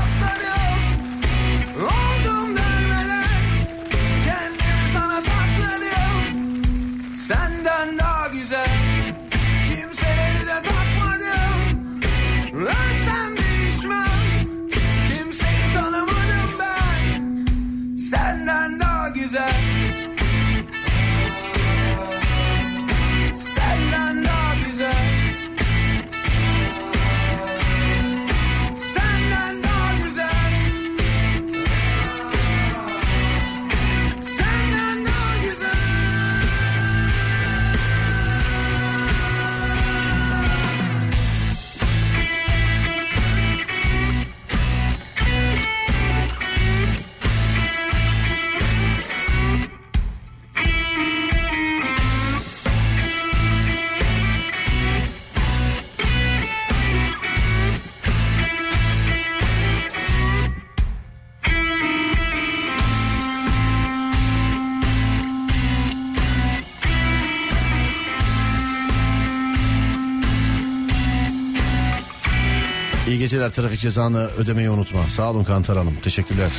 Geceler 73.24 73.51
trafik 73.51 73.80
cezanı 73.80 74.26
ödemeyi 74.26 74.70
unutma. 74.70 75.10
Sağ 75.10 75.30
olun 75.30 75.44
Kantar 75.44 75.78
Hanım. 75.78 75.94
Teşekkürler. 76.02 76.52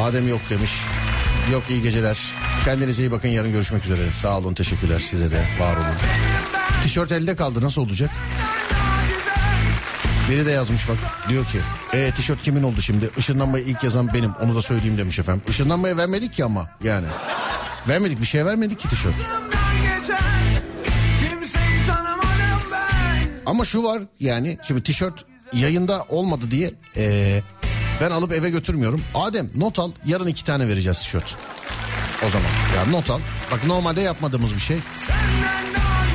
Adem 0.00 0.28
yok 0.28 0.40
demiş. 0.50 0.70
Yok 1.52 1.62
iyi 1.70 1.82
geceler. 1.82 2.18
Kendinize 2.64 3.02
iyi 3.02 3.10
bakın 3.10 3.28
yarın 3.28 3.52
görüşmek 3.52 3.84
üzere. 3.84 4.12
Sağ 4.12 4.38
olun 4.38 4.54
teşekkürler 4.54 4.98
size 4.98 5.30
de 5.30 5.48
var 5.60 5.76
olun. 5.76 5.96
Tişört 6.82 7.12
elde 7.12 7.36
kaldı 7.36 7.62
nasıl 7.62 7.82
olacak? 7.82 8.10
Biri 10.30 10.46
de 10.46 10.50
yazmış 10.50 10.88
bak 10.88 10.96
diyor 11.28 11.44
ki 11.46 11.58
e, 11.92 12.10
tişört 12.10 12.42
kimin 12.42 12.62
oldu 12.62 12.82
şimdi? 12.82 13.10
Işınlanmayı 13.18 13.64
ilk 13.64 13.84
yazan 13.84 14.14
benim 14.14 14.32
onu 14.42 14.54
da 14.54 14.62
söyleyeyim 14.62 14.98
demiş 14.98 15.18
efendim. 15.18 15.42
Işınlanmayı 15.48 15.96
vermedik 15.96 16.34
ki 16.34 16.44
ama 16.44 16.68
yani. 16.84 17.06
Vermedik 17.88 18.20
bir 18.20 18.26
şey 18.26 18.46
vermedik 18.46 18.80
ki 18.80 18.88
tişört. 18.88 19.14
Ama 23.48 23.64
şu 23.64 23.82
var 23.82 24.02
yani 24.20 24.58
şimdi 24.66 24.82
tişört 24.82 25.24
yayında 25.52 26.04
olmadı 26.08 26.50
diye 26.50 26.74
e, 26.96 27.42
ben 28.00 28.10
alıp 28.10 28.32
eve 28.32 28.50
götürmüyorum. 28.50 29.02
Adem 29.14 29.50
not 29.56 29.78
al 29.78 29.92
yarın 30.06 30.26
iki 30.26 30.44
tane 30.44 30.68
vereceğiz 30.68 30.98
tişört. 30.98 31.36
O 32.26 32.30
zaman 32.30 32.48
ya 32.76 32.98
not 32.98 33.10
al. 33.10 33.20
Bak 33.52 33.64
normalde 33.66 34.00
yapmadığımız 34.00 34.54
bir 34.54 34.60
şey. 34.60 34.78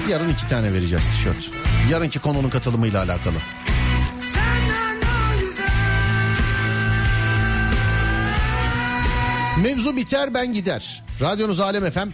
Yarın 0.09 0.29
iki 0.29 0.47
tane 0.47 0.73
vereceğiz 0.73 1.05
tişört. 1.11 1.51
Yarınki 1.91 2.19
konunun 2.19 2.49
katılımıyla 2.49 3.03
alakalı. 3.03 3.35
Mevzu 9.61 9.95
biter 9.95 10.33
ben 10.33 10.53
gider. 10.53 11.03
Radyonuz 11.21 11.59
Alem 11.59 11.91
FM. 11.91 12.09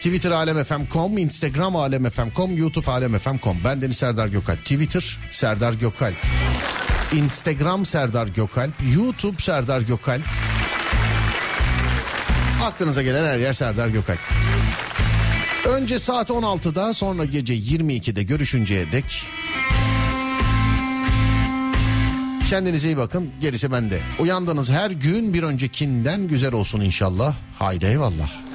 Twitter 0.00 0.30
alemfm.com, 0.30 1.18
Instagram 1.18 1.76
alemfm.com, 1.76 2.56
YouTube 2.56 2.90
alemfm.com. 2.90 3.56
Ben 3.64 3.82
Deniz 3.82 3.96
Serdar 3.96 4.28
Gökalp. 4.28 4.58
Twitter 4.58 5.18
Serdar 5.30 5.72
Gökalp. 5.72 6.14
Instagram 7.12 7.86
Serdar 7.86 8.28
Gökalp. 8.28 8.72
YouTube 8.94 9.42
Serdar 9.42 9.80
Gökalp. 9.80 10.22
Aklınıza 12.62 13.02
gelen 13.02 13.26
her 13.26 13.38
yer 13.38 13.52
Serdar 13.52 13.88
Gökalp. 13.88 14.18
Önce 15.68 15.98
saat 15.98 16.30
16'da 16.30 16.94
sonra 16.94 17.24
gece 17.24 17.54
22'de 17.54 18.22
görüşünceye 18.22 18.92
dek 18.92 19.26
Kendinize 22.50 22.88
iyi 22.88 22.96
bakın. 22.96 23.30
Gerisi 23.40 23.72
bende. 23.72 24.00
Uyandığınız 24.18 24.70
her 24.70 24.90
gün 24.90 25.34
bir 25.34 25.42
öncekinden 25.42 26.28
güzel 26.28 26.52
olsun 26.52 26.80
inşallah. 26.80 27.34
Haydi 27.58 27.86
eyvallah. 27.86 28.49